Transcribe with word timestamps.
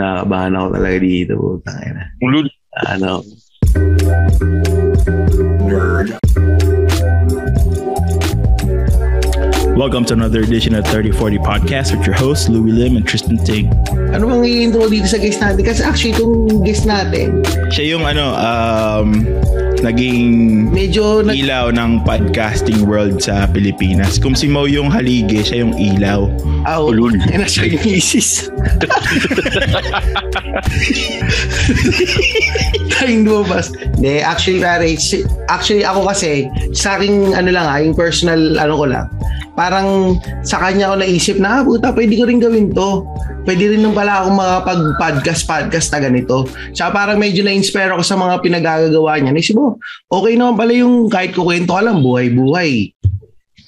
nakabahan 0.00 0.56
ako 0.56 0.66
talaga 0.80 0.98
dito. 1.04 1.32
Putang 1.36 1.80
ina. 1.84 2.04
Ulul. 2.24 2.46
Ano? 2.88 3.20
Welcome 9.80 10.04
to 10.12 10.12
another 10.12 10.44
edition 10.44 10.74
of 10.74 10.84
3040 10.84 11.38
Podcast 11.38 11.96
with 11.96 12.04
your 12.04 12.12
hosts, 12.12 12.52
Louis 12.52 12.68
Lim 12.68 13.00
and 13.00 13.08
Tristan 13.08 13.40
Ting. 13.40 13.72
Ano 14.12 14.28
bang 14.28 14.44
i-intro 14.44 14.84
dito 14.92 15.08
sa 15.08 15.16
guest 15.16 15.40
natin? 15.40 15.64
Kasi 15.64 15.80
actually, 15.80 16.12
itong 16.20 16.60
guest 16.68 16.84
natin, 16.84 17.40
Siya 17.72 17.96
yung 17.96 18.04
ano, 18.04 18.36
um, 18.36 19.24
naging 19.80 20.68
medyo 20.68 21.24
nag... 21.24 21.32
ilaw 21.32 21.72
ng 21.72 22.04
podcasting 22.04 22.84
world 22.84 23.24
sa 23.24 23.48
Pilipinas. 23.48 24.20
Kung 24.20 24.36
si 24.36 24.52
Mo 24.52 24.68
yung 24.68 24.92
halige, 24.92 25.40
siya 25.48 25.64
yung 25.64 25.72
ilaw. 25.72 26.28
Ah, 26.68 26.84
Ulul. 26.84 27.16
Ay, 27.32 27.40
nasa 27.40 27.64
yung 27.64 27.80
misis. 27.80 28.52
Tayong 33.00 33.24
lumabas. 33.24 33.72
Hindi, 33.96 34.20
actually, 34.20 34.60
pare, 34.60 34.92
actually 35.48 35.88
ako 35.88 36.04
kasi, 36.04 36.52
sa 36.76 37.00
aking, 37.00 37.32
ano 37.32 37.48
lang 37.48 37.64
ah, 37.64 37.80
yung 37.80 37.96
personal, 37.96 38.60
ano 38.60 38.76
ko 38.76 38.84
lang, 38.84 39.08
parang 39.60 40.16
sa 40.40 40.56
kanya 40.56 40.88
ako 40.88 41.04
naisip 41.04 41.36
na, 41.36 41.60
ah, 41.60 41.62
puta, 41.62 41.92
pwede 41.92 42.16
ko 42.16 42.24
rin 42.24 42.40
gawin 42.40 42.72
to. 42.72 43.04
Pwede 43.44 43.76
rin 43.76 43.84
nung 43.84 43.92
pala 43.92 44.24
akong 44.24 44.40
makapag-podcast, 44.40 45.44
podcast 45.44 45.92
na 45.92 46.00
ganito. 46.00 46.48
Tsaka 46.72 46.88
parang 46.88 47.20
medyo 47.20 47.44
na-inspire 47.44 47.92
ako 47.92 48.00
sa 48.00 48.16
mga 48.16 48.40
pinagagagawa 48.40 49.20
niya. 49.20 49.36
Naisip 49.36 49.60
mo, 49.60 49.76
okay 50.08 50.40
naman 50.40 50.56
pala 50.56 50.72
yung 50.72 51.12
kahit 51.12 51.36
kukwento 51.36 51.76
ka 51.76 51.84
lang, 51.84 52.00
buhay-buhay. 52.00 52.96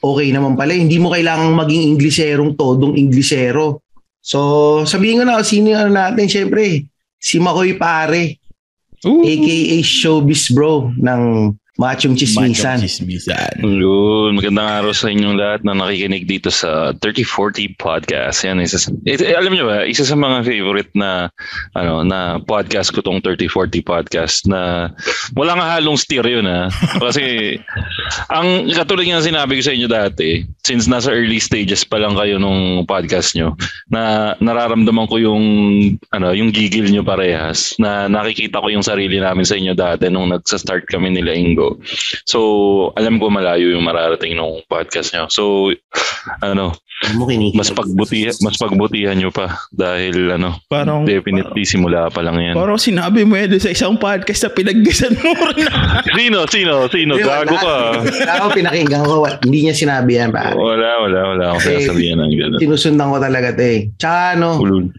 Okay 0.01 0.29
naman 0.33 0.57
pala. 0.57 0.73
Hindi 0.73 0.97
mo 0.97 1.13
kailangang 1.13 1.53
maging 1.61 1.83
Ingleserong 1.93 2.57
todong 2.57 2.97
Inglesero. 2.97 3.85
So, 4.25 4.39
sabihin 4.89 5.21
ko 5.21 5.25
na, 5.29 5.45
sino 5.45 5.77
yung 5.77 5.81
ano 5.89 5.93
natin, 5.93 6.25
syempre, 6.25 6.89
si 7.21 7.37
Makoy 7.37 7.77
Pare, 7.77 8.41
aka 9.03 9.79
Showbiz 9.83 10.55
Bro 10.55 10.95
ng 10.97 11.23
Machong 11.83 12.15
Chismisan. 12.15 12.79
Machong 12.79 12.87
Chismisan. 12.87 13.59
Magandang 14.39 14.71
araw 14.71 14.95
sa 14.95 15.11
inyong 15.11 15.35
lahat 15.35 15.61
na 15.67 15.75
nakikinig 15.75 16.31
dito 16.31 16.47
sa 16.47 16.95
3040 16.95 17.75
Podcast. 17.75 18.47
Yan, 18.47 18.63
isa 18.63 18.79
sa, 18.79 18.95
eh, 19.03 19.19
eh, 19.19 19.35
alam 19.35 19.51
niyo 19.51 19.67
ba, 19.67 19.83
isa 19.83 20.07
sa 20.07 20.15
mga 20.15 20.47
favorite 20.47 20.95
na 20.95 21.27
ano 21.75 22.07
na 22.07 22.39
podcast 22.39 22.95
ko 22.95 23.03
tong 23.03 23.19
3040 23.19 23.83
Podcast 23.83 24.47
na 24.47 24.95
wala 25.35 25.59
nga 25.59 25.67
halong 25.75 25.99
steer 25.99 26.23
yun 26.23 26.47
ha. 26.47 26.71
Kasi 27.03 27.59
ang 28.39 28.71
katulad 28.71 29.03
nga 29.03 29.19
sinabi 29.19 29.59
ko 29.59 29.63
sa 29.67 29.75
inyo 29.75 29.91
dati, 29.91 30.47
since 30.63 30.87
nasa 30.87 31.11
early 31.11 31.43
stages 31.43 31.83
pa 31.83 31.99
lang 31.99 32.15
kayo 32.15 32.39
nung 32.39 32.87
podcast 32.87 33.35
nyo, 33.35 33.59
na 33.91 34.33
nararamdaman 34.39 35.11
ko 35.11 35.19
yung 35.19 35.45
ano, 36.15 36.31
yung 36.31 36.55
gigil 36.55 36.87
nyo 36.95 37.03
parehas, 37.03 37.75
na 37.83 38.07
nakikita 38.07 38.63
ko 38.63 38.71
yung 38.71 38.87
sarili 38.87 39.19
namin 39.19 39.43
sa 39.43 39.59
inyo 39.59 39.75
dati 39.75 40.07
nung 40.07 40.31
nagsa-start 40.31 40.87
kami 40.87 41.11
nila 41.11 41.35
Ingo. 41.35 41.72
So, 42.25 42.39
alam 42.95 43.17
ko 43.17 43.29
malayo 43.29 43.71
yung 43.71 43.85
mararating 43.85 44.35
nung 44.35 44.61
podcast 44.67 45.13
nyo. 45.13 45.27
So, 45.29 45.71
ano, 46.41 46.73
mas 47.53 47.75
pagbutihan, 47.75 48.31
mas 48.41 48.55
pagbutihan 48.55 49.19
nyo 49.19 49.35
pa 49.35 49.59
dahil 49.69 50.31
ano, 50.31 50.55
Parang, 50.71 51.03
definitely 51.03 51.67
simula 51.67 52.07
pa 52.07 52.23
lang 52.23 52.39
yan. 52.39 52.55
parang 52.55 52.79
sinabi 52.79 53.27
mo 53.27 53.35
yan 53.35 53.59
sa 53.59 53.75
isang 53.75 53.99
podcast 53.99 54.47
na 54.47 54.51
pinaggasan 54.51 55.15
mo 55.19 55.35
rin. 55.51 55.67
Sino? 56.19 56.47
Sino? 56.47 56.87
Sino? 56.87 57.19
Gago 57.19 57.59
ka. 57.59 57.77
Wala 57.99 58.33
ako 58.39 58.47
pinakinggan 58.55 59.03
ko. 59.03 59.27
Hindi 59.43 59.59
niya 59.67 59.75
sinabi 59.75 60.15
yan, 60.15 60.31
pare. 60.31 60.55
Wala, 60.55 60.89
wala, 61.03 61.19
wala 61.35 61.45
Eh, 61.59 61.83
sinasabihan 61.83 62.23
ng 62.23 62.33
gano'n. 62.39 62.61
Sinusundan 62.63 63.11
ko 63.11 63.19
talaga 63.19 63.51
to 63.51 63.63
eh. 63.63 63.81
Tsaka 63.99 64.39
ano, 64.39 64.49
Ulul. 64.63 64.95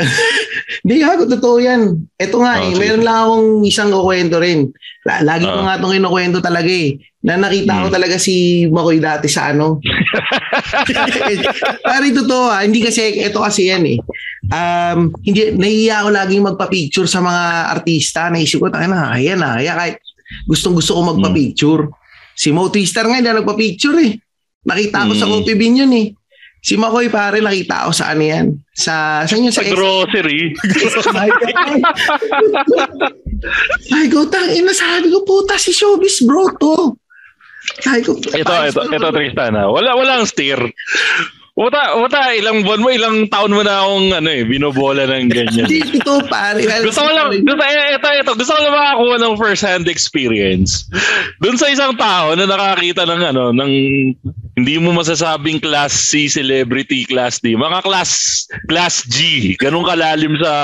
Hindi 0.82 0.94
ako, 1.00 1.22
totoo 1.28 1.56
yan. 1.58 1.80
Ito 2.16 2.36
nga 2.38 2.52
eh, 2.58 2.62
Oh, 2.62 2.68
sige. 2.72 2.78
meron 2.80 3.02
lang 3.02 3.16
akong 3.20 3.46
isang 3.64 3.90
kukwento 3.90 4.36
rin. 4.38 4.58
La- 5.02 5.22
Lagi 5.24 5.44
ko 5.44 5.54
Ah. 5.54 5.62
nga 5.62 5.76
itong 5.76 5.94
kinukwento 5.94 6.38
talaga 6.38 6.68
eh. 6.68 6.96
Na 7.20 7.36
nakita 7.36 7.78
ko 7.78 7.86
Hmm. 7.88 7.94
talaga 7.94 8.16
si 8.16 8.64
Makoy 8.66 8.96
dati 8.96 9.28
sa 9.28 9.52
ano. 9.52 9.76
Pare 11.82 12.06
totoo 12.10 12.44
ah, 12.48 12.62
hindi 12.62 12.80
kasi, 12.80 13.14
ito 13.14 13.38
kasi 13.38 13.68
yan 13.68 13.84
eh. 13.86 13.98
Um, 14.48 15.12
hindi, 15.20 15.52
nahihiya 15.52 15.94
ako 16.00 16.08
laging 16.10 16.44
magpa-picture 16.44 17.06
sa 17.06 17.20
mga 17.20 17.42
artista. 17.70 18.28
Naisip 18.28 18.58
ko, 18.58 18.68
tayo 18.68 18.88
na, 18.88 19.12
ayan 19.12 19.38
na, 19.38 19.56
kaya 19.56 19.72
kahit 19.74 19.96
gustong 20.46 20.74
gusto 20.74 20.92
ko 20.92 21.00
magpa-picture. 21.06 21.86
Si 22.32 22.50
Mo 22.50 22.66
Twister 22.66 23.04
nga, 23.04 23.14
hindi 23.14 23.28
na 23.28 23.38
nagpa-picture 23.38 23.96
eh. 24.00 24.10
Nakita 24.60 25.06
ko 25.06 25.12
sa 25.14 25.24
Hmm. 25.24 25.32
Coffee 25.34 25.56
Bean 25.56 25.76
yun 25.76 25.92
eh. 25.92 26.06
Si 26.60 26.76
Makoy 26.76 27.08
pare, 27.08 27.40
nakita 27.40 27.88
ko 27.88 27.92
sa 27.96 28.12
ano 28.12 28.20
yan. 28.20 28.52
Sa, 28.76 29.24
saan 29.24 29.48
yun? 29.48 29.52
Sa 29.52 29.64
Sa, 29.64 29.72
grocery. 29.72 30.52
Ay, 33.96 34.12
ko, 34.12 34.28
tang 34.28 34.52
ina, 34.52 34.68
sabi 34.76 35.08
ko, 35.08 35.24
puta, 35.24 35.56
si 35.56 35.72
Showbiz 35.72 36.20
bro 36.28 36.52
to. 36.60 36.92
Sabi 37.80 38.04
ko, 38.04 38.12
Ito, 38.20 38.52
ito, 38.68 38.80
ito, 38.92 39.08
Tristan 39.08 39.56
ha. 39.56 39.72
Wala, 39.72 39.96
walang 39.96 40.28
steer. 40.28 40.60
Wata, 41.58 41.98
wata, 41.98 42.30
ilang 42.38 42.62
buwan 42.62 42.80
mo, 42.80 42.88
ilang 42.94 43.26
taon 43.26 43.50
mo 43.50 43.60
na 43.66 43.82
akong 43.82 44.08
ano 44.14 44.28
eh, 44.30 44.46
binobola 44.46 45.04
ng 45.04 45.28
ganyan. 45.28 45.66
Hindi, 45.66 45.98
ito, 45.98 46.22
pare. 46.30 46.62
gusto 46.62 47.02
ko 47.02 47.10
lang, 47.10 47.34
gusto, 47.42 47.62
eh, 47.66 47.98
ito, 47.98 48.06
ito, 48.06 48.32
gusto 48.38 48.52
ko 48.54 48.60
lang 48.62 48.74
makakuha 48.74 49.16
ng 49.18 49.34
first 49.34 49.62
hand 49.66 49.86
experience. 49.90 50.86
Doon 51.42 51.58
sa 51.58 51.68
isang 51.68 51.98
tao 51.98 52.38
na 52.38 52.46
nakakita 52.46 53.02
ng 53.02 53.22
ano, 53.34 53.44
ng 53.50 53.72
hindi 54.56 54.74
mo 54.78 54.94
masasabing 54.94 55.58
class 55.58 55.90
C 55.90 56.30
celebrity, 56.30 57.02
class 57.08 57.42
D, 57.42 57.58
mga 57.58 57.82
class 57.82 58.44
class 58.70 59.02
G, 59.08 59.52
ganun 59.58 59.86
kalalim 59.86 60.38
sa 60.38 60.54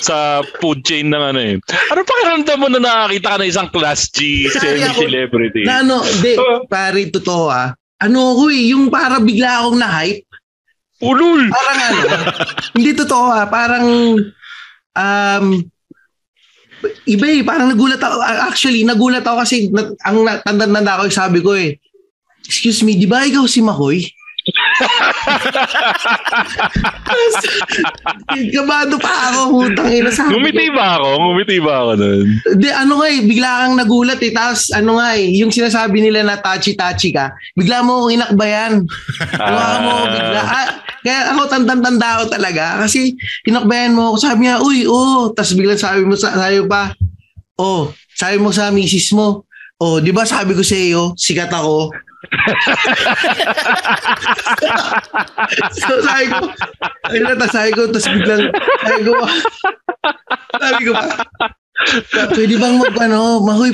sa 0.00 0.16
food 0.62 0.80
chain 0.86 1.12
ng 1.12 1.22
ano 1.34 1.40
eh. 1.40 1.54
Ano 1.92 2.00
pakiramdam 2.06 2.58
mo 2.60 2.68
na 2.72 2.80
nakakita 2.80 3.36
ka 3.36 3.40
ng 3.40 3.50
isang 3.50 3.68
class 3.68 4.08
G 4.10 4.48
Sorry, 4.48 4.80
ako- 4.80 5.04
semi-celebrity? 5.04 5.62
Na 5.68 5.84
ano, 5.84 6.00
di, 6.24 6.34
pare, 6.66 7.08
totoo 7.12 7.46
ah. 7.50 7.74
Ano 8.00 8.36
ako 8.36 8.48
eh, 8.48 8.72
yung 8.72 8.88
para 8.88 9.20
bigla 9.20 9.60
akong 9.60 9.78
na-hype. 9.78 10.24
Ulul! 11.00 11.48
Parang 11.48 11.80
ano, 11.80 12.00
hindi 12.76 12.90
totoo 12.92 13.26
ah, 13.32 13.48
parang, 13.48 13.86
um, 14.96 15.46
iba 17.08 17.26
eh, 17.28 17.40
parang 17.44 17.72
nagulat 17.72 18.00
ako. 18.00 18.16
Actually, 18.24 18.84
nagulat 18.84 19.24
ako 19.24 19.36
kasi 19.44 19.68
na, 19.72 19.92
ang 20.04 20.24
tanda-tanda 20.44 21.00
ako, 21.00 21.02
sabi 21.12 21.38
ko 21.40 21.56
eh, 21.56 21.76
excuse 22.44 22.84
me, 22.84 22.96
di 22.96 23.08
ba 23.08 23.24
ikaw 23.24 23.44
si 23.48 23.60
Makoy? 23.64 24.04
Kabado 28.54 28.96
pa 29.00 29.32
ako, 29.32 29.40
hutang 29.60 29.90
ina 29.90 30.10
sa 30.12 30.28
Ngumiti 30.30 30.70
ba 30.72 30.96
ako? 31.00 31.08
Ngumiti 31.20 31.56
ba 31.60 31.72
ako 31.84 31.92
nun? 31.98 32.26
Di, 32.56 32.68
ano 32.70 32.92
nga 33.00 33.06
eh, 33.10 33.20
bigla 33.24 33.50
kang 33.64 33.76
nagulat 33.76 34.20
eh. 34.22 34.32
Tapos 34.32 34.70
ano 34.72 34.96
nga 35.00 35.16
eh, 35.16 35.28
yung 35.40 35.52
sinasabi 35.52 36.00
nila 36.00 36.22
na 36.24 36.38
touchy-touchy 36.40 37.10
ka, 37.12 37.34
bigla 37.56 37.82
mo 37.84 38.04
akong 38.04 38.14
inakbayan. 38.16 38.72
Bigla 39.40 39.68
mo, 39.82 39.92
bigla. 40.08 40.40
Ah, 40.40 40.68
kaya 41.00 41.32
ako 41.32 41.40
tandang-tanda 41.48 42.08
ako 42.20 42.24
talaga. 42.36 42.64
Kasi 42.84 43.16
inakbayan 43.48 43.96
mo 43.96 44.12
ako. 44.12 44.16
Sabi 44.20 44.46
niya, 44.46 44.60
uy, 44.60 44.84
oh. 44.84 45.32
Tapos 45.32 45.56
bigla 45.56 45.74
sabi 45.76 46.04
mo 46.04 46.14
sa, 46.14 46.36
sabi 46.36 46.60
pa, 46.68 46.92
oh, 47.56 47.92
sabi 48.12 48.36
mo 48.36 48.52
sa 48.52 48.68
misis 48.68 49.12
mo, 49.16 49.48
oh, 49.80 49.96
di 49.98 50.12
ba 50.12 50.28
sabi 50.28 50.52
ko 50.52 50.60
sa 50.60 50.76
iyo, 50.76 51.16
sikat 51.16 51.48
ako. 51.48 51.92
So 55.72 55.92
sabi 56.04 56.24
ko, 56.28 56.38
ayun 57.08 57.24
na, 57.24 57.36
tapos 57.36 57.54
sabi 57.56 57.70
ko, 57.72 57.82
tapos 57.88 58.08
biglang, 58.12 58.52
sabi 58.84 59.00
ko, 59.08 59.12
sabi 60.60 60.82
ko 60.84 60.92
pa, 60.92 61.04
pwede 62.36 62.54
bang 62.60 62.76
mag, 62.76 62.96
ano, 63.00 63.40
mahoy, 63.40 63.72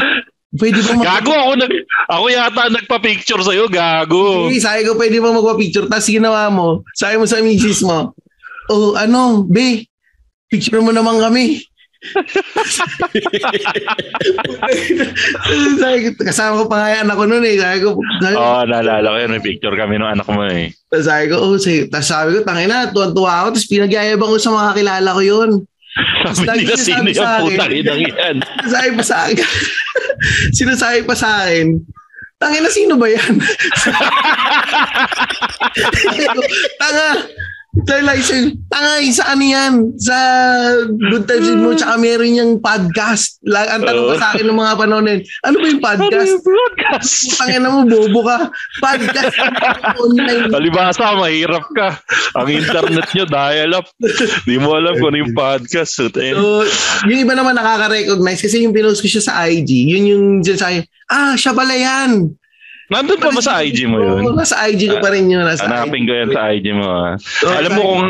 pwede 0.57 0.79
bang 0.79 0.99
mag, 1.03 1.07
Gago 1.19 1.35
ako 1.35 1.53
nag 1.59 1.73
ako 2.07 2.25
yata 2.31 2.63
nagpa-picture 2.71 3.43
sa 3.43 3.53
gago. 3.67 4.47
Hey, 4.47 4.63
sabi 4.63 4.87
ko, 4.87 4.95
pwede 4.95 5.19
bang 5.19 5.35
magpa-picture? 5.35 5.91
Tapos 5.91 6.07
ginawa 6.07 6.47
mo, 6.49 6.87
sabi 6.95 7.19
mo 7.19 7.27
sa 7.27 7.43
misis 7.43 7.83
mo, 7.83 8.15
oh, 8.71 8.95
ano, 8.95 9.43
be, 9.43 9.91
picture 10.47 10.79
mo 10.79 10.95
naman 10.95 11.19
kami. 11.19 11.59
Kasama 16.23 16.63
ko 16.63 16.65
pa 16.71 16.77
nga 16.81 16.93
yung 16.93 17.03
anak 17.07 17.17
ko 17.17 17.25
noon 17.25 17.45
eh. 17.47 17.57
Sabi 17.59 17.79
ko, 17.83 17.89
sabi 18.23 18.35
oh, 18.37 18.63
naalala 18.67 19.09
ko 19.15 19.19
yun. 19.21 19.31
May 19.33 19.43
picture 19.43 19.77
kami 19.77 19.95
ng 19.99 20.13
anak 20.19 20.29
mo 20.29 20.43
eh. 20.47 20.71
Tapos 20.91 21.07
sabi 21.07 21.25
ko, 21.31 21.37
oh, 21.41 21.57
say, 21.59 21.87
tapos 21.91 22.09
sabi 22.09 22.29
ko, 22.37 22.41
tangina, 22.47 22.91
tuwan-tuwa 22.91 23.33
ako. 23.45 23.49
Tapos 23.57 23.69
pinagyayabang 23.71 24.31
ko 24.33 24.39
sa 24.39 24.53
mga 24.55 24.71
kilala 24.77 25.11
ko 25.17 25.23
yun. 25.23 25.51
Sabi 26.27 26.45
lagi 26.45 26.65
nila 26.69 26.77
sino 26.77 27.09
yung 27.09 27.49
putang 27.49 27.73
inang 27.73 28.01
yan. 28.05 28.37
Sinasabi 28.61 28.91
pa 28.93 29.05
sa 29.05 29.17
akin. 29.25 29.49
Sinasabi 30.59 31.01
pa 31.09 31.15
sa 31.17 31.29
akin. 31.47 31.67
Tangina, 32.37 32.69
sino 32.69 33.01
ba 33.01 33.09
yan? 33.09 33.33
Tanga, 36.81 37.09
license, 37.85 38.57
tangay, 38.73 39.13
sa 39.13 39.37
ano 39.37 39.45
yan? 39.45 39.73
Sa 40.01 40.17
Good 40.89 41.29
Times 41.29 41.45
with 41.45 41.61
Mo, 41.61 41.77
tsaka 41.77 42.01
meron 42.01 42.33
yung 42.33 42.53
podcast. 42.65 43.37
La, 43.45 43.69
ang 43.69 43.85
tanong 43.85 44.09
pa 44.09 44.17
sa 44.17 44.29
akin 44.33 44.49
ng 44.49 44.57
mga 44.57 44.75
yun, 44.81 45.21
ano 45.45 45.57
ba 45.61 45.67
yung 45.69 45.83
Ano 45.85 45.89
podcast? 46.01 46.31
yung 46.33 46.45
podcast? 46.47 47.11
Tangin 47.37 47.61
na 47.61 47.69
mo, 47.69 47.81
bobo 47.85 48.21
ka. 48.25 48.39
Podcast. 48.81 49.37
online. 50.09 50.49
Palibasa, 50.49 51.05
mahirap 51.21 51.65
ka. 51.77 51.89
Ang 52.41 52.49
internet 52.49 53.07
nyo, 53.13 53.25
dial-up. 53.29 53.87
Di 54.49 54.57
mo 54.57 54.73
alam 54.73 54.97
kung 54.97 55.13
ano 55.13 55.19
yung 55.21 55.35
podcast. 55.37 55.93
So, 56.01 56.09
yung 57.05 57.21
iba 57.29 57.35
naman 57.37 57.61
nakaka-recognize 57.61 58.41
kasi 58.41 58.65
yung 58.65 58.73
pinost 58.73 59.05
ko 59.05 59.09
siya 59.11 59.21
sa 59.21 59.45
IG, 59.45 59.69
yun 59.69 60.05
yung 60.09 60.25
dyan 60.41 60.57
sa 60.57 60.73
akin, 60.73 60.83
ah, 61.13 61.35
siya 61.37 61.53
pala 61.53 61.77
yan. 61.77 62.33
Nandun 62.87 63.19
pa 63.19 63.29
ba 63.29 63.41
sa 63.41 63.61
IG 63.61 63.85
mo 63.85 63.99
yun? 63.99 64.21
Oo, 64.23 64.33
nasa 64.33 64.55
IG 64.65 64.87
ko 64.87 64.97
pa 64.99 65.11
rin 65.11 65.27
yun. 65.27 65.43
Nasa 65.43 65.65
Hanapin 65.65 66.05
ko 66.05 66.13
yan 66.13 66.29
sa 66.31 66.49
IG 66.49 66.65
mo. 66.71 66.87
ah. 66.87 67.13
So, 67.19 67.49
Alam 67.49 67.71
mo 67.73 67.81
kung... 67.85 68.05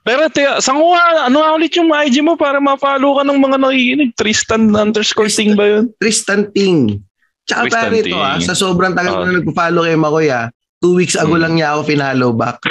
Pero 0.00 0.20
tiya, 0.30 0.60
saan 0.60 0.76
ko 0.76 0.94
nga, 0.94 1.26
ano 1.26 1.36
nga 1.36 1.52
ulit 1.52 1.72
yung 1.74 1.90
IG 1.90 2.20
mo 2.20 2.32
para 2.34 2.56
ma-follow 2.56 3.16
ka 3.16 3.22
ng 3.22 3.36
mga 3.36 3.56
nakikinig? 3.58 4.10
Tristan 4.14 4.70
underscore 4.70 5.26
ting 5.26 5.52
ba 5.52 5.64
yun? 5.66 5.84
Tristan 5.98 6.46
Ting. 6.48 7.02
Tsaka 7.42 7.66
Tristan 7.66 7.84
pare 7.84 7.96
ito 8.00 8.16
ah, 8.16 8.36
sa 8.38 8.54
sobrang 8.54 8.92
tagal 8.92 9.12
ko 9.12 9.20
Ah. 9.20 9.24
na 9.24 9.32
nagpa-follow 9.36 9.82
kay 9.82 9.96
Makoy 9.96 10.26
ah, 10.28 10.48
two 10.78 10.94
weeks 10.94 11.14
ago 11.14 11.34
Hmm. 11.34 11.42
lang 11.42 11.52
niya 11.54 11.74
ako 11.74 11.80
finalo 11.84 12.26
back. 12.30 12.56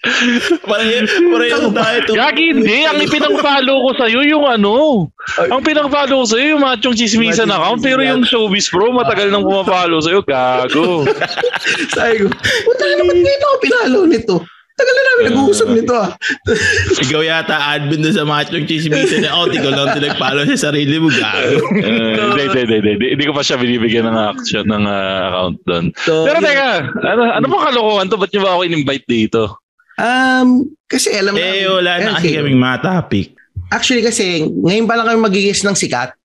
Pareho, 0.00 1.04
pareho 1.28 1.68
tayo. 1.76 1.98
to. 2.08 2.12
Gagi, 2.16 2.56
hindi. 2.56 2.88
Ang 2.88 3.04
ipinang-follow 3.04 3.76
ko 3.84 3.90
sa'yo 4.00 4.20
yung 4.24 4.44
ano. 4.48 5.06
Ang 5.36 5.60
pinang-follow 5.60 6.24
ko 6.24 6.26
sa'yo 6.26 6.56
yung 6.56 6.62
machong 6.64 6.96
chismisan 6.96 7.52
account. 7.52 7.84
Pero 7.84 8.00
yung 8.00 8.24
showbiz 8.24 8.72
bro, 8.72 8.96
matagal 8.96 9.28
nang 9.28 9.44
pumapollow 9.44 10.00
sa'yo. 10.00 10.24
Gago. 10.24 11.04
Sabi 11.96 12.24
ko, 12.24 12.32
puta 12.64 12.82
na 12.88 13.04
ba't 13.04 13.18
ngayon 13.20 13.42
ako 13.44 13.56
pinalo 13.60 14.00
nito? 14.08 14.36
Tagal 14.80 14.94
na 14.96 15.02
namin 15.04 15.24
nag-uusap 15.28 15.68
nito 15.76 15.92
ah. 15.92 16.08
Ikaw 17.04 17.20
yata 17.20 17.76
admin 17.76 18.00
doon 18.00 18.16
sa 18.16 18.24
machong 18.24 18.64
chismisan. 18.64 19.28
Oh, 19.28 19.44
ikaw 19.44 19.68
lang 19.68 19.92
tinagpalo 19.92 20.48
sa 20.56 20.72
sarili 20.72 20.96
mo. 20.96 21.12
Gago. 21.12 21.60
Eh, 21.76 22.16
Hindi, 22.16 22.42
hindi, 22.48 22.60
hindi, 22.64 22.76
hindi. 22.96 23.06
Hindi 23.12 23.24
ko 23.28 23.36
pa 23.36 23.44
siya 23.44 23.60
binibigyan 23.60 24.08
ng 24.08 24.16
action 24.16 24.64
ng 24.64 24.84
ah, 24.88 25.28
account 25.28 25.56
doon. 25.68 25.84
So, 26.00 26.24
Pero 26.24 26.40
teka, 26.40 26.96
ano, 26.96 27.22
ano 27.28 27.44
bang 27.44 27.64
kalokohan 27.68 28.08
to? 28.08 28.16
Ba't 28.16 28.32
niyo 28.32 28.40
ba 28.40 28.56
ako 28.56 28.60
in-invite 28.64 29.04
dito? 29.04 29.59
Um, 30.00 30.48
kasi 30.86 31.12
alam 31.12 31.36
eh, 31.36 31.44
namin- 31.62 31.76
wala 31.76 31.92
na 31.98 32.10
kasi 32.16 32.32
kaming 32.32 32.56
matapik. 32.56 33.36
Actually 33.68 34.00
kasi, 34.00 34.24
ngayon 34.42 34.84
pa 34.84 34.96
lang 34.96 35.06
kami 35.06 35.20
magigis 35.22 35.60
ng 35.60 35.76
sikat. 35.76 36.16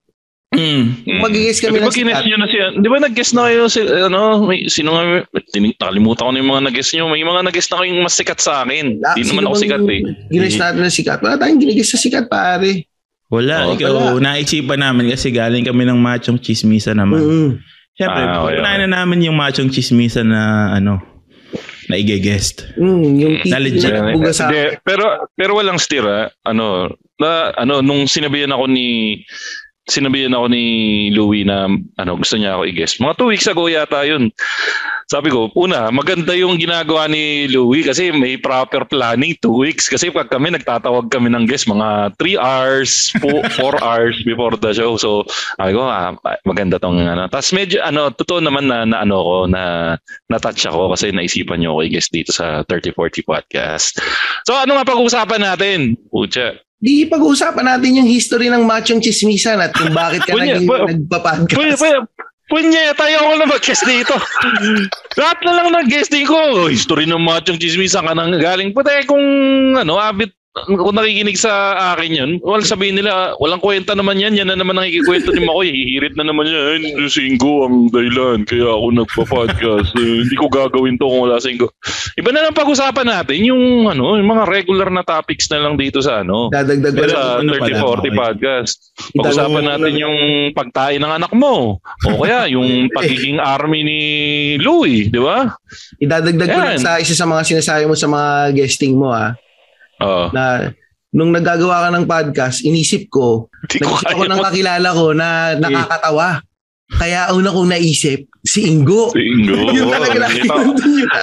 Mm. 0.49 1.03
Magigis 1.19 1.59
kami 1.59 1.77
Di 1.77 1.83
ng 1.83 1.91
sikat. 1.91 2.23
nyo 2.23 2.37
na 2.37 2.47
siya? 2.47 2.65
Di 2.71 2.87
ba 2.87 2.97
nag-guess 2.97 3.35
na 3.35 3.41
kayo? 3.45 3.67
Si, 3.67 3.83
ano, 3.83 4.39
may, 4.41 4.65
sino 4.65 4.95
nga? 4.95 5.03
Nakalimutan 5.51 6.23
ko 6.23 6.31
na 6.31 6.39
yung 6.39 6.49
mga 6.49 6.63
nag-guess 6.63 6.89
nyo. 6.95 7.05
May 7.05 7.21
mga 7.21 7.41
nag-guess 7.43 7.67
na 7.67 7.77
kayong 7.77 8.01
mas 8.01 8.15
sikat 8.15 8.39
sa 8.39 8.63
akin. 8.63 9.03
Ah, 9.03 9.13
Di 9.13 9.21
sino 9.21 9.35
naman 9.35 9.51
ako 9.51 9.55
sikat 9.59 9.83
eh. 9.83 10.01
Ginigis 10.31 10.55
natin 10.55 10.79
ng 10.79 10.95
sikat. 10.95 11.19
Wala 11.19 11.35
tayong 11.35 11.59
ginigis 11.59 11.91
sa 11.91 11.99
sikat 11.99 12.25
pare. 12.25 12.87
Wala, 13.27 13.67
Oh, 13.67 13.75
ikaw, 13.75 13.91
wala. 14.15 14.21
naisipan 14.23 14.79
namin 14.79 15.11
kasi 15.11 15.27
galing 15.29 15.65
kami 15.65 15.83
ng 15.83 15.97
machong 15.97 16.39
chismisa 16.39 16.95
naman. 16.95 17.19
Mm-mm. 17.19 17.49
Siyempre, 17.91 18.21
Ah, 18.21 18.41
okay, 18.41 18.55
okay. 18.57 18.77
na 18.79 18.87
namin 18.87 19.23
yung 19.23 19.35
machong 19.35 19.67
chismisa 19.67 20.21
na 20.21 20.71
ano, 20.71 21.03
na 21.89 21.95
i-guest. 21.95 22.65
Mm, 22.75 23.03
yung 23.15 23.35
titi 23.41 23.49
Na 23.49 23.59
legit. 23.59 23.91
na 23.91 24.09
nagbuga 24.09 24.33
sa 24.33 24.49
akin. 24.49 24.81
pero 24.81 25.05
pero 25.33 25.51
walang 25.55 25.77
stira, 25.77 26.31
ano, 26.43 26.89
na 27.15 27.53
ano 27.55 27.79
nung 27.79 28.05
sinabihan 28.05 28.51
ako 28.51 28.65
ni 28.67 29.21
sinabihan 29.85 30.33
ako 30.33 30.45
ni 30.49 30.65
Louie 31.13 31.45
na 31.45 31.69
ano 32.01 32.11
gusto 32.17 32.35
niya 32.37 32.57
ako 32.57 32.63
i-guess. 32.69 32.97
Mga 32.97 33.17
two 33.17 33.29
weeks 33.29 33.47
ago 33.49 33.69
yata 33.69 34.01
yun. 34.05 34.33
Sabi 35.05 35.29
ko, 35.29 35.53
una, 35.53 35.93
maganda 35.93 36.33
yung 36.33 36.57
ginagawa 36.57 37.05
ni 37.05 37.45
Louie 37.45 37.85
kasi 37.85 38.09
may 38.09 38.41
proper 38.41 38.89
planning 38.89 39.37
two 39.37 39.53
weeks. 39.53 39.85
Kasi 39.85 40.09
pag 40.09 40.33
kami 40.33 40.49
nagtatawag 40.49 41.13
kami 41.13 41.29
ng 41.29 41.45
guest, 41.45 41.69
mga 41.69 42.17
3 42.17 42.41
hours, 42.41 43.13
4 43.21 43.53
hours 43.85 44.17
before 44.25 44.57
the 44.57 44.73
show. 44.73 44.97
So, 44.97 45.21
sabi 45.61 45.77
ko, 45.77 45.85
ah, 45.85 46.17
maganda 46.41 46.81
tong 46.81 46.97
ano. 47.05 47.29
Tapos 47.29 47.53
medyo, 47.53 47.85
ano, 47.85 48.09
totoo 48.09 48.41
naman 48.41 48.65
na, 48.65 48.81
na 48.81 49.05
ano 49.05 49.21
ko, 49.21 49.35
na 49.45 49.93
na-touch 50.25 50.65
ako 50.65 50.97
kasi 50.97 51.13
naisipan 51.13 51.61
niyo 51.61 51.77
ako 51.77 51.85
i-guest 51.85 52.09
dito 52.09 52.33
sa 52.33 52.65
3040 52.65 53.29
podcast. 53.29 54.01
So, 54.49 54.57
ano 54.57 54.73
nga 54.73 54.89
pag-uusapan 54.89 55.45
natin? 55.45 56.01
Pucha. 56.09 56.64
Di 56.79 57.07
pag-uusapan 57.07 57.65
natin 57.65 58.03
yung 58.03 58.09
history 58.09 58.51
ng 58.51 58.67
machong 58.67 58.99
chismisan 58.99 59.63
at 59.63 59.71
kung 59.71 59.95
bakit 59.95 60.27
ka 60.27 60.35
Punya, 60.35 60.59
naging 60.59 60.67
nagpa-podcast. 60.67 61.55
Punya, 61.55 61.75
punya, 61.79 61.99
punya, 62.51 62.83
tayo 62.93 63.15
ako 63.23 63.31
na 63.39 63.45
mag-guest 63.47 63.83
dito. 63.87 64.15
Lahat 65.19 65.39
na 65.41 65.51
lang 65.55 65.67
nag-guesting 65.71 66.27
ko. 66.27 66.67
History 66.67 67.07
ng 67.07 67.23
machong 67.23 67.57
chismisan 67.57 68.05
ka 68.05 68.13
nang 68.13 68.35
galing. 68.35 68.75
Eh, 68.75 69.03
kung 69.07 69.25
ano, 69.79 69.95
abit, 69.97 70.35
kung 70.55 70.95
nakikinig 70.95 71.35
sa 71.35 71.75
akin 71.91 72.11
yun, 72.15 72.31
wala 72.39 72.63
sabihin 72.63 72.95
nila, 72.95 73.35
walang 73.43 73.59
kwenta 73.59 73.91
naman 73.91 74.15
yan. 74.15 74.39
Yan 74.39 74.47
na 74.47 74.55
naman 74.55 74.79
nakikikwento 74.79 75.35
ni 75.35 75.43
Makoy. 75.43 75.67
Hihirit 75.67 76.15
na 76.15 76.23
naman 76.23 76.47
yan. 76.47 76.95
Ay, 76.95 77.11
Singgo 77.11 77.67
ang 77.67 77.91
dahilan. 77.91 78.47
Kaya 78.47 78.71
ako 78.71 78.85
nagpa-podcast. 78.95 79.91
Eh, 79.99 80.23
hindi 80.23 80.35
ko 80.39 80.47
gagawin 80.47 80.95
to 80.95 81.11
kung 81.11 81.27
wala 81.27 81.43
Singgo. 81.43 81.75
Iba 82.15 82.31
na 82.31 82.47
lang 82.47 82.55
pag-usapan 82.55 83.03
natin 83.03 83.43
yung 83.43 83.91
ano, 83.91 84.15
yung 84.15 84.31
mga 84.31 84.47
regular 84.47 84.87
na 84.87 85.03
topics 85.03 85.51
na 85.51 85.59
lang 85.59 85.75
dito 85.75 85.99
sa 85.99 86.23
ano. 86.23 86.47
Dadagdag. 86.47 87.03
Sa 87.11 87.43
ano 87.43 87.51
pala, 87.51 87.75
3040 87.75 87.75
okay. 87.75 88.11
podcast. 88.15 88.75
Pag-usapan 89.11 89.65
natin 89.75 89.93
yung 89.99 90.17
pagtayo 90.55 90.97
ng 91.03 91.13
anak 91.19 91.31
mo. 91.35 91.83
O 92.07 92.23
kaya 92.23 92.47
yung 92.47 92.87
pagiging 92.95 93.43
army 93.43 93.83
ni 93.83 94.01
Louie, 94.63 95.11
di 95.11 95.19
ba? 95.19 95.51
Idadagdag 95.99 96.47
ko 96.47 96.59
lang 96.63 96.79
sa 96.79 96.95
isa 96.95 97.11
sa 97.11 97.27
mga 97.27 97.43
sinasabi 97.43 97.83
mo 97.91 97.95
sa 97.99 98.07
mga 98.07 98.55
guesting 98.55 98.95
mo 98.95 99.11
ah, 99.11 99.35
Oo. 100.03 100.25
na 100.31 100.71
nung 101.15 101.31
naggagawa 101.31 101.87
ka 101.87 101.89
ng 101.95 102.05
podcast, 102.05 102.57
inisip 102.61 103.07
ko, 103.07 103.47
nag-isip 103.63 104.07
ako 104.11 104.23
ng 104.27 104.41
kakilala 104.43 104.89
ko 104.91 105.05
na 105.15 105.55
nakakatawa. 105.55 106.43
Kaya 106.85 107.33
una 107.33 107.49
kong 107.49 107.73
naisip, 107.73 108.29
si 108.45 108.69
Ingo. 108.69 109.09
Singgo. 109.09 109.57
Yun 109.73 109.89
talaga 109.89 110.13
Kita- 110.13 110.21
nakikita 110.21 110.55
yun. 110.61 110.75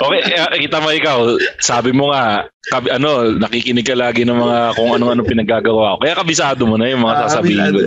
Okay, 0.02 0.20
eh, 0.26 0.58
kita 0.58 0.76
mo 0.82 0.88
ikaw, 0.90 1.18
sabi 1.62 1.94
mo 1.94 2.10
nga, 2.10 2.50
kabi, 2.66 2.90
ano, 2.90 3.30
nakikinig 3.38 3.86
ka 3.86 3.94
lagi 3.94 4.26
ng 4.26 4.34
mga 4.34 4.58
kung 4.74 4.90
ano-ano 4.90 5.22
pinaggagawa 5.22 5.94
ko. 5.94 5.98
Kaya 6.02 6.18
kabisado 6.18 6.66
mo 6.66 6.74
na 6.74 6.90
yung 6.90 7.06
mga 7.06 7.14
Ah, 7.14 7.22
sasabihin 7.30 7.70
ko. 7.70 7.78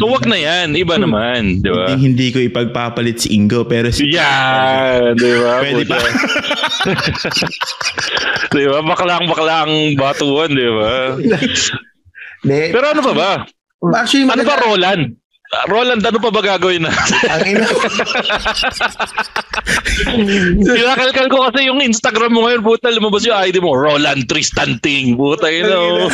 So 0.00 0.08
wag 0.08 0.24
na 0.24 0.40
yan, 0.40 0.72
iba 0.80 0.96
naman, 0.96 1.60
di 1.60 1.68
ba? 1.68 1.92
Hindi, 1.92 2.08
hindi 2.08 2.26
ko 2.32 2.40
ipagpapalit 2.40 3.20
si 3.20 3.36
Ingo, 3.36 3.68
pero 3.68 3.92
si... 3.92 4.08
Yan, 4.08 5.12
di 5.12 5.32
ba? 5.36 5.60
Pwede 5.60 5.84
pa. 5.84 6.00
di 8.56 8.64
ba? 8.64 8.80
Baklang-baklang 8.80 9.92
batuan, 10.00 10.56
di 10.56 10.68
ba? 10.72 11.12
Pero 12.44 12.84
ano 12.84 13.00
pa 13.00 13.12
ba? 13.16 13.30
actually, 13.96 14.28
Ano 14.28 14.44
ba 14.44 14.60
Roland? 14.60 15.16
Roland, 15.64 16.04
ano 16.04 16.20
pa 16.20 16.28
ba 16.28 16.44
gagawin 16.44 16.84
na? 16.84 16.92
Ang 17.32 17.56
ina. 17.56 17.64
Kinakalkal 20.76 21.26
ko 21.30 21.38
kasi 21.50 21.68
yung 21.68 21.80
Instagram 21.80 22.32
mo 22.34 22.46
ngayon, 22.46 22.62
puta, 22.62 22.90
lumabas 22.90 23.26
yung 23.26 23.38
ID 23.38 23.62
mo, 23.62 23.74
Roland 23.74 24.26
Tristan 24.26 24.78
Ting. 24.82 25.14
Puta, 25.14 25.50
yun 25.50 25.70
oh. 25.70 26.10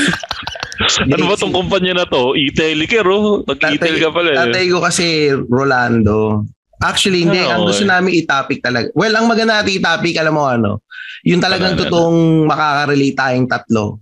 ano 1.13 1.25
ba 1.29 1.37
tong 1.37 1.53
kumpanya 1.53 2.03
na 2.03 2.07
to? 2.09 2.37
E-Telecare, 2.37 3.09
oh. 3.09 3.45
Nag-e-tel 3.45 3.97
ka 4.01 4.11
pala. 4.13 4.29
eh. 4.33 4.37
Tatay 4.37 4.65
ko 4.73 4.79
kasi 4.81 5.33
Rolando. 5.49 6.45
Actually, 6.81 7.29
hindi. 7.29 7.45
Ah, 7.45 7.61
ang 7.61 7.69
gusto 7.69 7.85
okay. 7.85 7.93
namin 7.93 8.13
i-topic 8.25 8.59
talaga. 8.65 8.89
Well, 8.97 9.13
ang 9.13 9.29
maganda 9.29 9.61
natin 9.61 9.77
i-topic, 9.77 10.17
alam 10.17 10.33
mo 10.33 10.49
ano, 10.49 10.81
yung 11.29 11.41
talagang 11.45 11.77
Ano, 11.77 11.85
ano, 11.85 11.89
totoong 11.93 12.19
makaka-relate 12.49 13.17
tayong 13.17 13.49
tatlo 13.49 14.01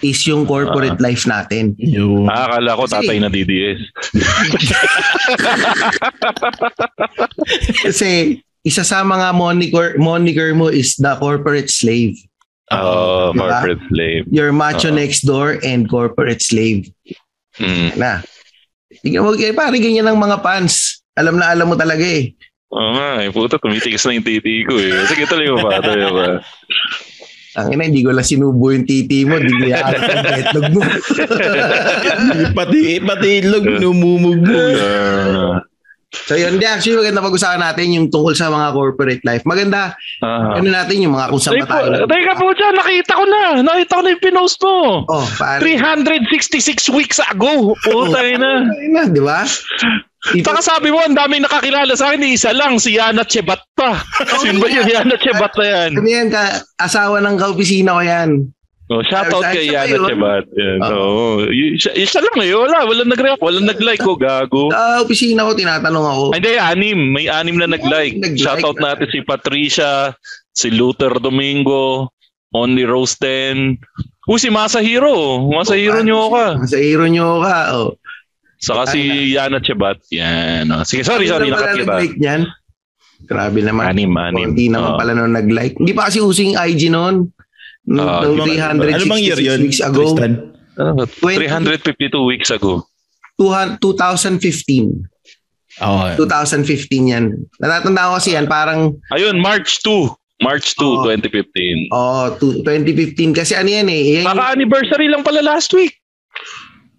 is 0.00 0.18
yung 0.26 0.48
corporate 0.48 0.98
life 0.98 1.28
natin. 1.28 1.76
Yung... 1.78 2.26
Ah, 2.26 2.50
akala 2.50 2.74
ko 2.74 2.82
Kasi- 2.88 2.94
tatay 2.98 3.16
na 3.20 3.28
DDS. 3.30 3.78
Kasi 7.86 8.40
isa 8.62 8.84
sa 8.84 9.00
mga 9.00 9.32
moniker, 9.32 9.96
moniker 9.96 10.52
mo 10.52 10.68
is 10.68 10.96
the 11.00 11.16
corporate 11.16 11.72
slave. 11.72 12.16
Oh, 12.70 13.32
Diba? 13.34 13.50
corporate 13.50 13.82
slave. 13.90 14.24
Your 14.30 14.52
macho 14.52 14.92
Oo. 14.92 14.96
next 14.96 15.26
door 15.26 15.58
and 15.64 15.90
corporate 15.90 16.44
slave. 16.44 16.86
Hmm. 17.58 17.90
Na. 17.98 18.22
Tingnan 19.02 19.26
mo, 19.26 19.34
eh, 19.34 19.50
pare, 19.50 19.76
ganyan 19.80 20.06
ang 20.06 20.20
mga 20.20 20.38
fans. 20.44 21.02
Alam 21.18 21.40
na 21.40 21.50
alam 21.50 21.66
mo 21.66 21.74
talaga 21.74 22.04
eh. 22.04 22.36
Oo 22.70 22.94
nga, 22.94 23.26
eh. 23.26 23.28
Puta, 23.34 23.58
tumitigas 23.58 24.06
na 24.06 24.14
yung 24.14 24.26
titi 24.26 24.62
ko 24.62 24.78
eh. 24.78 25.02
Sige, 25.10 25.26
tuloy 25.26 25.50
mo 25.50 25.58
pa. 25.58 25.82
Tuloy 25.82 26.06
mo 26.06 26.12
pa. 26.14 26.26
Ang 27.58 27.74
ina, 27.74 27.90
hindi 27.90 28.06
ko 28.06 28.14
lang 28.14 28.22
sinubo 28.22 28.70
yung 28.70 28.86
titi 28.86 29.26
mo, 29.26 29.34
hindi 29.34 29.50
niya 29.50 29.82
alam 29.82 30.02
ang 30.06 30.22
betlog 30.22 30.68
mo. 30.70 30.82
pati, 32.54 33.02
pati 33.02 33.28
itlog, 33.42 33.66
numumog 33.82 34.38
mo. 34.38 34.62
Ah, 34.78 35.58
so 36.10 36.34
yun, 36.34 36.58
hindi, 36.58 36.66
actually 36.66 36.98
maganda 36.98 37.22
pag-usapan 37.22 37.62
natin 37.62 37.94
yung 37.94 38.06
tungkol 38.10 38.34
sa 38.34 38.50
mga 38.50 38.74
corporate 38.74 39.22
life. 39.22 39.46
Maganda, 39.46 39.94
ah. 40.22 40.58
ano 40.58 40.66
natin 40.66 41.06
yung 41.06 41.14
mga 41.14 41.30
kung 41.30 41.42
saan 41.42 41.62
ba 41.62 41.70
tayo. 41.70 42.06
teka 42.10 42.32
po 42.34 42.46
dyan, 42.50 42.74
nakita 42.74 43.12
ko 43.14 43.24
na. 43.26 43.42
Nakita 43.62 43.92
ko 43.94 44.02
na 44.02 44.10
yung 44.10 44.24
pinost 44.24 44.58
mo. 44.62 44.78
Oh, 45.06 45.26
pare. 45.38 45.62
366 45.62 46.90
weeks 46.90 47.22
ago. 47.22 47.78
Puta 47.86 48.20
na. 48.38 48.66
Ay 48.66 48.88
na, 48.90 49.02
di 49.06 49.22
ba? 49.22 49.46
Saka 50.20 50.60
sabi 50.60 50.92
mo, 50.92 51.00
ang 51.00 51.16
daming 51.16 51.48
nakakilala 51.48 51.96
sa 51.96 52.12
akin, 52.12 52.28
isa 52.28 52.52
lang, 52.52 52.76
si 52.76 53.00
Yana 53.00 53.24
Chebat 53.24 53.64
pa. 53.72 54.04
Sino 54.44 54.60
ba 54.60 54.68
yun? 54.68 54.84
Yana 54.84 55.16
Chebat 55.16 55.56
na 55.56 55.64
yan. 55.64 55.90
Ano 55.96 56.08
yan, 56.08 56.28
ka, 56.28 56.60
asawa 56.76 57.24
ng 57.24 57.40
kaopisina 57.40 57.96
ko 57.96 58.02
yan. 58.04 58.30
Oh, 58.90 59.06
shoutout 59.06 59.46
Ay, 59.46 59.54
kay 59.54 59.66
Yana? 59.70 60.02
Chebat. 60.02 60.44
Yan. 60.50 60.78
Oo. 60.82 61.46
Y- 61.46 61.78
Isa, 61.78 61.94
isa 61.94 62.18
lang 62.18 62.34
eh. 62.42 62.50
Wala. 62.50 62.90
Walang 62.90 63.06
nag-react. 63.06 63.38
Walang 63.38 63.70
nag-like 63.70 64.02
ko. 64.02 64.18
Gago. 64.18 64.66
Sa 64.74 65.06
opisina 65.06 65.46
ko, 65.46 65.54
tinatanong 65.54 66.06
ako. 66.10 66.24
Ay, 66.34 66.42
Hindi, 66.42 66.52
anim. 66.58 66.98
May 67.14 67.30
anim 67.30 67.54
na 67.54 67.70
nag-like. 67.70 68.18
Nag-like 68.18 68.42
Shoutout 68.42 68.82
na. 68.82 68.98
natin 68.98 69.06
si 69.14 69.22
Patricia, 69.22 70.10
si 70.50 70.74
Luther 70.74 71.22
Domingo, 71.22 72.10
Only 72.50 72.82
Rose 72.82 73.14
10. 73.14 73.78
Uy, 74.26 74.42
si 74.42 74.50
Masahiro. 74.50 75.38
Masahiro 75.46 76.02
nyo 76.02 76.26
ka. 76.34 76.46
Sa 76.66 76.74
hero 76.74 77.06
nyo 77.06 77.46
ka. 77.46 77.58
Oh. 77.78 77.94
Saka 78.58 78.90
si 78.90 79.32
Yana 79.38 79.62
Chebat. 79.62 80.02
Yan. 80.10 80.66
oh. 80.66 80.82
Sige, 80.82 81.06
sorry, 81.06 81.30
sorry. 81.30 81.46
Nakakita. 81.46 81.86
nag-like 81.86 82.18
niyan? 82.18 82.42
Grabe 83.22 83.62
naman. 83.62 83.86
Anim, 83.86 84.10
anim. 84.18 84.50
Konti 84.50 84.66
naman 84.66 84.90
Oo. 84.92 84.98
pala 84.98 85.14
nung 85.14 85.30
nag-like. 85.30 85.78
Hindi 85.78 85.94
pa 85.94 86.10
kasi 86.10 86.18
using 86.18 86.58
IG 86.58 86.90
noon. 86.90 87.30
Nung 87.84 88.04
Ah, 88.04 88.20
di 88.22 88.36
ba- 88.36 88.44
366 88.44 88.94
Ano 88.94 89.04
bang 89.06 89.22
year 89.22 89.40
yun, 89.40 89.60
weeks 89.62 89.80
ago. 89.80 90.02
Tristan? 90.04 90.32
20 90.76 91.36
352 91.68 92.24
weeks 92.24 92.50
ago. 92.50 92.84
200 93.36 93.80
2015. 93.80 95.04
Oo. 95.80 96.04
2015 96.16 97.08
yan. 97.08 97.24
Natatanda 97.56 98.10
ko 98.10 98.12
kasi 98.16 98.32
yan, 98.32 98.44
parang 98.44 98.96
Ayun, 99.10 99.38
March 99.38 99.80
2. 99.80 100.12
March 100.40 100.72
2, 100.74 100.96
Oo. 100.98 101.04
2015. 101.04 101.88
oh, 101.90 102.32
tu- 102.36 102.64
2015 102.64 103.32
kasi 103.32 103.52
ano 103.52 103.68
yan 103.68 103.88
eh. 103.88 104.20
Yan, 104.20 104.24
Kaka-anniversary 104.26 105.08
lang 105.08 105.20
pala 105.20 105.40
last 105.40 105.68
week. 105.72 105.99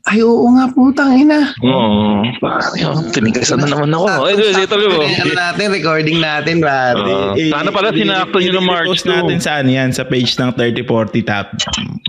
Ay 0.10 0.26
oo 0.26 0.50
nga 0.58 0.66
putang 0.74 1.14
ina. 1.14 1.54
Oo. 1.62 2.26
Yun, 2.74 3.14
tinigasan 3.14 3.62
na 3.62 3.70
naman 3.70 3.94
ako. 3.94 4.26
Ay, 4.26 4.34
ito, 4.34 4.44
ito, 4.58 4.76
ito. 4.76 4.98
Ano 4.98 5.34
natin, 5.38 5.66
recording 5.70 6.18
natin, 6.18 6.58
pare. 6.58 6.98
Oo. 6.98 7.38
Sana 7.38 7.70
pala 7.70 7.94
sinakto 7.94 8.42
nyo 8.42 8.52
ng 8.58 8.66
March 8.66 8.90
I-post 8.90 9.06
natin 9.06 9.38
2. 9.38 9.46
sa 9.46 9.52
ano 9.62 9.70
yan, 9.70 9.90
sa 9.94 10.04
page 10.04 10.34
ng 10.36 10.50
3040 10.58 11.22
tap. 11.22 11.54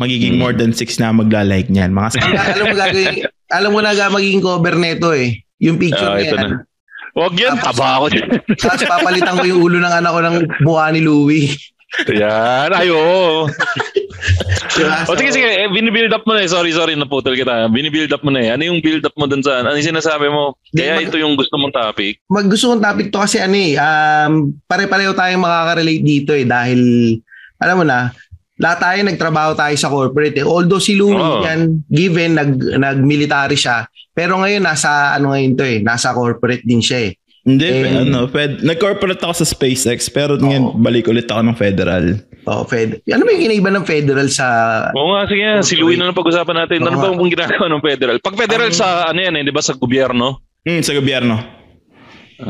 Magiging 0.00 0.40
more 0.40 0.56
than 0.56 0.72
6 0.72 0.88
na 0.98 1.12
magla-like 1.12 1.68
niyan. 1.68 1.92
Mga 1.92 2.08
Alam, 2.16 2.32
alam 2.32 2.64
mo 2.64 2.74
gagawin, 2.74 3.14
alam 3.52 3.70
mo 3.70 3.80
na 3.84 3.92
ga 3.92 4.08
magiging 4.08 4.40
cover 4.40 4.74
nito 4.74 5.12
eh. 5.12 5.44
Yung 5.60 5.76
picture 5.76 6.08
na 6.08 6.20
ito 6.20 6.34
yan. 6.34 6.48
na. 6.48 6.64
Huwag 7.12 7.36
yan, 7.36 7.60
taba 7.60 8.00
ako 8.00 8.06
dyan. 8.08 8.28
Tapos 8.56 8.88
papalitan 8.88 9.36
ko 9.36 9.44
yung 9.44 9.60
ulo 9.60 9.76
ng 9.76 9.94
anak 10.00 10.16
ko 10.16 10.20
ng 10.24 10.36
mukha 10.64 10.88
ni 10.88 11.04
Louie. 11.04 11.52
Yan, 12.08 12.70
ay 12.72 12.88
oo. 12.88 13.46
Diba? 14.72 15.04
O 15.10 15.16
sige, 15.18 15.34
sige, 15.34 15.44
eh, 15.44 15.68
binibuild 15.68 16.14
up 16.14 16.24
mo 16.24 16.32
na 16.32 16.46
eh. 16.46 16.48
Sorry, 16.48 16.72
sorry, 16.72 16.96
naputol 16.96 17.36
kita. 17.36 17.68
Binibuild 17.68 18.12
up 18.14 18.24
mo 18.24 18.32
na 18.32 18.40
eh. 18.40 18.48
Ano 18.54 18.64
yung 18.64 18.80
build 18.80 19.04
up 19.04 19.12
mo 19.18 19.28
dun 19.28 19.44
sa, 19.44 19.60
ano 19.60 19.76
yung 19.76 19.90
sinasabi 19.92 20.32
mo? 20.32 20.56
Kaya 20.72 20.98
mag- 20.98 21.04
ito 21.10 21.16
yung 21.20 21.36
gusto 21.36 21.54
mong 21.60 21.74
topic. 21.74 22.24
Mag 22.32 22.48
gusto 22.48 22.72
kong 22.72 22.82
topic 22.82 23.12
to 23.12 23.20
kasi 23.20 23.36
ano 23.42 23.56
eh, 23.58 23.76
um, 23.76 24.56
pare-pareho 24.64 25.12
tayong 25.12 25.44
makaka-relate 25.44 26.04
dito 26.04 26.32
eh 26.32 26.48
dahil 26.48 26.80
alam 27.60 27.76
mo 27.76 27.84
na, 27.84 28.10
lahat 28.62 28.78
tayo 28.78 28.98
nagtrabaho 29.02 29.52
tayo 29.58 29.74
sa 29.74 29.90
corporate 29.90 30.36
eh. 30.38 30.46
Although 30.46 30.80
si 30.82 30.94
Louie 30.94 31.18
Oo. 31.18 31.42
yan, 31.42 31.82
given 31.90 32.38
nag 32.38 32.52
nag-military 32.78 33.58
siya, 33.58 33.90
pero 34.12 34.38
ngayon 34.38 34.62
nasa 34.62 35.16
ano 35.16 35.32
ngayon 35.34 35.52
to 35.58 35.64
eh, 35.66 35.78
nasa 35.82 36.14
corporate 36.14 36.62
din 36.62 36.78
siya 36.78 37.10
eh. 37.10 37.12
Hindi, 37.42 37.66
Eh, 37.66 38.06
ano, 38.06 38.30
fed, 38.30 38.62
nag-corporate 38.62 39.18
ako 39.18 39.34
sa 39.34 39.46
SpaceX 39.46 40.06
pero 40.06 40.38
ngayon 40.38 40.78
balik 40.78 41.10
ulit 41.10 41.26
ako 41.26 41.42
ng 41.42 41.58
federal. 41.58 42.22
Oh, 42.42 42.62
Fed. 42.62 43.02
Ano 43.06 43.22
ba 43.22 43.30
yung 43.30 43.42
kinaiba 43.46 43.70
ng 43.70 43.86
federal 43.86 44.26
sa 44.26 44.46
Oo 44.94 45.14
nga, 45.14 45.26
sige 45.26 45.42
nga. 45.42 45.62
Si 45.62 45.74
Louie 45.74 45.94
na 45.94 46.06
lang 46.06 46.14
pag-usapan 46.14 46.66
natin. 46.66 46.82
Ano 46.82 46.98
Oo 46.98 47.02
ba 47.02 47.06
ang 47.14 47.30
ginagawa 47.30 47.66
ng 47.70 47.82
federal? 47.82 48.16
Pag 48.18 48.34
federal 48.34 48.70
sa, 48.70 49.06
ano 49.06 49.18
yan 49.18 49.34
eh, 49.38 49.42
di 49.42 49.54
ba 49.54 49.62
sa 49.62 49.74
gobyerno? 49.74 50.42
Hmm, 50.62 50.82
sa 50.82 50.90
gobyerno. 50.92 51.38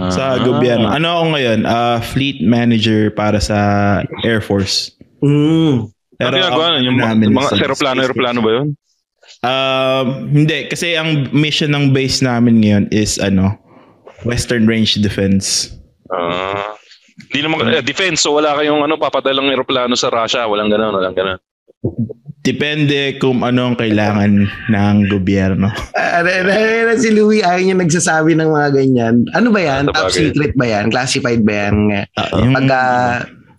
Sa 0.08 0.36
Ah. 0.36 0.40
gobyerno. 0.40 0.88
Ano 0.88 1.08
ako 1.10 1.24
ngayon? 1.36 1.58
Ah, 1.64 2.00
fleet 2.00 2.40
manager 2.40 3.12
para 3.12 3.36
sa 3.36 3.56
Air 4.24 4.40
Force. 4.40 4.96
Mm. 5.20 5.92
Ano 6.18 6.36
ginagawa? 6.36 6.66
nun? 6.72 6.84
Yung 6.84 6.96
mga 7.32 7.48
sa 7.48 7.56
aeroplano, 7.58 7.98
aeroplano 8.00 8.38
ba 8.40 8.50
yun? 8.50 8.68
Um, 9.42 10.06
hindi 10.30 10.68
kasi 10.68 10.94
ang 10.94 11.28
mission 11.32 11.68
ng 11.68 11.90
base 11.90 12.22
namin 12.22 12.62
ngayon 12.62 12.84
is 12.88 13.18
ano, 13.18 13.58
Western 14.24 14.64
Range 14.66 14.92
Defense. 15.00 15.72
Ah. 16.10 16.76
Hindi 17.32 17.40
naman, 17.44 17.68
eh, 17.68 17.84
defense, 17.84 18.24
so 18.24 18.36
wala 18.36 18.56
kayong 18.56 18.84
ano, 18.84 18.96
papadalang 18.96 19.48
aeroplano 19.52 19.92
sa 19.96 20.08
Russia. 20.08 20.48
Walang 20.48 20.72
ganun, 20.72 20.96
walang 20.96 21.16
ganun. 21.16 21.38
Depende 22.42 23.16
kung 23.22 23.46
ano 23.46 23.70
ang 23.70 23.76
kailangan 23.78 24.32
ng 24.66 24.96
gobyerno. 25.06 25.70
Ah, 25.94 26.20
ano- 26.20 26.32
ano- 26.32 26.52
ano 26.52 26.92
si 26.98 27.14
Louie 27.14 27.44
ayaw 27.44 27.62
niya 27.62 27.76
nagsasabi 27.78 28.34
ng 28.34 28.50
mga 28.50 28.68
ganyan. 28.74 29.14
Ano 29.32 29.54
ba 29.54 29.60
yan? 29.62 29.86
Top 29.94 30.10
secret 30.10 30.52
ba 30.58 30.66
yan? 30.66 30.90
Classified 30.90 31.46
ba 31.46 31.52
yan? 31.68 31.74
Ah, 32.18 32.28
yung- 32.42 32.54
Pagka, 32.56 32.80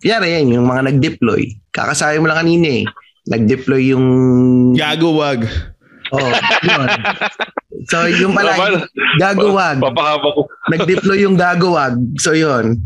yari 0.04 0.28
yan, 0.42 0.60
yung 0.60 0.68
mga 0.68 0.92
nag-deploy. 0.92 1.56
Kakasabi 1.72 2.20
mo 2.20 2.28
lang 2.28 2.44
kanina 2.44 2.84
eh. 2.84 2.86
Nag-deploy 3.32 3.96
yung... 3.96 4.06
Gago 4.76 5.16
wag. 5.16 5.48
Oh, 6.12 6.30
yun. 6.62 6.90
So, 7.90 8.06
yung 8.06 8.38
pala, 8.38 8.54
gagawag. 9.18 9.82
Papahaba 9.82 10.28
ko. 10.34 10.42
Nag-deploy 10.70 11.26
yung 11.26 11.36
gagawag. 11.36 11.98
So, 12.22 12.38
yun. 12.38 12.80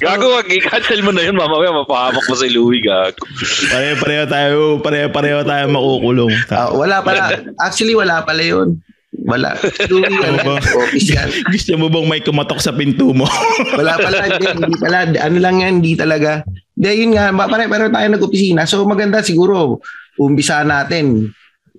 Gago, 0.00 0.32
wag 0.32 0.48
i-cancel 0.48 1.04
mo 1.04 1.12
na 1.12 1.28
yun. 1.28 1.36
Mamaya 1.36 1.68
mapahamak 1.68 2.24
mo 2.24 2.34
si 2.34 2.48
Louie, 2.48 2.80
gago. 2.80 3.20
Pareho-pareho 3.68 4.24
tayo, 4.24 4.58
pareho-pareho 4.80 5.44
tayo 5.44 5.64
makukulong. 5.68 6.32
Ah, 6.48 6.72
wala 6.72 7.04
pala. 7.04 7.36
Actually, 7.60 7.92
wala 7.92 8.24
pala 8.24 8.40
yun. 8.40 8.80
Wala. 9.28 9.60
Louie, 9.92 10.08
ba? 10.40 10.56
office 10.58 11.12
yan. 11.12 11.28
Gusto 11.52 11.76
mo 11.76 11.92
bang 11.92 12.06
may 12.08 12.24
kumatok 12.24 12.64
sa 12.64 12.72
pinto 12.74 13.14
mo? 13.14 13.28
Wala 13.78 13.94
pala, 13.94 14.26
hindi, 14.26 14.46
hindi 14.58 14.74
pala. 14.82 15.06
Ano 15.22 15.36
lang 15.38 15.62
yan, 15.62 15.72
hindi 15.78 15.94
talaga. 15.94 16.42
Hindi, 16.74 16.88
yun 16.98 17.10
nga, 17.14 17.30
ma- 17.30 17.46
pare, 17.46 17.70
pero 17.70 17.86
tayo 17.94 18.08
nag-opisina. 18.10 18.66
So 18.66 18.82
maganda 18.82 19.22
siguro, 19.22 19.78
umpisa 20.18 20.66
natin. 20.66 21.30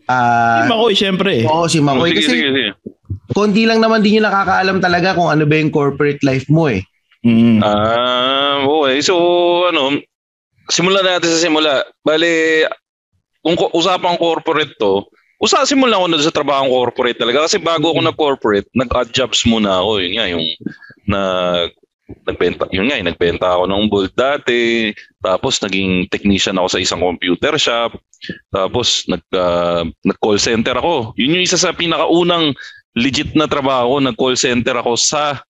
Ah, 0.06 0.66
Makoy, 0.70 0.94
syempre. 0.94 1.42
eh. 1.42 1.46
oo, 1.46 1.66
si 1.66 1.82
Makoy. 1.82 2.14
sige, 2.14 2.22
Kasi 2.22 2.30
sige, 2.30 2.50
sige. 2.54 2.72
konti 3.34 3.66
lang 3.66 3.82
naman 3.82 4.06
din 4.06 4.22
yung 4.22 4.28
nakakaalam 4.30 4.78
talaga 4.78 5.18
kung 5.18 5.30
ano 5.30 5.44
ba 5.44 5.56
yung 5.58 5.74
corporate 5.74 6.22
life 6.22 6.46
mo 6.48 6.70
eh. 6.70 6.86
Mm. 7.26 7.58
Ah, 7.66 8.62
okay. 8.62 9.02
So, 9.02 9.16
ano, 9.66 9.98
simulan 10.70 11.02
natin 11.02 11.30
sa 11.34 11.42
simula. 11.42 11.74
Bale, 12.06 12.66
kung 13.42 13.58
usapang 13.74 14.18
corporate 14.18 14.78
to, 14.78 15.10
usa 15.42 15.66
simulan 15.66 16.00
ko 16.00 16.08
na 16.08 16.22
sa 16.22 16.34
trabaho 16.34 16.70
corporate 16.70 17.18
talaga 17.18 17.50
kasi 17.50 17.58
bago 17.58 17.92
ako 17.92 18.00
nag-corporate, 18.02 18.70
nag-odd 18.78 19.10
jobs 19.10 19.42
muna 19.44 19.82
ako. 19.82 20.06
Yun 20.06 20.14
nga, 20.16 20.26
yung 20.30 20.46
na 21.06 21.20
nagbenta, 22.06 22.70
yun 22.70 22.86
nga, 22.86 23.02
yung 23.02 23.10
nagbenta 23.10 23.48
ako 23.50 23.64
ng 23.66 23.84
bolt 23.90 24.14
dati, 24.14 24.94
tapos 25.22 25.58
naging 25.66 26.06
technician 26.14 26.58
ako 26.58 26.78
sa 26.78 26.82
isang 26.82 27.02
computer 27.02 27.58
shop, 27.58 27.98
tapos 28.54 29.10
nag, 29.10 29.24
ah, 29.34 29.82
nag-call 30.06 30.38
center 30.38 30.78
ako. 30.78 31.18
Yun 31.18 31.42
yung 31.42 31.46
isa 31.46 31.58
sa 31.58 31.74
pinakaunang 31.74 32.54
legit 32.96 33.34
na 33.34 33.50
trabaho 33.50 33.98
nag-call 33.98 34.38
center 34.38 34.78
ako 34.80 34.94
sa 34.96 35.42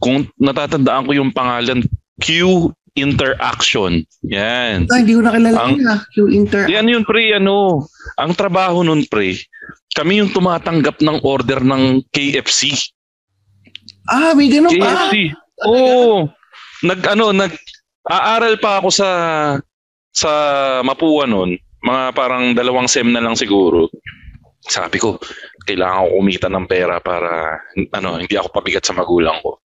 kung 0.00 0.24
natatandaan 0.40 1.04
ko 1.08 1.12
yung 1.12 1.32
pangalan, 1.32 1.84
Q 2.20 2.68
Interaction. 2.98 4.02
Yan. 4.26 4.90
Ah, 4.90 4.98
hindi 4.98 5.14
ko 5.14 5.22
nakilala 5.22 5.56
Ang- 5.62 5.78
yun 5.78 5.86
ah. 5.86 6.00
Yung 6.18 6.30
inter... 6.34 6.66
Yan 6.66 6.90
yun, 6.90 7.06
pre, 7.06 7.38
ano, 7.38 7.86
ang 8.18 8.34
trabaho 8.34 8.82
nun, 8.82 9.06
pre, 9.06 9.38
kami 9.94 10.18
yung 10.18 10.34
tumatanggap 10.34 10.98
ng 10.98 11.22
order 11.22 11.62
ng 11.62 12.02
KFC. 12.10 12.74
Ah, 14.10 14.32
may 14.34 14.50
ganun 14.50 14.74
pa. 14.76 15.10
KFC. 15.10 15.34
Oo. 15.66 16.26
Nag, 16.84 17.00
ano, 17.12 17.30
nag, 17.36 17.52
aaral 18.08 18.56
pa 18.58 18.80
ako 18.80 18.88
sa, 18.90 19.10
sa 20.10 20.30
Mapua 20.82 21.28
nun. 21.28 21.54
Mga 21.80 22.02
parang 22.12 22.52
dalawang 22.52 22.88
sem 22.88 23.08
na 23.08 23.20
lang 23.20 23.36
siguro. 23.36 23.88
Sabi 24.60 25.00
ko, 25.00 25.16
kailangan 25.64 26.08
ko 26.08 26.08
kumita 26.20 26.48
ng 26.52 26.66
pera 26.68 27.00
para, 27.00 27.60
ano, 27.96 28.20
hindi 28.20 28.36
ako 28.36 28.48
pabigat 28.52 28.84
sa 28.84 28.96
magulang 28.96 29.40
ko. 29.40 29.60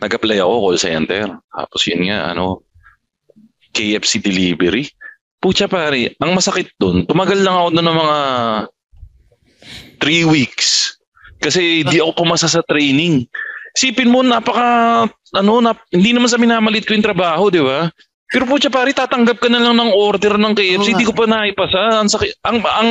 Nag-apply 0.00 0.40
ako 0.40 0.52
call 0.68 0.78
center. 0.80 1.26
Tapos 1.52 1.80
yun 1.88 2.08
nga, 2.08 2.32
ano, 2.32 2.64
KFC 3.72 4.20
delivery. 4.20 4.88
Pucha 5.42 5.66
pare, 5.66 6.14
ang 6.22 6.38
masakit 6.38 6.70
dun, 6.78 7.02
tumagal 7.02 7.42
lang 7.42 7.56
ako 7.58 7.68
doon 7.74 7.86
ng 7.90 7.98
mga 7.98 8.18
three 9.98 10.22
weeks. 10.22 10.98
Kasi 11.42 11.82
di 11.82 11.98
ako 11.98 12.22
pumasa 12.22 12.46
sa 12.46 12.62
training. 12.62 13.26
Sipin 13.74 14.12
mo, 14.12 14.22
napaka, 14.22 15.04
ano, 15.34 15.52
nap, 15.58 15.82
hindi 15.90 16.14
naman 16.14 16.28
sa 16.28 16.38
minamalit 16.38 16.86
ko 16.86 16.94
yung 16.94 17.02
trabaho, 17.02 17.50
di 17.50 17.58
ba? 17.58 17.90
Pero 18.32 18.48
po 18.48 18.56
pare, 18.56 18.96
tatanggap 18.96 19.44
ka 19.44 19.48
na 19.52 19.60
lang 19.60 19.76
ng 19.76 19.92
order 19.92 20.40
ng 20.40 20.56
KFC, 20.56 20.88
Oo 20.88 20.94
nga. 20.96 21.00
di 21.00 21.08
ko 21.08 21.12
pa 21.12 21.24
naipasa. 21.28 22.00
Ang, 22.00 22.08
ang, 22.48 22.58
ang, 22.64 22.90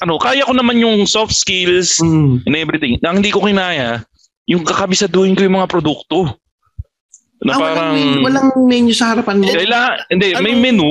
ano, 0.00 0.14
kaya 0.16 0.48
ko 0.48 0.56
naman 0.56 0.80
yung 0.80 1.04
soft 1.04 1.36
skills 1.36 2.00
Hmm. 2.00 2.40
and 2.48 2.56
everything. 2.56 2.96
Ang 3.04 3.20
hindi 3.20 3.28
ko 3.28 3.44
kinaya, 3.44 4.00
yung 4.48 4.64
kakabisaduhin 4.64 5.36
ko 5.36 5.44
yung 5.44 5.60
mga 5.60 5.68
produkto. 5.68 6.40
Na 7.44 7.52
Ah, 7.52 7.60
parang, 7.60 7.76
walang, 7.76 7.92
menu, 7.94 8.18
walang 8.24 8.48
menu 8.64 8.92
sa 8.96 9.12
harapan 9.12 9.34
mo. 9.38 9.44
kailangan, 9.44 9.96
hindi, 10.08 10.26
may 10.40 10.54
Ano? 10.56 10.62
menu, 10.64 10.90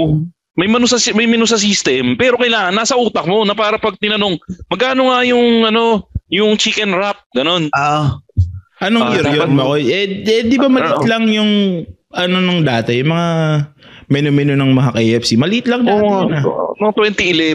may 0.58 0.68
menu 0.70 0.86
sa 0.86 0.98
may 1.14 1.28
menu 1.28 1.46
sa 1.46 1.58
system, 1.58 2.16
pero 2.16 2.38
kailangan 2.38 2.74
nasa 2.74 2.98
utak 2.98 3.26
mo 3.26 3.46
na 3.46 3.54
para 3.54 3.78
pag 3.78 3.98
tinanong, 3.98 4.38
magkano 4.70 5.10
nga 5.10 5.26
yung 5.26 5.66
ano, 5.66 6.06
yung 6.30 6.56
chicken 6.56 6.92
wrap, 6.94 7.24
ganun. 7.32 7.72
Ah, 7.72 8.20
Anong 8.78 9.04
Ah, 9.04 9.12
year 9.12 9.26
yun, 9.34 9.58
Makoy? 9.58 9.90
Eh, 9.90 10.06
eh, 10.22 10.46
di 10.46 10.54
ba 10.54 10.70
maliit 10.70 11.02
Ano? 11.02 11.10
lang 11.10 11.24
yung 11.28 11.52
ano 12.14 12.36
nung 12.40 12.62
dati, 12.62 12.94
yung 12.96 13.10
mga 13.10 13.28
menu-menu 14.08 14.54
ng 14.54 14.72
mga 14.72 14.92
KFC. 14.94 15.34
Maliit 15.36 15.66
lang 15.66 15.82
dati 15.82 15.98
Oo, 15.98 16.30
yun 16.30 16.38
ah. 16.38 16.44
mga 16.78 16.94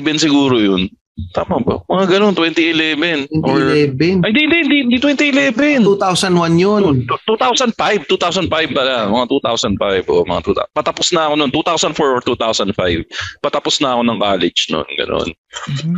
2011 0.02 0.18
siguro 0.18 0.58
yun. 0.58 0.90
Tama 1.36 1.60
ba? 1.60 1.76
Mga 1.92 2.04
ganun, 2.16 2.32
2011. 2.32 3.28
Or, 3.44 3.60
2011. 3.60 4.24
ay, 4.24 4.32
hindi, 4.32 4.40
hindi, 4.48 4.58
hindi, 4.64 4.78
hindi 4.88 4.96
2011. 4.96 5.84
2001 5.84 6.56
yun. 6.56 7.04
2005, 7.04 8.08
2005 8.08 8.48
pala, 8.72 9.12
mga 9.12 9.26
2005 9.28 10.08
o 10.08 10.24
mga 10.24 10.40
2000. 10.72 10.72
Patapos 10.72 11.08
na 11.12 11.28
ako 11.28 11.34
noon, 11.36 11.50
2004 11.52 12.16
or 12.16 12.22
2005. 12.24 13.04
Patapos 13.44 13.74
na 13.84 13.88
ako 13.92 14.00
ng 14.08 14.18
college 14.24 14.60
noon, 14.72 14.88
gano'n. 14.96 15.28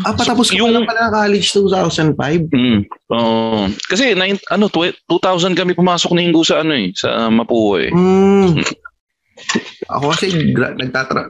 Ah, 0.02 0.18
patapos 0.18 0.50
ka 0.50 0.58
Yung- 0.58 0.82
pala 0.82 1.06
ng 1.06 1.14
college 1.14 1.46
2005. 1.54 2.50
Mm. 2.50 2.80
Oo. 3.14 3.70
kasi 3.86 4.18
nine, 4.18 4.42
ano, 4.50 4.66
tw- 4.66 4.98
2000 5.06 5.54
kami 5.54 5.78
pumasok 5.78 6.10
na 6.10 6.26
Ingo 6.26 6.42
sa 6.42 6.66
ano 6.66 6.74
eh, 6.74 6.90
sa 6.90 7.30
Mapua 7.30 7.86
eh. 7.86 7.90
Hmm. 7.94 8.58
Ako 9.86 10.14
kasi 10.14 10.26
gra- 10.52 10.72
nagtatra 10.72 11.28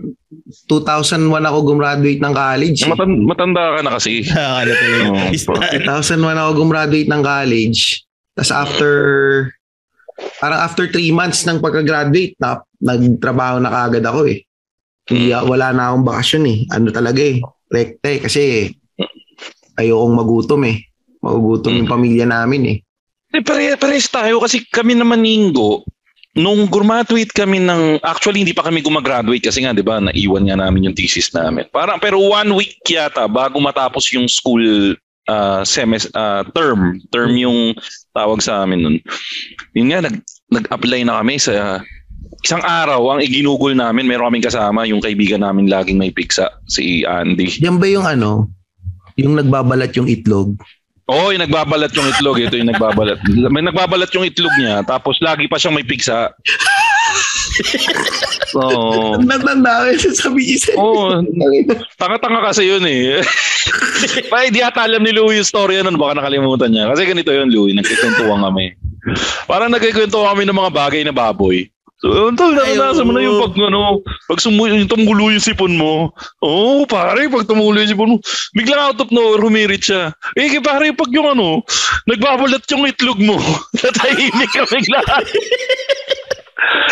2001 0.69 1.31
ako 1.43 1.59
gumraduate 1.65 2.21
ng 2.21 2.35
college. 2.35 2.81
eh. 2.81 2.91
Matan- 2.91 3.25
matanda 3.25 3.75
ka 3.75 3.81
na 3.81 3.91
kasi. 3.97 4.23
Nakakala 4.23 4.73
talaga. 4.73 5.05
Oo. 5.07 5.29
Is- 5.31 5.47
2001 5.47 6.37
ako 6.37 6.51
gumraduate 6.55 7.09
ng 7.09 7.23
college. 7.23 7.81
Tapos 8.35 8.53
after 8.53 8.93
parang 10.39 10.61
after 10.61 10.85
3 10.87 11.11
months 11.11 11.43
ng 11.43 11.59
pagka-graduate 11.59 12.39
na 12.39 12.61
nagtrabaho 12.79 13.59
na 13.59 13.71
kaagad 13.71 14.05
ako 14.05 14.29
eh. 14.29 14.45
Hindi 15.05 15.33
wala 15.33 15.69
na 15.71 15.91
akong 15.91 16.07
bakasyon 16.07 16.45
eh. 16.47 16.59
Ano 16.71 16.89
talaga 16.89 17.21
eh. 17.21 17.41
Rekta 17.67 18.09
eh 18.09 18.21
kasi 18.21 18.43
ayokong 19.75 20.15
magutom 20.15 20.63
eh. 20.65 20.77
Magugutom 21.19 21.73
yung 21.75 21.89
pamilya 21.89 22.25
namin 22.25 22.63
eh. 22.69 22.77
Eh, 23.33 23.43
pare, 23.43 23.75
pares 23.75 24.07
tayo 24.07 24.39
kasi 24.39 24.63
kami 24.63 24.95
naman 24.95 25.19
ni 25.19 25.35
Ingo, 25.35 25.83
nung 26.35 26.67
graduate 26.67 27.31
kami 27.31 27.63
ng, 27.63 28.03
actually 28.03 28.43
hindi 28.43 28.51
pa 28.51 28.67
kami 28.67 28.83
gumagraduate 28.83 29.47
kasi 29.47 29.63
nga, 29.63 29.71
di 29.71 29.87
ba, 29.87 30.03
naiwan 30.03 30.51
nga 30.51 30.59
namin 30.59 30.91
yung 30.91 30.97
thesis 30.99 31.31
namin. 31.31 31.67
Parang, 31.71 32.03
pero 32.03 32.19
one 32.19 32.51
week 32.59 32.83
yata 32.91 33.31
bago 33.31 33.63
matapos 33.63 34.11
yung 34.11 34.27
school 34.27 34.99
uh, 35.31 35.63
semes, 35.63 36.11
ah, 36.19 36.43
term, 36.51 36.99
term 37.15 37.39
yung 37.39 37.79
tawag 38.11 38.43
sa 38.43 38.67
amin 38.67 38.83
nun. 38.83 38.97
Yun 39.79 39.95
nga, 39.95 40.11
nag, 40.11 40.17
nag-apply 40.51 41.07
na 41.07 41.23
kami 41.23 41.39
sa 41.39 41.81
isang 42.43 42.61
araw, 42.67 43.15
ang 43.15 43.21
iginugol 43.23 43.73
namin, 43.73 44.05
meron 44.11 44.29
kaming 44.29 44.45
kasama, 44.51 44.85
yung 44.85 45.01
kaibigan 45.01 45.41
namin 45.47 45.71
laging 45.71 45.97
may 45.97 46.11
piksa, 46.11 46.51
si 46.67 47.07
Andy. 47.07 47.49
Yan 47.63 47.79
ba 47.79 47.87
yung 47.87 48.05
ano? 48.05 48.51
Yung 49.15 49.39
nagbabalat 49.39 49.95
yung 49.95 50.11
itlog? 50.11 50.59
Oo, 51.05 51.37
yung 51.37 51.45
nagbabalat 51.45 51.93
yung 51.93 52.09
itlog. 52.09 52.41
Ito 52.41 52.57
yung 52.57 52.73
nagbabalat. 52.73 53.21
May 53.53 53.61
nagbabalat 53.61 54.09
yung 54.17 54.25
itlog 54.25 54.55
niya, 54.57 54.81
tapos 54.89 55.21
lagi 55.21 55.45
pa 55.45 55.61
siyang 55.61 55.77
may 55.77 55.85
piksa. 55.85 56.33
Oo. 58.55 59.19
Natanda 59.21 59.85
ko 59.85 59.87
yung 59.93 60.17
sabi 60.17 60.43
isa. 60.57 60.73
Oo. 60.79 61.21
Tanga-tanga 61.99 62.41
kasi 62.41 62.67
yun 62.71 62.85
eh. 62.87 63.21
Pa, 64.31 64.47
di 64.49 64.61
ata 64.61 64.85
alam 64.85 65.03
ni 65.03 65.11
Louie 65.11 65.41
yung 65.41 65.49
story 65.49 65.81
nun. 65.81 65.99
Baka 65.99 66.21
nakalimutan 66.21 66.71
niya. 66.71 66.91
Kasi 66.91 67.09
ganito 67.09 67.31
yun, 67.33 67.51
Louie. 67.51 67.75
Nagkikwentuhan 67.75 68.41
kami. 68.45 68.77
Parang 69.49 69.71
nagkikwentuhan 69.73 70.35
kami 70.35 70.43
ng 70.47 70.57
mga 70.57 70.73
bagay 70.73 71.03
na 71.05 71.15
baboy. 71.15 71.69
So, 72.05 72.29
tol, 72.37 72.53
naranasan 72.53 73.09
mo 73.09 73.17
na 73.17 73.25
yung 73.25 73.41
pag, 73.41 73.57
ano, 73.65 74.05
pag 74.29 74.37
sumu- 74.37 74.69
yung 74.69 74.85
tumulo 74.85 75.33
yung 75.33 75.41
sipon 75.41 75.73
mo. 75.73 76.13
Oo, 76.45 76.45
oh, 76.45 76.81
pare, 76.85 77.33
pag 77.33 77.49
tumulo 77.49 77.81
yung 77.81 77.93
sipon 77.97 78.13
mo, 78.13 78.17
biglang 78.53 78.93
out 78.93 79.01
of 79.01 79.09
nowhere, 79.09 79.41
humirit 79.41 79.89
siya. 79.89 80.13
Eh, 80.37 80.61
pare, 80.61 80.93
pag 80.93 81.09
yung 81.09 81.33
ano, 81.33 81.65
nagbabalat 82.05 82.61
yung 82.69 82.85
itlog 82.85 83.17
mo, 83.25 83.41
natahimik 83.81 84.53
ka 84.53 84.69
bigla. 84.69 85.01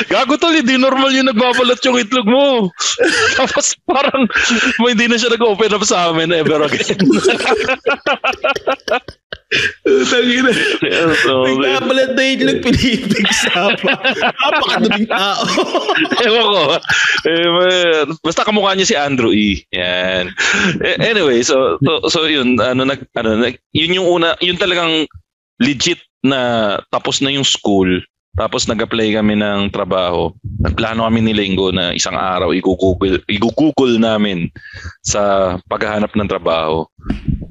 Gago 0.08 0.40
tol, 0.40 0.56
hindi 0.56 0.80
normal 0.80 1.12
yung 1.12 1.28
nagbabalat 1.28 1.84
yung 1.84 2.00
itlog 2.00 2.24
mo. 2.24 2.72
Tapos 3.36 3.76
parang 3.84 4.24
may 4.80 4.96
hindi 4.96 5.12
na 5.12 5.20
siya 5.20 5.36
nag-open 5.36 5.76
up 5.76 5.84
sa 5.84 6.08
amin 6.08 6.32
ever 6.32 6.64
again. 6.64 7.04
Tangina. 9.84 10.52
so, 11.22 11.44
Nagbabalat 11.44 12.16
na 12.16 12.22
itlog 12.24 12.60
Pilipig 12.64 13.28
sa 13.44 13.68
Napakadaming 13.72 15.08
tao. 15.08 15.44
Ewan 16.24 16.46
ko. 16.48 16.62
Eh, 17.28 17.46
man, 17.48 18.06
basta 18.24 18.46
kamukha 18.48 18.72
niya 18.72 18.88
si 18.88 18.96
Andrew 18.96 19.32
E. 19.32 19.60
Yan. 19.76 20.32
Eh, 20.80 20.96
Anyway, 21.12 21.44
so, 21.44 21.76
so 21.84 22.00
so 22.08 22.18
yun 22.24 22.56
ano 22.56 22.88
nag 22.88 23.04
ano 23.18 23.36
nag, 23.36 23.60
yun 23.76 23.96
yung 24.00 24.08
una, 24.08 24.32
yun 24.40 24.56
talagang 24.56 25.04
legit 25.60 26.00
na 26.24 26.78
tapos 26.88 27.20
na 27.20 27.28
yung 27.28 27.44
school. 27.44 28.00
Tapos 28.32 28.64
nag-apply 28.64 29.12
kami 29.12 29.36
ng 29.36 29.68
trabaho. 29.68 30.32
Nagplano 30.64 31.04
kami 31.04 31.20
ni 31.20 31.36
Linggo 31.36 31.68
na 31.68 31.92
isang 31.92 32.16
araw 32.16 32.56
i-google, 32.56 33.20
i-google 33.28 34.00
namin 34.00 34.48
sa 35.04 35.54
paghahanap 35.68 36.16
ng 36.16 36.28
trabaho. 36.32 36.88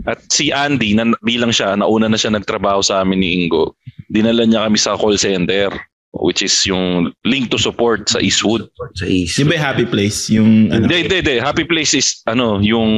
At 0.09 0.21
si 0.33 0.49
Andy, 0.49 0.97
na, 0.97 1.13
bilang 1.21 1.53
siya, 1.53 1.77
nauna 1.77 2.09
na 2.09 2.17
siya 2.17 2.33
nagtrabaho 2.33 2.81
sa 2.81 3.01
amin 3.05 3.21
ni 3.21 3.29
Ingo, 3.45 3.77
dinala 4.09 4.45
niya 4.45 4.65
kami 4.65 4.77
sa 4.77 4.97
call 4.97 5.17
center 5.17 5.71
which 6.11 6.43
is 6.43 6.53
yung 6.67 7.11
link 7.23 7.47
to 7.47 7.57
support 7.57 8.07
sa 8.11 8.19
Eastwood. 8.19 8.67
Sa 8.99 9.07
is. 9.07 9.35
Di 9.35 9.47
ba 9.47 9.55
yung 9.55 9.63
happy 9.63 9.85
place? 9.87 10.27
Yung 10.27 10.67
ano? 10.67 10.83
Hindi, 10.83 11.07
hindi, 11.07 11.15
hindi. 11.23 11.35
Happy 11.39 11.63
Place 11.63 11.95
is 11.95 12.19
ano, 12.27 12.59
yung 12.59 12.91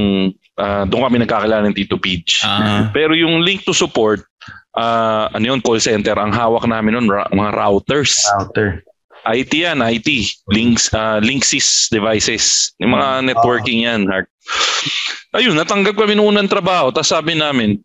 ah, 0.57 0.85
doon 0.89 1.05
kami 1.09 1.17
nagkakilala 1.21 1.69
ng 1.69 1.77
Tito 1.77 2.01
Peach. 2.01 2.41
Ah. 2.41 2.89
Pero 2.89 3.13
yung 3.13 3.45
link 3.45 3.65
to 3.69 3.73
support, 3.73 4.25
ah, 4.73 5.29
ano 5.29 5.45
yun, 5.53 5.61
call 5.61 5.77
center, 5.77 6.17
ang 6.17 6.33
hawak 6.33 6.65
namin 6.65 6.97
nun, 6.97 7.07
ra- 7.09 7.29
mga 7.29 7.51
routers. 7.53 8.17
Router. 8.33 8.81
IT 9.23 9.51
yan, 9.55 9.79
IT. 9.79 10.07
Links, 10.51 10.91
uh, 10.91 11.23
Linksys 11.23 11.87
devices. 11.87 12.75
Yung 12.83 12.91
mga 12.91 13.31
networking 13.31 13.87
yan. 13.87 14.03
Hard. 14.11 14.27
Ayun, 15.33 15.55
natanggap 15.55 15.95
kami 15.95 16.13
noong 16.13 16.35
unang 16.35 16.51
trabaho. 16.51 16.91
Tapos 16.91 17.09
sabi 17.09 17.33
namin, 17.33 17.79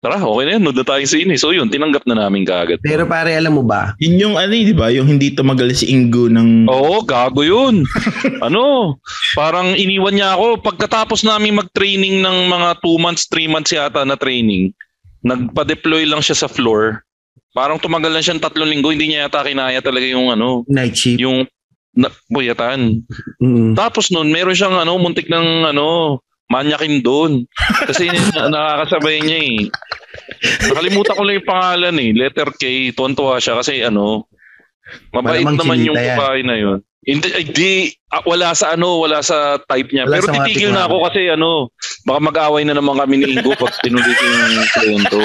tara, 0.00 0.16
okay 0.16 0.44
na 0.48 0.52
yan, 0.56 0.62
nood 0.64 0.78
na 0.80 0.86
tayo 0.86 1.04
sa 1.04 1.18
ini. 1.20 1.34
So 1.36 1.52
yun, 1.52 1.68
tinanggap 1.68 2.08
na 2.08 2.16
namin 2.16 2.48
kaagad. 2.48 2.80
Pero 2.80 3.04
pare, 3.04 3.36
alam 3.36 3.60
mo 3.60 3.62
ba? 3.62 3.92
Yun 4.00 4.16
yung 4.16 4.34
ano, 4.40 4.52
di 4.54 4.72
ba? 4.72 4.88
Yung 4.88 5.06
hindi 5.10 5.34
tumagal 5.34 5.76
si 5.76 5.92
Ingo 5.92 6.30
ng... 6.32 6.64
Oo, 6.70 7.04
gago 7.04 7.44
yun. 7.44 7.84
ano, 8.46 8.96
parang 9.36 9.76
iniwan 9.76 10.16
niya 10.16 10.40
ako. 10.40 10.64
Pagkatapos 10.64 11.20
namin 11.26 11.58
mag-training 11.58 12.24
ng 12.24 12.36
mga 12.48 12.80
2 12.80 13.04
months, 13.04 13.28
3 13.28 13.52
months 13.52 13.70
yata 13.76 14.02
na 14.08 14.16
training, 14.16 14.72
nagpa-deploy 15.26 16.08
lang 16.08 16.24
siya 16.24 16.46
sa 16.46 16.48
floor. 16.48 17.02
Parang 17.56 17.80
tumagal 17.80 18.12
lang 18.12 18.24
siya 18.24 18.36
ng 18.36 18.44
tatlong 18.44 18.68
linggo, 18.68 18.92
hindi 18.92 19.12
niya 19.12 19.26
yata 19.26 19.46
kinaya 19.46 19.80
talaga 19.80 20.06
yung 20.06 20.28
ano, 20.28 20.68
Night 20.68 20.94
shift. 20.94 21.20
yung 21.20 21.48
na, 21.98 22.12
buyatan. 22.30 23.02
Mm. 23.42 23.74
Tapos 23.74 24.12
noon, 24.14 24.30
meron 24.30 24.54
siyang 24.54 24.76
ano, 24.78 25.00
muntik 25.00 25.26
ng 25.26 25.72
ano, 25.74 26.20
manyakin 26.48 27.02
doon. 27.04 27.44
Kasi 27.88 28.08
na, 28.08 28.48
nakakasabay 28.48 29.20
niya 29.20 29.38
eh. 29.42 29.58
Nakalimutan 30.70 31.16
ko 31.16 31.22
lang 31.26 31.36
yung 31.40 31.48
pangalan 31.48 31.96
eh. 31.98 32.10
Letter 32.14 32.50
K, 32.56 32.62
tuwan-tuwa 32.96 33.36
siya 33.42 33.58
kasi 33.58 33.82
ano, 33.84 34.28
mabait 35.12 35.44
Malamang 35.44 35.58
naman 35.60 35.78
yung 35.84 35.98
babae 35.98 36.40
na 36.46 36.56
yun. 36.56 36.78
Hindi, 37.08 37.28
ay, 37.32 37.44
di, 37.48 37.88
ah, 38.12 38.20
wala 38.28 38.52
sa 38.52 38.76
ano, 38.76 39.00
wala 39.00 39.24
sa 39.24 39.56
type 39.64 39.88
niya. 39.96 40.04
Wala 40.04 40.20
Pero 40.20 40.26
titigil 40.28 40.76
na 40.76 40.84
ako 40.84 41.08
kasi 41.08 41.32
ano, 41.32 41.72
baka 42.04 42.20
mag-away 42.20 42.68
na 42.68 42.76
naman 42.76 43.00
kami 43.00 43.24
ni 43.24 43.32
Ingo 43.32 43.56
pag 43.56 43.72
tinuloy 43.80 44.12
ko 44.12 44.24
yung 44.28 44.68
kwento. 44.76 45.20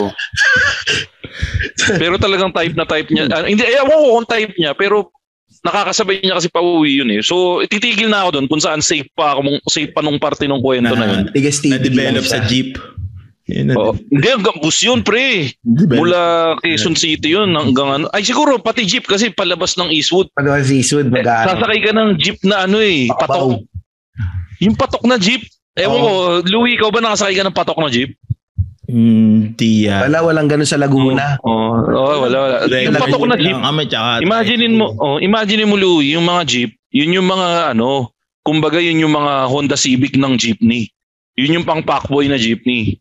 pero 1.99 2.15
talagang 2.15 2.55
type 2.55 2.75
na 2.79 2.87
type 2.87 3.11
niya. 3.11 3.27
ah, 3.35 3.43
hindi, 3.43 3.67
ewan 3.67 3.99
ko 3.99 4.07
kung 4.15 4.29
type 4.31 4.55
niya, 4.55 4.71
pero 4.71 5.11
nakakasabay 5.67 6.23
niya 6.23 6.39
kasi 6.39 6.47
pauwi 6.47 7.03
yun 7.03 7.11
eh. 7.11 7.19
So, 7.19 7.59
titigil 7.67 8.07
na 8.07 8.23
ako 8.23 8.39
doon 8.39 8.47
kung 8.47 8.63
saan 8.63 8.79
safe 8.79 9.11
pa 9.11 9.35
ako, 9.35 9.59
safe 9.67 9.91
pa 9.91 9.99
nung 9.99 10.23
parte 10.23 10.47
ng 10.47 10.63
kwento 10.63 10.95
na, 10.95 11.03
yun. 11.03 11.35
Tigas 11.35 11.59
TV 11.59 11.75
Na-develop 11.75 12.23
lang 12.23 12.31
sa 12.31 12.39
jeep. 12.47 12.79
Yun, 13.43 13.65
na- 13.67 13.75
Oo. 13.75 13.91
Hindi, 13.99 14.27
hanggang 14.29 14.55
bus 14.57 14.79
yun, 14.79 15.03
pre. 15.03 15.51
develop. 15.59 15.99
Mula 15.99 16.21
Quezon 16.57 16.95
City 16.95 17.35
yun 17.35 17.51
hanggang 17.51 17.89
ano. 17.91 18.05
Ay, 18.09 18.23
siguro, 18.23 18.55
pati 18.57 18.83
jeep 18.83 19.03
kasi 19.03 19.29
palabas 19.29 19.75
ng 19.75 19.91
Eastwood. 19.91 20.31
Ako 20.33 20.47
si 20.63 20.79
Eastwood, 20.79 21.07
Eh, 21.07 21.13
mag-ano. 21.13 21.51
sasakay 21.51 21.79
ka 21.81 21.91
ng 21.91 22.09
jeep 22.15 22.39
na 22.41 22.63
ano 22.63 22.79
eh, 22.79 23.07
Papaw. 23.09 23.19
patok. 23.19 23.51
Yung 24.59 24.75
patok 24.75 25.03
na 25.03 25.17
jeep. 25.17 25.43
Ewan 25.75 25.91
Oo. 25.93 26.05
ko, 26.05 26.11
Louie, 26.45 26.77
ikaw 26.77 26.87
ba 26.87 27.01
nakasakay 27.01 27.35
ka 27.35 27.43
ng 27.43 27.51
patok 27.51 27.79
na 27.79 27.89
jeep? 27.89 28.15
Hindi 28.85 29.87
yan. 29.87 30.05
Wala, 30.05 30.19
walang 30.21 30.47
ganun 30.47 30.67
sa 30.67 30.75
Laguna. 30.75 31.39
Oo, 31.41 31.83
oh, 31.89 32.15
wala, 32.21 32.37
wala. 32.37 32.55
Yung 32.63 32.93
Regular 32.93 33.01
patok 33.01 33.25
na 33.25 33.35
jeep 33.35 33.57
kami, 33.57 33.81
tsaka- 33.87 34.21
Imaginein 34.21 34.75
mo, 34.75 34.85
oh, 34.93 35.17
imaginein 35.17 35.67
mo 35.67 35.75
Louie, 35.75 36.13
yung 36.13 36.23
mga 36.23 36.43
jeep, 36.45 36.71
yun 36.91 37.11
yung 37.11 37.25
mga 37.25 37.73
ano, 37.73 38.11
kumbaga 38.39 38.77
yun 38.77 39.01
yung 39.01 39.11
mga 39.11 39.47
Honda 39.47 39.75
Civic 39.75 40.13
ng 40.13 40.35
jeepney. 40.35 40.87
Yun 41.33 41.57
yung 41.57 41.65
pang 41.65 41.81
packboy 41.81 42.27
na 42.27 42.37
jeepney. 42.37 42.99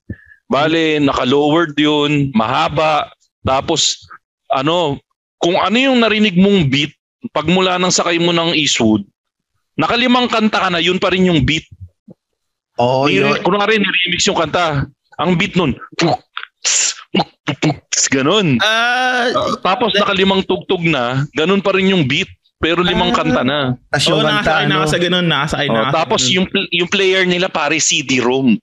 Bale, 0.52 1.00
naka-lowered 1.00 1.72
yun, 1.74 2.28
mahaba, 2.32 3.08
tapos 3.40 4.04
ano, 4.52 5.00
kung 5.40 5.56
ano 5.56 5.72
yung 5.74 5.98
narinig 5.98 6.36
mong 6.36 6.68
beat, 6.68 6.92
pag 7.32 7.48
mula 7.48 7.80
nang 7.80 7.88
sakay 7.88 8.20
mo 8.20 8.30
ng 8.30 8.52
Eastwood, 8.52 9.00
nakalimang 9.74 10.28
kanta 10.28 10.60
ka 10.60 10.68
na, 10.68 10.76
yun 10.76 11.00
pa 11.00 11.08
rin 11.08 11.24
yung 11.24 11.40
beat. 11.40 11.64
Oo, 12.76 13.08
Ni- 13.08 13.16
yun. 13.16 13.40
Kunwari, 13.40 13.80
ni-remix 13.80 14.28
yung 14.28 14.36
kanta. 14.36 14.84
Ang 15.16 15.40
beat 15.40 15.56
nun, 15.56 15.72
Ganon. 18.12 18.60
Ah, 18.60 19.32
Tapos 19.64 19.96
nakalimang 19.96 20.44
tugtog 20.44 20.84
na, 20.84 21.24
ganun 21.32 21.64
pa 21.64 21.72
rin 21.72 21.88
yung 21.88 22.04
beat. 22.04 22.28
Pero 22.60 22.78
limang 22.84 23.10
Ah. 23.10 23.16
kanta 23.16 23.42
na. 23.42 23.58
Tapos 23.88 24.04
Oo, 24.06 24.10
yung 24.12 24.22
kanta, 24.22 24.36
nakasakay 24.38 24.62
na 24.62 24.68
ano, 24.68 24.76
ako 24.76 24.86
sa 24.86 25.00
ganun, 25.00 25.26
nakasakay 25.26 25.66
na 25.66 25.80
Oh, 25.80 25.90
tapos 25.90 26.20
ganun. 26.22 26.34
yung 26.36 26.46
yung 26.70 26.90
player 26.92 27.24
nila 27.26 27.48
pare 27.48 27.80
CD-ROM. 27.80 28.54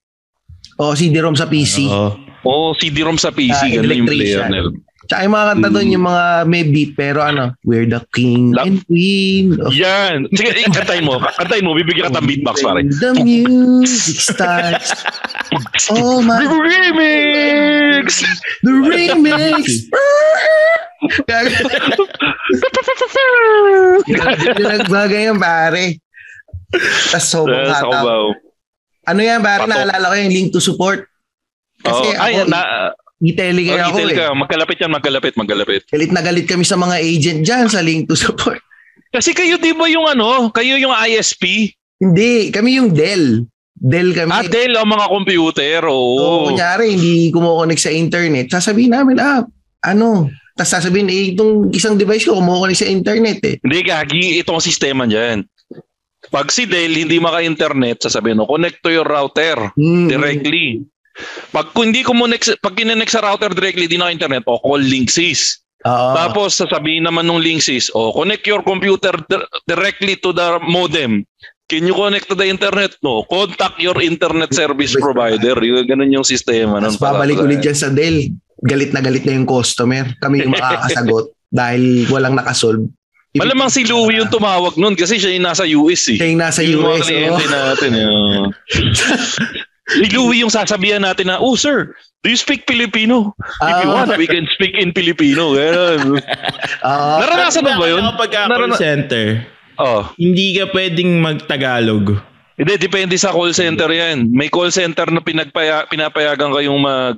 Oh, 0.80 0.96
CD-ROM 0.96 1.36
sa 1.36 1.46
PC. 1.46 1.86
Oo. 1.86 2.10
Oh, 2.42 2.72
CD-ROM 2.74 3.20
sa 3.20 3.30
PC, 3.30 3.52
Ah, 3.52 3.70
ganun 3.78 4.00
yung 4.00 4.08
player 4.08 4.48
nila. 4.48 4.72
Tsaka 5.10 5.26
yung 5.26 5.34
mga 5.34 5.48
kanta 5.50 5.70
doon, 5.74 5.86
Mm. 5.90 5.94
yung 5.98 6.06
mga 6.06 6.24
may 6.46 6.64
beat, 6.64 6.92
pero 6.94 7.20
ano, 7.20 7.52
we're 7.66 7.84
the 7.84 7.98
king 8.14 8.54
La- 8.54 8.62
and 8.64 8.78
queen 8.86 9.58
of 9.58 9.74
Yan. 9.74 10.30
Sige, 10.30 10.54
eh, 10.54 10.70
kantayin 10.70 11.02
mo. 11.02 11.18
Kantayin 11.18 11.66
mo. 11.66 11.74
Bibigyan 11.74 12.14
ka 12.14 12.22
ng 12.22 12.30
beatbox, 12.30 12.62
pare. 12.62 12.86
The 12.86 13.18
music 13.18 14.22
starts. 14.22 14.94
Oh 15.90 16.22
my, 16.30 16.46
Remix! 16.46 18.22
the 18.62 18.70
remix. 18.70 19.90
Nagbagay 24.60 25.22
yan, 25.30 25.38
pare. 25.40 25.98
Tapos 27.10 27.26
sobrang. 27.26 27.66
Cubao. 27.66 28.49
Ano 29.10 29.22
yan, 29.26 29.40
pare? 29.42 29.66
Patok. 29.66 29.74
Naalala 29.74 30.06
ko 30.06 30.16
yung 30.16 30.34
link 30.34 30.50
to 30.54 30.62
support. 30.62 31.10
Kasi 31.82 32.06
Oh, 32.14 32.22
ay, 32.22 32.34
ako, 32.38 32.52
na, 32.52 32.60
i-tele 33.20 33.62
oh, 33.74 33.80
ako 33.90 33.98
eh. 34.06 34.16
ka. 34.16 34.26
Magkalapit 34.32 34.78
yan, 34.80 34.92
magkalapit, 34.94 35.34
magkalapit. 35.36 35.82
Galit 35.90 36.12
na 36.14 36.22
galit 36.22 36.46
kami 36.46 36.64
sa 36.64 36.78
mga 36.78 36.96
agent 37.02 37.40
dyan 37.44 37.66
sa 37.68 37.82
link 37.82 38.06
to 38.06 38.16
support. 38.16 38.62
Kasi 39.16 39.34
kayo, 39.34 39.58
di 39.58 39.74
ba 39.74 39.90
yung 39.90 40.06
ano, 40.06 40.54
kayo 40.54 40.78
yung 40.78 40.94
ISP? 40.94 41.74
Hindi, 42.00 42.54
kami 42.54 42.78
yung 42.78 42.94
Dell. 42.94 43.44
Dell 43.74 44.12
kami. 44.14 44.30
Ah, 44.30 44.46
Dell 44.46 44.76
ang 44.76 44.88
mga 44.88 45.08
computer, 45.08 45.82
So, 45.84 45.96
oo. 45.96 46.52
kunyari, 46.52 46.94
hindi 46.94 47.32
kumukonek 47.32 47.80
sa 47.80 47.90
internet, 47.90 48.52
sasabihin 48.52 48.92
namin, 48.94 49.18
ah, 49.18 49.44
ano, 49.84 50.28
tapos 50.60 50.76
sasabihin, 50.76 51.08
eh, 51.08 51.32
itong 51.32 51.72
isang 51.72 51.96
device 51.96 52.28
ko 52.28 52.36
kumukonek 52.36 52.76
sa 52.76 52.84
internet 52.92 53.40
eh. 53.48 53.56
Hindi, 53.64 53.80
gagi, 53.80 54.24
itong 54.44 54.60
sistema 54.60 55.08
dyan. 55.08 55.48
Pag 56.30 56.48
si 56.50 56.64
Dell 56.64 56.94
hindi 56.94 57.18
maka-internet, 57.18 58.06
sasabihin, 58.06 58.38
no, 58.38 58.46
connect 58.46 58.80
to 58.80 58.90
your 58.90 59.04
router 59.04 59.74
Hmm. 59.74 60.08
directly. 60.08 60.86
Pag 61.50 61.74
kung 61.74 61.90
hindi 61.90 62.02
connect, 62.02 62.56
pag 62.60 62.74
kinonect 62.74 63.12
sa 63.12 63.20
router 63.20 63.52
directly, 63.52 63.86
di 63.86 63.98
naka-internet, 63.98 64.46
o 64.46 64.56
call 64.58 64.80
Linksys. 64.80 65.60
Oo. 65.82 66.12
Tapos 66.14 66.56
sasabihin 66.56 67.04
naman 67.04 67.24
nung 67.24 67.40
Linksys, 67.40 67.90
o 67.90 68.12
connect 68.12 68.46
your 68.46 68.62
computer 68.62 69.12
di- 69.26 69.44
directly 69.66 70.16
to 70.16 70.32
the 70.32 70.60
modem. 70.62 71.24
Can 71.66 71.86
you 71.86 71.94
connect 71.94 72.26
to 72.26 72.34
the 72.34 72.46
internet? 72.46 72.98
No. 73.00 73.22
Contact 73.26 73.78
your 73.78 74.02
internet 74.02 74.50
service 74.52 74.98
provider. 74.98 75.54
Yung 75.56 75.86
ganun 75.86 76.10
yung 76.12 76.26
sistema. 76.26 76.82
Tapos 76.82 76.98
babalik 76.98 77.38
pala. 77.38 77.46
ulit 77.46 77.62
dyan 77.62 77.78
sa 77.78 77.94
Dell. 77.94 78.26
Galit 78.60 78.90
na 78.90 79.00
galit 79.00 79.22
na 79.22 79.38
yung 79.38 79.46
customer. 79.46 80.10
Kami 80.18 80.42
yung 80.42 80.52
makakasagot 80.52 81.30
dahil 81.54 82.10
walang 82.10 82.34
nakasolve. 82.34 82.90
Ibig- 83.30 83.46
Malamang 83.46 83.70
si 83.70 83.86
Louie 83.86 84.18
yung 84.18 84.28
tumawag 84.28 84.74
nun 84.74 84.98
kasi 84.98 85.22
siya 85.22 85.30
yung 85.30 85.46
nasa 85.46 85.62
US 85.64 86.10
eh. 86.10 86.18
Siya 86.18 86.28
yung 86.28 86.42
nasa 86.42 86.60
Yung 86.62 86.82
mga 86.82 86.98
US. 86.98 87.06
kliyente 87.06 87.46
oh. 87.46 87.52
natin. 87.52 87.92
eh. 87.94 88.08
Si 89.90 90.06
Louie 90.14 90.46
yung 90.46 90.54
sasabihan 90.54 91.02
natin 91.02 91.26
na, 91.26 91.42
oh 91.42 91.58
sir, 91.58 91.98
do 92.22 92.30
you 92.30 92.38
speak 92.38 92.62
Filipino? 92.64 93.34
If 93.58 93.82
you 93.82 93.90
Ah. 93.90 94.06
want, 94.06 94.14
we 94.16 94.30
can 94.30 94.46
speak 94.54 94.78
in 94.78 94.94
Filipino. 94.94 95.58
Ganun. 95.58 96.22
Oo. 96.86 97.14
Naranasan 97.18 97.66
mo 97.66 97.74
ba 97.74 97.90
yun? 97.90 98.06
Kapag 98.06 98.30
Narana- 98.46 98.78
center, 98.78 99.50
oh. 99.82 100.06
hindi 100.14 100.62
ka 100.62 100.70
pwedeng 100.70 101.18
magtagalog. 101.18 102.22
Hindi, 102.54 102.74
depende 102.78 103.18
sa 103.18 103.34
call 103.34 103.50
center 103.50 103.90
yan. 103.90 104.30
May 104.30 104.46
call 104.46 104.70
center 104.70 105.10
na 105.10 105.26
pinagpaya, 105.26 105.90
pinapayagan 105.90 106.54
kayong 106.54 106.78
mag, 106.78 107.18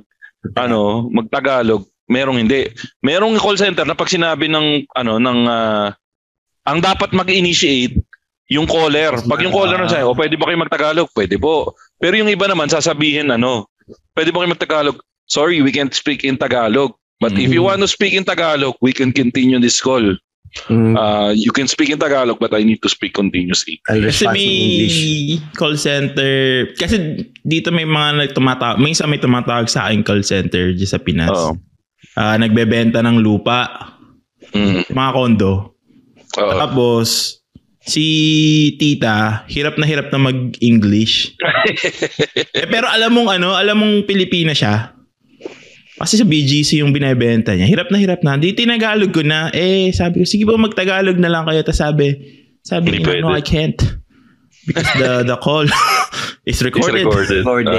ano, 0.56 1.12
magtagalog. 1.12 1.84
Merong 2.08 2.40
hindi. 2.40 2.72
Merong 3.00 3.36
call 3.36 3.60
center 3.60 3.84
na 3.84 3.92
pag 3.92 4.08
sinabi 4.08 4.48
ng, 4.48 4.88
ano, 4.96 5.20
ng, 5.20 5.38
ah, 5.44 5.92
ang 6.62 6.78
dapat 6.78 7.10
mag-initiate, 7.10 7.98
yung 8.52 8.68
caller. 8.68 9.16
Pag 9.24 9.42
yung 9.42 9.54
caller 9.54 9.80
na 9.80 9.88
siya, 9.88 10.04
o 10.04 10.14
pwede 10.14 10.36
ba 10.36 10.46
kayo 10.46 10.60
magtagalog? 10.60 11.08
Pwede 11.10 11.40
po. 11.40 11.72
Pero 11.96 12.14
yung 12.14 12.28
iba 12.28 12.44
naman, 12.46 12.68
sasabihin, 12.68 13.32
ano, 13.32 13.66
pwede 14.12 14.30
ba 14.30 14.44
kayo 14.44 14.50
magtagalog? 14.52 14.96
Sorry, 15.26 15.64
we 15.64 15.72
can't 15.72 15.94
speak 15.96 16.22
in 16.22 16.36
Tagalog. 16.36 16.92
But 17.22 17.38
if 17.38 17.54
you 17.54 17.62
Mhm. 17.62 17.68
want 17.70 17.80
to 17.80 17.88
speak 17.88 18.12
in 18.12 18.26
Tagalog, 18.26 18.74
we 18.82 18.90
can 18.90 19.14
continue 19.14 19.56
this 19.56 19.78
call. 19.78 20.02
Mm, 20.68 20.92
Uh, 20.92 21.32
you 21.32 21.48
can 21.48 21.64
speak 21.64 21.88
in 21.88 21.96
Tagalog, 21.96 22.36
but 22.36 22.52
I 22.52 22.60
need 22.60 22.84
to 22.84 22.90
speak 22.92 23.16
continuously. 23.16 23.80
I'll 23.88 24.04
Kasi 24.04 24.28
may 24.28 24.44
in 24.44 24.60
English. 24.60 25.00
call 25.56 25.80
center, 25.80 26.68
kasi 26.76 27.24
dito 27.40 27.72
may 27.72 27.88
mga 27.88 28.28
nagtumatawag, 28.28 28.76
may 28.76 28.92
isa 28.92 29.08
may 29.08 29.16
tumatawag 29.16 29.72
sa 29.72 29.88
akin 29.88 30.04
call 30.04 30.20
center 30.20 30.76
dyan 30.76 30.90
sa 30.92 31.00
Pinas. 31.00 31.32
Oo. 31.32 31.56
Ah, 32.20 32.36
nagbebenta 32.36 33.00
ng 33.00 33.16
lupa, 33.24 33.96
Mm. 34.52 34.92
mga 34.92 35.10
kondo. 35.16 35.71
Oo. 36.38 36.56
Tapos, 36.56 37.40
si 37.82 38.06
tita, 38.78 39.44
hirap 39.50 39.76
na 39.76 39.84
hirap 39.84 40.08
na 40.14 40.20
mag-English. 40.22 41.34
eh, 42.58 42.66
pero 42.70 42.86
alam 42.88 43.10
mong 43.12 43.28
ano, 43.36 43.52
alam 43.58 43.76
mong 43.82 44.06
Pilipina 44.06 44.54
siya. 44.54 44.94
Kasi 46.02 46.18
sa 46.18 46.26
BGC 46.26 46.82
yung 46.82 46.90
binebenta 46.90 47.54
niya. 47.54 47.68
Hirap 47.68 47.94
na 47.94 47.98
hirap 48.00 48.26
na. 48.26 48.34
Di 48.34 48.56
tinagalog 48.56 49.14
ko 49.14 49.22
na. 49.22 49.54
Eh, 49.54 49.94
sabi 49.94 50.22
ko, 50.22 50.24
sige 50.26 50.42
po 50.42 50.58
magtagalog 50.58 51.14
na 51.20 51.30
lang 51.30 51.46
kayo. 51.46 51.62
Tapos 51.62 51.78
sabi, 51.78 52.06
sabi 52.64 52.98
Hindi 52.98 53.06
niya, 53.06 53.22
no. 53.22 53.30
I 53.30 53.42
can't. 53.44 53.78
Because 54.66 54.90
the 54.94 55.26
the 55.26 55.38
call 55.42 55.66
is 56.46 56.58
It's 56.58 56.62
recorded. 56.62 57.06
recorded. 57.06 57.42
Recorded. 57.42 57.74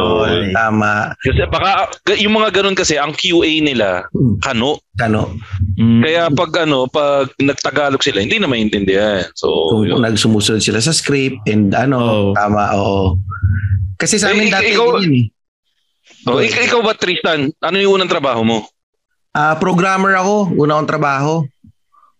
Oo. 0.00 0.24
Okay. 0.24 0.50
Tama. 0.50 1.12
Kasi 1.16 1.42
baka 1.46 1.70
yung 2.14 2.34
mga 2.34 2.48
ganun 2.52 2.74
kasi 2.74 2.96
ang 2.96 3.12
QA 3.12 3.60
nila 3.60 4.08
Mm, 4.10 4.40
kano. 4.40 4.80
Kano. 4.94 5.36
Mm. 5.76 6.00
Kaya 6.00 6.22
pag 6.30 6.50
ano, 6.58 6.84
pag 6.86 7.28
nagtagalog 7.36 8.00
sila, 8.00 8.20
hindi 8.20 8.36
na 8.36 8.46
maintindihan. 8.46 9.24
So, 9.32 9.48
Kung 9.70 9.84
yun. 9.84 10.00
nagsumusunod 10.00 10.60
sila 10.60 10.78
sa 10.78 10.90
script 10.90 11.44
and 11.46 11.70
ano, 11.70 11.98
Oo. 12.00 12.32
tama, 12.32 12.72
oo. 12.74 13.16
Kasi 13.94 14.16
sa 14.16 14.30
amin 14.30 14.48
Eh, 14.48 14.52
dati 14.52 14.72
ikaw- 14.72 14.96
yun 14.98 15.14
eh. 15.14 15.26
Oh, 16.22 16.36
ik- 16.36 16.52
ikaw 16.52 16.80
ba 16.80 16.92
Tristan? 16.92 17.48
Ano 17.58 17.76
yung 17.76 17.96
unang 17.96 18.08
trabaho 18.08 18.40
mo? 18.40 18.58
Ah, 19.30 19.54
programmer 19.54 20.12
ako, 20.14 20.52
una 20.54 20.76
kong 20.76 20.90
trabaho. 20.90 21.44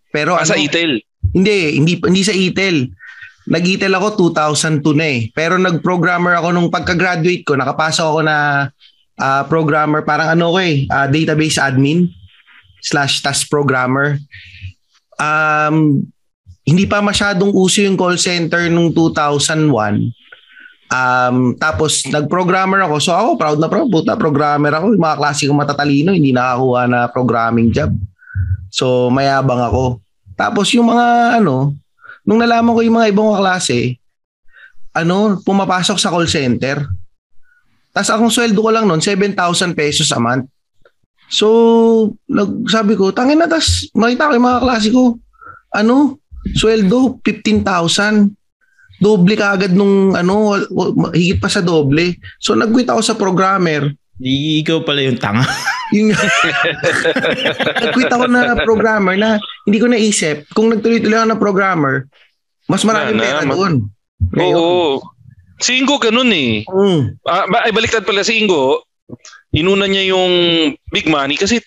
Pero 0.09 0.35
Ah, 0.35 0.45
sa 0.45 0.55
ano, 0.55 0.63
Itel. 0.63 1.03
hindi, 1.31 1.77
hindi 1.77 1.93
hindi 1.99 2.23
sa 2.23 2.33
Itel. 2.33 2.89
Nag-Itel 3.51 3.91
ako 3.99 4.31
2002 4.31 4.95
na 4.95 5.07
eh. 5.11 5.21
Pero 5.35 5.59
nag-programmer 5.59 6.39
ako 6.39 6.49
nung 6.55 6.71
pagka-graduate 6.71 7.43
ko, 7.43 7.59
nakapasok 7.59 8.07
ako 8.07 8.21
na 8.23 8.37
ah, 9.19 9.43
programmer, 9.51 10.07
parang 10.07 10.39
ano 10.39 10.55
ko 10.55 10.59
eh, 10.63 10.87
ah, 10.87 11.11
database 11.11 11.59
admin 11.59 12.07
slash 12.79 13.21
task 13.21 13.51
programmer. 13.51 14.23
Um, 15.19 16.07
hindi 16.63 16.87
pa 16.87 17.03
masyadong 17.03 17.51
uso 17.51 17.83
yung 17.83 17.99
call 17.99 18.17
center 18.17 18.71
nung 18.71 18.95
2001. 18.95 20.15
Um, 20.91 21.55
tapos 21.59 22.07
nag-programmer 22.07 22.87
ako. 22.87 22.97
So 23.03 23.11
ako 23.15 23.31
proud 23.35 23.59
na 23.59 23.67
proud, 23.67 23.91
puta 23.91 24.15
programmer 24.15 24.71
ako. 24.75 24.95
Yung 24.95 25.03
mga 25.03 25.19
klase 25.19 25.51
kong 25.51 25.61
matatalino, 25.61 26.15
hindi 26.15 26.31
nakakuha 26.31 26.87
na 26.87 27.01
programming 27.11 27.75
job. 27.75 27.91
So 28.71 29.11
mayabang 29.11 29.59
ako. 29.59 29.99
Tapos 30.39 30.71
yung 30.75 30.91
mga 30.91 31.39
ano, 31.43 31.75
nung 32.31 32.39
nalaman 32.39 32.79
ko 32.79 32.81
yung 32.87 32.95
mga 33.03 33.11
ibang 33.11 33.35
klase, 33.35 33.99
ano, 34.95 35.43
pumapasok 35.43 35.99
sa 35.99 36.15
call 36.15 36.31
center. 36.31 36.87
Tapos 37.91 38.11
akong 38.15 38.31
sweldo 38.31 38.63
ko 38.63 38.71
lang 38.71 38.87
noon, 38.87 39.03
7,000 39.03 39.35
pesos 39.75 40.07
a 40.15 40.23
month. 40.23 40.47
So, 41.27 41.47
nagsabi 42.31 42.95
ko, 42.95 43.11
tangin 43.11 43.43
na, 43.43 43.51
tas 43.51 43.91
makita 43.99 44.31
ko 44.31 44.33
yung 44.39 44.47
mga 44.47 44.63
klase 44.63 44.89
ko, 44.95 45.19
ano, 45.75 46.23
sweldo, 46.55 47.19
15,000. 47.27 48.31
Doble 49.01 49.35
ka 49.35 49.59
agad 49.59 49.75
nung, 49.75 50.15
ano, 50.15 50.55
higit 51.11 51.43
pa 51.43 51.51
sa 51.51 51.67
doble. 51.67 52.15
So, 52.39 52.55
nag-quit 52.55 52.87
ako 52.87 53.03
sa 53.03 53.19
programmer. 53.19 53.91
Di 54.15 54.63
ikaw 54.63 54.87
pala 54.87 55.03
yung 55.03 55.19
tanga. 55.19 55.47
Yung, 55.91 56.15
nag-quit 57.83 58.13
ako 58.13 58.25
na 58.31 58.55
programmer 58.63 59.15
na 59.19 59.43
hindi 59.67 59.79
ko 59.83 59.87
naisip, 59.91 60.47
kung 60.55 60.71
nagtuloy-tuloy 60.71 61.19
ako 61.19 61.29
na 61.29 61.39
programmer, 61.39 61.95
mas 62.71 62.87
maraming 62.87 63.19
Wala 63.19 63.27
na, 63.27 63.31
pera 63.43 63.51
doon. 63.51 63.75
Oo. 64.39 65.03
Si 65.61 65.77
Ingo 65.77 66.01
ganun 66.01 66.33
eh. 66.33 66.65
mm, 66.65 67.21
Ah, 67.29 67.45
ay, 67.67 67.73
baliktad 67.75 68.07
pala 68.07 68.25
si 68.25 68.41
Ingo. 68.41 68.87
Inuna 69.53 69.91
niya 69.91 70.15
yung 70.15 70.33
big 70.95 71.11
money 71.11 71.35
kasi 71.35 71.59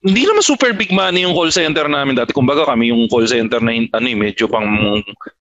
hindi 0.00 0.24
naman 0.24 0.40
super 0.40 0.72
big 0.72 0.88
money 0.96 1.28
yung 1.28 1.36
call 1.36 1.52
center 1.52 1.84
namin 1.84 2.16
dati. 2.16 2.32
Kumbaga 2.32 2.64
kami 2.64 2.88
yung 2.88 3.04
call 3.12 3.28
center 3.28 3.60
na 3.60 3.76
ano 3.76 4.06
eh, 4.08 4.16
medyo 4.16 4.48
pang 4.48 4.64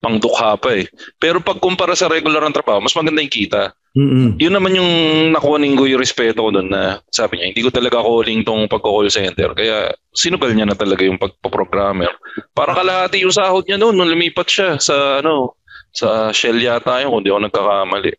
pang 0.04 0.20
dukha 0.20 0.60
pa 0.60 0.76
eh. 0.76 0.86
Pero 1.16 1.40
pag 1.40 1.64
kumpara 1.64 1.96
sa 1.96 2.12
regular 2.12 2.44
na 2.44 2.52
trabaho, 2.52 2.84
mas 2.84 2.92
maganda 2.92 3.24
yung 3.24 3.32
kita. 3.32 3.72
mm, 3.96 4.36
Yun 4.36 4.54
naman 4.54 4.76
yung 4.76 4.92
nakuha 5.32 5.64
ni 5.64 5.72
Ingo 5.72 5.88
yung 5.88 6.04
respeto 6.04 6.44
ko 6.44 6.52
doon 6.52 6.68
na 6.68 7.00
sabi 7.08 7.40
niya, 7.40 7.56
hindi 7.56 7.64
ko 7.64 7.72
talaga 7.72 8.04
calling 8.04 8.44
tong 8.44 8.68
pagko-call 8.68 9.08
center. 9.08 9.56
Kaya 9.56 9.96
sinugal 10.12 10.52
niya 10.52 10.68
na 10.68 10.76
talaga 10.76 11.08
yung 11.08 11.16
pagpo-programmer. 11.16 12.12
Para 12.52 12.76
kalahati 12.76 13.24
yung 13.24 13.32
sahod 13.32 13.64
niya 13.64 13.80
noon 13.80 13.96
nung 13.96 14.12
lumipat 14.12 14.48
siya 14.52 14.70
sa 14.76 15.24
ano, 15.24 15.56
sa 15.96 16.36
Shell 16.36 16.60
yata 16.60 17.00
yun 17.00 17.16
kung 17.16 17.24
di 17.24 17.32
ako 17.32 17.48
nagkakamali. 17.48 18.12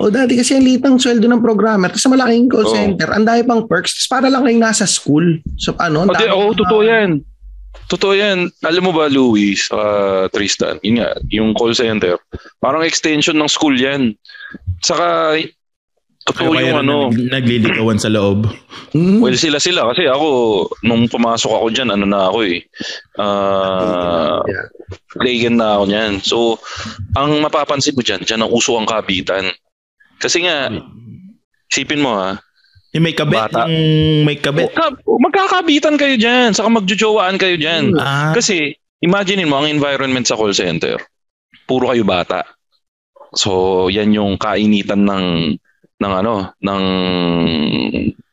O 0.00 0.08
dati 0.08 0.32
kasi 0.32 0.56
ang 0.56 0.64
litang 0.64 0.96
sweldo 0.96 1.28
ng 1.28 1.44
programmer, 1.44 1.92
tapos 1.92 2.00
sa 2.00 2.08
malaking 2.08 2.48
call 2.48 2.64
Oo. 2.64 2.72
center, 2.72 3.12
ang 3.12 3.28
dami 3.28 3.44
pang 3.44 3.68
perks, 3.68 3.92
tapos 4.00 4.08
para 4.08 4.26
lang 4.32 4.42
kayong 4.42 4.64
nasa 4.64 4.88
school. 4.88 5.36
So 5.60 5.76
ano, 5.76 6.02
ang 6.02 6.10
Hindi, 6.10 6.24
dami 6.24 6.32
oo, 6.32 6.48
mga- 6.48 6.58
totoo 6.58 6.82
yan. 6.82 7.10
Totoo 7.86 8.14
yan. 8.14 8.38
Alam 8.64 8.82
mo 8.82 8.92
ba, 8.92 9.06
Louis, 9.06 9.60
uh, 9.70 10.26
Tristan, 10.32 10.80
yun 10.80 10.98
nga, 10.98 11.14
yung 11.28 11.52
call 11.52 11.70
center, 11.70 12.16
parang 12.58 12.82
extension 12.82 13.36
ng 13.36 13.46
school 13.46 13.76
yan. 13.76 14.14
Saka, 14.80 15.36
totoo 16.24 16.50
Kaya 16.50 16.70
yung 16.70 16.80
ano, 16.82 17.10
nag- 17.10 17.30
naglilikawan 17.30 17.98
sa 17.98 18.10
loob. 18.10 18.46
Mm. 18.90 19.22
well, 19.22 19.34
sila 19.36 19.58
sila. 19.58 19.86
Kasi 19.86 20.06
ako, 20.06 20.28
nung 20.82 21.06
pumasok 21.06 21.50
ako 21.50 21.66
dyan, 21.70 21.92
ano 21.92 22.06
na 22.06 22.26
ako 22.26 22.38
eh, 22.42 22.58
uh, 23.18 24.38
Yeah. 24.42 24.66
plagan 25.14 25.56
na 25.58 25.78
ako 25.78 25.84
niyan. 25.86 26.12
So, 26.22 26.58
ang 27.14 27.38
mapapansin 27.38 27.94
mo 27.94 28.02
dyan, 28.02 28.22
dyan 28.22 28.42
ang 28.42 28.50
uso 28.50 28.74
ang 28.74 28.86
kabitan. 28.86 29.50
Kasi 30.20 30.44
nga, 30.44 30.68
isipin 31.66 32.04
mo 32.04 32.12
ha, 32.14 32.36
Yung 32.90 33.06
may 33.06 33.14
kabit, 33.14 33.38
Bata. 33.48 33.70
yung 33.70 34.26
may 34.26 34.34
kabit. 34.34 34.74
Ka- 34.74 34.98
magkakabitan 35.06 35.94
kayo 35.94 36.18
dyan, 36.18 36.50
saka 36.50 36.66
magjujowaan 36.68 37.38
kayo 37.38 37.54
dyan. 37.54 37.94
Ah, 37.94 38.34
Kasi, 38.34 38.74
imagine 38.98 39.46
mo, 39.46 39.62
ang 39.62 39.70
environment 39.70 40.26
sa 40.26 40.34
call 40.34 40.50
center, 40.50 40.98
puro 41.64 41.88
kayo 41.88 42.02
bata. 42.02 42.42
So, 43.30 43.86
yan 43.86 44.10
yung 44.10 44.34
kainitan 44.36 45.06
ng 45.06 45.54
ng 46.02 46.12
ano, 46.16 46.50
ng 46.58 46.82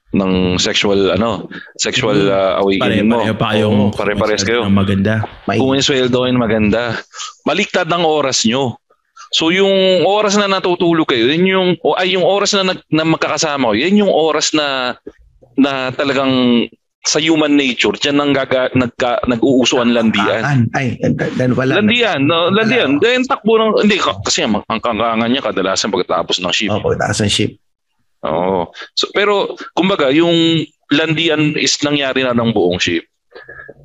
ng 0.09 0.31
sexual 0.57 1.13
ano, 1.13 1.45
sexual 1.77 2.17
uh, 2.25 2.57
awakening 2.57 3.05
mo. 3.05 3.21
pare-pareho 3.21 3.37
pa 3.37 3.47
kayong 3.53 3.77
Oo, 3.77 3.93
pare-pares 3.93 4.41
kayo. 4.41 4.65
ng 4.65 4.73
maganda. 4.73 5.21
May, 5.45 5.61
Kung 5.61 5.77
yung 5.77 5.85
sweldo 5.85 6.25
maganda. 6.33 6.97
Baliktad 7.45 7.85
ang 7.91 8.09
oras 8.09 8.41
nyo. 8.41 8.81
So 9.35 9.51
yung 9.51 10.03
oras 10.07 10.39
na 10.39 10.47
natutulog 10.47 11.07
kayo, 11.07 11.27
yun 11.27 11.45
yung 11.47 11.69
o 11.83 11.95
ay 11.95 12.15
yung 12.15 12.23
oras 12.23 12.55
na, 12.55 12.73
nag, 12.73 12.79
na 12.87 13.03
magkakasama 13.03 13.73
kayo, 13.75 13.81
yun 13.87 14.07
yung 14.07 14.13
oras 14.13 14.55
na 14.55 14.95
na 15.57 15.89
talagang 15.91 16.65
sa 17.07 17.23
human 17.23 17.55
nature, 17.55 17.95
diyan 17.95 18.19
nang 18.19 18.31
gaga, 18.35 18.67
nagka, 18.75 19.23
nag-uuso 19.31 19.79
ang 19.79 19.95
landian. 19.95 20.43
An, 20.43 20.67
ay, 20.75 20.99
dan 21.39 21.55
pala. 21.55 21.79
Landian, 21.79 22.27
no, 22.27 22.51
landian. 22.51 22.99
Then 22.99 23.23
takbo 23.23 23.55
ng 23.55 23.87
hindi 23.87 23.95
ka- 23.95 24.19
kasi 24.27 24.43
ang 24.43 24.59
ang 24.67 24.83
kangkangan 24.83 25.31
niya 25.31 25.39
kadalasan 25.39 25.87
pagkatapos 25.87 26.43
ng 26.43 26.51
shift. 26.51 26.75
Oh, 26.75 26.83
pagtaas 26.83 27.23
ng 27.23 27.31
ship. 27.31 27.55
Oo. 28.27 28.75
So, 28.91 29.07
pero 29.15 29.55
kumbaga 29.71 30.11
yung 30.11 30.67
landian 30.91 31.55
is 31.55 31.79
nangyari 31.79 32.27
na 32.27 32.35
ng 32.35 32.51
buong 32.51 32.79
ship. 32.79 33.07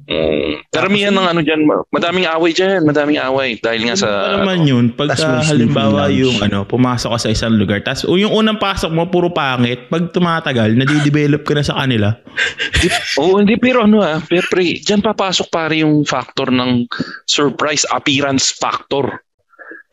Mm. 0.03 0.67
Karamihan 0.75 1.15
ng 1.15 1.27
ano 1.31 1.41
diyan, 1.47 1.63
madaming 1.95 2.27
away 2.27 2.51
diyan, 2.51 2.83
madaming 2.83 3.23
away 3.23 3.55
dahil 3.63 3.87
nga 3.87 3.95
sa 3.95 4.09
Ano 4.35 4.43
naman 4.43 4.67
yun, 4.67 4.85
pagka 4.91 5.47
halimbawa 5.47 6.11
yung 6.11 6.43
ano, 6.43 6.67
pumasok 6.67 7.15
ka 7.15 7.19
sa 7.23 7.31
isang 7.31 7.55
lugar, 7.55 7.81
tapos 7.87 8.11
yung 8.11 8.35
unang 8.35 8.59
pasok 8.59 8.91
mo, 8.91 9.07
puro 9.07 9.31
pangit, 9.31 9.87
pag 9.87 10.11
tumatagal, 10.11 10.75
nadidevelop 10.75 11.47
ka 11.47 11.55
na 11.55 11.63
sa 11.63 11.79
kanila. 11.79 12.19
Oo, 13.23 13.39
hindi 13.39 13.55
pero 13.57 13.87
ano 13.87 14.03
ah, 14.03 14.19
pero 14.19 14.43
pre, 14.51 14.83
diyan 14.83 15.01
papasok 15.07 15.47
pare 15.49 15.81
yung 15.87 16.03
factor 16.03 16.51
ng 16.51 16.91
surprise 17.25 17.87
appearance 17.89 18.51
factor. 18.51 19.23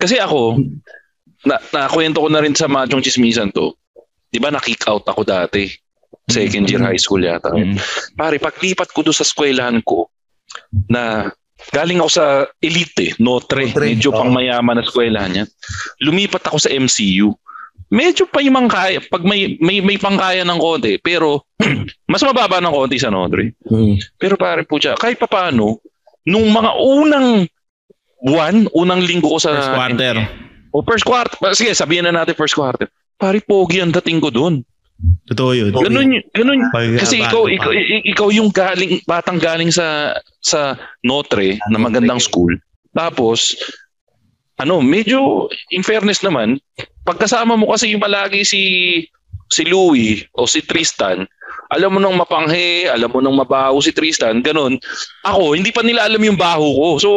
Kasi 0.02 0.18
ako, 0.18 0.58
na 1.48 1.56
nakwento 1.72 2.20
ko 2.20 2.28
na 2.28 2.44
rin 2.44 2.56
sa 2.58 2.68
Machong 2.68 3.04
Chismisan 3.04 3.54
to. 3.56 3.76
'Di 4.30 4.38
ba 4.38 4.52
na-kick 4.52 4.84
out 4.90 5.08
ako 5.08 5.24
dati? 5.24 5.70
Second 6.30 6.66
year 6.70 6.80
Mm. 6.80 6.88
high 6.94 7.02
school 7.02 7.22
yata. 7.22 7.50
Mm. 7.52 7.76
Pare, 8.14 8.38
paglipat 8.38 8.94
ko 8.94 9.02
doon 9.02 9.18
sa 9.18 9.26
eskwelahan 9.26 9.82
ko 9.82 10.08
na 10.88 11.28
galing 11.74 12.00
ako 12.00 12.10
sa 12.10 12.26
elite, 12.62 13.00
eh, 13.04 13.12
Notre, 13.20 13.68
Notre, 13.68 13.84
medyo 13.92 14.14
oo. 14.14 14.18
pang 14.18 14.32
mayaman 14.32 14.80
na 14.80 14.86
eskwelahan 14.86 15.44
yan. 15.44 15.48
Lumipat 16.06 16.48
ako 16.48 16.58
sa 16.62 16.72
MCU. 16.72 17.36
Medyo 17.90 18.30
pa 18.30 18.40
yung 18.40 18.70
kaya, 18.70 19.02
pag 19.02 19.26
may, 19.26 19.58
may, 19.58 19.82
may 19.82 19.98
pangkaya 19.98 20.46
ng 20.46 20.62
konti, 20.62 21.02
pero 21.02 21.50
mas 22.12 22.22
mababa 22.22 22.62
ng 22.62 22.72
konti 22.72 23.02
sa 23.02 23.10
Notre. 23.10 23.58
Mm. 23.66 23.98
Pero 24.16 24.38
pare 24.38 24.64
po 24.64 24.78
siya, 24.78 24.94
kahit 24.96 25.18
papaano, 25.18 25.82
nung 26.30 26.48
mga 26.54 26.72
unang 26.78 27.50
buwan, 28.22 28.70
unang 28.78 29.02
linggo 29.02 29.34
ko 29.34 29.40
sa... 29.42 29.58
First 29.58 29.74
quarter. 29.74 30.16
O 30.70 30.86
first 30.86 31.06
quarter. 31.08 31.34
Sige, 31.58 31.74
sabihin 31.74 32.06
na 32.06 32.14
natin 32.14 32.38
first 32.38 32.54
quarter. 32.54 32.86
Pare, 33.18 33.42
pogi 33.42 33.82
ang 33.82 33.92
dating 33.92 34.22
ko 34.22 34.30
doon. 34.30 34.62
Totoo 35.32 35.52
yun. 35.56 35.72
Okay. 35.72 35.86
Ganun, 35.88 36.08
ganun, 36.36 36.60
Pag- 36.76 37.00
kasi 37.00 37.24
ikaw, 37.24 37.48
ikaw, 37.48 37.72
ikaw 38.04 38.28
yung 38.36 38.52
galing, 38.52 39.00
batang 39.08 39.40
galing 39.40 39.72
sa 39.72 40.18
sa 40.44 40.76
Notre 41.08 41.56
na 41.72 41.80
magandang 41.80 42.20
school. 42.20 42.52
Tapos, 42.92 43.56
ano, 44.60 44.84
medyo, 44.84 45.48
in 45.72 45.86
fairness 45.86 46.20
naman, 46.20 46.60
pagkasama 47.08 47.56
mo 47.56 47.72
kasi 47.72 47.96
yung 47.96 48.04
palagi 48.04 48.44
si 48.44 48.62
si 49.50 49.64
Louie 49.66 50.28
o 50.36 50.46
si 50.46 50.62
Tristan, 50.62 51.26
alam 51.72 51.96
mo 51.96 52.00
nang 52.02 52.18
mapanghe, 52.18 52.90
alam 52.90 53.10
mo 53.10 53.22
nang 53.22 53.38
mabaho 53.38 53.80
si 53.80 53.94
Tristan, 53.94 54.42
ganun. 54.44 54.78
Ako, 55.24 55.56
hindi 55.56 55.72
pa 55.72 55.86
nila 55.86 56.06
alam 56.06 56.22
yung 56.22 56.38
baho 56.38 56.66
ko. 56.66 56.88
So, 56.98 57.10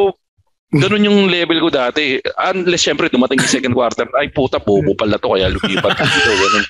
ganun 0.72 1.04
yung 1.04 1.28
level 1.28 1.60
ko 1.60 1.68
dati. 1.68 2.16
Unless, 2.40 2.82
syempre, 2.82 3.06
dumating 3.06 3.38
yung 3.38 3.52
second 3.52 3.74
quarter, 3.76 4.08
ay 4.16 4.32
puta, 4.32 4.56
bobo 4.56 4.96
pala 4.96 5.20
to, 5.20 5.28
kaya 5.28 5.52
lumipat 5.52 5.92
dito. 6.00 6.30
Ganun. 6.32 6.64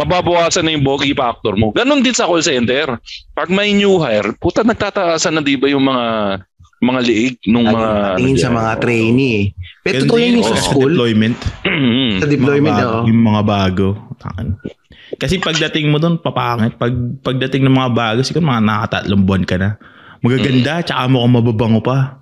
Mababawasan 0.00 0.64
na 0.64 0.72
yung 0.72 0.82
bogey 0.82 1.12
factor 1.12 1.52
mo. 1.54 1.68
Ganun 1.70 2.00
din 2.00 2.16
sa 2.16 2.24
call 2.24 2.40
center. 2.40 2.96
Pag 3.32 3.52
may 3.52 3.76
new 3.76 4.00
hire, 4.00 4.32
puta, 4.40 4.64
nagtataasan 4.64 5.36
na 5.36 5.42
di 5.44 5.60
ba 5.60 5.68
yung 5.68 5.84
mga 5.84 6.06
mga 6.82 7.00
liig 7.06 7.34
nung 7.46 7.62
mga... 7.62 8.18
Tingin 8.18 8.34
sa 8.34 8.50
ano 8.50 8.58
mga 8.58 8.72
trainee 8.82 9.32
eh. 9.38 9.46
Pero 9.86 10.02
totoo 10.02 10.18
yan 10.18 10.34
yung 10.34 10.48
sa 10.50 10.58
Oo. 10.58 10.66
school. 10.66 10.90
Deployment. 10.90 11.38
Sa 11.38 11.70
Mm. 11.70 12.18
deployment, 12.26 12.74
mga 12.74 12.82
bago, 12.82 13.06
Yung 13.06 13.22
mga 13.22 13.42
bago. 13.46 13.88
Kasi 15.14 15.38
pagdating 15.38 15.94
mo 15.94 16.02
doon, 16.02 16.18
papangit. 16.18 16.74
Pag, 16.74 16.90
pagdating 17.22 17.62
ng 17.62 17.76
mga 17.78 17.90
bago, 17.94 18.18
siguro 18.26 18.42
mga 18.42 18.66
nakatatlong 18.66 19.22
buwan 19.22 19.44
ka 19.46 19.56
na. 19.62 19.78
Magaganda, 20.22 20.82
tsaka 20.82 21.06
mo 21.06 21.22
kung 21.22 21.34
mababango 21.38 21.80
pa. 21.82 22.21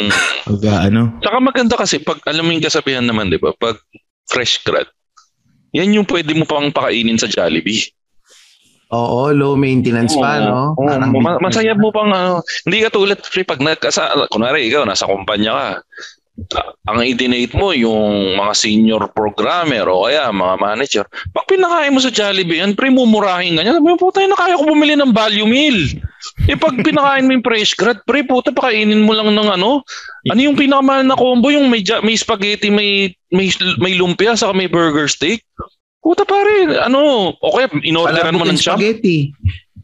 Mm. 0.00 0.12
Pag 0.48 0.60
ah, 0.66 0.80
ano. 0.88 1.02
Saka 1.20 1.38
maganda 1.38 1.74
kasi 1.76 2.00
pag 2.00 2.18
alam 2.24 2.48
mo 2.48 2.50
yung 2.56 2.64
kasabihan 2.64 3.04
naman, 3.04 3.28
di 3.28 3.36
ba? 3.36 3.52
Pag 3.52 3.76
fresh 4.26 4.64
grad, 4.64 4.88
yan 5.76 5.94
yung 6.00 6.08
pwede 6.08 6.32
mo 6.32 6.48
pang 6.48 6.72
pakainin 6.72 7.20
sa 7.20 7.28
Jollibee. 7.28 7.92
Oo, 8.90 9.30
low 9.30 9.54
maintenance 9.54 10.18
pa, 10.18 10.42
no? 10.42 10.74
Oo, 10.74 10.82
Parang 10.82 11.14
ma- 11.14 11.38
masaya 11.38 11.78
mo 11.78 11.94
pang 11.94 12.10
ano, 12.10 12.42
hindi 12.66 12.82
ka 12.82 12.90
tulad 12.90 13.22
pre 13.22 13.46
pag 13.46 13.62
nagkasa 13.62 14.26
kunwari 14.34 14.66
ikaw 14.66 14.82
nasa 14.82 15.06
kumpanya 15.06 15.52
ka. 15.54 15.68
Ang 16.88 17.04
i-donate 17.04 17.52
mo 17.52 17.70
yung 17.76 18.34
mga 18.38 18.52
senior 18.56 19.02
programmer 19.12 19.84
o 19.86 20.08
kaya 20.08 20.32
mga 20.32 20.56
manager. 20.56 21.04
Pag 21.36 21.46
pinakain 21.46 21.92
mo 21.92 22.00
sa 22.00 22.08
Jollibee, 22.08 22.64
yan 22.64 22.72
pre 22.72 22.88
mumurahin 22.88 23.58
ka 23.58 23.62
niya. 23.62 23.76
Sabi 23.76 23.92
mo, 23.92 24.00
puta, 24.00 24.24
na 24.24 24.38
kaya 24.38 24.56
ko 24.56 24.64
bumili 24.64 24.96
ng 24.96 25.12
value 25.12 25.46
meal. 25.46 25.78
Eh 26.48 26.56
pag 26.56 26.80
pinakain 26.80 27.28
mo 27.28 27.36
yung 27.36 27.44
fresh 27.44 27.76
grad, 27.76 28.00
pre, 28.08 28.24
puta, 28.24 28.50
pakainin 28.50 29.04
mo 29.04 29.12
lang 29.12 29.30
ng 29.36 29.48
ano. 29.60 29.84
Ano 30.32 30.40
yung 30.40 30.56
pinakamahal 30.56 31.04
na 31.04 31.18
combo? 31.18 31.52
Yung 31.52 31.68
may, 31.68 31.84
may 32.02 32.16
spaghetti, 32.16 32.72
may, 32.72 33.12
may, 33.30 33.52
may 33.76 33.92
lumpia, 34.00 34.32
saka 34.32 34.56
may 34.56 34.68
burger 34.70 35.06
steak. 35.06 35.44
Puta 36.00 36.24
pare, 36.24 36.80
ano, 36.80 37.32
okay, 37.36 37.68
inorderan 37.84 38.40
mo 38.40 38.48
ng 38.48 38.56
champ. 38.56 38.80
spaghetti. 38.80 39.36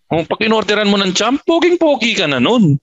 Kung 0.09 0.25
pag 0.25 0.41
inorderan 0.41 0.89
mo 0.89 0.97
ng 0.97 1.13
champ, 1.13 1.45
poging-pogi 1.45 2.17
ka 2.17 2.25
na 2.25 2.41
nun. 2.41 2.81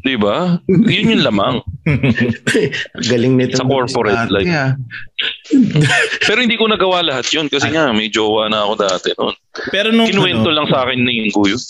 Di 0.00 0.16
ba? 0.16 0.56
Yun 0.68 1.12
yung 1.18 1.24
lamang. 1.26 1.60
Galing 3.10 3.34
nito. 3.36 3.60
Sa 3.60 3.66
corporate 3.68 4.30
life. 4.32 4.48
Yeah. 4.48 4.78
Pero 6.28 6.40
hindi 6.40 6.56
ko 6.56 6.70
nagawa 6.70 7.04
lahat 7.04 7.28
yun 7.34 7.50
kasi 7.52 7.68
nga 7.68 7.92
may 7.92 8.08
jowa 8.08 8.48
na 8.48 8.64
ako 8.64 8.72
dati 8.80 9.08
noon. 9.18 9.34
Pero 9.68 9.92
nung, 9.92 10.08
Kinuwento 10.08 10.48
ano, 10.48 10.56
lang 10.56 10.66
sa 10.72 10.86
akin 10.86 10.98
ni 11.04 11.28
Ingo 11.28 11.44
yun. 11.44 11.60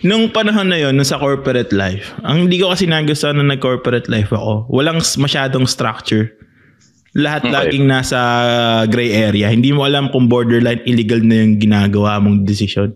nung 0.00 0.32
panahon 0.32 0.72
na 0.72 0.80
yon 0.80 0.96
nung 0.96 1.04
sa 1.04 1.20
corporate 1.20 1.74
life, 1.74 2.16
ang 2.24 2.48
hindi 2.48 2.56
ko 2.56 2.72
kasi 2.72 2.88
nagustuhan 2.88 3.36
nung 3.36 3.52
nag-corporate 3.52 4.08
life 4.08 4.32
ako, 4.32 4.64
walang 4.72 5.02
masyadong 5.20 5.68
structure. 5.68 6.32
Lahat 7.18 7.42
Okay. 7.42 7.50
laging 7.52 7.90
nasa 7.90 8.18
gray 8.86 9.10
area. 9.10 9.50
Hindi 9.50 9.74
mo 9.74 9.82
alam 9.82 10.14
kung 10.14 10.30
borderline 10.30 10.80
illegal 10.86 11.18
na 11.26 11.42
yung 11.42 11.58
ginagawa 11.58 12.22
mong 12.22 12.46
decision. 12.46 12.94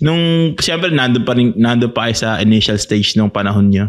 Nung, 0.00 0.54
siyempre, 0.58 0.90
nandun 0.90 1.22
pa, 1.22 1.34
rin, 1.34 1.54
nandun 1.54 1.92
pa 1.92 2.08
kayo 2.08 2.16
sa 2.16 2.40
initial 2.40 2.78
stage 2.78 3.14
nung 3.14 3.30
panahon 3.30 3.70
nyo. 3.70 3.86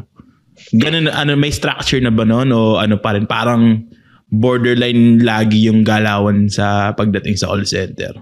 Ganun, 0.72 1.10
ano, 1.10 1.34
may 1.34 1.50
structure 1.50 2.00
na 2.00 2.10
ba 2.10 2.24
noon 2.24 2.50
o 2.50 2.78
ano 2.78 2.98
pa 2.98 3.14
rin? 3.14 3.26
Parang 3.26 3.86
borderline 4.30 5.22
lagi 5.22 5.66
yung 5.66 5.86
galawan 5.86 6.50
sa 6.50 6.92
pagdating 6.92 7.38
sa 7.38 7.48
call 7.48 7.64
center. 7.64 8.14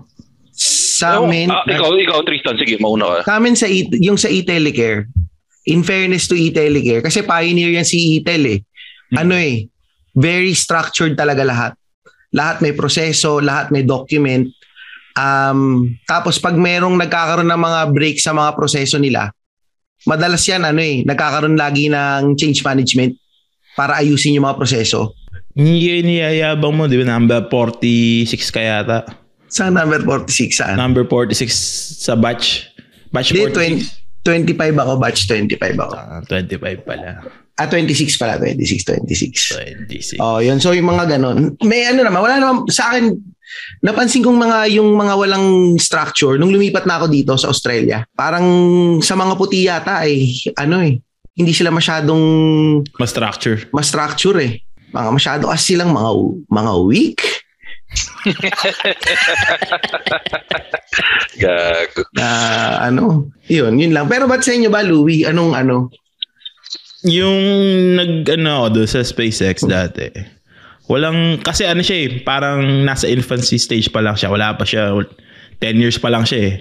Sa 0.54 1.26
amin, 1.26 1.50
Ah, 1.50 1.65
ikaw, 1.65 1.98
ikaw 1.98 2.22
Tristan, 2.22 2.56
sige, 2.56 2.78
mauna 2.78 3.19
ka. 3.19 3.19
sa 3.26 3.34
amin 3.38 3.58
sa 3.58 3.65
e- 3.65 3.89
yung 4.00 4.15
sa 4.15 4.30
e-telecare, 4.30 5.10
in 5.65 5.82
fairness 5.82 6.28
to 6.28 6.36
e-telecare, 6.36 7.02
kasi 7.02 7.24
pioneer 7.24 7.74
yan 7.74 7.88
si 7.88 8.17
e-tel 8.17 8.46
eh. 8.46 8.60
Ano 9.13 9.34
eh, 9.34 9.65
very 10.13 10.54
structured 10.54 11.13
talaga 11.13 11.41
lahat. 11.41 11.74
Lahat 12.32 12.62
may 12.62 12.74
proseso, 12.74 13.38
lahat 13.38 13.69
may 13.69 13.82
document. 13.82 14.50
Um, 15.13 15.93
tapos 16.10 16.41
pag 16.41 16.58
merong 16.58 16.97
nagkakaroon 16.97 17.49
ng 17.49 17.62
mga 17.62 17.82
break 17.93 18.17
sa 18.17 18.34
mga 18.34 18.58
proseso 18.58 18.97
nila, 18.97 19.30
madalas 20.10 20.41
yan 20.45 20.65
ano 20.65 20.82
eh, 20.82 21.06
nagkakaroon 21.06 21.56
lagi 21.56 21.88
ng 21.88 22.34
change 22.34 22.65
management 22.65 23.13
para 23.78 24.02
ayusin 24.02 24.38
yung 24.38 24.45
mga 24.49 24.58
proseso. 24.58 25.13
Hindi 25.54 26.02
yun 26.02 26.10
niyayabang 26.10 26.73
mo, 26.73 26.89
di 26.89 26.97
ba? 26.97 27.06
Number 27.06 27.45
46 27.45 28.49
ka 28.49 28.62
yata. 28.62 29.06
Sa 29.54 29.69
number 29.69 30.02
46 30.02 30.49
saan? 30.49 30.76
Number 30.82 31.06
46 31.06 31.54
sa 32.02 32.17
batch. 32.17 32.73
Batch 33.13 33.38
Hindi, 33.38 33.54
46. 34.26 34.26
20, 34.26 34.58
25 34.58 34.82
ako, 34.82 34.91
batch 34.97 35.19
25 35.30 35.78
ako. 35.78 35.93
Ah, 35.93 36.21
25 36.26 36.89
pala. 36.89 37.21
Ah, 37.54 37.69
26 37.69 38.17
pala, 38.17 38.41
26, 38.41 39.06
26. 39.06 40.17
26. 40.17 40.17
Oh, 40.17 40.41
yun. 40.41 40.58
So, 40.58 40.73
yung 40.73 40.89
mga 40.89 41.06
ganon. 41.06 41.54
May 41.62 41.86
ano 41.86 42.02
naman, 42.02 42.26
wala 42.26 42.41
naman, 42.41 42.65
sa 42.73 42.89
akin, 42.89 43.13
napansin 43.84 44.24
kong 44.24 44.38
mga, 44.38 44.58
yung 44.80 44.96
mga 44.96 45.13
walang 45.18 45.78
structure, 45.78 46.38
nung 46.39 46.54
lumipat 46.54 46.86
na 46.88 46.98
ako 47.02 47.06
dito 47.12 47.34
sa 47.36 47.50
Australia, 47.52 48.06
parang 48.16 48.46
sa 49.04 49.18
mga 49.18 49.34
puti 49.36 49.68
yata 49.68 50.04
ay, 50.06 50.34
ano 50.58 50.82
eh, 50.82 51.00
hindi 51.34 51.54
sila 51.54 51.74
masyadong 51.74 52.24
Mas 53.02 53.10
structure. 53.10 53.66
ma-structure 53.74 54.38
eh. 54.42 54.62
Mga 54.94 55.10
masyado 55.10 55.50
kasi 55.50 55.74
silang 55.74 55.89
mga, 55.89 56.12
mga 56.54 56.74
weak. 56.86 57.20
Gago. 61.42 62.02
Na 62.13 62.28
ano, 62.86 63.34
yun, 63.50 63.74
yun 63.82 63.94
lang. 63.94 64.06
Pero 64.06 64.30
ba't 64.30 64.46
sa 64.46 64.54
inyo 64.54 64.70
ba, 64.70 64.86
Louie? 64.86 65.26
Anong 65.26 65.58
ano? 65.58 65.89
Yung 67.04 67.36
nag 68.00 68.24
ano 68.30 68.63
ako 68.63 68.68
doon 68.80 68.88
sa 68.88 69.02
SpaceX 69.04 69.68
dati. 69.68 70.08
Walang 70.91 71.39
kasi 71.39 71.63
ano 71.63 71.80
siya 71.80 71.98
eh, 72.08 72.08
parang 72.28 72.84
nasa 72.84 73.08
infancy 73.08 73.56
stage 73.56 73.88
pa 73.88 74.04
lang 74.04 74.19
siya. 74.19 74.28
Wala 74.28 74.56
pa 74.60 74.67
siya 74.67 74.91
10 75.62 75.80
years 75.80 75.96
pa 75.96 76.12
lang 76.12 76.28
siya 76.28 76.39
eh. 76.52 76.56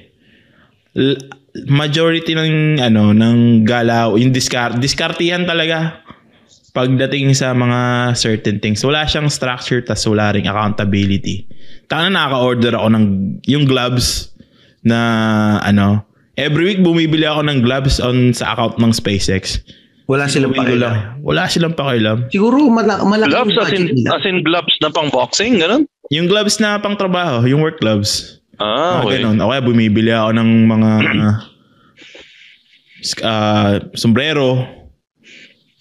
Majority 1.67 2.33
ng 2.33 2.79
ano 2.79 3.11
ng 3.11 3.67
galaw, 3.67 4.15
yung 4.15 4.31
discard, 4.31 4.79
diskartihan 4.79 5.43
talaga 5.43 6.03
pagdating 6.73 7.37
sa 7.37 7.53
mga 7.53 8.13
certain 8.17 8.57
things. 8.63 8.81
Wala 8.81 9.05
siyang 9.05 9.29
structure 9.29 9.85
tas 9.85 10.07
wala 10.09 10.33
ring 10.33 10.49
accountability. 10.49 11.45
Tanga 11.91 12.09
nakaka-order 12.09 12.73
ako 12.79 12.89
ng 12.97 13.05
yung 13.45 13.69
gloves 13.69 14.33
na 14.81 14.99
ano, 15.61 16.07
every 16.41 16.73
week 16.73 16.81
bumibili 16.81 17.29
ako 17.29 17.45
ng 17.45 17.59
gloves 17.61 18.01
on 18.01 18.33
sa 18.33 18.57
account 18.57 18.81
ng 18.81 18.93
SpaceX. 18.95 19.61
Wala 20.05 20.27
silang 20.27 20.53
pakialam. 20.53 21.21
Wala 21.21 21.47
silang 21.47 21.73
pakialam. 21.73 22.27
Siguro 22.29 22.67
mala- 22.67 23.03
malaki 23.03 23.31
Gloves 23.31 23.57
as 23.57 23.71
in, 23.73 23.85
nila. 23.89 24.09
as 24.13 24.25
in 24.25 24.43
gloves 24.43 24.75
na 24.79 24.89
pang 24.89 25.09
boxing, 25.09 25.59
ganun? 25.59 25.87
Yung 26.09 26.27
gloves 26.27 26.59
na 26.59 26.77
pang 26.77 26.95
trabaho, 26.95 27.43
yung 27.45 27.61
work 27.61 27.79
gloves. 27.79 28.43
Ah, 28.57 28.99
Ah, 28.99 29.03
okay. 29.03 29.19
ganun. 29.19 29.39
O 29.39 29.49
kaya 29.49 29.61
bumibili 29.61 30.11
ako 30.11 30.31
ng 30.33 30.49
mga 30.67 30.91
uh, 33.23 33.73
sombrero. 33.95 34.67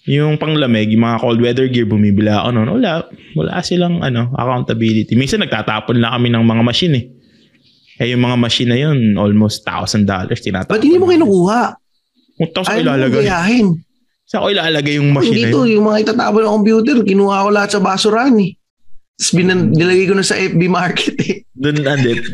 Yung 0.02 0.34
panglamig, 0.34 0.90
yung 0.90 1.06
mga 1.06 1.18
cold 1.18 1.38
weather 1.38 1.70
gear, 1.70 1.86
bumibili 1.86 2.26
ako 2.26 2.50
noon. 2.50 2.68
Wala. 2.74 3.06
Wala 3.32 3.62
silang 3.62 4.02
ano, 4.02 4.34
accountability. 4.34 5.14
Minsan 5.14 5.38
nagtatapon 5.40 6.02
lang 6.02 6.10
kami 6.12 6.28
ng 6.28 6.42
mga 6.42 6.62
machine 6.62 6.94
eh. 6.96 7.04
Eh 8.00 8.10
yung 8.10 8.18
mga 8.20 8.34
machine 8.34 8.66
na 8.66 8.78
yun, 8.80 9.14
almost 9.14 9.62
$1,000 9.62 10.02
tinatapon. 10.34 10.74
Ba't 10.74 10.82
hindi 10.82 10.98
mo 10.98 11.06
kinukuha? 11.06 11.60
Kung 12.34 12.48
tapos 12.50 12.66
ko 12.66 12.74
Ayaw 12.74 12.82
mo 12.82 12.88
ilalagay. 12.88 13.22
gayahin. 13.22 13.66
Saan 14.32 14.42
ko 14.42 14.48
ilalagay 14.48 14.96
yung 14.96 15.12
machine 15.12 15.44
na 15.44 15.52
Dito, 15.52 15.68
yun? 15.68 15.76
yung 15.76 15.84
mga 15.92 16.08
itatapon 16.08 16.40
ng 16.40 16.54
computer, 16.56 16.96
kinuha 17.04 17.44
ko 17.44 17.48
lahat 17.52 17.70
sa 17.76 17.84
basurahan 17.84 18.32
eh. 18.40 18.56
Tapos 19.12 19.32
binan- 19.36 19.68
nilagay 19.68 20.08
ko 20.08 20.16
na 20.16 20.24
sa 20.24 20.40
FB 20.40 20.72
market 20.72 21.16
eh. 21.20 21.44
Doon, 21.52 21.84
andit. 21.84 22.24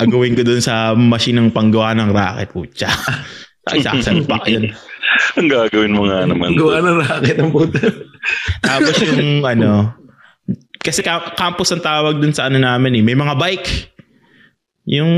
Agawin 0.00 0.32
ko 0.32 0.40
doon 0.40 0.64
sa 0.64 0.96
machine 0.96 1.36
ng 1.36 1.52
panggawa 1.52 1.92
ng 1.92 2.16
racket. 2.16 2.48
Putya. 2.48 2.88
Ay, 3.68 3.84
sasalpak 3.84 4.48
yun. 4.48 4.72
Ang 5.36 5.52
gagawin 5.52 5.92
mo 5.92 6.08
nga 6.08 6.24
naman. 6.24 6.56
Gawa 6.56 6.80
ng 6.80 6.98
racket 7.04 7.36
ng 7.36 7.52
puta. 7.52 7.92
Tapos 8.64 8.96
yung 9.04 9.44
ano, 9.52 9.92
kasi 10.80 11.04
ka- 11.04 11.36
campus 11.36 11.76
ang 11.76 11.84
tawag 11.84 12.24
dun 12.24 12.32
sa 12.32 12.48
ano 12.48 12.56
namin 12.56 12.98
eh. 12.98 13.02
May 13.04 13.14
mga 13.14 13.36
bike. 13.36 13.68
Yung 14.88 15.12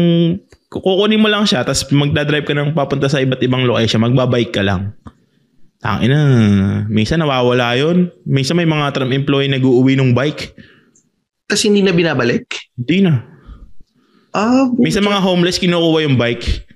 kukunin 0.67 1.23
mo 1.23 1.31
lang 1.31 1.47
siya 1.47 1.63
tapos 1.63 1.87
magdadrive 1.89 2.47
ka 2.47 2.55
ng 2.55 2.75
papunta 2.75 3.07
sa 3.07 3.23
iba't 3.23 3.39
ibang 3.41 3.63
location, 3.63 4.03
magbabike 4.03 4.51
ka 4.51 4.67
lang. 4.67 4.91
Tangina, 5.87 6.19
minsan 6.91 7.23
nawawala 7.23 7.79
yun. 7.79 8.11
Minsan 8.27 8.59
may 8.59 8.67
mga 8.67 8.91
tram 8.91 9.07
employee 9.15 9.47
nag-uuwi 9.47 9.95
ng 9.95 10.19
bike. 10.19 10.51
Tapos 11.47 11.63
hindi 11.63 11.79
na 11.79 11.95
binabalik. 11.95 12.43
Hindi 12.75 13.07
na. 13.07 13.23
Ah, 14.35 14.67
Minsan 14.75 15.07
mga 15.07 15.23
homeless 15.23 15.63
kinukuha 15.63 16.03
yung 16.03 16.19
bike. 16.19 16.67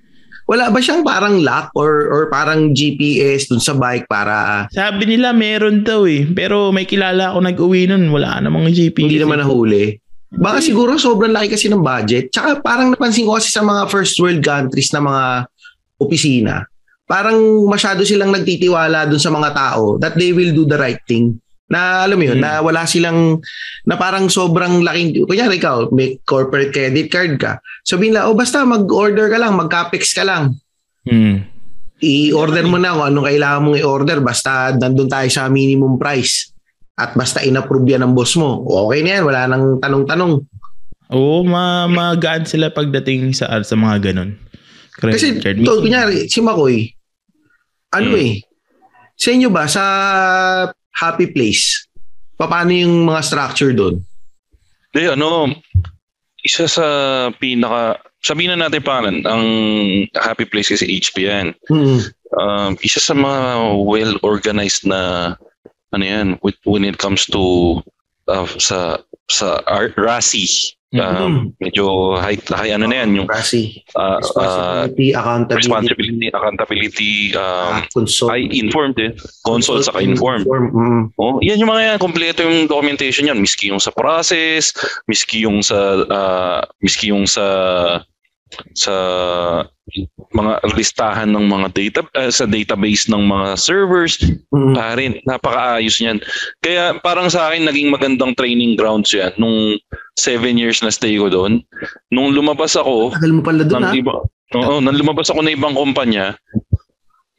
wala 0.46 0.66
ba 0.70 0.83
siyang 0.83 1.03
parang 1.03 1.42
lock 1.42 1.70
or 1.79 2.11
or 2.11 2.23
parang 2.27 2.75
GPS 2.75 3.46
dun 3.46 3.62
sa 3.62 3.70
bike 3.70 4.11
para 4.11 4.66
Sabi 4.70 5.07
nila 5.07 5.35
meron 5.35 5.83
daw 5.83 6.07
eh. 6.07 6.27
Pero 6.31 6.70
may 6.70 6.87
kilala 6.87 7.35
ako 7.35 7.38
nag-uwi 7.42 7.90
nun. 7.90 8.14
Wala 8.14 8.38
namang 8.38 8.70
GPS. 8.70 9.11
hindi 9.11 9.18
naman 9.18 9.38
eh. 9.38 9.42
nahuli? 9.42 9.85
Baka 10.31 10.62
siguro 10.62 10.94
sobrang 10.94 11.35
laki 11.35 11.59
kasi 11.59 11.66
ng 11.66 11.83
budget. 11.83 12.31
Tsaka 12.31 12.62
parang 12.62 12.94
napansin 12.94 13.27
ko 13.27 13.35
kasi 13.35 13.51
sa 13.51 13.66
mga 13.66 13.90
first 13.90 14.14
world 14.23 14.38
countries 14.38 14.94
na 14.94 15.03
mga 15.03 15.25
opisina, 15.99 16.62
parang 17.11 17.35
masyado 17.66 18.07
silang 18.07 18.31
nagtitiwala 18.31 19.11
dun 19.11 19.18
sa 19.18 19.35
mga 19.35 19.51
tao 19.51 19.99
that 19.99 20.14
they 20.14 20.31
will 20.31 20.55
do 20.55 20.62
the 20.62 20.79
right 20.79 21.03
thing. 21.05 21.35
Na 21.66 22.03
alam 22.03 22.18
mo 22.18 22.27
yun, 22.27 22.38
Hmm. 22.38 22.42
na 22.42 22.59
wala 22.59 22.83
silang, 22.83 23.38
na 23.83 23.94
parang 23.94 24.27
sobrang 24.27 24.83
laking, 24.83 25.23
kunyari 25.23 25.59
ikaw, 25.59 25.90
may 25.90 26.18
corporate 26.23 26.70
credit 26.70 27.07
card 27.07 27.35
ka. 27.37 27.59
Sabihin 27.83 28.14
lang, 28.14 28.27
oh 28.27 28.35
basta 28.35 28.62
mag-order 28.62 29.27
ka 29.27 29.38
lang, 29.38 29.55
mag-capex 29.55 30.14
ka 30.14 30.23
lang. 30.23 30.55
Hmm. 31.03 31.42
i-order 32.01 32.64
mo 32.64 32.81
na 32.81 32.96
kung 32.96 33.12
anong 33.12 33.29
kailangan 33.29 33.61
mong 33.61 33.77
i-order 33.77 34.18
basta 34.25 34.73
nandun 34.73 35.05
tayo 35.05 35.29
sa 35.29 35.53
minimum 35.53 36.01
price 36.01 36.49
at 36.96 37.12
basta 37.12 37.44
in-approve 37.44 37.85
yan 37.87 38.01
ng 38.01 38.16
boss 38.16 38.40
mo. 38.40 38.64
Okay 38.88 39.05
na 39.05 39.20
yan, 39.20 39.23
wala 39.29 39.40
nang 39.44 39.77
tanong-tanong. 39.77 40.33
Oo, 41.12 41.44
ma 41.44 41.85
magaan 41.85 42.49
sila 42.49 42.73
pagdating 42.73 43.37
sa 43.37 43.53
sa 43.61 43.77
mga 43.77 43.96
ganun. 44.01 44.33
Credit 44.96 45.12
Kasi, 45.12 45.29
card. 45.40 45.61
kunyari, 45.61 46.25
si 46.25 46.40
Makoy, 46.40 46.88
ano 47.90 48.11
Hmm. 48.14 48.22
eh, 48.22 48.35
sa 49.16 49.29
inyo 49.31 49.48
ba, 49.50 49.64
sa 49.66 49.85
happy 50.96 51.29
place, 51.31 51.87
paano 52.38 52.70
yung 52.72 53.05
mga 53.05 53.20
structure 53.22 53.72
doon? 53.74 54.00
Di, 54.90 55.12
ano, 55.12 55.50
isa 56.42 56.64
sa 56.66 56.87
pinaka, 57.37 58.00
sabihin 58.24 58.57
na 58.57 58.66
natin 58.66 58.81
pangalan, 58.83 59.22
ang 59.29 59.44
happy 60.16 60.48
place 60.48 60.72
kasi 60.72 60.88
HP 60.88 61.29
yan. 61.29 61.53
Hmm. 61.68 62.00
Um, 62.31 62.70
isa 62.81 63.03
sa 63.03 63.12
mga 63.12 63.74
well-organized 63.83 64.87
na, 64.87 65.35
ano 65.90 66.05
yan, 66.05 66.38
with, 66.46 66.57
when 66.64 66.87
it 66.87 66.96
comes 66.96 67.26
to, 67.26 67.83
uh, 68.31 68.46
sa, 68.57 69.03
sa 69.29 69.59
R- 69.66 69.94
RASI, 69.98 70.74
um, 70.98 71.55
medyo 71.62 72.16
high, 72.18 72.38
high 72.50 72.74
ano 72.74 72.90
na 72.90 73.05
yan, 73.05 73.22
yung 73.22 73.29
Kasi, 73.31 73.79
uh, 73.94 74.18
uh, 74.18 74.18
responsibility, 74.18 75.14
accountability, 75.14 75.61
responsibility, 75.62 76.26
accountability, 76.35 77.14
um, 77.38 77.42
ah, 77.42 77.81
consult, 77.94 78.31
high 78.35 78.46
informed 78.50 78.98
eh. 78.98 79.14
Consult 79.46 79.87
sa 79.87 80.03
informed. 80.03 80.46
Mm. 80.50 81.14
Oh, 81.14 81.38
yan 81.38 81.62
yung 81.62 81.70
mga 81.70 81.94
yan, 81.94 81.98
kompleto 82.03 82.42
yung 82.42 82.66
documentation 82.66 83.31
yan, 83.31 83.38
miski 83.38 83.70
yung 83.70 83.83
sa 83.83 83.94
process, 83.94 84.74
miski 85.07 85.46
yung 85.46 85.62
sa 85.62 86.03
ah, 86.11 86.61
miski 86.83 87.14
yung 87.14 87.26
sa 87.31 87.46
sa 88.75 88.95
mga 90.31 90.53
listahan 90.75 91.31
ng 91.31 91.47
mga 91.51 91.69
data 91.75 92.01
ah, 92.15 92.31
sa 92.31 92.47
database 92.47 93.11
ng 93.11 93.23
mga 93.23 93.49
servers, 93.59 94.19
Mm. 94.51 94.75
parin, 94.75 95.13
napakaayos 95.25 96.03
niyan. 96.03 96.19
Kaya 96.59 96.99
parang 96.99 97.31
sa 97.31 97.51
akin 97.51 97.71
naging 97.71 97.91
magandang 97.91 98.35
training 98.35 98.75
grounds 98.75 99.15
yan 99.15 99.31
nung 99.39 99.79
seven 100.19 100.59
years 100.59 100.83
na 100.83 100.91
stay 100.91 101.15
ko 101.15 101.31
doon. 101.31 101.63
Nung 102.11 102.35
lumabas 102.35 102.75
ako, 102.75 103.15
Tagal 103.15 103.31
mo 103.31 103.43
pala 103.43 103.63
doon 103.63 103.83
ng 103.83 103.87
ha? 103.87 103.95
iba, 103.95 104.15
oo, 104.59 104.75
nang 104.83 104.99
lumabas 104.99 105.31
ako 105.31 105.47
ng 105.47 105.55
ibang 105.55 105.79
kumpanya, 105.79 106.35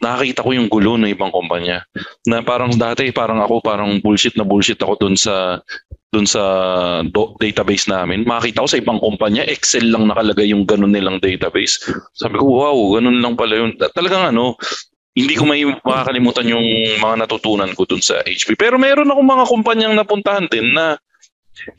nakakita 0.02 0.42
ko 0.42 0.50
yung 0.56 0.72
gulo 0.72 0.96
ng 0.98 1.12
ibang 1.12 1.30
kumpanya. 1.30 1.84
Na 2.26 2.42
parang 2.42 2.74
dati, 2.74 3.12
parang 3.12 3.44
ako, 3.44 3.60
parang 3.62 4.00
bullshit 4.00 4.34
na 4.34 4.48
bullshit 4.48 4.80
ako 4.80 4.98
dun 4.98 5.16
sa 5.16 5.60
dun 6.12 6.28
sa 6.28 6.44
do- 7.08 7.34
database 7.40 7.88
namin. 7.88 8.28
Makita 8.28 8.62
ko 8.62 8.68
sa 8.68 8.78
ibang 8.78 9.00
kumpanya, 9.00 9.48
Excel 9.48 9.88
lang 9.88 10.12
nakalagay 10.12 10.52
yung 10.52 10.68
ganun 10.68 10.92
nilang 10.92 11.24
database. 11.24 11.80
Sabi 12.12 12.36
ko, 12.36 12.46
wow, 12.60 12.78
ganun 13.00 13.24
lang 13.24 13.40
pala 13.40 13.56
yun. 13.56 13.72
Ta- 13.80 13.96
Talagang 13.96 14.36
ano, 14.36 14.60
hindi 15.16 15.40
ko 15.40 15.48
may 15.48 15.64
makakalimutan 15.64 16.52
yung 16.52 16.68
mga 17.00 17.16
natutunan 17.28 17.72
ko 17.76 17.88
dun 17.88 18.04
sa 18.04 18.20
HP. 18.28 18.60
Pero 18.60 18.76
meron 18.76 19.08
akong 19.08 19.28
mga 19.28 19.46
kumpanyang 19.48 19.96
napuntahan 19.96 20.52
din 20.52 20.76
na 20.76 21.00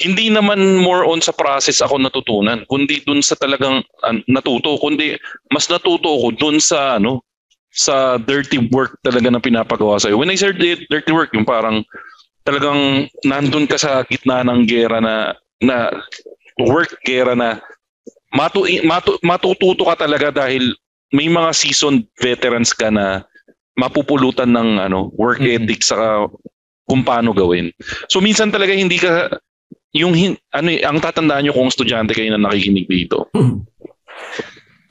hindi 0.00 0.32
naman 0.32 0.80
more 0.80 1.04
on 1.04 1.20
sa 1.20 1.32
process 1.36 1.84
ako 1.84 2.00
natutunan, 2.00 2.64
kundi 2.68 3.04
dun 3.04 3.20
sa 3.20 3.36
talagang 3.36 3.84
an- 4.04 4.24
natuto, 4.32 4.80
kundi 4.80 5.16
mas 5.52 5.68
natuto 5.68 6.08
ko 6.08 6.28
dun 6.32 6.56
sa 6.56 6.96
ano, 6.96 7.20
sa 7.72 8.20
dirty 8.20 8.68
work 8.68 9.00
talaga 9.00 9.32
na 9.32 9.40
pinapagawa 9.40 9.96
sa'yo. 9.96 10.20
When 10.20 10.28
I 10.28 10.36
dirty, 10.36 10.84
dirty 10.92 11.12
work, 11.12 11.32
yung 11.32 11.48
parang 11.48 11.80
talagang 12.42 13.06
nandun 13.22 13.66
ka 13.66 13.78
sa 13.78 14.02
gitna 14.06 14.42
ng 14.42 14.66
gera 14.66 14.98
na 14.98 15.34
na 15.62 15.90
work 16.58 16.98
gera 17.06 17.38
na 17.38 17.62
matu, 18.34 18.66
matu, 18.82 19.16
matututo 19.22 19.86
ka 19.86 20.06
talaga 20.06 20.34
dahil 20.34 20.74
may 21.12 21.28
mga 21.28 21.50
seasoned 21.54 22.08
veterans 22.18 22.74
ka 22.74 22.90
na 22.90 23.22
mapupulutan 23.78 24.52
ng 24.52 24.80
ano 24.80 25.12
work 25.16 25.40
Mhm. 25.40 25.64
ethic 25.64 25.80
saka 25.84 26.28
kung 26.88 27.06
paano 27.06 27.32
gawin. 27.32 27.72
So 28.10 28.20
minsan 28.20 28.52
talaga 28.52 28.74
hindi 28.74 28.98
ka 28.98 29.32
yung 29.92 30.16
hin, 30.16 30.32
ano 30.56 30.72
ang 30.72 30.98
tatandaan 31.00 31.44
nyo 31.46 31.52
kung 31.52 31.68
estudyante 31.68 32.16
kayo 32.16 32.32
na 32.32 32.48
nakikinig 32.48 32.88
dito. 32.88 33.28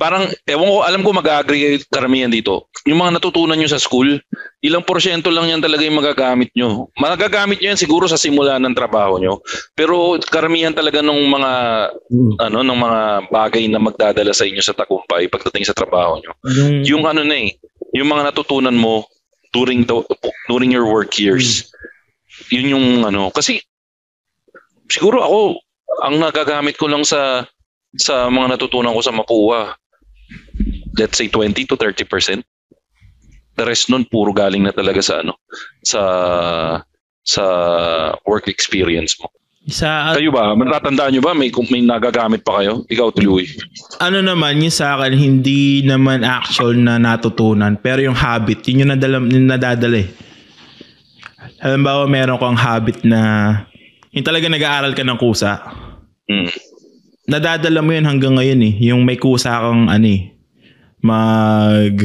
Parang, 0.01 0.25
ewan 0.49 0.65
ko, 0.65 0.77
alam 0.81 1.01
ko 1.05 1.13
mag-agree 1.13 1.77
karamihan 1.85 2.33
dito. 2.33 2.73
Yung 2.89 2.97
mga 2.97 3.21
natutunan 3.21 3.53
nyo 3.53 3.69
sa 3.69 3.77
school, 3.77 4.17
ilang 4.65 4.81
porsyento 4.81 5.29
lang 5.29 5.53
yan 5.53 5.61
talaga 5.61 5.85
yung 5.85 6.01
magagamit 6.01 6.49
nyo. 6.57 6.89
Magagamit 6.97 7.61
nyo 7.61 7.69
yan 7.69 7.77
siguro 7.77 8.09
sa 8.09 8.17
simula 8.17 8.57
ng 8.57 8.73
trabaho 8.73 9.21
nyo. 9.21 9.45
Pero 9.77 10.17
karamihan 10.25 10.73
talaga 10.73 11.05
ng 11.05 11.21
mga 11.29 11.51
Mm. 12.09 12.33
ano 12.41 12.57
ng 12.65 12.79
mga 12.81 13.01
bagay 13.29 13.63
na 13.69 13.77
magdadala 13.77 14.33
sa 14.33 14.49
inyo 14.49 14.57
sa 14.65 14.73
tagumpay 14.73 15.29
pagdating 15.29 15.69
sa 15.69 15.77
trabaho 15.77 16.17
nyo. 16.17 16.33
Yung, 16.49 16.73
Yung 16.81 17.03
ano 17.05 17.21
na 17.21 17.37
eh, 17.37 17.61
yung 17.93 18.09
mga 18.09 18.33
natutunan 18.33 18.73
mo 18.73 19.05
during 19.53 19.85
the, 19.85 20.01
during 20.49 20.73
your 20.73 20.89
work 20.89 21.13
years. 21.21 21.69
Yun 22.49 22.73
yung 22.73 22.87
ano, 23.05 23.29
kasi 23.29 23.61
siguro 24.89 25.21
ako 25.21 25.39
ang 26.01 26.17
nagagamit 26.17 26.73
ko 26.73 26.89
lang 26.89 27.05
sa 27.05 27.45
sa 27.93 28.31
mga 28.31 28.57
natutunan 28.57 28.95
ko 28.95 29.01
sa 29.03 29.11
Mapua, 29.13 29.75
let's 30.97 31.17
say 31.17 31.27
20 31.27 31.65
to 31.65 31.75
30%. 31.75 32.43
The 33.55 33.65
rest 33.67 33.91
nun 33.91 34.07
puro 34.07 34.31
galing 34.31 34.63
na 34.63 34.71
talaga 34.71 35.03
sa 35.03 35.19
ano, 35.19 35.35
sa 35.83 36.01
sa 37.21 37.43
work 38.25 38.47
experience 38.47 39.19
mo. 39.19 39.29
sa 39.69 40.17
Kayo 40.17 40.33
ba, 40.33 40.57
matatandaan 40.57 41.13
nyo 41.13 41.21
ba 41.21 41.37
may 41.37 41.53
may 41.69 41.83
nagagamit 41.85 42.41
pa 42.41 42.63
kayo? 42.63 42.81
Ikaw 42.89 43.07
Tuloy. 43.13 43.45
ano 44.01 44.23
naman, 44.25 44.57
yung 44.57 44.73
sa 44.73 44.97
akin, 44.97 45.13
hindi 45.13 45.85
naman 45.85 46.25
actual 46.25 46.73
na 46.73 46.97
natutunan. 46.97 47.77
Pero 47.77 48.01
yung 48.01 48.17
habit, 48.17 48.65
yun 48.65 48.87
yung, 48.87 48.91
nadala, 48.97 49.21
yung 49.21 49.47
nadadala 49.51 50.01
eh. 50.01 50.09
Halimbawa, 51.61 52.09
meron 52.09 52.41
kang 52.41 52.57
habit 52.57 53.05
na 53.05 53.21
yung 54.11 54.25
talaga 54.25 54.49
nag-aaral 54.49 54.97
ka 54.97 55.05
ng 55.05 55.19
kusa. 55.21 55.61
Mm. 56.25 56.51
Nadadala 57.31 57.79
mo 57.79 57.91
yun 57.93 58.07
hanggang 58.09 58.35
ngayon 58.35 58.59
eh. 58.65 58.73
Yung 58.91 59.05
may 59.05 59.15
kusa 59.15 59.61
kang 59.61 59.87
ano 59.87 60.07
eh, 60.09 60.35
mag 61.01 61.97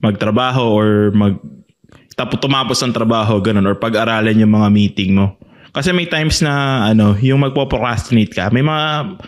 magtrabaho 0.00 0.64
or 0.70 0.88
mag 1.12 1.38
tapos 2.16 2.40
tumapos 2.40 2.80
ng 2.80 2.96
trabaho 2.96 3.36
ganun 3.42 3.68
or 3.68 3.76
pag-aralan 3.76 4.40
yung 4.40 4.56
mga 4.56 4.68
meeting 4.72 5.12
mo. 5.12 5.36
Kasi 5.76 5.92
may 5.92 6.08
times 6.08 6.40
na 6.40 6.88
ano, 6.88 7.12
yung 7.20 7.44
magpo-procrastinate 7.44 8.32
ka. 8.32 8.48
May 8.48 8.64
mga 8.64 9.20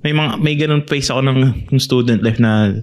may 0.00 0.12
mga 0.16 0.30
may 0.40 0.54
ganun 0.56 0.82
face 0.88 1.12
ako 1.12 1.20
ng, 1.20 1.68
ng 1.68 1.80
student 1.82 2.24
life 2.24 2.40
na 2.40 2.80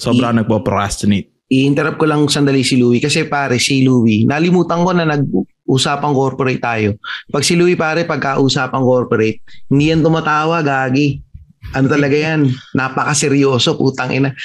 sobrang 0.00 0.40
nagpo-procrastinate. 0.40 1.28
I-interrupt 1.48 2.00
ko 2.00 2.08
lang 2.08 2.24
sandali 2.28 2.60
si 2.64 2.80
Louie 2.80 3.00
kasi 3.00 3.24
pare 3.24 3.56
si 3.56 3.80
Louie, 3.84 4.28
nalimutan 4.28 4.84
ko 4.84 4.92
na 4.92 5.08
nag-usapang 5.08 6.12
corporate 6.12 6.60
tayo. 6.60 7.00
Pag 7.32 7.44
si 7.44 7.56
Louie 7.56 7.76
pare, 7.76 8.04
pagka-usapang 8.04 8.84
corporate, 8.84 9.40
hindi 9.72 9.92
yan 9.92 10.04
tumatawa, 10.04 10.60
gagi. 10.60 11.24
Ano 11.72 11.88
talaga 11.88 12.16
yan? 12.16 12.52
Napaka-seryoso, 12.78 13.80
putang 13.80 14.12
ina. 14.12 14.36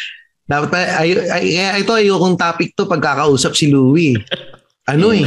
Dapat, 0.44 0.76
ay, 0.76 1.10
ay, 1.32 1.46
ay, 1.56 1.82
ito 1.88 1.96
ayokong 1.96 2.36
topic 2.36 2.76
to 2.76 2.84
pagkakausap 2.84 3.56
si 3.56 3.72
Louie. 3.72 4.20
Ano 4.84 5.16
eh? 5.16 5.24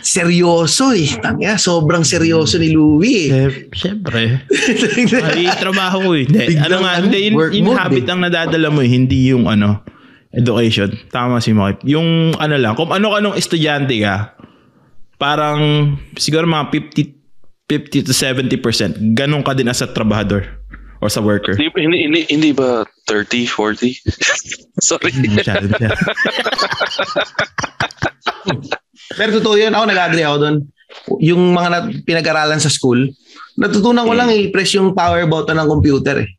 Seryoso 0.00 0.96
eh. 0.96 1.04
Tangya, 1.20 1.60
sobrang 1.60 2.00
seryoso 2.00 2.56
ni 2.56 2.72
Louie 2.72 3.28
eh. 3.28 3.44
Eh, 3.44 3.50
syempre. 3.76 4.48
Ay, 5.36 5.52
trabaho 5.60 6.00
ko 6.00 6.10
eh. 6.16 6.24
Hindi, 6.24 6.56
ano 6.56 6.80
nga, 6.80 6.92
ano, 6.96 7.04
hindi, 7.08 7.18
yung, 7.28 7.36
work 7.36 7.52
yung 7.52 7.66
mode 7.68 7.80
habit 7.80 8.04
eh. 8.08 8.12
ang 8.12 8.20
nadadala 8.24 8.68
mo 8.72 8.80
eh, 8.80 8.88
hindi 8.88 9.18
yung 9.28 9.44
ano, 9.52 9.84
education. 10.32 10.96
Tama 11.12 11.44
si 11.44 11.52
Mike. 11.52 11.84
Yung 11.84 12.32
ano 12.40 12.56
lang, 12.56 12.72
kung 12.72 12.88
ano-anong 12.88 13.36
estudyante 13.36 14.00
ka, 14.00 14.32
parang 15.20 15.92
siguro 16.16 16.48
mga 16.48 16.72
50, 16.72 17.68
50 17.68 18.08
to 18.08 18.12
70%, 18.16 19.12
ganun 19.12 19.44
ka 19.44 19.52
din 19.52 19.68
as 19.68 19.84
a 19.84 19.88
trabahador 19.92 20.56
or 21.00 21.08
sa 21.10 21.20
worker. 21.20 21.54
Hindi, 21.56 21.72
hindi, 21.76 21.98
hindi, 22.08 22.20
hindi 22.30 22.50
ba 22.52 22.84
30, 23.08 23.46
40? 23.48 24.00
Sorry. 24.88 25.12
Masyado, 25.30 25.68
masyado. 25.68 25.96
Pero 29.18 29.30
totoo 29.40 29.56
yun, 29.56 29.72
ako 29.72 29.84
nag-agree 29.86 30.26
ako 30.26 30.36
doon. 30.42 30.56
Yung 31.22 31.42
mga 31.54 31.68
nat- 31.70 31.92
pinag-aralan 32.04 32.60
sa 32.60 32.72
school, 32.72 33.06
natutunan 33.56 34.06
ko 34.06 34.12
lang 34.16 34.30
i-press 34.32 34.76
yung 34.76 34.92
power 34.96 35.24
button 35.28 35.56
ng 35.56 35.68
computer 35.68 36.24
eh. 36.24 36.30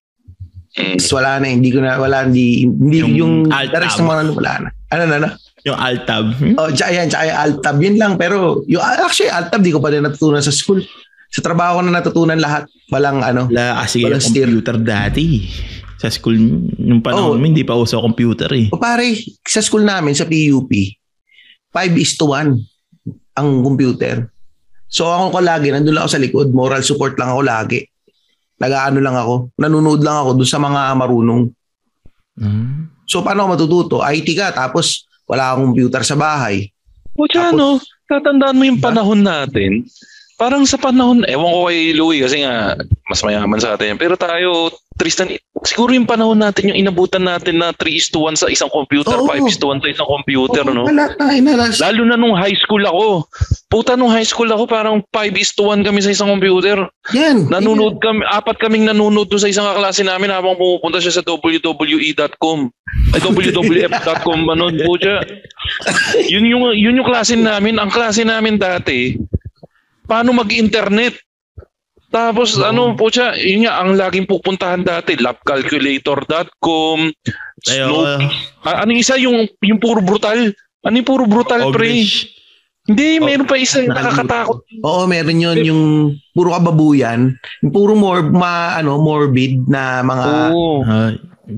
Mm. 0.78 1.02
Tapos 1.02 1.14
wala 1.18 1.32
na, 1.42 1.46
hindi 1.50 1.70
ko 1.74 1.80
na, 1.82 1.98
wala, 1.98 2.30
hindi, 2.30 2.70
hindi 2.70 3.02
Yung 3.02 3.14
yung, 3.18 3.34
alt 3.50 3.74
the 3.74 3.82
rest 3.82 3.98
tab. 3.98 4.06
ng 4.06 4.10
mga 4.14 4.22
ano, 4.22 4.32
wala 4.38 4.54
na. 4.62 4.70
Ano 4.94 5.04
na 5.10 5.18
na? 5.20 5.30
yung 5.68 5.78
alt 5.78 6.04
tab. 6.08 6.26
Hmm? 6.40 6.56
Oh, 6.56 6.72
tsaka 6.72 6.92
yan, 6.96 7.08
tsaka 7.12 7.24
yung 7.28 7.40
alt 7.44 7.58
tab, 7.60 7.78
yun 7.84 7.96
lang. 8.00 8.14
Pero, 8.16 8.64
yung, 8.72 8.80
actually, 8.80 9.28
alt 9.28 9.52
tab, 9.52 9.60
di 9.60 9.76
ko 9.76 9.84
pa 9.84 9.92
din 9.92 10.08
natutunan 10.08 10.40
sa 10.40 10.56
school. 10.56 10.80
Sa 11.30 11.42
trabaho 11.42 11.80
ko 11.80 11.82
na 11.84 12.00
natutunan 12.00 12.38
lahat. 12.38 12.66
Walang 12.88 13.20
ano. 13.20 13.48
Wala 13.48 13.84
kasi 13.84 14.02
yung 14.02 14.16
Walang 14.16 14.24
steer. 14.24 14.48
computer 14.48 14.76
dati. 14.78 15.44
Sa 15.98 16.08
school, 16.08 16.38
nung 16.78 17.02
panahon 17.02 17.36
Oh. 17.36 17.38
mo, 17.38 17.44
hindi 17.44 17.66
pa 17.66 17.74
uso 17.74 17.98
computer 17.98 18.48
eh. 18.54 18.70
O 18.70 18.78
pare, 18.78 19.18
sa 19.42 19.60
school 19.60 19.82
namin, 19.82 20.14
sa 20.14 20.24
PUP, 20.24 20.70
5 21.74 21.94
is 21.96 22.14
to 22.14 22.30
1 22.30 22.54
ang 23.34 23.50
computer. 23.62 24.30
So 24.88 25.04
ako 25.06 25.36
ko 25.36 25.40
lagi, 25.42 25.68
nandun 25.68 25.94
lang 25.94 26.06
ako 26.06 26.12
sa 26.12 26.22
likod, 26.22 26.48
moral 26.50 26.80
support 26.80 27.18
lang 27.18 27.28
ako 27.30 27.42
lagi. 27.44 27.82
Nag-ano 28.58 28.98
lang 28.98 29.14
ako, 29.14 29.52
nanonood 29.58 30.02
lang 30.02 30.18
ako 30.18 30.30
doon 30.38 30.50
sa 30.50 30.58
mga 30.58 30.82
marunong. 30.96 31.42
Hmm. 32.38 32.94
So 33.04 33.22
paano 33.22 33.44
ako 33.44 33.50
matututo? 33.52 33.96
IT 34.02 34.32
ka, 34.32 34.54
tapos 34.54 35.06
wala 35.26 35.52
akong 35.52 35.74
computer 35.74 36.02
sa 36.02 36.16
bahay. 36.16 36.70
O 37.14 37.26
ano, 37.28 37.82
tatandaan 38.06 38.56
mo 38.56 38.64
yung 38.64 38.80
Diba? 38.80 38.88
panahon 38.88 39.22
natin. 39.22 39.84
Parang 40.38 40.70
sa 40.70 40.78
panahon, 40.78 41.26
ewan 41.26 41.50
ko 41.50 41.62
kay 41.66 41.98
Louie 41.98 42.22
kasi 42.22 42.46
nga 42.46 42.78
mas 43.10 43.26
mayaman 43.26 43.58
sa 43.58 43.74
atin. 43.74 43.98
Pero 43.98 44.14
tayo, 44.14 44.70
Tristan, 44.94 45.34
siguro 45.66 45.94
yung 45.94 46.06
panahon 46.06 46.38
natin, 46.38 46.70
yung 46.70 46.78
inabutan 46.78 47.26
natin 47.26 47.58
na 47.58 47.74
3 47.74 47.90
is 47.90 48.10
to 48.10 48.22
1 48.22 48.38
sa 48.38 48.46
isang 48.46 48.70
computer, 48.70 49.18
Oo. 49.18 49.26
5 49.26 49.50
is 49.50 49.58
to 49.58 49.70
1 49.70 49.82
sa 49.82 49.90
isang 49.90 50.06
computer, 50.06 50.62
Oo, 50.62 50.74
no? 50.74 50.84
Wala 50.86 51.10
tayo 51.14 51.38
na 51.42 51.54
nas- 51.58 51.82
Lalo 51.82 52.02
na 52.06 52.18
nung 52.18 52.38
high 52.38 52.54
school 52.54 52.82
ako. 52.82 53.26
Puta, 53.66 53.98
nung 53.98 54.14
high 54.14 54.26
school 54.26 54.50
ako, 54.50 54.70
parang 54.70 55.02
5 55.10 55.34
is 55.38 55.54
to 55.54 55.70
1 55.70 55.82
kami 55.82 56.06
sa 56.06 56.14
isang 56.14 56.30
computer. 56.30 56.86
Yan. 57.18 57.50
Nanonood 57.50 57.98
kami, 57.98 58.22
apat 58.26 58.62
kaming 58.62 58.86
nanonood 58.86 59.30
doon 59.30 59.42
sa 59.42 59.50
isang 59.50 59.66
kaklase 59.66 60.06
namin 60.06 60.30
habang 60.30 60.54
pumupunta 60.54 61.02
siya 61.02 61.18
sa 61.18 61.26
wwe.com. 61.26 62.60
Ay, 63.14 63.20
wwf.com, 63.22 64.40
ano, 64.50 64.70
po 64.70 64.94
siya. 64.98 65.18
Yun 66.30 66.46
yung, 66.46 66.64
yun 66.74 66.98
yung 67.02 67.08
klase 67.08 67.34
namin. 67.34 67.78
Ang 67.78 67.90
klase 67.90 68.22
namin 68.22 68.58
dati, 68.58 69.14
paano 70.08 70.32
mag-internet? 70.34 71.20
Tapos 72.08 72.56
ano 72.56 72.96
po 72.96 73.12
siya, 73.12 73.36
yun 73.36 73.68
nga, 73.68 73.84
ang 73.84 74.00
laging 74.00 74.26
pupuntahan 74.26 74.80
dati, 74.80 75.20
labcalculator.com, 75.20 76.98
Ayo, 77.68 77.86
Snow, 77.92 78.24
Ah, 78.64 78.84
ano 78.84 78.96
yung 78.96 79.02
isa, 79.04 79.20
yung, 79.20 79.44
yung 79.60 79.80
puro 79.80 80.00
brutal? 80.00 80.56
Ano 80.88 80.96
yung 80.96 81.08
puro 81.08 81.28
brutal, 81.28 81.68
pre? 81.70 82.08
Hindi, 82.88 83.20
Oh, 83.20 83.28
meron 83.28 83.44
pa 83.44 83.60
isa, 83.60 83.84
nakalimutan 83.84 84.00
nakakatakot. 84.00 84.58
Oo, 84.80 85.04
meron 85.04 85.44
yun 85.44 85.58
yung 85.60 85.84
puro 86.32 86.56
kababuyan, 86.56 87.36
yung 87.60 87.72
puro 87.76 87.92
more 88.00 88.24
ma, 88.24 88.80
ano, 88.80 88.96
morbid 88.96 89.68
na 89.68 90.00
mga 90.00 90.28
Oo. 90.56 90.88
Ah, 90.88 91.12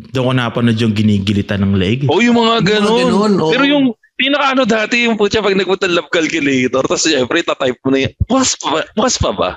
doon 0.09 0.25
ko 0.25 0.33
napanood 0.33 0.77
yung 0.81 0.97
ginigilitan 0.97 1.61
ng 1.61 1.77
leg. 1.77 2.09
Oh, 2.09 2.21
yung 2.21 2.33
mga 2.37 2.65
Yung 2.65 2.65
mga 2.65 2.69
ganun. 2.81 2.97
ganun, 3.05 3.33
oo. 3.37 3.51
Pero 3.53 3.63
yung 3.69 3.85
pinaka 4.19 4.51
ano 4.51 4.67
dati 4.67 5.07
yung 5.07 5.15
putya 5.15 5.39
pag 5.39 5.55
nagpunta 5.55 5.87
ng 5.87 5.95
love 5.95 6.11
calculator 6.11 6.83
tapos 6.83 7.07
syempre 7.07 7.39
tatype 7.39 7.79
mo 7.87 7.95
na 7.95 8.03
yun. 8.03 8.11
Bukas 8.27 8.59
pa 8.59 8.67
ba? 8.75 8.83
Bukas 8.91 9.15
pa 9.15 9.31
ba? 9.31 9.55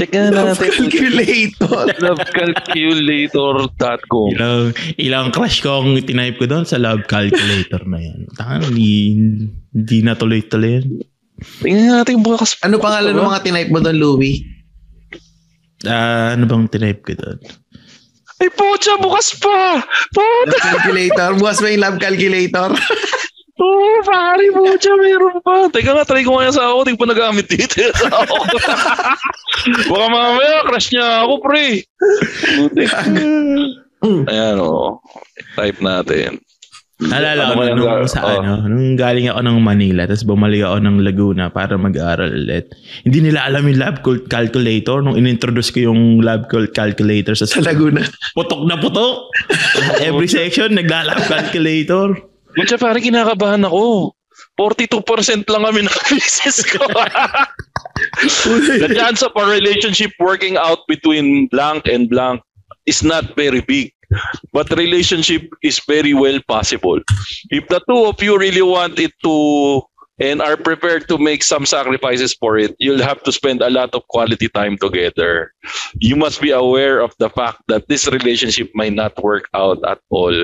Check 0.00 0.16
na 0.16 0.32
love 0.32 0.56
natin. 0.56 0.88
calculator. 0.88 1.92
Lovecalculator.com 2.08 4.28
Ilang, 4.32 4.72
ilang 4.96 5.28
crush 5.28 5.60
ko 5.60 5.84
ang 5.84 6.00
tinype 6.00 6.40
ko 6.40 6.48
doon 6.48 6.64
sa 6.64 6.80
love 6.80 7.04
calculator 7.04 7.84
na 7.84 8.00
yan. 8.00 8.24
Tangan, 8.40 8.72
hindi, 8.72 9.12
hindi 9.76 9.96
natuloy-tuloy 10.00 10.80
yan. 10.80 11.04
Tingnan 11.38 12.02
natin 12.02 12.18
bukas. 12.24 12.56
ano 12.64 12.80
pangalan 12.80 13.12
ng 13.12 13.28
mga 13.28 13.44
tinype 13.44 13.70
mo 13.70 13.78
doon, 13.84 14.00
Louie? 14.00 14.40
Ah, 15.84 16.32
ano 16.34 16.48
bang 16.48 16.64
tinype 16.66 17.04
ko 17.04 17.12
doon? 17.14 17.38
Ay 18.38 18.54
putya, 18.54 18.94
bukas 19.02 19.34
pa! 19.36 19.82
Puta! 20.14 20.56
Love 20.56 20.62
calculator. 20.62 21.34
Bukas 21.36 21.58
ba 21.60 21.68
yung 21.68 21.82
love 21.84 21.98
calculator? 22.00 22.72
Oh, 23.58 23.98
pare, 24.06 24.46
putya, 24.54 24.94
meron 24.94 25.42
pa. 25.42 25.66
Teka 25.66 25.90
nga, 25.90 26.06
try 26.06 26.22
ko 26.22 26.38
nga 26.38 26.54
sa 26.54 26.70
ako. 26.70 26.86
Hindi 26.86 26.94
ko 26.94 27.02
pa 27.02 27.10
nagamit 27.10 27.50
dito 27.50 27.90
sa 27.90 28.22
ako. 28.22 28.36
Baka 29.90 30.06
mamaya, 30.06 30.62
crush 30.62 30.94
niya 30.94 31.26
ako, 31.26 31.42
pre. 31.42 31.82
Ayan, 34.30 34.62
o. 34.62 35.02
Type 35.58 35.82
natin. 35.82 36.38
Naalala 36.98 37.54
ko 37.54 37.62
Ano 37.62 37.78
nung, 37.78 37.86
yung- 37.86 38.10
sa 38.10 38.26
oh. 38.26 38.42
ano, 38.42 38.66
nung 38.66 38.98
galing 38.98 39.30
ako 39.30 39.38
ng 39.46 39.58
Manila 39.62 40.02
tapos 40.02 40.26
bumalik 40.26 40.66
ako 40.66 40.82
ng 40.82 40.96
Laguna 41.06 41.46
para 41.46 41.78
mag-aaral 41.78 42.34
ulit. 42.34 42.74
Hindi 43.06 43.30
nila 43.30 43.46
alam 43.46 43.70
yung 43.70 43.78
lab 43.78 44.02
cal- 44.02 44.26
calculator 44.26 45.06
nung 45.06 45.14
inintroduce 45.14 45.70
ko 45.70 45.86
yung 45.86 46.26
lab 46.26 46.50
cal- 46.50 46.66
calculator 46.74 47.38
sa 47.38 47.46
Sa 47.46 47.62
Laguna. 47.62 48.02
putok 48.38 48.66
na 48.66 48.82
putok. 48.82 49.30
Every 50.02 50.26
section 50.26 50.74
nagla-lab 50.74 51.22
calculator. 51.30 52.18
Putya, 52.58 52.74
pare, 52.74 52.98
kinakabahan 52.98 53.62
ako. 53.62 54.18
42% 54.58 55.46
lang 55.46 55.62
kami 55.62 55.86
ng 55.86 55.98
business 56.10 56.62
ko. 56.66 56.82
the 58.82 58.90
chance 58.94 59.22
of 59.22 59.30
a 59.38 59.44
relationship 59.46 60.10
working 60.18 60.58
out 60.58 60.82
between 60.90 61.46
blank 61.54 61.86
and 61.86 62.10
blank 62.10 62.42
is 62.86 63.02
not 63.06 63.34
very 63.38 63.62
big. 63.62 63.94
But 64.56 64.72
relationship 64.74 65.46
is 65.62 65.78
very 65.86 66.14
well 66.14 66.40
possible. 66.48 66.98
If 67.52 67.68
the 67.68 67.78
two 67.86 68.08
of 68.08 68.18
you 68.22 68.38
really 68.40 68.64
want 68.64 68.98
it 68.98 69.12
to 69.22 69.82
and 70.18 70.42
are 70.42 70.56
prepared 70.56 71.06
to 71.08 71.18
make 71.18 71.42
some 71.42 71.66
sacrifices 71.66 72.34
for 72.34 72.58
it, 72.58 72.74
you'll 72.78 73.02
have 73.02 73.22
to 73.22 73.32
spend 73.32 73.62
a 73.62 73.70
lot 73.70 73.94
of 73.94 74.06
quality 74.08 74.48
time 74.50 74.76
together. 74.76 75.54
You 75.98 76.16
must 76.16 76.42
be 76.42 76.50
aware 76.50 77.00
of 77.00 77.14
the 77.18 77.30
fact 77.30 77.62
that 77.68 77.86
this 77.88 78.06
relationship 78.10 78.70
might 78.74 78.94
not 78.94 79.14
work 79.22 79.48
out 79.54 79.78
at 79.86 79.98
all, 80.10 80.34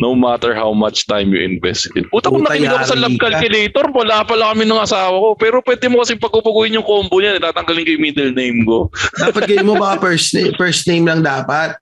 no 0.00 0.14
matter 0.14 0.54
how 0.54 0.72
much 0.72 1.06
time 1.06 1.32
you 1.32 1.40
invest 1.40 1.88
in 1.92 2.04
it. 2.04 2.10
Puta, 2.12 2.28
kung 2.28 2.44
Puta, 2.44 2.52
nakinig 2.52 2.72
ako 2.72 2.84
sa 2.84 2.98
love 3.00 3.18
calculator, 3.18 3.84
wala 3.92 4.16
pala 4.24 4.44
kami 4.52 4.64
ng 4.68 4.82
asawa 4.84 5.16
ko. 5.16 5.28
Pero 5.36 5.56
pwede 5.64 5.86
mo 5.88 6.04
kasi 6.04 6.16
pagpupuguin 6.20 6.76
yung 6.76 6.86
combo 6.86 7.16
niya, 7.20 7.40
tatanggalin 7.40 7.84
ko 7.88 7.90
yung 7.96 8.04
middle 8.04 8.32
name 8.36 8.58
ko. 8.68 8.92
Dapat 9.16 9.42
kayo 9.48 9.64
mo 9.64 9.80
baka 9.80 10.12
first, 10.12 10.36
first 10.60 10.84
name 10.84 11.08
lang 11.08 11.24
dapat. 11.24 11.80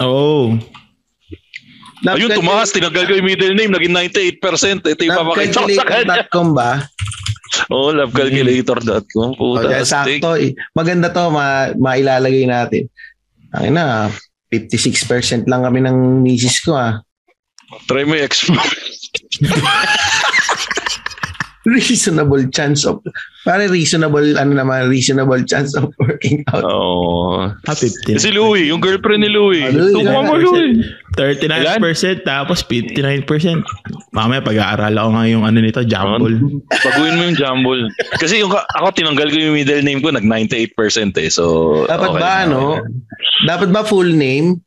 Oo. 0.00 0.56
Dapat 0.56 0.77
Ayun, 2.06 2.30
tumaas, 2.30 2.70
tinanggal 2.70 3.10
ko 3.10 3.12
yung 3.18 3.26
middle 3.26 3.54
name, 3.58 3.74
naging 3.74 3.94
98%. 4.38 4.86
Ito 4.86 5.02
yung 5.02 5.18
papakita 5.18 5.64
ko 5.64 5.68
sa 5.74 5.86
kanya. 5.86 6.22
Calculator.com 6.26 6.48
ba? 6.54 6.70
Oo, 7.74 7.90
oh, 7.90 7.92
lovecalculator.com. 7.96 9.28
Puta, 9.34 9.82
astig. 9.82 10.22
sakto. 10.22 10.38
eh. 10.38 10.54
Maganda 10.78 11.10
to, 11.10 11.26
ma 11.32 11.74
mailalagay 11.74 12.46
natin. 12.46 12.86
Ang 13.56 13.74
na, 13.74 14.12
56% 14.52 15.48
lang 15.48 15.64
kami 15.64 15.80
ng 15.84 16.22
misis 16.22 16.60
ko 16.62 16.76
ah. 16.76 17.00
Try 17.84 18.08
mo 18.08 18.16
ex 18.16 18.48
Reasonable 21.68 22.48
chance 22.48 22.88
of, 22.88 23.04
pare 23.44 23.68
reasonable, 23.68 24.24
ano 24.40 24.56
naman, 24.56 24.88
reasonable 24.88 25.44
chance 25.44 25.76
of 25.76 25.92
working 26.00 26.40
out. 26.48 26.64
Oo. 26.64 27.52
50. 27.68 28.16
Si 28.16 28.32
Louie, 28.32 28.72
yung 28.72 28.80
girlfriend 28.80 29.20
ni 29.20 29.28
Louie. 29.28 29.68
Ah, 29.68 29.76
Tuwa 29.76 30.24
mo, 30.24 30.32
39%. 30.40 30.48
Louie. 30.48 30.80
39% 31.12 32.24
tapos 32.24 32.64
59%. 32.64 34.16
Mamaya 34.16 34.40
pag-aaral 34.40 34.94
ako 34.96 35.08
nga 35.12 35.24
yung 35.28 35.44
ano 35.44 35.58
nito, 35.60 35.84
jumble. 35.84 36.40
Baguhin 36.72 37.16
mo 37.20 37.22
yung 37.28 37.36
jumble. 37.36 37.82
Kasi 38.16 38.40
yung 38.40 38.54
ako 38.54 38.86
tinanggal 38.96 39.28
ko 39.28 39.36
yung 39.36 39.56
middle 39.58 39.84
name 39.84 40.00
ko, 40.00 40.08
nag 40.08 40.24
98% 40.24 40.72
eh. 41.20 41.28
So, 41.28 41.84
Dapat 41.84 42.08
okay 42.16 42.22
ba, 42.22 42.32
ano? 42.48 42.80
Dapat 43.44 43.68
ba 43.74 43.84
full 43.84 44.08
name? 44.14 44.62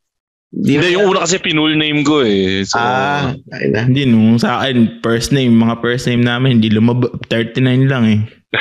Di 0.52 0.76
Hindi, 0.76 1.00
yung 1.00 1.08
una 1.08 1.24
kasi 1.24 1.40
pinull 1.40 1.80
name 1.80 2.04
ko 2.04 2.28
eh. 2.28 2.68
So, 2.68 2.76
Ah, 2.76 3.32
ay 3.56 3.72
na. 3.72 3.88
Hindi, 3.88 4.04
nung 4.04 4.36
sa 4.36 4.60
akin, 4.60 5.00
first 5.00 5.32
name, 5.32 5.56
mga 5.56 5.80
first 5.80 6.12
name 6.12 6.20
namin, 6.22 6.60
hindi 6.60 6.68
lumab 6.68 7.08
39 7.32 7.88
lang 7.88 8.04
eh. 8.04 8.22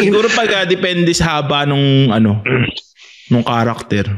Siguro 0.00 0.32
pag 0.32 0.48
ah, 0.56 0.64
depende 0.64 1.12
sa 1.12 1.38
haba 1.38 1.68
nung 1.68 2.08
ano, 2.08 2.40
nung 3.30 3.44
character. 3.44 4.08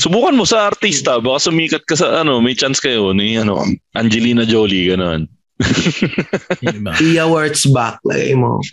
subukan 0.00 0.32
mo 0.32 0.48
sa 0.48 0.72
artista, 0.72 1.20
baka 1.20 1.52
sumikat 1.52 1.84
ka 1.84 1.92
sa 1.92 2.24
ano, 2.24 2.40
may 2.40 2.56
chance 2.56 2.80
kayo 2.80 3.12
ni 3.12 3.36
ano, 3.36 3.60
Angelina 3.92 4.48
Jolie, 4.48 4.88
gano'n. 4.88 5.28
Yun 6.64 6.78
ba? 6.88 6.96
Pia 6.96 7.28
Wurtzbach, 7.28 8.00
lagay 8.08 8.32
mo. 8.32 8.64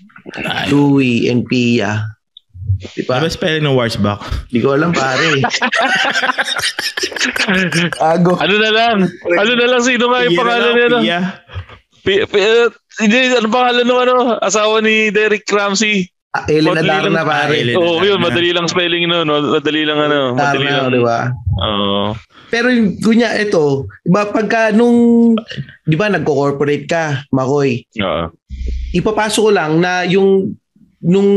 Louie 0.72 1.28
and 1.28 1.44
Pia. 1.52 2.00
Di 2.82 3.06
ano 3.06 3.22
ba? 3.22 3.22
ba 3.22 3.30
spelling 3.30 3.62
ng 3.62 3.78
Warsback? 3.78 4.20
Di 4.50 4.58
ko 4.58 4.74
alam 4.74 4.90
pare. 4.90 5.38
Ago. 8.02 8.34
Ano 8.42 8.56
na 8.58 8.70
lang? 8.74 8.98
Ano 9.38 9.52
na 9.54 9.68
lang? 9.70 9.82
Sino 9.86 10.10
nga 10.10 10.26
yung 10.26 10.38
pangalan 10.38 10.72
niya? 10.74 10.88
no? 10.90 11.00
Pia. 11.02 11.20
P- 12.02 12.26
P- 12.26 12.42
uh, 12.42 12.74
hindi, 12.98 13.38
ano 13.38 13.46
pangalan 13.46 13.86
ng 13.86 14.02
ano? 14.10 14.16
Asawa 14.42 14.82
ni 14.82 15.14
Derek 15.14 15.46
Ramsey. 15.46 16.10
Ah, 16.32 16.48
Elena 16.48 16.80
Madali 16.80 16.88
lang- 16.88 17.04
Darna 17.12 17.24
pare. 17.28 17.58
Ah. 17.60 17.78
Oo, 17.78 18.00
oh, 18.00 18.02
yun. 18.02 18.18
Madali 18.18 18.50
lang 18.56 18.66
spelling 18.66 19.06
nun. 19.06 19.28
no? 19.28 19.38
Madali 19.54 19.82
lang 19.86 20.00
ano. 20.00 20.20
Madali 20.34 20.66
Darna, 20.66 20.80
lang. 20.82 20.96
di 20.96 21.02
ba? 21.04 21.20
Oo. 21.62 22.04
Pero 22.50 22.68
yung 22.68 22.98
kunya 23.00 23.32
ito, 23.38 23.86
iba 24.04 24.28
pagka 24.28 24.74
nung, 24.76 25.32
di 25.88 25.96
ba 25.96 26.12
nagko-corporate 26.12 26.84
ka, 26.84 27.24
Makoy, 27.32 27.88
Oo. 27.96 28.28
ipapasok 28.92 29.42
ko 29.48 29.52
lang 29.56 29.80
na 29.80 30.04
yung 30.04 30.52
nung 31.02 31.30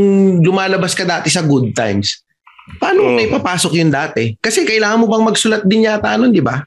lumalabas 0.45 0.93
ka 0.93 1.09
dati 1.09 1.33
sa 1.33 1.41
good 1.41 1.73
times, 1.73 2.23
paano 2.77 3.05
mo 3.05 3.11
Oo. 3.13 3.17
na 3.17 3.27
ipapasok 3.27 3.73
yung 3.81 3.93
dati? 3.93 4.37
Kasi 4.39 4.65
kailangan 4.69 5.01
mo 5.01 5.07
bang 5.09 5.25
magsulat 5.25 5.63
din 5.65 5.89
yata 5.89 6.17
nun, 6.17 6.33
di 6.33 6.45
ba? 6.45 6.61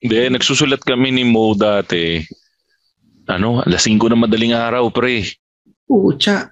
Hindi, 0.00 0.28
nagsusulat 0.28 0.84
kami 0.84 1.08
ni 1.10 1.24
Mo 1.24 1.56
dati. 1.56 2.20
Ano, 3.26 3.64
alas 3.64 3.88
5 3.88 3.98
na 4.12 4.22
madaling 4.22 4.54
araw, 4.54 4.86
pre. 4.92 5.24
Pucha. 5.86 6.50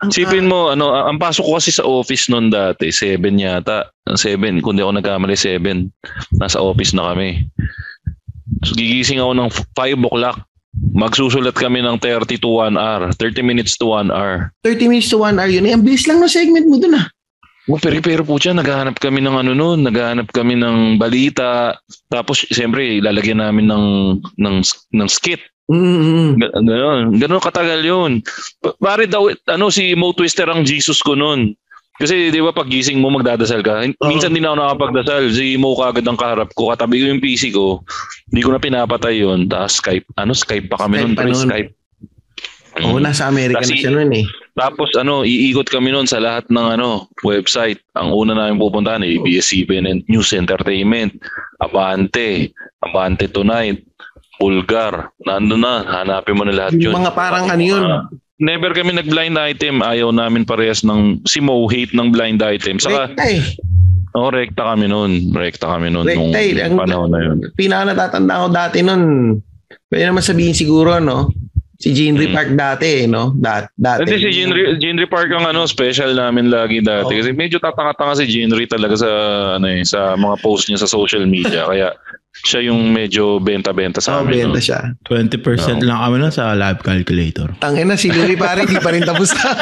Ang 0.00 0.12
Sipin 0.12 0.48
mo, 0.48 0.72
ano, 0.72 0.92
ang 0.92 1.16
pasok 1.16 1.44
ko 1.44 1.52
kasi 1.56 1.72
sa 1.72 1.84
office 1.84 2.28
noon 2.28 2.48
dati, 2.48 2.92
7 2.92 3.20
yata. 3.34 3.92
7, 4.08 4.62
kung 4.62 4.76
di 4.76 4.84
ako 4.84 5.00
nagkamali, 5.00 5.36
7. 5.36 5.88
Nasa 6.36 6.60
office 6.60 6.96
na 6.96 7.12
kami. 7.12 7.44
So, 8.64 8.76
gigising 8.76 9.20
ako 9.20 9.32
ng 9.36 9.50
5 9.52 10.08
o'clock. 10.08 10.38
Magsusulat 10.94 11.54
kami 11.54 11.82
ng 11.82 11.98
30 11.98 12.38
to 12.38 12.50
1 12.62 12.74
hour. 12.78 13.10
30 13.16 13.42
minutes 13.42 13.74
to 13.78 13.90
1 13.90 14.10
hour. 14.10 14.50
30 14.62 14.90
minutes 14.90 15.10
to 15.10 15.18
1 15.22 15.38
hour 15.38 15.50
yun. 15.50 15.66
Eh, 15.66 15.74
ang 15.74 15.82
bilis 15.82 16.06
lang 16.06 16.18
ng 16.18 16.30
segment 16.30 16.66
mo 16.66 16.78
dun 16.78 16.98
ah. 16.98 17.06
Oh, 17.64 17.80
pero 17.80 17.96
pero 18.04 18.22
po 18.28 18.36
siya, 18.36 18.52
naghahanap 18.52 19.00
kami 19.00 19.24
ng 19.24 19.40
ano 19.40 19.56
noon, 19.56 19.88
naghahanap 19.88 20.28
kami 20.36 20.52
ng 20.60 21.00
balita. 21.00 21.72
Tapos 22.12 22.44
siyempre 22.52 23.00
ilalagyan 23.00 23.40
namin 23.40 23.72
ng 23.72 23.86
ng 24.36 24.56
ng 24.92 25.08
skit. 25.08 25.40
Mm-hmm. 25.72 26.44
Ga- 26.44 26.54
Ganon, 26.60 27.16
ganon 27.16 27.40
katagal 27.40 27.80
'yun. 27.80 28.12
Pa- 28.60 28.76
Pare 28.76 29.08
daw 29.08 29.32
ano 29.32 29.72
si 29.72 29.96
Mo 29.96 30.12
Twister 30.12 30.44
ang 30.44 30.68
Jesus 30.68 31.00
ko 31.00 31.16
noon. 31.16 31.56
Kasi 31.94 32.34
di 32.34 32.42
ba 32.42 32.50
pag 32.50 32.66
gising 32.66 32.98
mo 32.98 33.06
magdadasal 33.08 33.62
ka. 33.62 33.86
Minsan 34.02 34.34
din 34.34 34.42
ako 34.42 34.58
nakapagdasal. 34.58 35.30
Si 35.30 35.54
Mo 35.54 35.78
kagad 35.78 36.02
ang 36.02 36.18
kaharap 36.18 36.50
ko. 36.52 36.74
Katabi 36.74 36.98
ko 36.98 37.06
yung 37.06 37.22
PC 37.22 37.54
ko. 37.54 37.86
Hindi 38.26 38.42
ko 38.42 38.50
na 38.50 38.58
pinapatay 38.58 39.22
yun. 39.22 39.46
Tapos 39.46 39.78
Skype. 39.78 40.06
Ano 40.18 40.34
Skype 40.34 40.66
pa 40.66 40.82
kami 40.82 40.98
Skype 41.00 41.14
noon. 41.14 41.30
nun. 41.30 41.46
Skype. 41.46 41.70
Oo, 42.74 42.98
Mm. 42.98 43.06
nasa 43.06 43.30
Amerika 43.30 43.62
na 43.62 43.70
Kasi- 43.70 43.78
siya 43.78 43.94
nun 43.94 44.10
eh. 44.10 44.26
Tapos 44.52 44.90
ano, 44.98 45.22
iikot 45.22 45.70
kami 45.70 45.94
noon 45.94 46.10
sa 46.10 46.18
lahat 46.18 46.50
ng 46.50 46.66
ano, 46.74 47.06
website. 47.22 47.78
Ang 47.94 48.10
una 48.10 48.34
namin 48.34 48.58
pupuntahan 48.58 49.06
ay 49.06 49.14
ABS-CBN 49.14 50.02
News 50.10 50.34
Entertainment, 50.34 51.14
Abante, 51.58 52.50
Abante 52.82 53.30
Tonight, 53.30 53.86
Bulgar. 54.36 55.14
Nandun 55.22 55.62
na, 55.62 55.86
hanapin 55.86 56.34
mo 56.34 56.42
na 56.42 56.50
lahat 56.50 56.74
yun. 56.74 56.90
Yung 56.90 56.98
mga 56.98 57.14
parang 57.14 57.46
ano 57.46 57.62
yun. 57.62 57.82
Never 58.42 58.74
kami 58.74 58.98
nag-blind 58.98 59.38
item. 59.38 59.78
Ayaw 59.78 60.10
namin 60.10 60.42
parehas 60.42 60.82
ng, 60.82 61.22
si 61.22 61.38
Mo 61.38 61.70
hate 61.70 61.94
ng 61.94 62.10
blind 62.10 62.42
item. 62.42 62.82
Saka, 62.82 63.14
Rekta 63.14 63.24
eh. 63.30 63.42
oh, 64.18 64.30
rekta 64.30 64.62
kami 64.74 64.90
noon. 64.90 65.30
Rekta 65.30 65.66
kami 65.70 65.94
noon 65.94 66.06
nung 66.10 66.34
Rekta 66.34 66.40
eh. 66.42 66.66
Ang 66.66 66.78
panahon 66.78 67.10
na 67.14 67.20
yun. 67.22 67.38
pinaka 67.54 68.10
ko 68.10 68.48
dati 68.50 68.82
nun, 68.82 69.02
pwede 69.86 70.04
naman 70.10 70.22
sabihin 70.26 70.54
siguro, 70.54 70.98
no? 70.98 71.30
Si 71.74 71.90
Jean 71.90 72.14
Mm. 72.16 72.32
Park 72.32 72.50
dati, 72.54 73.02
eh, 73.02 73.06
no? 73.06 73.34
Dat, 73.38 73.70
dati. 73.74 74.06
Hindi 74.06 74.18
si 74.22 74.30
Jinri, 74.30 74.62
Jinri 74.78 75.06
Park 75.10 75.30
ang 75.34 75.50
ano, 75.50 75.66
special 75.66 76.14
namin 76.14 76.48
lagi 76.50 76.82
dati. 76.82 77.12
Oo. 77.14 77.20
Kasi 77.22 77.30
medyo 77.34 77.58
tatanga-tanga 77.58 78.18
si 78.18 78.26
Jinri 78.30 78.66
talaga 78.66 78.94
sa, 78.98 79.10
ano 79.58 79.66
eh, 79.68 79.82
sa 79.86 80.14
mga 80.14 80.38
post 80.42 80.70
niya 80.70 80.82
sa 80.82 80.90
social 80.90 81.26
media. 81.26 81.66
Kaya 81.66 81.90
siya 82.34 82.66
yung 82.66 82.90
medyo 82.90 83.38
benta-benta 83.38 84.02
sa 84.02 84.18
Oh, 84.18 84.26
amin. 84.26 84.50
benta 84.50 84.58
no? 84.58 84.64
siya. 84.64 84.80
20% 85.06 85.38
No. 85.78 85.86
lang 85.86 85.98
kami 86.00 86.16
nun 86.18 86.30
sa 86.30 86.50
live 86.52 86.82
calculator. 86.82 87.54
Tangin 87.56 87.86
na 87.86 87.94
si 87.94 88.10
Louie 88.10 88.34
pare, 88.34 88.66
hindi 88.66 88.76
pa 88.76 88.90
rin 88.90 89.02
tapos 89.02 89.30
na. 89.30 89.54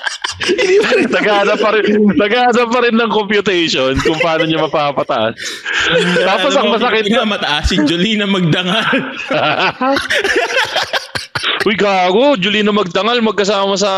hindi 0.62 0.78
pa 0.78 0.90
rin 0.94 1.04
tapos. 1.04 1.18
Naghahanap 1.18 1.58
pa 1.58 1.70
rin, 1.74 1.84
naghahanap 2.14 2.68
pa 2.70 2.80
rin 2.80 2.94
ng 2.94 3.10
computation 3.10 3.92
kung 3.98 4.18
paano 4.18 4.46
niya 4.46 4.62
mapapataas. 4.62 5.34
Tapos 6.20 6.52
ang 6.54 6.70
masakit 6.70 7.10
na 7.10 7.26
mataas 7.34 7.66
si 7.66 7.76
Jolina 7.82 8.24
magdangal. 8.24 8.94
Uy, 11.60 11.76
gago. 11.76 12.36
Julino 12.36 12.72
Magdangal 12.72 13.20
magkasama 13.20 13.76
sa 13.76 13.92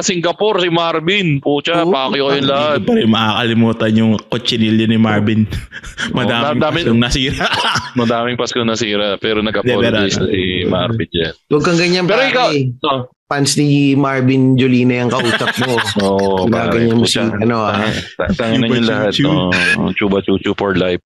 Singapore, 0.00 0.64
si 0.64 0.68
Marvin. 0.72 1.40
Pucha, 1.40 1.84
Oo. 1.84 1.92
pakyo 1.92 2.28
kayong 2.28 2.48
lahat. 2.48 2.78
Hindi 2.80 2.88
pa 2.88 2.92
rin 2.96 3.08
makakalimutan 3.08 3.92
yung 4.00 4.12
kutsinilyo 4.28 4.86
ni 4.88 4.96
Marvin. 4.96 5.40
Madami 6.16 6.56
dami- 6.56 6.82
pa 6.82 6.88
siyang 6.88 7.00
nasira. 7.00 7.46
Madaming 8.00 8.36
Pasko 8.40 8.60
nasira, 8.64 9.20
pero 9.20 9.44
nag-apologize 9.44 10.16
na 10.16 10.26
si 10.28 10.64
Marvin 10.64 11.08
dyan. 11.12 11.32
Huwag 11.52 11.62
kang 11.64 11.78
ganyan 11.78 12.04
Pero 12.08 12.22
ikaw, 12.24 12.48
oh, 12.88 13.00
Fans 13.28 13.56
ni 13.56 13.96
Marvin 13.96 14.56
Jolina 14.60 15.04
yung 15.04 15.12
kausap 15.12 15.52
mo. 15.64 15.76
Oo, 16.04 16.44
pare. 16.48 16.76
Ginaganyan 16.80 16.96
mo 16.96 17.04
Pucha, 17.04 17.22
si- 17.28 17.36
ano, 17.40 17.56
ah. 17.64 17.76
tang- 18.16 18.36
Tangin 18.36 18.58
na 18.60 18.66
yung 18.68 18.88
lahat. 18.88 19.12
Oh, 19.24 19.92
chuba 19.92 20.20
chuchu 20.20 20.52
for 20.56 20.76
life. 20.76 21.00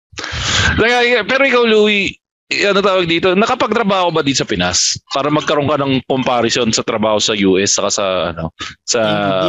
Teka, 0.78 1.26
pero 1.26 1.42
ikaw, 1.46 1.64
Louie, 1.66 2.18
ano 2.46 2.80
tawag 2.82 3.10
dito? 3.10 3.34
Nakapagtrabaho 3.34 4.14
ba 4.14 4.22
dito 4.22 4.46
sa 4.46 4.50
Pinas? 4.50 5.02
Para 5.10 5.34
magkaroon 5.34 5.66
ka 5.66 5.82
ng 5.82 5.94
comparison 6.06 6.70
sa 6.70 6.86
trabaho 6.86 7.18
sa 7.18 7.34
US 7.34 7.78
saka 7.78 7.90
sa 7.90 8.06
ano 8.34 8.54
sa 8.86 9.00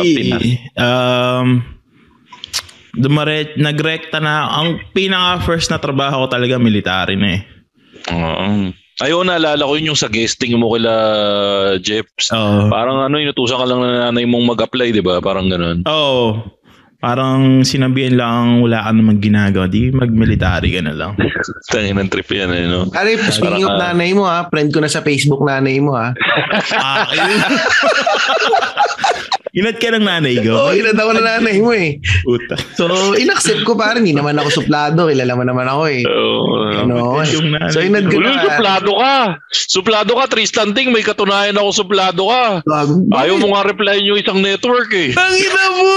Pinas. 0.00 0.40
Hindi. 0.40 0.56
Um, 0.80 1.48
dumare, 2.96 3.52
nagrekta 3.60 4.18
na. 4.18 4.48
Ang 4.56 4.80
pinaka 4.96 5.44
first 5.44 5.68
na 5.68 5.76
trabaho 5.76 6.24
ko 6.24 6.26
talaga 6.32 6.56
military 6.56 7.20
na 7.20 7.28
eh. 7.36 7.42
Oo. 8.12 8.72
Ayaw, 8.96 9.28
naalala 9.28 9.68
ko 9.68 9.76
yun 9.76 9.92
yung 9.92 10.00
sa 10.00 10.08
guesting 10.08 10.56
mo 10.56 10.72
kila 10.72 10.92
Jeps. 11.84 12.32
Oo. 12.32 12.72
Parang 12.72 13.04
ano, 13.04 13.20
inutusan 13.20 13.60
ka 13.60 13.68
lang 13.68 13.84
ng 13.84 13.92
nanay 14.08 14.24
mong 14.24 14.56
mag-apply, 14.56 14.88
di 14.88 15.04
ba? 15.04 15.20
Parang 15.20 15.52
ganun. 15.52 15.84
Oo. 15.84 16.40
Parang 17.06 17.62
sinabihan 17.62 18.18
lang 18.18 18.66
wala 18.66 18.82
ka 18.82 18.90
namang 18.90 19.22
ginagawa. 19.22 19.70
Di 19.70 19.94
mag-military 19.94 20.74
ka 20.74 20.82
na 20.82 20.90
lang. 20.90 21.14
Tangin 21.70 22.02
ng 22.02 22.10
trip 22.10 22.26
yan, 22.34 22.50
eh, 22.50 22.66
no? 22.66 22.90
Ari, 22.90 23.14
speaking 23.30 23.62
of 23.62 23.78
ah, 23.78 23.94
nanay 23.94 24.10
mo 24.10 24.26
ha, 24.26 24.50
friend 24.50 24.74
ko 24.74 24.82
na 24.82 24.90
sa 24.90 25.06
Facebook 25.06 25.38
nanay 25.46 25.78
mo 25.78 25.94
ha. 25.94 26.10
ah, 26.82 27.06
ayun. 27.06 27.46
Inat 29.56 29.80
ka 29.80 29.88
ng 29.88 30.04
nanay 30.04 30.36
Oo, 30.36 30.44
ko. 30.44 30.52
oh, 30.68 30.72
inad 30.76 30.92
ako 30.94 31.10
na 31.16 31.22
nanay 31.24 31.56
mo 31.58 31.72
eh. 31.72 31.96
Puta. 32.20 32.60
So, 32.76 32.84
inaccept 33.16 33.64
ko 33.64 33.72
parang 33.72 34.04
hindi 34.04 34.12
naman 34.12 34.36
ako 34.36 34.60
suplado. 34.60 35.08
Kilala 35.08 35.32
mo 35.32 35.48
naman 35.48 35.64
ako 35.64 35.82
eh. 35.88 36.04
Oo. 36.04 36.44
Ano, 36.84 37.24
Yung 37.24 37.56
nanay 37.56 37.72
so 37.72 37.80
inad 37.80 38.04
ko 38.06 38.20
na. 38.20 38.36
suplado 38.44 38.90
ka. 38.92 39.16
Suplado 39.48 40.12
ka, 40.12 40.24
Tristan 40.28 40.76
Ting. 40.76 40.92
May 40.92 41.00
katunayan 41.00 41.56
ako 41.56 41.72
suplado 41.72 42.28
ka. 42.28 42.60
Ayaw 43.16 43.40
mo 43.40 43.56
nga 43.56 43.64
replyan 43.64 44.04
yung 44.04 44.20
isang 44.20 44.44
network 44.44 44.92
eh. 44.92 45.16
Ang 45.16 45.34
ina 45.34 45.64
mo! 45.72 45.92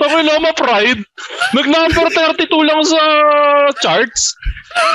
Tapos 0.00 0.20
na 0.24 0.40
ma-pride. 0.40 1.02
Nag-number 1.52 2.06
32 2.08 2.48
lang 2.64 2.80
sa 2.84 3.00
charts. 3.80 4.32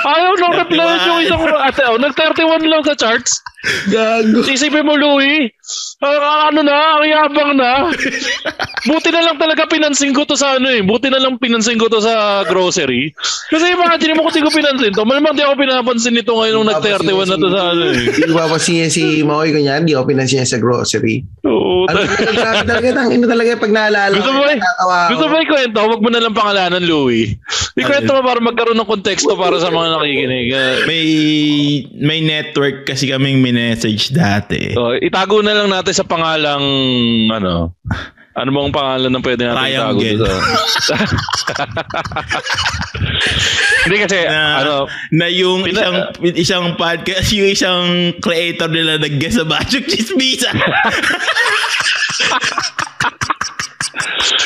Ayaw 0.01 0.34
nang 0.36 0.53
replyan 0.56 0.97
yung 1.06 1.20
isang... 1.22 1.41
Ate, 1.62 1.86
oh, 1.86 1.99
nag-31 1.99 2.66
lang 2.66 2.82
sa 2.82 2.95
charts. 2.95 3.38
Gago. 3.89 4.45
Isipin 4.45 4.86
mo, 4.86 4.95
Louie. 4.95 5.49
Ah, 6.03 6.53
ano 6.53 6.61
na, 6.61 7.01
ang 7.01 7.07
yabang 7.07 7.53
na. 7.57 7.89
Buti 8.86 9.09
na 9.09 9.26
lang 9.26 9.38
talaga 9.41 9.66
pinansin 9.66 10.13
ko 10.13 10.22
to 10.28 10.38
sa 10.38 10.61
ano 10.61 10.70
eh. 10.70 10.86
Buti 10.86 11.09
na 11.09 11.18
lang 11.18 11.41
pinansin 11.41 11.82
ko 11.82 11.89
to 11.89 11.97
sa 11.97 12.45
grocery. 12.45 13.09
Kasi 13.49 13.74
imagine 13.74 14.13
mo 14.13 14.30
kung 14.30 14.36
di 14.38 14.45
ko 14.45 14.53
pinansin 14.53 14.93
to. 14.93 15.01
Malamang 15.01 15.34
di 15.34 15.41
ako 15.41 15.57
pinapansin 15.57 16.13
nito 16.13 16.38
ngayon 16.38 16.61
nung 16.61 16.70
nag-31 16.70 17.26
na 17.26 17.38
to 17.41 17.49
sa 17.49 17.61
ano 17.74 17.84
eh. 17.89 17.97
Hindi 18.05 18.30
ko 18.30 18.38
papansin 18.38 18.89
si 18.93 19.26
Maoy 19.26 19.49
kunyan, 19.49 19.89
di 19.89 19.97
ako 19.97 20.05
pinansin 20.13 20.43
niya 20.43 20.53
sa 20.53 20.61
grocery. 20.61 21.26
Oo, 21.49 21.89
Ano 21.89 22.05
grabe 22.05 22.61
talaga, 22.70 22.89
tang 22.93 23.09
ino 23.09 23.26
talaga 23.26 23.57
pag 23.57 23.74
naalala 23.74 24.13
Gusto 24.13 24.32
mo 24.36 24.41
ako. 24.45 24.93
Gusto 25.18 25.26
mo 25.32 25.36
ikwento? 25.41 25.80
Huwag 25.82 26.01
mo 26.05 26.09
na 26.13 26.22
lang 26.22 26.34
pangalanan, 26.38 26.84
Louie. 26.86 27.41
Ikwento 27.74 28.13
mo 28.13 28.22
para 28.22 28.39
magkaroon 28.39 28.78
ng 28.78 28.88
konteksto 28.88 29.34
para 29.34 29.57
sa 29.57 29.74
mga 29.74 29.97
nakikinig. 29.97 30.47
May 30.86 31.05
may 31.97 32.20
network 32.22 32.86
kasi 32.86 33.09
kaming 33.09 33.41
minessage 33.56 34.12
dati. 34.12 34.76
Oh, 34.76 34.91
itago 34.93 35.39
na 35.39 35.56
lang 35.56 35.72
natin 35.72 35.93
sa 35.93 36.03
pangalang 36.03 36.60
ano. 37.30 37.72
Ano 38.36 38.49
bang 38.51 38.68
pangalan 38.70 39.08
ng 39.10 39.24
pwede 39.24 39.47
natin 39.47 39.64
itago? 39.66 39.95
Triangle. 39.95 40.20
doon 40.20 40.41
sa- 40.78 40.99
Hindi 43.86 43.97
kasi 43.97 44.18
Na- 44.22 44.60
ano, 44.60 44.76
na 45.10 45.26
yung 45.30 45.64
Pina- 45.64 45.80
isang 45.80 45.95
isang 46.36 46.66
podcast, 46.76 47.32
yung 47.32 47.47
isang 47.47 47.84
creator 48.20 48.68
nila 48.68 48.97
nag-guest 48.97 49.39
sa 49.39 49.45
Bachok 49.45 49.88
Chismisa. 49.88 50.51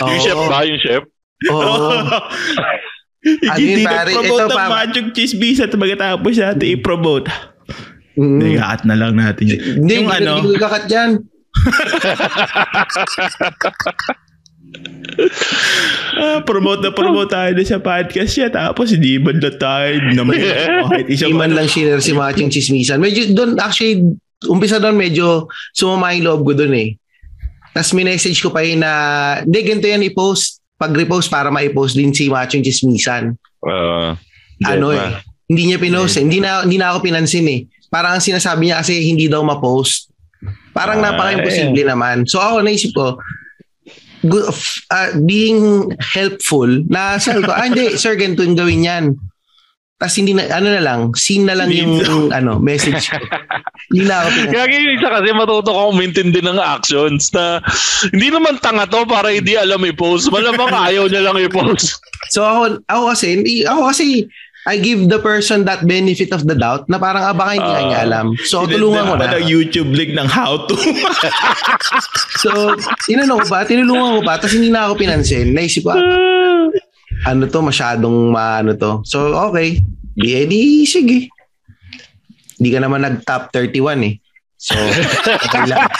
yung 0.01 0.19
chef 0.19 0.39
ba, 0.45 0.59
yung 0.63 0.77
chef? 0.77 1.03
Oo. 1.49 1.89
Yun, 3.19 3.57
Hindi 3.57 3.83
pare? 3.83 4.11
nag-promote 4.11 4.37
Ito, 4.43 4.53
ang 4.53 4.59
pa- 4.61 4.71
Bachok 4.85 5.07
Chismisa 5.11 5.65
at 5.65 5.73
pagkatapos 5.73 6.33
natin 6.35 6.67
i-promote. 6.69 7.25
Mm. 8.17 8.39
Hindi, 8.39 8.57
kakat 8.57 8.81
na 8.87 8.95
lang 8.97 9.15
natin. 9.15 9.45
Hindi, 9.45 9.93
yung 10.01 10.09
hindi 10.09 10.25
ano, 10.25 10.41
kakat 10.57 10.85
dyan. 10.89 11.11
ah, 16.19 16.43
promote 16.45 16.85
na 16.85 16.91
promote 16.93 17.33
tayo 17.33 17.53
na 17.53 17.63
sa 17.65 17.79
podcast 17.81 18.37
niya. 18.37 18.49
Tapos 18.53 18.91
hindi 18.93 19.19
man 19.19 19.39
na 19.41 19.51
tayo 19.53 20.01
naman 20.13 20.37
kahit 20.89 21.07
isang 21.09 21.29
Hindi 21.35 21.41
man 21.41 21.51
lang 21.57 21.67
share 21.69 22.01
si 22.01 22.13
Matching 22.13 22.51
Chismisan. 22.53 23.01
Medyo 23.01 23.33
doon, 23.33 23.59
actually, 23.59 24.03
umpisa 24.47 24.79
doon 24.79 24.95
medyo 24.95 25.47
sumama 25.75 26.13
yung 26.15 26.25
loob 26.29 26.41
ko 26.53 26.55
doon 26.55 26.73
eh. 26.75 26.89
Tapos 27.73 27.93
minessage 27.93 28.41
ko 28.41 28.49
pa 28.49 28.65
yun 28.65 28.81
na, 28.81 28.91
hindi, 29.43 29.59
ganito 29.63 29.87
yan 29.87 30.03
i-post. 30.09 30.61
Pag-repost 30.79 31.27
para 31.27 31.51
ma-post 31.51 31.99
din 31.99 32.15
si 32.15 32.31
Matching 32.31 32.63
Chismisan. 32.63 33.35
Uh, 33.59 34.15
ano 34.63 34.95
eh. 34.95 35.19
Hindi 35.49 35.73
niya 35.73 35.79
pinost 35.81 36.15
eh. 36.15 36.23
Hindi 36.23 36.39
na, 36.39 36.63
hindi 36.63 36.79
na 36.79 36.95
ako 36.95 37.03
pinansin 37.03 37.47
eh. 37.51 37.67
Parang 37.89 38.17
ang 38.17 38.23
sinasabi 38.23 38.69
niya 38.69 38.85
kasi 38.85 39.01
hindi 39.01 39.25
daw 39.25 39.41
ma-post. 39.41 40.13
Parang 40.71 41.01
Ah, 41.03 41.11
napaka-imposible 41.11 41.83
naman. 41.83 42.23
So 42.29 42.39
ako 42.39 42.63
naisip 42.63 42.93
ko, 42.95 43.17
ah, 44.93 45.09
being 45.25 45.89
helpful, 45.99 46.69
na 46.87 47.17
sabi 47.19 47.43
ko, 47.43 47.51
ah 47.51 47.65
hindi, 47.65 47.93
sir, 48.01 48.15
ganito 48.15 48.45
yung 48.45 48.57
gawin 48.57 48.87
yan. 48.87 49.05
Tapos 49.99 50.15
hindi 50.15 50.31
na, 50.31 50.47
ano 50.47 50.71
na 50.71 50.79
lang, 50.79 51.11
scene 51.11 51.43
na 51.43 51.59
lang 51.59 51.67
yung, 51.75 51.99
ano, 52.37 52.55
message 52.55 53.11
ko. 53.11 53.19
hindi 53.91 54.07
na 54.07 54.23
ako 54.23 54.27
pinansin. 54.31 54.53
Kaya 54.55 54.79
yung 54.79 54.95
isa 54.95 55.09
kasi 55.11 55.27
matuto 55.35 55.71
ka 55.75 55.83
umintindi 55.91 56.39
ng 56.39 56.55
actions 56.55 57.23
na 57.35 57.59
hindi 58.07 58.27
naman 58.31 58.63
tanga 58.63 58.87
to 58.87 59.03
para 59.03 59.27
hindi 59.35 59.59
alam 59.59 59.83
i-post. 59.83 60.31
Malamang 60.31 60.71
ayaw 60.87 61.11
niya 61.11 61.27
lang 61.27 61.35
i-post. 61.43 61.99
So 62.31 62.47
ako, 62.47 62.79
ako 62.87 63.03
kasi, 63.11 63.27
hindi, 63.35 63.67
ako 63.67 63.91
kasi, 63.91 64.23
I 64.69 64.77
give 64.77 65.09
the 65.09 65.17
person 65.17 65.65
that 65.65 65.81
benefit 65.89 66.29
of 66.29 66.45
the 66.45 66.53
doubt 66.53 66.85
na 66.85 67.01
parang 67.01 67.25
ah, 67.25 67.33
baka 67.33 67.57
hindi 67.57 67.73
Ah. 67.73 67.81
niya 67.89 67.99
alam. 68.05 68.25
So 68.45 68.69
tulungan 68.69 69.09
ko 69.09 69.13
na. 69.17 69.21
pa 69.25 69.33
ng 69.33 69.49
YouTube 69.49 69.89
link 69.89 70.13
ng 70.13 70.29
how 70.29 70.69
to. 70.69 70.77
So, 72.39 72.71
inano 73.11 73.43
ko 73.43 73.51
ba? 73.51 73.67
Tinulungan 73.67 74.15
ko 74.15 74.21
pa, 74.23 74.39
tapos 74.39 74.55
hindi 74.55 74.71
na 74.71 74.87
ako 74.87 74.95
pinansin. 74.95 75.51
Naisip 75.51 75.83
ko, 75.83 75.91
ah, 75.91 76.71
ano 77.27 77.51
to, 77.51 77.59
masyadong 77.59 78.31
maano 78.31 78.79
to. 78.79 79.03
So, 79.03 79.35
okay. 79.51 79.83
Di, 80.15 80.39
eh, 80.39 80.47
di, 80.47 80.87
sige. 80.87 81.27
Di 82.55 82.71
ka 82.71 82.79
naman 82.79 83.03
nag-top 83.03 83.51
31 83.51 84.07
eh. 84.07 84.13
So, 84.59 84.75
okay 84.75 85.71
lang. 85.71 85.87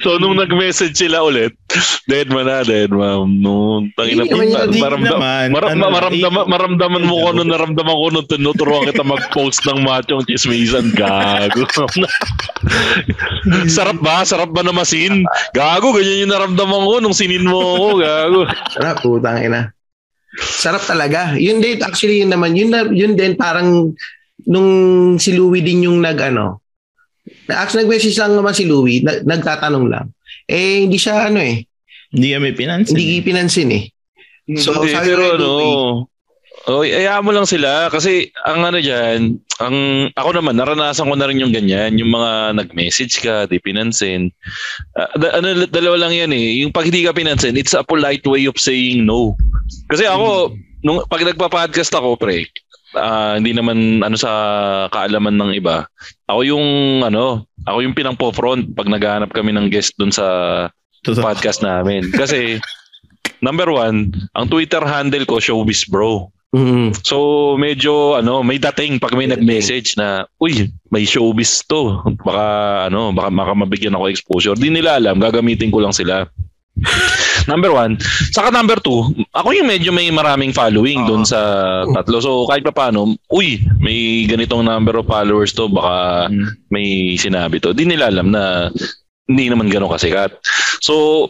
So 0.00 0.16
nung 0.16 0.38
nag-message 0.40 0.96
sila 0.96 1.20
ulit, 1.26 1.52
dead 2.08 2.32
man 2.32 2.48
na, 2.48 2.64
dead 2.64 2.88
ma'am. 2.88 3.28
No, 3.40 3.84
naman 3.98 4.48
yun, 4.48 4.70
hindi 4.70 4.80
maramdam, 4.80 5.18
maram, 5.52 5.68
Ano, 5.74 5.84
maramdaman, 5.92 6.44
maramdaman 6.48 7.04
mo 7.04 7.14
kung 7.20 7.30
ano 7.36 7.42
naramdaman 7.44 7.96
ko 7.96 8.06
nung 8.10 8.28
tinuturuan 8.28 8.88
kita 8.88 9.04
mag-post 9.04 9.60
ng 9.68 9.84
machong 9.84 10.24
chismisan. 10.24 10.94
Gago. 10.96 11.66
Sarap 13.76 13.98
ba? 14.00 14.24
Sarap 14.24 14.50
ba 14.54 14.64
na 14.64 14.72
masin? 14.72 15.26
Gago, 15.52 15.92
ganyan 15.92 16.26
yung 16.26 16.32
naramdaman 16.32 16.82
ko 16.86 16.94
nung 17.02 17.16
sinin 17.16 17.44
mo 17.44 17.58
ako. 17.60 17.86
Gago. 18.00 18.40
Sarap, 18.72 18.96
putang 19.04 19.40
ina. 19.44 19.74
Sarap 20.40 20.82
talaga. 20.86 21.34
Yun 21.36 21.60
din, 21.60 21.82
actually, 21.84 22.22
yun 22.22 22.32
naman, 22.32 22.56
yun, 22.56 22.70
na, 22.72 22.86
yun 22.88 23.18
din 23.18 23.34
parang 23.36 23.92
nung 24.46 24.70
si 25.16 25.32
Louie 25.32 25.60
din 25.60 25.84
yung 25.84 25.98
nag, 25.98 26.18
ano, 26.20 26.60
na- 27.46 27.62
actually, 27.62 27.84
nag-message 27.84 28.16
lang 28.16 28.32
naman 28.32 28.54
si 28.54 28.64
Louie, 28.64 29.00
na, 29.00 29.20
nagtatanong 29.20 29.86
lang. 29.88 30.06
Eh, 30.46 30.86
hindi 30.86 30.96
siya, 30.96 31.28
ano 31.28 31.40
eh, 31.40 31.66
Hindi 32.10 32.28
kami 32.34 32.48
pinansin. 32.54 32.94
hindi 32.96 33.20
pinansin 33.20 33.68
eh. 33.70 33.84
So, 34.58 34.74
Hindi, 34.78 34.90
sabi 34.90 35.06
pero 35.06 35.22
ano, 35.34 35.38
Louie, 35.38 35.76
Oh, 36.68 36.84
hayaan 36.84 37.24
mo 37.24 37.32
lang 37.32 37.48
sila 37.48 37.88
kasi 37.88 38.28
ang 38.44 38.60
ano 38.60 38.84
diyan, 38.84 39.32
ang 39.64 39.76
ako 40.12 40.28
naman 40.36 40.60
naranasan 40.60 41.08
ko 41.08 41.16
na 41.16 41.24
rin 41.24 41.40
yung 41.40 41.56
ganyan, 41.56 41.96
yung 41.96 42.12
mga 42.12 42.52
nag-message 42.52 43.24
ka, 43.24 43.48
di 43.48 43.56
pinansin. 43.56 44.28
Ah, 44.92 45.08
da- 45.16 45.40
ano 45.40 45.64
dalawa 45.64 46.04
lang 46.04 46.12
'yan 46.12 46.32
eh. 46.36 46.60
Yung 46.60 46.68
pag 46.68 46.84
hindi 46.84 47.00
ka 47.00 47.16
pinansin, 47.16 47.56
it's 47.56 47.72
a 47.72 47.80
polite 47.80 48.20
way 48.28 48.44
of 48.44 48.60
saying 48.60 49.08
no. 49.08 49.40
Kasi 49.88 50.04
ako 50.04 50.52
nung 50.84 51.00
pag 51.08 51.24
nagpa-podcast 51.24 51.96
ako, 51.96 52.20
pre, 52.20 52.44
ah, 52.94 53.38
hindi 53.38 53.52
naman 53.52 54.00
ano 54.00 54.16
sa 54.16 54.30
kaalaman 54.90 55.36
ng 55.36 55.50
iba. 55.54 55.86
Ako 56.26 56.40
yung 56.42 56.66
ano, 57.02 57.46
ako 57.66 57.78
yung 57.84 57.94
pinang-front 57.94 58.74
pag 58.74 58.88
naghahanap 58.88 59.30
kami 59.30 59.52
ng 59.54 59.68
guest 59.68 59.94
dun 59.96 60.10
sa 60.10 60.24
Totoo. 61.04 61.22
podcast 61.22 61.62
namin. 61.62 62.08
Kasi 62.10 62.58
number 63.46 63.70
one, 63.70 64.10
ang 64.34 64.46
Twitter 64.48 64.82
handle 64.82 65.24
ko 65.24 65.40
showbiz 65.40 65.88
bro. 65.88 66.28
mm, 66.52 66.92
So 67.06 67.54
medyo 67.56 68.18
ano, 68.18 68.42
may 68.42 68.58
dating 68.58 68.98
pag 68.98 69.14
may 69.14 69.30
nag-message 69.30 69.94
na, 69.96 70.26
uy, 70.42 70.68
may 70.90 71.06
showbiz 71.06 71.62
to. 71.70 72.02
Baka 72.26 72.46
ano, 72.90 73.14
baka, 73.14 73.30
baka 73.30 73.52
mabigyan 73.54 73.94
ako 73.94 74.10
exposure. 74.10 74.56
Di 74.58 74.68
nila 74.68 74.98
alam, 74.98 75.16
gagamitin 75.22 75.70
ko 75.70 75.78
lang 75.80 75.94
sila. 75.94 76.26
number 77.46 77.70
one. 77.70 77.96
Saka 78.34 78.50
number 78.50 78.76
two, 78.80 79.12
ako 79.32 79.54
yung 79.54 79.68
medyo 79.70 79.94
may 79.94 80.10
maraming 80.10 80.50
following 80.50 81.04
doon 81.06 81.22
sa 81.24 81.38
tatlo. 81.94 82.18
So 82.20 82.44
kahit 82.50 82.66
pa 82.66 82.74
paano, 82.74 83.14
uy, 83.30 83.62
may 83.78 84.26
ganitong 84.26 84.66
number 84.66 84.96
of 84.98 85.08
followers 85.08 85.54
to, 85.56 85.68
baka 85.68 86.26
Mm. 86.28 86.48
may 86.68 87.14
sinabi 87.16 87.62
to. 87.62 87.72
Di 87.72 87.84
nila 87.86 88.10
alam 88.10 88.34
na 88.34 88.68
hindi 89.30 89.46
naman 89.46 89.70
gano'n 89.70 89.94
kasikat. 89.94 90.34
So, 90.82 91.26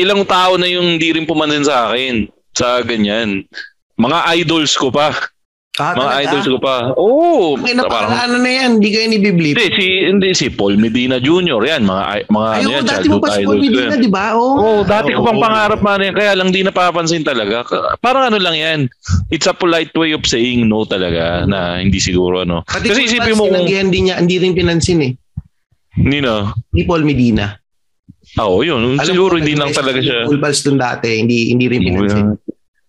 ilang 0.00 0.24
tao 0.24 0.56
na 0.56 0.64
yung 0.64 0.96
hindi 0.96 1.12
rin 1.12 1.28
pumanin 1.28 1.60
sa 1.68 1.92
akin 1.92 2.24
sa 2.56 2.80
ganyan. 2.80 3.44
Mga 4.00 4.18
idols 4.42 4.72
ko 4.80 4.88
pa. 4.88 5.12
Ah, 5.74 5.90
Mga 5.90 5.98
talaga? 5.98 6.22
idols 6.22 6.46
ko 6.46 6.58
pa. 6.62 6.74
Oo. 6.94 7.58
Ay, 7.58 7.74
na, 7.74 7.82
parang, 7.90 8.14
ano 8.14 8.38
na 8.38 8.46
yan, 8.46 8.78
hindi 8.78 8.94
kayo 8.94 9.10
nibiblip. 9.10 9.58
hindi, 9.58 9.68
si, 9.74 9.86
hindi, 10.06 10.28
si 10.30 10.46
Paul 10.46 10.78
Medina 10.78 11.18
Jr. 11.18 11.58
Yan, 11.66 11.82
mga, 11.82 12.30
mga 12.30 12.46
ano 12.46 12.62
Ayoko, 12.62 12.74
yan, 12.78 12.84
dati 12.86 13.06
mo 13.10 13.18
pa 13.18 13.28
si 13.34 13.42
Paul 13.42 13.58
Medina, 13.58 13.94
di 13.98 14.06
ba? 14.06 14.38
Oo. 14.38 14.54
Oo, 14.54 14.80
dati 14.86 15.10
ko 15.10 15.26
pang 15.26 15.34
Oo. 15.34 15.42
pangarap 15.42 15.82
man 15.82 15.98
yan. 15.98 16.14
Kaya 16.14 16.38
lang 16.38 16.54
di 16.54 16.62
napapansin 16.62 17.26
talaga. 17.26 17.66
Parang 17.98 18.30
ano 18.30 18.38
lang 18.38 18.54
yan. 18.54 18.78
It's 19.34 19.50
a 19.50 19.54
polite 19.56 19.90
way 19.98 20.14
of 20.14 20.22
saying 20.22 20.62
no 20.70 20.86
talaga 20.86 21.42
na 21.42 21.82
hindi 21.82 21.98
siguro 21.98 22.46
ano. 22.46 22.62
Pati 22.62 22.94
Kasi 22.94 23.10
isipin 23.10 23.34
mo 23.34 23.50
kung... 23.50 23.66
din 23.66 24.14
niya, 24.14 24.22
hindi 24.22 24.38
rin 24.38 24.54
pinansin 24.54 25.02
eh. 25.02 25.12
Hindi 25.98 26.22
na. 26.22 26.54
Ni 26.70 26.86
Paul 26.86 27.02
Medina. 27.02 27.50
Ah, 28.38 28.46
Oo, 28.46 28.62
yun. 28.62 28.94
Alam 28.94 29.02
siguro 29.02 29.34
ko, 29.34 29.42
hindi 29.42 29.58
lang 29.58 29.74
talaga 29.74 29.98
siya. 29.98 30.30
Cool 30.30 30.38
Pals 30.38 30.62
dun 30.62 30.78
dati, 30.78 31.18
hindi, 31.18 31.50
hindi 31.50 31.66
rin 31.66 31.82
pinansin. 31.82 32.38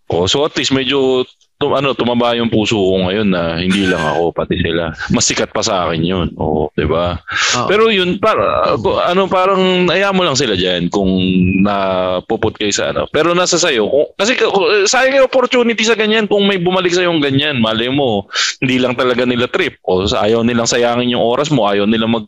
Oh, 0.06 0.30
so 0.30 0.46
at 0.46 0.54
least 0.54 0.70
medyo 0.70 1.26
tum, 1.56 1.72
ano, 1.72 1.96
tumaba 1.96 2.36
yung 2.36 2.52
puso 2.52 2.76
ko 2.76 3.08
ngayon 3.08 3.28
na 3.32 3.58
hindi 3.60 3.88
lang 3.88 4.04
ako, 4.04 4.36
pati 4.36 4.60
sila. 4.60 4.92
Mas 5.12 5.26
sikat 5.26 5.56
pa 5.56 5.64
sa 5.64 5.88
akin 5.88 6.02
yun. 6.04 6.28
Oo, 6.36 6.68
di 6.76 6.84
ba? 6.84 7.20
Pero 7.68 7.88
yun, 7.88 8.20
para, 8.20 8.76
ano, 9.08 9.32
parang 9.32 9.88
ayaw 9.88 10.12
mo 10.12 10.28
lang 10.28 10.36
sila 10.36 10.54
dyan 10.60 10.92
kung 10.92 11.10
napuput 11.64 12.56
kayo 12.60 12.72
sa 12.76 12.92
ano. 12.92 13.08
Pero 13.10 13.32
nasa 13.32 13.56
sayo. 13.56 13.88
Kung, 13.88 14.08
kasi 14.20 14.36
k- 14.36 14.86
sayang 14.86 15.24
yung 15.24 15.28
opportunity 15.32 15.84
sa 15.84 15.96
ganyan 15.96 16.28
kung 16.28 16.44
may 16.44 16.60
bumalik 16.60 16.92
sa 16.92 17.08
yung 17.08 17.24
ganyan. 17.24 17.64
Malay 17.64 17.88
mo, 17.88 18.28
hindi 18.60 18.78
lang 18.78 18.94
talaga 19.00 19.24
nila 19.24 19.48
trip. 19.48 19.80
O 19.88 20.04
sa- 20.06 20.28
ayaw 20.28 20.44
nilang 20.44 20.68
sayangin 20.68 21.16
yung 21.16 21.24
oras 21.24 21.50
mo, 21.50 21.66
ayaw 21.66 21.88
nilang 21.88 22.12
mag 22.12 22.26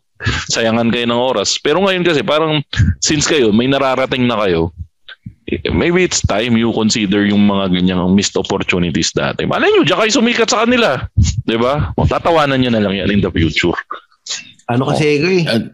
sayangan 0.50 0.90
kayo 0.90 1.06
ng 1.06 1.20
oras. 1.20 1.62
Pero 1.62 1.78
ngayon 1.78 2.02
kasi 2.02 2.26
parang 2.26 2.58
since 2.98 3.30
kayo, 3.30 3.54
may 3.54 3.70
nararating 3.70 4.26
na 4.26 4.34
kayo, 4.42 4.74
eh, 4.74 4.87
maybe 5.72 6.04
it's 6.04 6.20
time 6.20 6.56
you 6.56 6.72
consider 6.76 7.24
yung 7.24 7.48
mga 7.48 7.80
ganyang 7.80 8.12
missed 8.12 8.36
opportunities 8.36 9.12
dati. 9.16 9.48
Malay 9.48 9.72
nyo, 9.72 9.82
diyan 9.84 9.98
kayo 10.04 10.10
sumikat 10.12 10.48
sa 10.48 10.64
kanila. 10.68 11.08
Di 11.18 11.56
ba? 11.56 11.92
O, 11.96 12.04
Tatawanan 12.04 12.60
nyo 12.60 12.70
na 12.72 12.82
lang 12.84 12.94
yan 12.96 13.08
in 13.08 13.20
the 13.24 13.32
future. 13.32 13.76
Ano 14.68 14.92
kasi 14.92 15.20
ko 15.20 15.28
eh. 15.32 15.44
At 15.48 15.64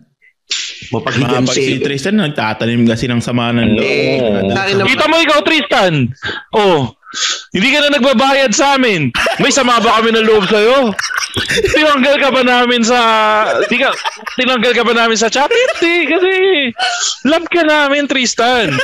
Mapaghigan 0.93 1.49
si 1.49 1.65
si 1.65 1.75
Tristan 1.81 2.21
nagtatanim 2.21 2.85
kasi 2.85 3.09
ng 3.09 3.19
sama 3.25 3.51
ng 3.51 3.75
loob. 3.75 4.85
Kita 4.85 5.05
mo 5.09 5.17
ikaw, 5.19 5.41
Tristan. 5.41 6.13
Oh, 6.53 6.93
hindi 7.55 7.69
ka 7.71 7.79
na 7.87 7.95
nagbabayad 7.99 8.51
sa 8.55 8.75
amin. 8.75 9.11
May 9.39 9.55
sama 9.55 9.79
ba 9.79 10.01
kami 10.01 10.15
ng 10.15 10.27
loob 10.27 10.45
sa'yo? 10.51 10.91
Tinanggal 11.75 12.17
ka 12.23 12.29
ba 12.31 12.43
namin 12.47 12.83
sa... 12.87 12.99
Di 13.67 13.77
ka, 13.79 13.91
tinanggal 14.39 14.73
ka 14.75 14.83
ba 14.87 14.95
namin 14.95 15.19
sa 15.19 15.31
chat? 15.31 15.51
Hindi, 15.51 16.07
kasi 16.07 16.33
love 17.27 17.47
ka 17.51 17.63
namin, 17.67 18.07
Tristan. 18.07 18.75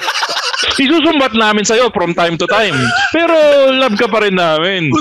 Isusumbat 0.76 1.32
namin 1.32 1.64
sa'yo 1.64 1.88
from 1.94 2.12
time 2.12 2.36
to 2.36 2.44
time. 2.50 2.76
Pero 3.14 3.34
love 3.74 3.96
ka 3.96 4.10
pa 4.10 4.22
rin 4.26 4.36
namin. 4.36 4.92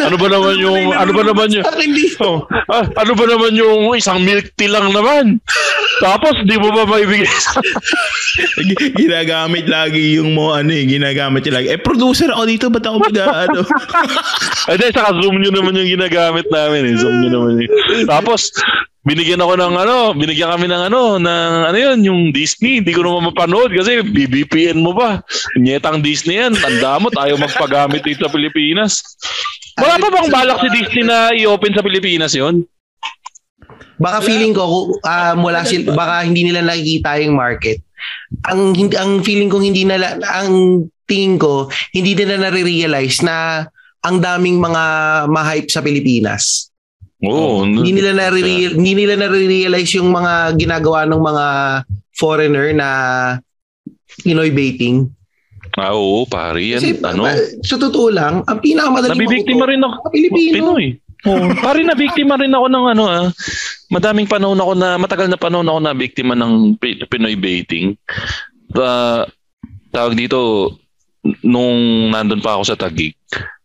Ano 0.00 0.16
ba 0.16 0.26
naman 0.30 0.56
yung... 0.62 0.94
Ano 0.94 1.10
ba 1.12 1.22
naman 1.26 1.48
yung... 1.52 1.66
Oh, 2.22 2.46
ah, 2.70 2.86
ano 3.02 3.12
ba 3.12 3.24
naman 3.28 3.52
yung 3.58 3.92
isang 3.98 4.22
milk 4.22 4.54
tea 4.56 4.70
lang 4.70 4.94
naman? 4.94 5.42
Tapos, 6.00 6.34
di 6.48 6.56
mo 6.56 6.72
ba 6.72 6.88
maibigay 6.88 7.28
sa... 7.28 7.60
Ginagamit 8.96 9.68
lagi 9.68 10.16
yung 10.16 10.32
mo 10.32 10.56
ano 10.56 10.72
eh, 10.72 10.88
ginagamit 10.88 11.44
lagi. 11.52 11.68
Eh, 11.68 11.78
producer 11.78 12.32
ako 12.32 12.42
dito, 12.48 12.66
ba't 12.72 12.84
ako 12.88 12.96
mag 12.98 13.14
ano? 13.14 13.60
Ay, 14.68 14.76
dahil 14.80 14.94
saka 14.94 15.10
zoom 15.20 15.36
nyo 15.38 15.50
naman 15.52 15.76
yung 15.76 15.92
ginagamit 16.00 16.46
namin 16.48 16.82
eh. 16.88 16.94
Zoom 16.96 17.16
nyo 17.20 17.30
naman 17.30 17.52
yung... 17.60 17.70
Tapos, 18.08 18.50
binigyan 19.04 19.42
ako 19.42 19.58
ng 19.58 19.74
ano, 19.76 19.96
binigyan 20.14 20.50
kami 20.54 20.66
ng 20.70 20.82
ano, 20.88 21.18
ng 21.20 21.52
ano 21.68 21.76
yun, 21.78 21.98
yung 22.06 22.20
Disney. 22.32 22.80
Hindi 22.80 22.94
ko 22.94 23.04
naman 23.04 23.30
mapanood 23.30 23.70
kasi 23.74 24.00
BBPN 24.00 24.80
mo 24.80 24.96
pa. 24.96 25.20
Nyetang 25.60 26.00
Disney 26.00 26.40
yan. 26.40 26.56
Tanda 26.56 27.02
mo, 27.02 27.12
tayo 27.12 27.36
magpagamit 27.36 28.00
dito 28.06 28.24
sa 28.24 28.32
Pilipinas. 28.32 29.04
Wala 29.76 29.96
pa 30.00 30.08
bang 30.08 30.28
balak 30.28 30.58
si 30.62 30.68
Disney 30.72 31.04
na 31.04 31.32
i-open 31.32 31.72
sa 31.72 31.84
Pilipinas 31.84 32.32
yon? 32.36 32.64
Baka 34.02 34.18
feeling 34.26 34.50
ko 34.50 34.90
um, 34.98 35.36
wala 35.46 35.62
sil 35.62 35.86
baka 35.86 36.26
hindi 36.26 36.42
nila 36.42 36.66
nakikita 36.66 37.22
yung 37.22 37.38
market. 37.38 37.78
Ang 38.50 38.74
hindi 38.74 38.98
ang 38.98 39.22
feeling 39.22 39.46
ko 39.46 39.62
hindi 39.62 39.86
nila 39.86 40.18
ang 40.26 40.82
tingin 41.12 41.36
ko 41.36 41.68
hindi 41.92 42.16
nila 42.16 42.40
nare-realize 42.40 43.20
na 43.20 43.68
ang 44.02 44.16
daming 44.18 44.56
mga 44.56 44.82
ma-hype 45.28 45.68
sa 45.68 45.84
Pilipinas. 45.84 46.72
Oo. 47.22 47.62
Hindi 47.62 47.94
nila 47.94 48.32
hindi 48.34 48.92
nila 48.98 49.14
nare-realize 49.14 49.94
yung 50.00 50.10
mga 50.10 50.58
ginagawa 50.58 51.06
ng 51.06 51.20
mga 51.22 51.46
foreigner 52.16 52.74
na 52.74 52.88
Pinoy 54.24 54.50
baiting. 54.50 55.08
Ah, 55.78 55.96
oo, 55.96 56.28
pare. 56.28 56.60
Yan, 56.60 56.82
Kasi 56.84 57.00
ano? 57.00 57.24
uh, 57.24 57.38
sa 57.64 57.80
totoo 57.80 58.12
lang, 58.12 58.44
ang 58.44 58.60
pinakamadaling 58.60 59.16
Nabibiktima 59.16 59.64
rin 59.64 59.80
ako. 59.80 59.96
Pilipino. 60.12 60.52
Pinoy. 60.52 60.86
Oh, 61.22 61.38
pare 61.64 61.80
na 61.86 61.94
biktima 61.94 62.34
rin 62.36 62.52
ako 62.52 62.66
ng 62.68 62.86
ano 62.92 63.04
ah. 63.08 63.24
Madaming 63.88 64.28
panahon 64.28 64.58
ako 64.58 64.72
na 64.76 64.88
matagal 64.98 65.30
na 65.30 65.38
panahon 65.40 65.70
ako 65.70 65.80
na 65.80 65.92
biktima 65.96 66.34
ng 66.36 66.76
Pi- 66.76 67.06
Pinoy 67.08 67.38
baiting. 67.38 67.96
Uh, 68.74 69.24
tawag 69.94 70.18
dito 70.18 70.72
nung 71.42 72.10
nandun 72.10 72.42
pa 72.42 72.58
ako 72.58 72.64
sa 72.64 72.78
Taguig. 72.78 73.14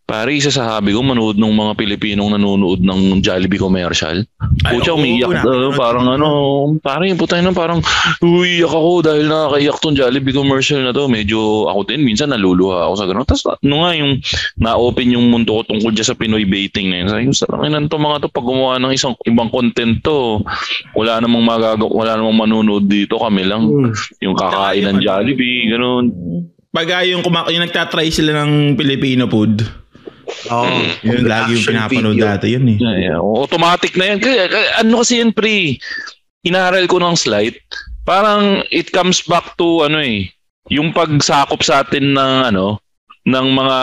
Pare, 0.07 0.31
isa 0.31 0.47
sa 0.47 0.63
hobby 0.71 0.95
ko, 0.95 1.03
manood 1.03 1.35
ng 1.35 1.51
mga 1.51 1.75
Pilipinong 1.75 2.31
nanonood 2.31 2.79
ng 2.79 3.19
Jollibee 3.19 3.59
commercial. 3.59 4.23
Pucha, 4.63 4.95
umiiyak. 4.95 5.43
uh, 5.43 5.75
parang 5.75 6.07
ano, 6.07 6.27
parang 6.79 7.11
yung 7.11 7.19
putay 7.19 7.43
na 7.43 7.51
parang 7.51 7.83
uiyak 8.23 8.71
ako 8.71 9.03
dahil 9.03 9.27
nakakaiyak 9.27 9.75
tong 9.83 9.99
Jollibee 9.99 10.31
commercial 10.31 10.79
na 10.79 10.95
to. 10.95 11.11
Medyo 11.11 11.67
ako 11.67 11.91
din, 11.91 12.07
minsan 12.07 12.31
naluluha 12.31 12.87
ako 12.87 12.93
sa 12.95 13.03
gano'n. 13.03 13.27
Tapos 13.27 13.43
ano 13.51 13.75
nga 13.83 13.91
yung 13.99 14.11
na-open 14.55 15.11
yung 15.11 15.27
mundo 15.27 15.59
ko 15.59 15.75
tungkol 15.75 15.91
dyan 15.91 16.07
sa 16.07 16.15
Pinoy 16.15 16.47
baiting 16.47 16.87
na 16.87 17.03
yun. 17.03 17.07
Sabi 17.11 17.27
ko, 17.27 17.35
sarang 17.35 17.67
inan 17.67 17.91
to 17.91 17.99
mga 17.99 18.23
to 18.23 18.27
pag 18.31 18.47
gumawa 18.47 18.79
ng 18.79 18.95
isang 18.95 19.11
ibang 19.27 19.51
content 19.51 19.99
to. 20.07 20.39
Wala 20.95 21.19
namang 21.19 21.43
magagawa, 21.43 21.91
wala 21.91 22.15
namang 22.15 22.47
manunood 22.47 22.87
dito. 22.87 23.19
Kami 23.19 23.43
lang 23.43 23.67
Hmm. 23.67 23.91
yung 24.23 24.39
kakain 24.39 24.87
ng 24.87 25.03
Jollibee, 25.03 25.67
gano'n. 25.67 26.05
Pag 26.69 26.87
ah, 26.91 27.03
yung, 27.03 27.23
kumak- 27.23 27.49
yung 27.49 27.63
nagtatry 27.63 28.09
sila 28.09 28.43
ng 28.43 28.75
Filipino 28.75 29.25
food, 29.25 29.63
Oh, 30.47 30.67
yun 31.03 31.23
lagi 31.23 31.55
yung 31.55 31.65
pinapanood 31.65 32.15
video. 32.15 32.27
dati 32.27 32.47
yun 32.51 32.67
eh. 32.67 32.77
Yeah, 32.77 32.97
yeah. 32.99 33.19
Automatic 33.19 33.95
na 33.95 34.11
yan. 34.11 34.19
Kaya, 34.19 34.43
ano 34.79 34.99
kasi 34.99 35.23
yan, 35.23 35.31
pre? 35.31 35.79
Inaral 36.43 36.83
ko 36.85 36.99
ng 36.99 37.15
slide. 37.15 37.55
Parang 38.03 38.63
it 38.67 38.91
comes 38.91 39.23
back 39.23 39.55
to 39.55 39.83
ano 39.83 39.99
eh, 39.99 40.31
yung 40.67 40.91
pagsakop 40.91 41.59
sa 41.59 41.83
atin 41.83 42.11
ng 42.11 42.33
ano, 42.45 42.79
ng 43.23 43.47
mga 43.51 43.77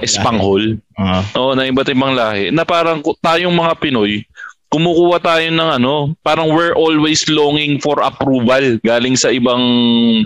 espanghol. 0.00 0.76
Ah. 0.96 1.24
Oo, 1.32 1.52
na 1.52 1.64
iba't 1.64 1.88
ibang 1.88 2.12
lahi. 2.12 2.52
Na 2.52 2.64
parang 2.64 3.00
tayong 3.20 3.52
mga 3.52 3.72
Pinoy, 3.80 4.24
kumukuha 4.68 5.16
tayo 5.20 5.48
ng 5.48 5.70
ano, 5.80 5.94
parang 6.20 6.52
we're 6.52 6.76
always 6.76 7.24
longing 7.28 7.80
for 7.80 7.96
approval 8.04 8.76
galing 8.84 9.16
sa 9.16 9.32
ibang 9.32 9.60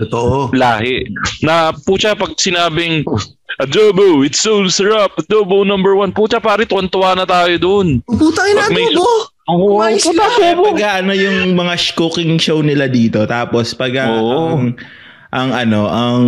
Totoo. 0.03 0.51
lahi. 0.51 1.07
Na 1.39 1.71
pucha 1.71 2.11
pag 2.11 2.35
sinabing 2.35 3.07
adobo, 3.59 4.25
it's 4.25 4.43
so 4.43 4.67
sarap, 4.67 5.15
adobo 5.15 5.63
number 5.63 5.95
one. 5.95 6.11
Pucha 6.11 6.43
pare, 6.43 6.67
tuwan-tuwa 6.67 7.15
na 7.15 7.25
tayo 7.25 7.55
doon. 7.55 8.03
Pag 8.03 8.71
may- 8.71 8.91
adobo. 8.91 9.31
Oo, 9.43 9.75
Kumain 9.75 9.99
sila. 9.99 10.23
Kaya 10.39 10.55
pag 10.55 10.79
ah, 10.79 10.95
ano 11.03 11.11
yung 11.11 11.51
mga 11.51 11.75
cooking 11.99 12.39
show 12.39 12.63
nila 12.63 12.87
dito, 12.87 13.27
tapos 13.27 13.75
pag 13.75 13.91
Oo. 14.07 14.55
ang, 14.55 14.79
ang 15.35 15.49
ano, 15.51 15.81
ang 15.91 16.23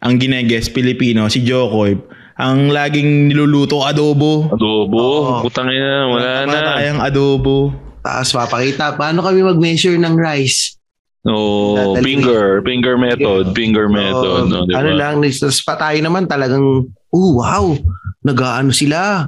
ang 0.00 0.12
gineguess 0.16 0.72
Pilipino, 0.72 1.28
si 1.28 1.44
Jokoy, 1.44 2.00
ang 2.34 2.70
laging 2.70 3.30
niluluto 3.30 3.86
adobo. 3.86 4.50
Adobo, 4.50 4.98
Oo. 4.98 5.34
putang 5.46 5.70
ina, 5.70 6.10
wala 6.10 6.32
na. 6.46 6.58
Tayang 6.78 7.00
adobo. 7.02 7.70
Tapos 8.02 8.34
papakita 8.34 8.98
paano 8.98 9.22
kami 9.22 9.40
mag-measure 9.40 9.96
ng 9.96 10.14
rice. 10.18 10.76
Oh, 11.24 11.96
finger, 12.04 12.60
finger 12.60 13.00
method, 13.00 13.56
finger 13.56 13.88
method. 13.88 14.44
Oo, 14.44 14.50
no, 14.50 14.68
diba? 14.68 14.76
Ano 14.76 14.90
lang, 14.92 15.24
tapos 15.24 15.64
pa 15.64 15.74
tayo 15.80 15.96
naman 16.04 16.28
talagang, 16.28 16.84
oh 16.92 17.30
wow, 17.40 17.72
nag-ano 18.20 18.68
sila. 18.76 19.24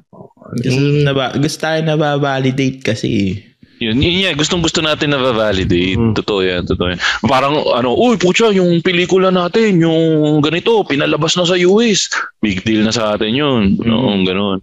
Gusto, 0.60 0.80
naba, 1.00 1.32
gusto 1.40 1.56
tayo 1.56 1.80
nababalidate 1.80 2.84
kasi. 2.84 3.40
Yun, 3.76 4.00
yun 4.00 4.24
yan, 4.24 4.34
gustong 4.40 4.64
gusto 4.64 4.80
natin 4.80 5.12
na 5.12 5.20
validate. 5.20 6.00
Mm. 6.00 6.16
Totoo 6.16 6.40
yan, 6.40 6.64
totoo 6.64 6.96
yan. 6.96 7.00
Parang 7.28 7.60
ano, 7.60 7.92
uy, 7.92 8.16
putya, 8.16 8.48
yung 8.56 8.80
pelikula 8.80 9.28
natin, 9.28 9.76
yung 9.84 10.40
ganito, 10.40 10.80
pinalabas 10.88 11.36
na 11.36 11.44
sa 11.44 11.60
US. 11.60 12.08
Big 12.40 12.64
deal 12.64 12.88
na 12.88 12.92
sa 12.92 13.12
atin 13.12 13.36
yun. 13.36 13.76
Mm. 13.76 13.92
Oo, 13.92 14.10
ganun. 14.24 14.58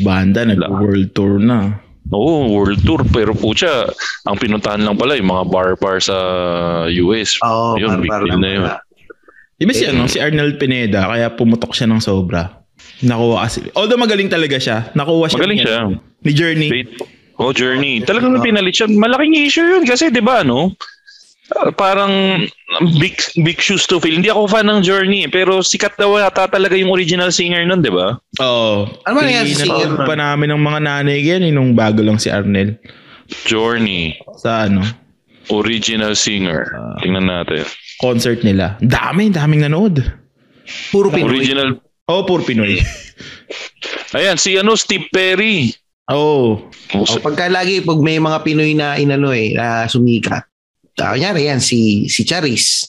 Banda, 0.00 0.48
nag-world 0.48 1.12
tour 1.12 1.36
na. 1.36 1.76
Oo, 2.08 2.48
world 2.56 2.80
tour. 2.88 3.04
Pero 3.04 3.36
putya, 3.36 3.84
ang 4.24 4.40
pinuntahan 4.40 4.80
lang 4.80 4.96
pala 4.96 5.12
yung 5.20 5.28
mga 5.28 5.44
bar-bar 5.52 6.00
sa 6.00 6.16
US. 6.88 7.36
Oo, 7.44 7.76
Yun, 7.76 8.00
big 8.00 8.08
deal 8.08 8.40
na 8.40 8.48
yun. 8.48 8.64
Di 9.58 9.66
ba 9.66 9.72
si, 9.74 9.84
ano, 9.84 10.08
si 10.08 10.16
Arnold 10.22 10.56
Pineda, 10.56 11.04
kaya 11.04 11.34
pumutok 11.34 11.76
siya 11.76 11.90
ng 11.90 12.00
sobra. 12.00 12.64
Nakuha 13.04 13.44
kasi. 13.44 13.68
Although 13.74 13.98
magaling 14.00 14.30
talaga 14.30 14.56
siya. 14.56 14.88
Nakuha 14.94 15.26
siya. 15.28 15.36
Magaling 15.36 15.58
ni- 15.60 15.66
siya. 15.66 15.78
Ni 16.24 16.32
Journey. 16.32 16.68
Wait. 16.72 17.17
Oh, 17.38 17.54
Journey. 17.54 18.02
Talagang 18.02 18.42
pinalit 18.42 18.74
siya. 18.74 18.90
Malaking 18.90 19.38
issue 19.38 19.62
yun 19.62 19.86
kasi, 19.86 20.10
di 20.10 20.18
ba, 20.18 20.42
no? 20.42 20.74
Uh, 21.48 21.72
parang 21.72 22.44
big 23.00 23.16
big 23.40 23.56
shoes 23.56 23.88
to 23.88 23.96
fill. 23.96 24.12
Hindi 24.12 24.28
ako 24.28 24.52
fan 24.52 24.68
ng 24.68 24.84
Journey, 24.84 25.24
eh, 25.24 25.30
pero 25.32 25.64
sikat 25.64 25.96
daw 25.96 26.20
yata 26.20 26.44
talaga 26.44 26.76
yung 26.76 26.92
original 26.92 27.32
singer 27.32 27.64
nun, 27.64 27.80
di 27.80 27.88
ba? 27.88 28.20
Oo. 28.42 28.84
Ano 29.08 29.12
ba 29.16 29.24
yan, 29.24 29.48
singer? 29.48 29.96
Pa 30.04 30.12
namin 30.12 30.52
ng 30.52 30.60
mga 30.60 30.80
nanay 30.84 31.24
yan, 31.24 31.46
eh, 31.48 31.52
nung 31.54 31.72
bago 31.72 32.04
lang 32.04 32.20
si 32.20 32.28
Arnel. 32.28 32.76
Journey, 33.48 34.18
Sa 34.40 34.68
ano, 34.68 34.84
original 35.48 36.12
singer. 36.12 36.68
Ah. 36.76 37.00
Tingnan 37.00 37.28
natin. 37.28 37.64
concert 37.98 38.44
nila. 38.44 38.76
Dami, 38.78 39.32
daming 39.32 39.64
nanood. 39.66 40.04
Puro 40.92 41.08
Pinoy. 41.08 41.32
Original. 41.32 41.80
Oo, 42.12 42.22
puro 42.28 42.44
Pinoy. 42.44 42.78
Ayan, 44.12 44.36
si 44.36 44.54
ano, 44.54 44.76
Steve 44.76 45.08
Perry. 45.08 45.72
Oo. 46.08 46.64
O, 46.96 47.04
pagka 47.20 47.52
lagi, 47.52 47.84
pag 47.84 48.00
may 48.00 48.16
mga 48.16 48.38
Pinoy 48.40 48.72
na 48.72 48.96
inano 48.96 49.28
eh, 49.32 49.52
na 49.52 49.84
sumikat. 49.84 50.48
Uh, 50.98 51.14
kunyari 51.14 51.46
yan, 51.46 51.60
si, 51.60 52.08
si 52.08 52.24
Charis. 52.24 52.88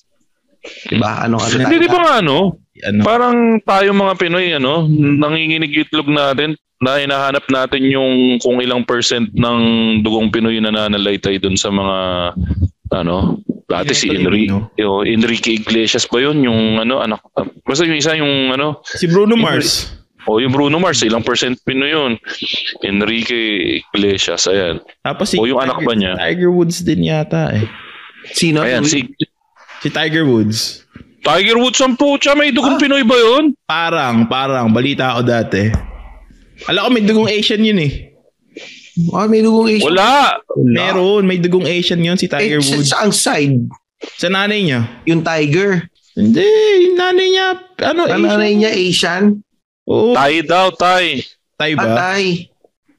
Diba? 0.88 1.28
Ano, 1.28 1.38
ano 1.39 1.51
Hindi, 1.51 1.84
di 1.84 1.89
ba 1.91 1.99
nga 1.99 2.13
ano? 2.24 2.63
Ano? 2.80 3.01
Parang 3.03 3.59
tayo 3.63 3.91
mga 3.91 4.13
Pinoy, 4.15 4.55
ano, 4.55 4.88
nanginginig 4.91 5.88
itlog 5.88 6.07
natin 6.07 6.55
na 6.80 6.95
hinahanap 6.95 7.43
natin 7.51 7.91
yung 7.91 8.39
kung 8.39 8.63
ilang 8.63 8.88
percent 8.88 9.28
ng 9.36 9.59
dugong 9.99 10.32
Pinoy 10.32 10.63
na 10.63 10.72
nananalaytay 10.72 11.43
dun 11.43 11.59
sa 11.59 11.67
mga 11.67 11.97
ano, 12.95 13.43
dati 13.70 13.93
si 13.93 14.09
Enrique, 14.09 14.49
no? 14.49 14.72
yung 14.80 15.05
Enrique 15.05 15.59
Iglesias 15.59 16.07
ba 16.07 16.24
yun? 16.24 16.41
Yung 16.41 16.80
ano, 16.82 17.03
anak, 17.03 17.22
basta 17.67 17.84
yung 17.84 17.99
isa 17.99 18.15
yung 18.15 18.55
ano, 18.55 18.80
Si 18.82 19.05
Bruno 19.05 19.36
Mars. 19.36 19.91
O 20.26 20.38
yung 20.38 20.51
Bruno 20.51 20.78
Mars, 20.78 20.99
ilang 21.01 21.24
percent 21.24 21.55
Pinoy 21.61 21.91
yun? 21.91 22.13
Enrique 22.82 23.39
Iglesias, 23.86 24.45
ayan. 24.45 24.80
Tapos 24.99 25.32
si 25.32 25.38
O, 25.38 25.45
yung 25.45 25.59
anak 25.59 25.80
ba 25.80 25.93
niya? 25.93 26.15
Tiger 26.15 26.51
Woods 26.51 26.82
din 26.82 27.03
yata 27.03 27.53
eh. 27.53 27.65
Sino? 28.32 28.61
Ayan, 28.61 28.84
si 28.84 29.07
Si 29.80 29.88
Tiger 29.88 30.28
Woods. 30.28 30.84
Tiger 31.24 31.55
Woods 31.55 31.80
ang 31.80 31.95
pucha, 31.95 32.36
may 32.36 32.51
dugong 32.51 32.76
Ah. 32.76 32.82
Pinoy 32.82 33.03
ba 33.03 33.15
yun? 33.15 33.55
Parang, 33.63 34.28
parang. 34.28 34.67
Balita 34.70 35.15
ako 35.15 35.22
dati. 35.24 35.72
Alam 36.67 36.82
ko 36.84 36.89
may 36.91 37.03
dugong 37.03 37.30
Asian 37.30 37.63
yun 37.63 37.80
eh. 37.80 38.11
Oh, 39.09 39.24
may 39.26 39.39
dugong 39.39 39.72
Asian. 39.72 39.88
Wala! 39.88 40.36
Meron, 40.59 41.24
may 41.24 41.39
dugong 41.39 41.63
Asian 41.63 41.99
yun 41.99 42.20
si 42.20 42.28
Tiger 42.28 42.59
Eh, 42.59 42.63
sa, 42.63 42.76
Woods. 42.76 42.89
sa 42.89 42.97
ang 42.99 43.13
side, 43.15 43.55
Sa 44.20 44.28
nanay 44.28 44.67
niya. 44.67 44.84
yung 45.07 45.24
Tiger. 45.24 45.88
Hindi, 46.11 46.43
yung 46.84 46.99
nanay 46.99 47.28
niya, 47.32 47.47
ano, 47.88 48.01
Ang 48.03 48.11
Asian. 48.11 48.28
nanay 48.28 48.51
niya 48.53 48.72
Asian. 48.76 49.24
Oo, 49.89 50.13
Tay 50.13 50.41
daw, 50.41 50.69
tay. 50.71 51.25
Tay 51.55 51.73
ba? 51.73 51.81
Patay. 51.83 52.45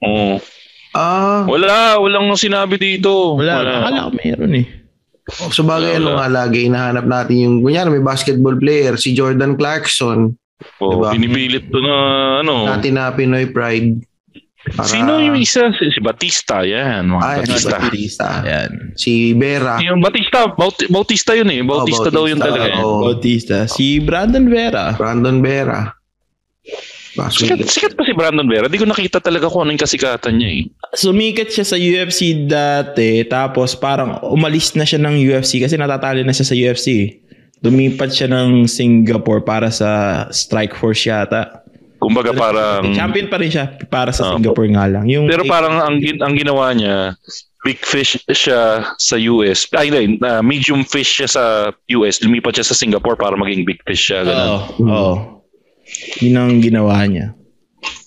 Oo. 0.02 0.42
Ah, 0.90 1.46
Wala, 1.46 1.96
walang 1.96 2.34
sinabi 2.34 2.74
dito. 2.74 3.38
Wala, 3.38 3.62
akala 3.62 4.10
ko 4.10 4.18
meron 4.18 4.54
eh. 4.56 4.66
oh, 5.38 5.48
sa 5.48 5.62
bagay, 5.62 5.94
Wala. 5.94 6.02
ano 6.02 6.10
nga 6.18 6.28
lagi, 6.28 6.66
hinahanap 6.66 7.06
natin 7.06 7.36
yung, 7.38 7.56
kunyari 7.62 7.88
may 7.88 8.02
basketball 8.02 8.58
player, 8.58 8.98
si 8.98 9.14
Jordan 9.14 9.54
Clarkson, 9.54 10.34
Oh, 10.76 10.92
Diba? 10.92 11.16
Pinipilit 11.16 11.72
to 11.72 11.80
na 11.80 11.96
ano. 12.44 12.68
natin 12.68 12.92
na 12.92 13.08
Pinoy 13.08 13.48
Pride. 13.48 14.04
Para- 14.76 14.84
Sino 14.84 15.16
yung 15.16 15.32
isa? 15.34 15.72
Si, 15.72 15.88
si 15.88 16.04
Batista, 16.04 16.60
yan. 16.60 17.08
Mga 17.08 17.22
Ay, 17.24 17.36
Batista. 17.40 17.76
Batista. 17.80 18.28
Ayan. 18.44 18.70
Si 18.92 19.32
Vera. 19.32 19.80
Yung 19.80 20.04
Batista, 20.04 20.52
Baut- 20.52 20.84
Bautista 20.92 21.32
yun 21.32 21.48
eh. 21.48 21.64
Bautista, 21.64 22.12
Oh, 22.12 22.12
daw 22.12 22.24
yun 22.28 22.36
Bautista, 22.36 22.60
talaga. 22.60 22.76
eh. 22.76 22.84
oh. 22.84 23.00
Bautista. 23.00 23.56
Si 23.64 24.04
Brandon 24.04 24.44
Vera. 24.44 24.92
Brandon 24.92 25.40
Vera. 25.40 25.80
Sikat, 27.12 27.58
sikat 27.64 27.92
pa 27.94 28.02
si 28.02 28.12
Brandon 28.12 28.46
Vera. 28.46 28.66
Di 28.66 28.78
ko 28.78 28.84
nakita 28.84 29.18
talaga 29.18 29.50
kung 29.50 29.64
ano 29.64 29.74
yung 29.74 29.82
kasikatan 29.82 30.36
niya 30.36 30.50
eh. 30.52 30.62
Sumikat 30.92 31.50
siya 31.50 31.64
sa 31.64 31.74
UFC 31.74 32.46
dati, 32.46 33.22
tapos 33.24 33.74
parang 33.74 34.22
umalis 34.24 34.74
na 34.74 34.86
siya 34.86 34.98
ng 34.98 35.18
UFC 35.18 35.58
kasi 35.58 35.74
natatali 35.74 36.22
na 36.22 36.30
siya 36.30 36.46
sa 36.46 36.54
UFC. 36.54 37.18
Lumipat 37.60 38.10
siya 38.10 38.26
ng 38.26 38.64
Singapore 38.64 39.42
para 39.42 39.68
sa 39.68 40.24
Strike 40.30 40.72
Force 40.72 41.04
yata. 41.04 41.60
Kumbaga 42.00 42.32
parang... 42.32 42.96
Champion 42.96 43.28
pa 43.28 43.36
rin 43.36 43.52
siya 43.52 43.68
para 43.86 44.08
sa 44.08 44.24
Ah. 44.24 44.32
Singapore 44.32 44.72
nga 44.72 44.88
lang. 44.88 45.04
Yung 45.04 45.28
Pero 45.28 45.44
parang 45.44 45.76
ang, 45.76 46.00
gin- 46.00 46.24
ang 46.24 46.32
ginawa 46.32 46.72
niya, 46.72 47.12
big 47.60 47.76
fish 47.76 48.16
siya 48.24 48.80
sa 48.96 49.16
US. 49.20 49.68
Ay, 49.76 49.92
hindi. 49.92 50.16
na 50.16 50.40
medium 50.40 50.80
fish 50.80 51.20
siya 51.20 51.28
sa 51.28 51.44
US. 51.92 52.24
Lumipat 52.24 52.56
siya 52.56 52.64
sa 52.64 52.72
Singapore 52.72 53.20
para 53.20 53.36
maging 53.36 53.68
big 53.68 53.76
fish 53.84 54.08
siya. 54.08 54.24
Oo. 54.24 54.28
Ganun. 54.80 54.88
Oo. 54.88 55.14
Yun 56.20 56.36
ang 56.36 56.60
ginawa 56.60 57.02
niya. 57.06 57.34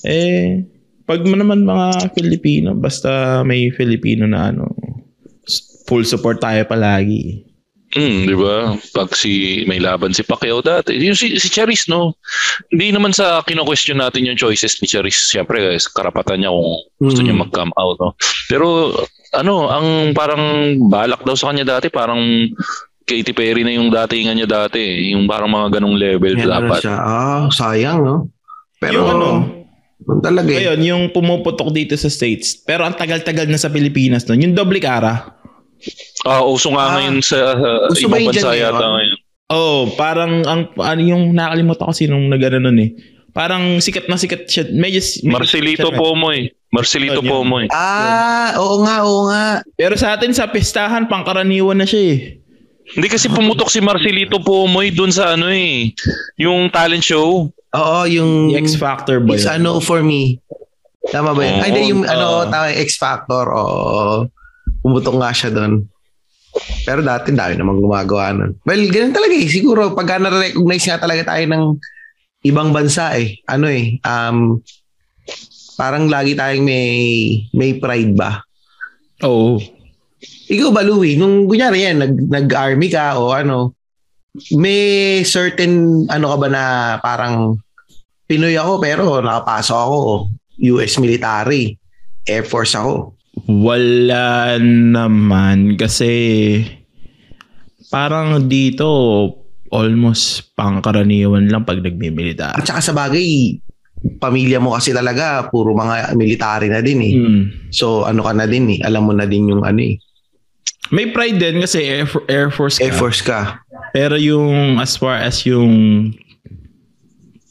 Eh, 0.03 0.63
pag 1.03 1.23
naman 1.23 1.67
mga 1.67 2.15
Filipino, 2.15 2.75
basta 2.75 3.41
may 3.43 3.71
Filipino 3.71 4.27
na 4.27 4.51
ano, 4.51 4.71
full 5.88 6.07
support 6.07 6.39
tayo 6.39 6.63
palagi. 6.63 7.43
Mm, 7.93 8.25
di 8.25 8.34
ba? 8.34 8.73
Pag 8.73 9.13
si 9.13 9.61
may 9.69 9.77
laban 9.77 10.17
si 10.17 10.25
Pacquiao 10.25 10.65
dati, 10.65 10.97
yung 10.97 11.13
si, 11.13 11.38
si 11.38 11.45
Charis, 11.45 11.86
no? 11.86 12.17
Hindi 12.73 12.89
naman 12.89 13.13
sa 13.13 13.45
kino-question 13.45 14.01
natin 14.01 14.25
yung 14.25 14.39
choices 14.39 14.81
ni 14.81 14.89
Charis. 14.89 15.29
Siyempre, 15.29 15.61
guys, 15.61 15.86
karapatan 15.86 16.41
niya 16.41 16.49
kung 16.49 16.73
gusto 16.97 17.21
Mm. 17.21 17.25
niya 17.29 17.36
mag-come 17.38 17.73
out, 17.77 17.97
no? 18.01 18.17
Pero, 18.49 18.97
ano, 19.38 19.69
ang 19.69 20.09
parang 20.17 20.41
balak 20.89 21.21
daw 21.21 21.38
sa 21.38 21.53
kanya 21.53 21.77
dati, 21.77 21.93
parang 21.93 22.49
Katy 23.04 23.32
Perry 23.32 23.62
na 23.62 23.72
yung 23.72 23.88
datingan 23.88 24.34
niya 24.34 24.47
dati. 24.47 24.80
eh. 24.80 25.12
Yung 25.12 25.26
parang 25.26 25.47
mga 25.47 25.78
ganong 25.78 25.93
level 25.93 26.34
Yan 26.34 26.47
dapat. 26.47 26.80
siya. 26.82 26.95
Ah, 26.95 27.43
sayang, 27.49 27.99
no? 27.99 28.16
Pero, 28.78 28.99
yung 28.99 29.10
ano, 29.10 29.28
talaga 30.20 30.47
eh. 30.47 30.56
Ngayon, 30.58 30.80
yung 30.82 31.04
pumuputok 31.10 31.70
dito 31.70 31.93
sa 31.93 32.08
States, 32.08 32.56
pero 32.58 32.84
ang 32.84 32.93
tagal-tagal 32.93 33.45
na 33.45 33.56
sa 33.56 33.68
Pilipinas 33.68 34.24
nun, 34.26 34.39
yung 34.41 34.56
doble 34.56 34.80
cara. 34.80 35.36
Ah, 36.24 36.39
uso 36.41 36.72
nga 36.72 36.84
Ah. 36.86 36.91
ngayon 36.97 37.20
sa 37.20 37.38
uh, 37.54 37.91
ibang 37.93 38.24
bansa 38.26 38.51
yata 38.51 38.72
ngayon? 38.72 38.93
ngayon. 39.12 39.18
Oh, 39.49 39.91
parang 39.93 40.41
ang 40.43 40.72
ano 40.74 41.01
yung 41.04 41.36
nakalimutan 41.36 41.84
ko 41.84 41.93
sinong 41.93 42.26
nagano 42.26 42.64
nun 42.64 42.80
eh. 42.80 42.89
Parang 43.30 43.78
sikat 43.78 44.08
na 44.08 44.16
sikat 44.16 44.45
siya. 44.45 44.64
Medyo, 44.70 45.01
medyo 45.22 45.36
Marcelito 45.36 45.89
siya. 45.89 45.99
Pomoy. 45.99 46.39
Marcelito 46.70 47.20
Yun, 47.20 47.26
yun. 47.26 47.34
Pomoy. 47.34 47.66
Ah, 47.70 48.56
oo 48.58 48.82
nga, 48.82 48.95
oo 49.04 49.28
nga. 49.28 49.45
Pero 49.74 49.93
sa 49.93 50.16
atin 50.16 50.32
sa 50.32 50.47
pistahan 50.47 51.06
pangkaraniwan 51.06 51.76
na 51.76 51.86
siya 51.86 52.01
eh. 52.14 52.18
Hindi 52.84 53.07
kasi 53.07 53.31
pumutok 53.31 53.71
si 53.71 53.79
Marcelito 53.79 54.43
Pomoy 54.43 54.91
dun 54.91 55.09
sa 55.09 55.34
ano 55.34 55.47
eh. 55.47 55.95
Yung 56.36 56.67
talent 56.69 57.01
show. 57.01 57.47
Oo, 57.49 57.99
yung 58.05 58.53
The 58.53 58.59
X 58.61 58.75
Factor 58.77 59.23
ba 59.23 59.34
It's 59.34 59.47
yun? 59.47 59.57
a 59.57 59.63
no 59.63 59.79
for 59.79 60.03
me. 60.03 60.38
Tama 61.09 61.34
ba 61.34 61.41
yun? 61.41 61.55
Oo, 61.57 61.63
Ay, 61.63 61.69
hindi, 61.73 61.81
yung 61.89 62.03
oo. 62.05 62.11
ano, 62.11 62.27
tama, 62.45 62.69
X 62.75 62.99
Factor. 62.99 63.49
Oo. 63.49 64.27
Pumutok 64.84 65.15
nga 65.17 65.31
siya 65.34 65.49
doon. 65.49 65.88
Pero 66.86 67.01
dati, 67.01 67.34
dami 67.34 67.57
namang 67.57 67.81
gumagawa 67.81 68.29
nun. 68.29 68.51
Well, 68.61 68.86
ganun 68.93 69.15
talaga 69.15 69.34
eh. 69.34 69.49
Siguro, 69.49 69.97
pagka 69.97 70.21
na-recognize 70.21 70.86
nga 70.86 71.01
talaga 71.01 71.34
tayo 71.34 71.43
ng 71.49 71.63
ibang 72.45 72.69
bansa 72.69 73.17
eh. 73.17 73.41
Ano 73.49 73.65
eh, 73.65 73.97
um, 74.05 74.61
parang 75.73 76.05
lagi 76.11 76.38
tayong 76.38 76.61
may, 76.61 76.93
may 77.57 77.73
pride 77.81 78.13
ba? 78.13 78.45
Oo. 79.25 79.57
Ikaw 80.50 80.70
ba, 80.76 80.82
Louie? 80.84 81.16
Nung 81.16 81.48
kunyari 81.48 81.88
yan, 81.88 82.04
nag, 82.04 82.14
nag-army 82.28 82.88
ka 82.91 83.16
o 83.20 83.32
ano, 83.32 83.78
may 84.58 85.22
certain 85.22 86.04
ano 86.10 86.26
ka 86.34 86.38
ba 86.41 86.48
na 86.50 86.64
parang 87.06 87.62
Pinoy 88.24 88.58
ako 88.58 88.82
pero 88.82 89.04
nakapasok 89.22 89.78
ako 89.78 90.00
US 90.74 90.98
military, 90.98 91.78
Air 92.26 92.48
Force 92.48 92.74
ako. 92.74 93.14
Wala 93.46 94.58
naman 94.64 95.76
kasi 95.76 96.64
parang 97.94 98.48
dito 98.50 98.88
almost 99.74 100.54
pangkaraniwan 100.58 101.50
lang 101.50 101.66
pag 101.66 101.82
nagmimilitar. 101.82 102.58
At 102.58 102.66
saka 102.66 102.82
sa 102.82 102.94
bagay, 102.94 103.58
pamilya 104.22 104.62
mo 104.62 104.78
kasi 104.78 104.94
talaga 104.96 105.50
puro 105.50 105.74
mga 105.74 106.14
military 106.18 106.70
na 106.70 106.80
din 106.80 107.00
eh. 107.04 107.14
Hmm. 107.14 107.44
So 107.74 108.06
ano 108.08 108.24
ka 108.24 108.34
na 108.34 108.46
din 108.48 108.78
eh, 108.78 108.80
alam 108.86 109.10
mo 109.10 109.14
na 109.14 109.26
din 109.26 109.50
yung 109.52 109.66
ano 109.66 109.82
eh, 109.82 110.00
May 110.89 111.09
pride 111.09 111.38
din 111.38 111.57
kasi 111.57 111.82
Air, 111.82 112.05
Air 112.28 112.49
Force 112.49 112.78
ka. 112.78 112.84
Air 112.84 112.93
Force 112.93 113.22
ka. 113.22 113.39
Pero 113.91 114.14
yung 114.14 114.78
as 114.78 114.93
far 114.93 115.18
as 115.18 115.41
yung 115.41 116.11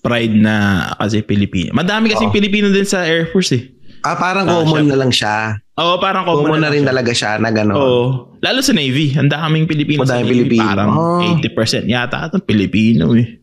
pride 0.00 0.34
na 0.34 0.54
kasi 0.96 1.22
Pilipino. 1.22 1.70
Madami 1.72 2.10
kasi 2.10 2.26
Oo. 2.26 2.34
Pilipino 2.34 2.68
din 2.68 2.84
sa 2.84 3.02
Air 3.02 3.30
Force 3.30 3.52
eh. 3.52 3.70
Ah, 4.02 4.18
parang 4.18 4.44
Ah, 4.44 4.60
common 4.60 4.82
siya. 4.82 4.90
na 4.90 4.96
lang 4.98 5.12
siya. 5.12 5.36
Oo, 5.72 5.94
parang 5.96 6.26
common, 6.26 6.50
Common, 6.50 6.60
na 6.60 6.70
rin 6.70 6.82
siya. 6.82 6.90
talaga 6.90 7.12
siya 7.14 7.30
na 7.38 7.50
gano'n. 7.50 7.74
Oo. 7.74 8.04
Lalo 8.38 8.58
sa 8.60 8.74
Navy. 8.74 9.14
Ang 9.14 9.30
daming 9.30 9.64
Pilipino 9.64 10.02
sa 10.02 10.18
Madaming 10.18 10.26
Navy. 10.26 10.34
Pilipino. 10.50 10.66
Parang 10.66 10.90
Oh. 10.92 11.22
80% 11.22 11.86
yata 11.86 12.18
at 12.20 12.34
Pilipino 12.42 13.14
eh. 13.14 13.38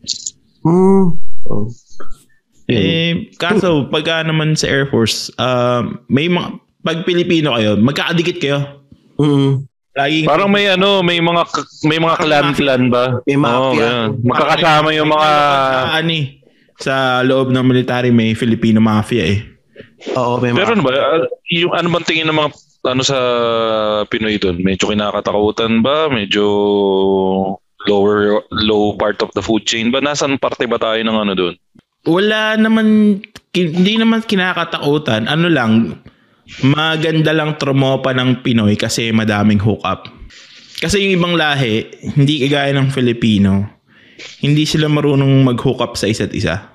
Hmm. 0.60 1.16
Oh. 1.44 1.66
Eh, 2.68 3.32
kaso 3.34 3.88
pagka 3.88 4.22
naman 4.22 4.54
sa 4.54 4.68
Air 4.68 4.86
Force, 4.86 5.32
um, 5.34 5.98
may 6.06 6.28
mga, 6.28 6.54
pag 6.80 7.02
Pilipino 7.02 7.56
kayo, 7.56 7.74
magkakadikit 7.74 8.38
kayo. 8.38 8.79
Mm. 9.20 9.50
Laging, 9.90 10.24
Parang 10.24 10.48
may 10.48 10.70
ano, 10.70 11.02
may 11.02 11.18
mga 11.18 11.42
may 11.84 11.98
mga 11.98 12.16
clan-clan 12.22 12.82
ba? 12.88 13.04
May 13.26 13.36
mafia. 13.36 13.74
ganun. 13.76 14.10
Magkakasama 14.22 14.88
yung 14.94 15.10
mga 15.10 15.30
Ano 15.98 16.12
eh, 16.14 16.24
sa 16.80 17.20
loob 17.20 17.52
ng 17.52 17.64
military 17.66 18.08
may 18.08 18.32
Filipino 18.32 18.80
mafia 18.80 19.26
eh. 19.28 19.44
Oo, 20.16 20.40
may 20.40 20.54
Pero 20.56 20.72
mga, 20.72 20.74
ano 20.78 20.82
ba, 20.86 20.90
ah, 20.96 21.26
yung 21.52 21.72
ano 21.74 21.86
bang 21.92 22.06
tingin 22.06 22.28
ng 22.30 22.38
mga 22.38 22.50
ano 22.88 23.02
sa 23.04 23.18
Pinoy 24.08 24.40
doon? 24.40 24.62
Medyo 24.64 24.88
kinakatakutan 24.88 25.84
ba? 25.84 26.08
Medyo 26.08 26.44
lower 27.88 28.44
low 28.52 28.96
part 28.96 29.20
of 29.20 29.28
the 29.36 29.42
food 29.44 29.66
chain 29.66 29.92
ba? 29.92 30.00
Nasaan 30.00 30.40
parte 30.40 30.64
ba 30.64 30.80
tayo 30.80 31.00
ng 31.00 31.18
ano 31.18 31.32
doon? 31.36 31.54
Wala 32.08 32.56
naman, 32.56 33.20
hindi 33.52 33.94
naman 34.00 34.24
kinakatakutan. 34.24 35.28
Ano 35.28 35.52
lang, 35.52 36.00
maganda 36.62 37.30
lang 37.30 37.56
tromopa 37.56 38.10
ng 38.10 38.42
Pinoy 38.42 38.74
kasi 38.74 39.10
madaming 39.10 39.62
hookup. 39.62 40.10
Kasi 40.80 41.04
yung 41.04 41.20
ibang 41.20 41.34
lahi, 41.36 41.84
hindi 42.16 42.40
kagaya 42.40 42.72
ng 42.72 42.88
Filipino, 42.88 43.68
hindi 44.40 44.64
sila 44.64 44.88
marunong 44.88 45.44
mag-hook 45.44 45.80
up 45.80 45.92
sa 45.94 46.08
isa't 46.08 46.32
isa. 46.32 46.72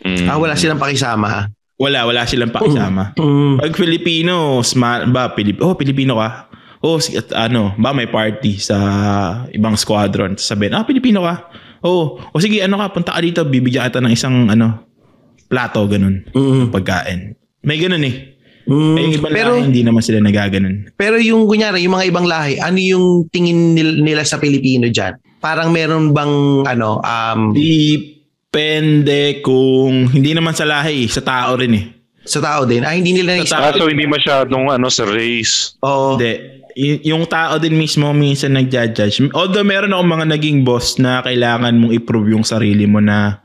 Mm. 0.00 0.26
Ah, 0.26 0.40
wala 0.40 0.56
silang 0.56 0.80
pakisama. 0.80 1.52
Wala, 1.78 2.08
wala 2.08 2.24
silang 2.24 2.50
pakisama. 2.50 3.12
Mm. 3.14 3.60
Pag 3.60 3.72
Filipino, 3.76 4.64
sma- 4.64 5.06
ba, 5.06 5.30
Pilip, 5.36 5.60
oh, 5.60 5.76
Pilipino 5.76 6.18
ka. 6.18 6.48
Oh, 6.80 6.98
si- 6.98 7.18
at 7.18 7.28
ano, 7.34 7.74
ba 7.76 7.92
may 7.92 8.08
party 8.08 8.56
sa 8.56 8.76
ibang 9.52 9.76
squadron. 9.76 10.38
Sabihin, 10.38 10.74
ah, 10.74 10.86
Pilipino 10.86 11.22
ka. 11.22 11.52
Oh, 11.84 12.18
o 12.18 12.40
sige, 12.40 12.58
ano 12.58 12.80
ka, 12.80 12.90
punta 12.90 13.14
ka 13.14 13.20
dito, 13.20 13.44
bibigyan 13.44 13.86
kita 13.86 14.02
ng 14.02 14.10
isang, 14.10 14.48
ano, 14.48 14.88
plato, 15.46 15.84
ganun, 15.86 16.24
Mm. 16.32 16.72
pagkain. 16.72 17.36
May 17.62 17.76
ganun 17.76 18.02
eh. 18.02 18.37
Mm. 18.68 18.94
Eh, 18.94 19.02
yung 19.08 19.14
ibang 19.16 19.32
Pero, 19.32 19.52
lahi, 19.56 19.64
hindi 19.64 19.80
naman 19.80 20.04
sila 20.04 20.20
nagaganon. 20.20 20.92
pero 20.92 21.16
yung 21.16 21.48
kunyari, 21.48 21.88
yung 21.88 21.96
mga 21.96 22.06
ibang 22.12 22.28
lahi, 22.28 22.60
ano 22.60 22.76
yung 22.76 23.06
tingin 23.32 23.72
nil- 23.72 24.04
nila 24.04 24.28
sa 24.28 24.36
Pilipino 24.36 24.92
dyan? 24.92 25.16
Parang 25.40 25.72
meron 25.72 26.12
bang, 26.12 26.68
ano, 26.68 27.00
um, 27.00 27.56
Depende 28.48 29.44
kung, 29.44 30.08
hindi 30.08 30.32
naman 30.32 30.52
sa 30.52 30.64
lahi, 30.64 31.04
sa 31.08 31.20
tao 31.20 31.56
rin 31.56 31.72
eh. 31.76 31.84
sa 32.28 32.44
tao 32.44 32.68
din? 32.68 32.84
Ah, 32.84 32.92
hindi 32.92 33.16
nila 33.16 33.40
naisip. 33.40 33.56
Ah, 33.56 33.72
so 33.72 33.88
hindi 33.88 34.04
masyadong 34.04 34.68
ano 34.68 34.92
sa 34.92 35.08
race. 35.08 35.80
Oo. 35.80 36.16
Hindi. 36.20 36.60
Y- 36.76 37.08
yung 37.08 37.24
tao 37.24 37.56
din 37.56 37.72
mismo 37.72 38.12
minsan 38.12 38.52
nagja-judge. 38.52 39.32
Although 39.32 39.64
meron 39.64 39.96
akong 39.96 40.12
mga 40.12 40.26
naging 40.36 40.60
boss 40.60 41.00
na 41.00 41.24
kailangan 41.24 41.72
mong 41.72 41.92
i-prove 41.96 42.36
yung 42.36 42.44
sarili 42.44 42.84
mo 42.84 43.00
na 43.00 43.40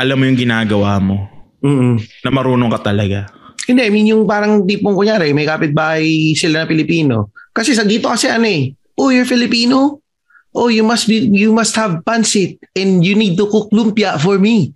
alam 0.00 0.16
mo 0.16 0.24
yung 0.24 0.40
ginagawa 0.40 0.96
mo. 0.96 1.28
Mm. 1.60 2.00
Na 2.24 2.30
marunong 2.32 2.72
ka 2.72 2.92
talaga. 2.92 3.28
Hindi, 3.64 3.80
I 3.80 3.90
mean 3.90 4.10
yung 4.10 4.28
parang 4.28 4.68
tipong 4.68 4.92
kunyari, 4.92 5.32
may 5.32 5.48
kapitbahay 5.48 6.36
sila 6.36 6.62
na 6.62 6.70
Pilipino. 6.70 7.32
Kasi 7.54 7.72
sa 7.72 7.86
dito 7.86 8.10
kasi 8.10 8.28
ano 8.28 8.44
eh, 8.44 8.74
oh, 8.98 9.08
you're 9.08 9.28
Filipino? 9.28 10.04
Oh, 10.54 10.70
you 10.70 10.86
must 10.86 11.10
be, 11.10 11.18
you 11.34 11.50
must 11.50 11.74
have 11.74 12.06
pancit 12.06 12.62
and 12.78 13.02
you 13.02 13.18
need 13.18 13.34
to 13.34 13.50
cook 13.50 13.70
lumpia 13.74 14.14
for 14.22 14.38
me. 14.38 14.70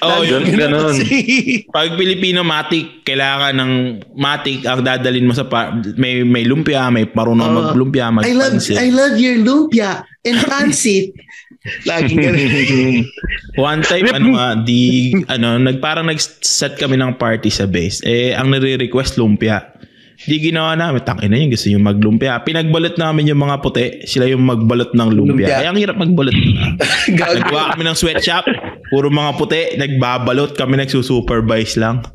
Oh, 0.00 0.22
yun, 0.22 0.46
ganun. 0.54 0.94
Pag 1.74 1.98
Pilipino 1.98 2.46
matik, 2.46 3.02
kailangan 3.02 3.56
ng 3.56 3.72
matik 4.14 4.62
ang 4.62 4.80
dadalin 4.84 5.26
mo 5.26 5.34
sa 5.34 5.44
pa- 5.48 5.74
may 5.98 6.22
may 6.22 6.46
lumpia, 6.46 6.86
may 6.88 7.08
marunong 7.08 7.50
Oo. 7.50 7.58
maglumpia, 7.72 8.08
I 8.08 8.32
love, 8.32 8.56
magpansit. 8.56 8.76
I 8.78 8.88
love 8.94 9.16
your 9.18 9.42
lumpia 9.42 10.06
and 10.22 10.38
pancit. 10.46 11.12
Laging 11.86 12.18
ganun. 12.18 13.06
One 13.70 13.82
time 13.86 14.10
ano 14.10 14.34
nga, 14.34 14.58
di 14.58 15.12
ano, 15.30 15.62
nag 15.62 15.78
parang 15.78 16.10
nag-set 16.10 16.74
kami 16.74 16.98
ng 16.98 17.14
party 17.20 17.52
sa 17.52 17.70
base. 17.70 18.02
Eh 18.02 18.34
ang 18.34 18.50
nire-request 18.50 19.20
lumpia. 19.20 19.70
Di 20.22 20.38
ginawa 20.38 20.78
namin, 20.78 21.02
tangina 21.02 21.34
yun, 21.34 21.50
gusto 21.50 21.66
yung 21.66 21.82
maglumpia. 21.82 22.38
Pinagbalot 22.46 22.94
namin 22.94 23.30
yung 23.34 23.42
mga 23.42 23.58
puti, 23.58 24.06
sila 24.06 24.30
yung 24.30 24.46
magbalot 24.46 24.94
ng 24.94 25.08
lumpia. 25.10 25.50
Lumpia. 25.50 25.58
Ay, 25.58 25.66
ang 25.66 25.78
hirap 25.78 25.98
magbalot. 25.98 26.34
Naggawa 27.18 27.74
kami 27.74 27.82
ng 27.90 27.98
sweatshop, 27.98 28.46
puro 28.94 29.10
mga 29.10 29.32
puti, 29.34 29.62
nagbabalot, 29.82 30.54
kami 30.54 30.78
nagsusupervise 30.78 31.74
lang. 31.74 32.06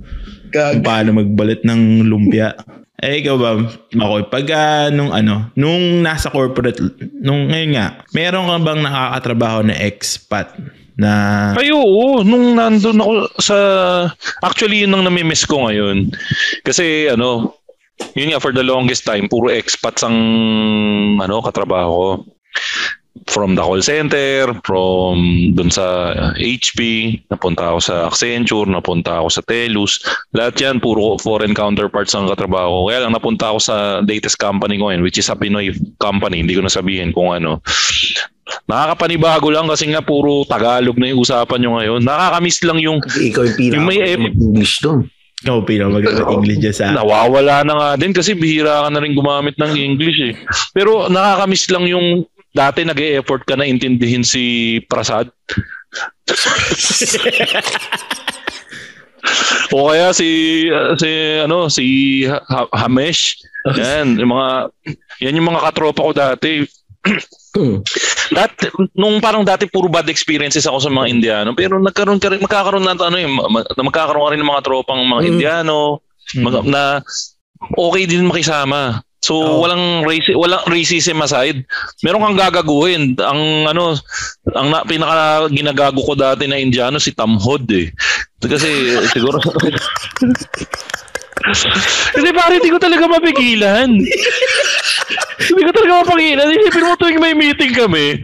Kung 0.56 0.80
Gag. 0.80 0.88
paano 0.88 1.20
magbalot 1.20 1.68
ng 1.68 2.08
lumpia. 2.08 2.56
Eh, 2.98 3.22
ikaw 3.22 3.38
ba, 3.38 3.62
Makoy, 3.94 4.26
pag 4.26 4.50
ah, 4.58 4.90
nung 4.90 5.14
ano, 5.14 5.54
nung 5.54 6.02
nasa 6.02 6.34
corporate, 6.34 6.82
nung 7.22 7.46
ngayon 7.46 7.78
nga, 7.78 7.88
meron 8.10 8.50
ka 8.50 8.58
bang 8.58 8.82
nakakatrabaho 8.82 9.60
na 9.62 9.78
expat 9.78 10.58
na 10.98 11.54
Ay 11.54 11.70
oo, 11.70 12.26
nung 12.26 12.58
nandun 12.58 12.98
ako 12.98 13.14
sa... 13.38 13.58
Actually, 14.42 14.82
yun 14.82 14.98
ang 14.98 15.06
namimiss 15.06 15.46
ko 15.46 15.70
ngayon. 15.70 16.10
Kasi 16.66 17.06
ano, 17.14 17.54
yun 18.18 18.34
nga, 18.34 18.42
for 18.42 18.50
the 18.50 18.66
longest 18.66 19.06
time, 19.06 19.30
puro 19.30 19.54
expats 19.54 20.02
ang 20.02 20.18
ano, 21.22 21.38
katrabaho 21.46 21.92
ko. 21.94 22.10
From 23.26 23.58
the 23.58 23.64
call 23.66 23.82
center, 23.82 24.54
from 24.62 25.18
dun 25.58 25.74
sa 25.74 26.14
HP, 26.38 26.80
napunta 27.34 27.74
ako 27.74 27.80
sa 27.82 27.96
Accenture, 28.06 28.70
napunta 28.70 29.20
ako 29.20 29.30
sa 29.34 29.42
Telus. 29.42 30.04
Lahat 30.38 30.54
yan, 30.62 30.78
puro 30.78 31.18
foreign 31.18 31.58
counterparts 31.58 32.14
ang 32.14 32.30
katrabaho 32.30 32.86
ko. 32.86 32.94
Kaya 32.94 33.08
lang 33.08 33.18
napunta 33.18 33.50
ako 33.50 33.60
sa 33.60 33.76
latest 34.06 34.38
company 34.38 34.78
ko 34.78 34.90
ngayon, 34.90 35.02
which 35.02 35.18
is 35.18 35.30
a 35.32 35.36
Pinoy 35.36 35.74
company. 35.98 36.46
Hindi 36.46 36.54
ko 36.54 36.62
na 36.62 36.72
sabihin 36.72 37.10
kung 37.16 37.34
ano. 37.34 37.64
Nakakapanibago 38.68 39.48
lang 39.52 39.68
kasi 39.68 39.88
nga 39.92 40.04
puro 40.04 40.44
Tagalog 40.44 41.00
na 41.00 41.12
yung 41.12 41.24
usapan 41.24 41.60
nyo 41.64 41.72
ngayon. 41.80 42.02
Nakakamiss 42.04 42.60
lang 42.64 42.80
yung 42.84 43.00
Ikaw 43.04 43.44
yung 43.44 43.56
pinaka 43.56 43.76
Yung 43.80 43.88
may 43.88 44.00
English 44.04 44.84
doon. 44.84 45.08
ikaw 45.38 45.62
pinamaganda 45.62 46.26
English 46.34 46.60
dyan 46.66 46.74
sa 46.74 46.98
nawawala 46.98 47.62
na 47.62 47.74
nga 47.78 47.90
din 48.02 48.10
kasi 48.10 48.34
bihira 48.34 48.88
ka 48.88 48.90
na 48.90 49.00
rin 49.06 49.14
gumamit 49.14 49.54
ng 49.56 49.72
English 49.78 50.20
eh. 50.20 50.34
Pero 50.74 51.06
nakakamiss 51.08 51.70
lang 51.70 51.86
yung 51.86 52.26
dati 52.58 52.82
nag 52.82 52.98
effort 52.98 53.46
ka 53.46 53.54
na 53.54 53.64
intindihin 53.64 54.26
si 54.26 54.44
Prasad. 54.90 55.30
o 59.70 59.92
kaya 59.92 60.10
si 60.12 60.30
si 60.98 61.10
ano 61.38 61.68
si 61.68 61.86
Ha- 62.26 62.72
Hamesh. 62.74 63.38
Yan, 63.68 64.16
yung 64.16 64.32
mga 64.32 64.50
yan 65.20 65.38
yung 65.38 65.50
mga 65.52 65.64
katropa 65.70 66.02
ko 66.02 66.12
dati. 66.16 66.64
Hmm. 67.56 67.80
Dati, 68.30 68.68
nung 68.94 69.18
parang 69.18 69.42
dati 69.42 69.64
puro 69.66 69.88
bad 69.88 70.08
experiences 70.08 70.68
ako 70.68 70.78
sa 70.78 70.92
mga 70.92 71.08
Indiano 71.08 71.56
pero 71.56 71.80
nagkaroon 71.80 72.20
ka 72.20 72.28
rin 72.30 72.44
magkakaroon 72.44 72.84
na 72.84 72.94
ano 72.94 73.16
ma- 73.32 73.64
magkakaroon 73.64 74.28
ka 74.28 74.32
rin 74.36 74.42
ng 74.44 74.52
mga 74.52 74.64
tropang 74.66 75.00
mga 75.02 75.22
Mm. 75.24 75.30
Indiano 75.32 75.78
mag- 76.38 76.68
na 76.68 77.00
okay 77.74 78.04
din 78.06 78.28
makisama. 78.28 79.00
So 79.28 79.36
Oo. 79.36 79.68
walang 79.68 80.08
raci- 80.08 80.40
walang 80.40 80.64
racism 80.72 81.20
aside. 81.20 81.68
Meron 82.00 82.24
kang 82.24 82.40
gagaguhin. 82.48 83.12
Ang 83.20 83.68
ano 83.68 84.00
ang 84.56 84.68
na, 84.72 84.88
pinaka 84.88 85.52
ginagago 85.52 86.00
ko 86.00 86.16
dati 86.16 86.48
na 86.48 86.56
Indiano 86.56 86.96
si 86.96 87.12
Tamhod 87.12 87.68
eh. 87.76 87.92
Kasi 88.40 88.96
siguro 89.12 89.44
Kasi 92.18 92.30
pare, 92.34 92.60
hindi 92.60 92.74
ko 92.74 92.80
talaga 92.82 93.08
mapigilan. 93.08 93.88
Hindi 95.38 95.62
ko 95.64 95.72
talaga 95.72 95.94
mapigilan. 96.04 96.50
Isipin 96.50 96.88
mo 96.88 96.94
tuwing 97.00 97.22
may 97.24 97.32
meeting 97.38 97.72
kami, 97.72 98.20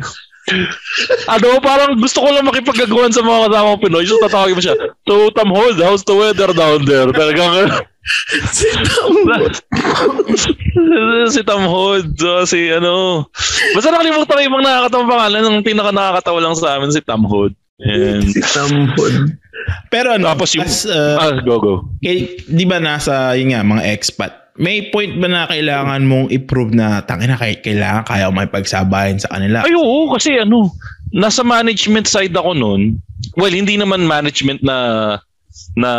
ano, 1.31 1.47
parang 1.63 1.95
gusto 1.95 2.19
ko 2.19 2.27
lang 2.27 2.43
makipagagawan 2.43 3.15
sa 3.15 3.23
mga 3.23 3.47
kasama 3.47 3.73
ko 3.73 3.77
Pinoy. 3.79 4.03
So, 4.03 4.19
tatawagin 4.19 4.57
mo 4.59 4.63
siya, 4.63 4.75
So, 5.07 5.31
Tamhod, 5.31 5.75
how's 5.79 6.03
the 6.03 6.15
weather 6.15 6.51
down 6.51 6.83
there? 6.83 7.07
Talagang, 7.11 7.71
Si 8.51 8.67
Tom. 8.83 9.15
si 11.31 11.41
Tamhod, 11.47 12.19
so, 12.19 12.43
si 12.43 12.67
ano. 12.67 13.23
Basta 13.71 13.95
nakalimutan 13.95 14.27
ko 14.27 14.41
yung 14.43 14.55
mga 14.59 14.65
nakakatawang 14.67 15.11
pangalan. 15.11 15.41
Ang 15.47 15.63
pinaka 15.63 15.91
nakakatawa 15.95 16.39
lang 16.43 16.55
sa 16.59 16.75
amin, 16.75 16.91
si 16.91 16.99
Tamhod. 16.99 17.55
And, 17.79 18.27
si 18.27 18.43
Tamhod. 18.43 19.39
Pero 19.87 20.19
ano, 20.19 20.27
Tapos 20.27 20.51
yung- 20.51 20.67
as, 20.67 20.83
uh, 20.83 21.15
ah, 21.15 21.39
go, 21.39 21.55
go. 21.63 21.73
kay, 22.03 22.35
di 22.43 22.67
ba 22.67 22.83
nasa, 22.83 23.31
yun 23.39 23.55
nga, 23.55 23.63
mga 23.63 23.83
expat, 23.95 24.42
may 24.57 24.93
point 24.93 25.17
ba 25.17 25.25
na 25.25 25.49
kailangan 25.49 26.05
mong 26.05 26.27
i-prove 26.29 26.77
na 26.77 27.01
tangina 27.01 27.37
kay 27.37 27.57
kailangan 27.57 28.05
kaya 28.05 28.29
mo 28.29 28.45
pagsabayan 28.45 29.17
sa 29.17 29.33
kanila? 29.33 29.65
Ay, 29.65 29.73
oo, 29.73 30.13
kasi 30.13 30.37
ano, 30.37 30.69
nasa 31.09 31.41
management 31.41 32.05
side 32.05 32.33
ako 32.37 32.53
noon. 32.53 33.01
Well, 33.33 33.53
hindi 33.53 33.77
naman 33.81 34.05
management 34.05 34.61
na 34.61 34.77
na 35.73 35.91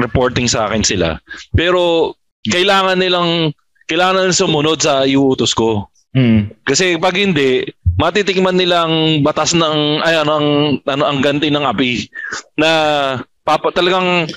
reporting 0.00 0.48
sa 0.48 0.68
akin 0.68 0.84
sila. 0.84 1.20
Pero 1.52 2.12
kailangan 2.48 2.96
nilang 2.96 3.52
kailangan 3.88 4.24
nilang 4.24 4.40
sumunod 4.40 4.78
sa 4.80 5.04
iuutos 5.04 5.52
ko. 5.52 5.88
Hmm. 6.16 6.48
Kasi 6.64 6.96
pag 6.96 7.12
hindi, 7.12 7.64
matitikman 8.00 8.56
nilang 8.56 9.20
batas 9.20 9.52
ng 9.52 10.00
ay 10.00 10.24
ano 10.24 10.32
ang 10.32 10.48
ano 10.84 11.04
ang 11.04 11.18
ganti 11.20 11.52
ng 11.52 11.64
api 11.64 12.08
na 12.60 12.70
papa 13.44 13.72
talagang 13.72 14.28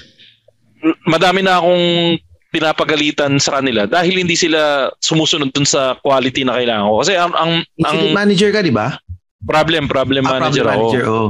madami 1.07 1.43
na 1.43 1.60
akong 1.60 2.20
pinapagalitan 2.50 3.38
sa 3.38 3.58
kanila 3.58 3.86
dahil 3.86 4.18
hindi 4.18 4.34
sila 4.34 4.89
sumusunod 4.97 5.50
dun 5.50 5.64
sa 5.64 5.93
quality 5.97 6.41
na 6.41 6.58
kailangan 6.58 6.86
ko. 6.86 6.95
Kasi 7.00 7.14
ang 7.14 7.34
ang, 7.34 7.52
ang 7.80 7.97
manager 8.12 8.50
ka, 8.50 8.60
di 8.60 8.70
ba? 8.70 8.97
problem 9.41 9.86
problem 9.86 10.26
Ah, 10.26 10.36
manager 10.36 10.64
problem 10.64 10.76
ako. 10.76 10.84
manager, 10.84 11.06
oh. 11.08 11.30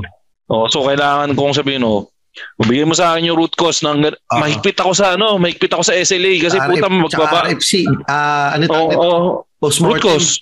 Oh, 0.50 0.66
so 0.66 0.82
kailangan 0.82 1.30
kong 1.32 1.54
sabihin 1.54 1.84
oh, 1.84 2.10
bigyan 2.60 2.90
mo 2.90 2.96
sa 2.96 3.14
akin 3.14 3.28
yung 3.28 3.38
root 3.38 3.54
cause 3.54 3.80
ng 3.80 4.02
Ah. 4.26 4.40
mahigpit 4.40 4.74
ako 4.76 4.92
sa 4.92 5.14
ano, 5.14 5.36
mahigpit 5.36 5.70
ako 5.70 5.84
sa 5.84 5.94
SLA 5.94 6.40
kasi 6.40 6.58
RF, 6.58 6.66
puta 6.66 6.80
tsaka 6.82 6.96
magbaba. 6.98 7.38
RFC. 7.46 7.72
Ah, 8.08 8.58
ano 8.58 8.64
Oh, 8.64 8.72
tawag 8.72 8.90
nito? 8.90 9.00
oh, 9.00 9.20
root 9.30 9.46
Postmortem. 9.60 10.02
cause. 10.02 10.42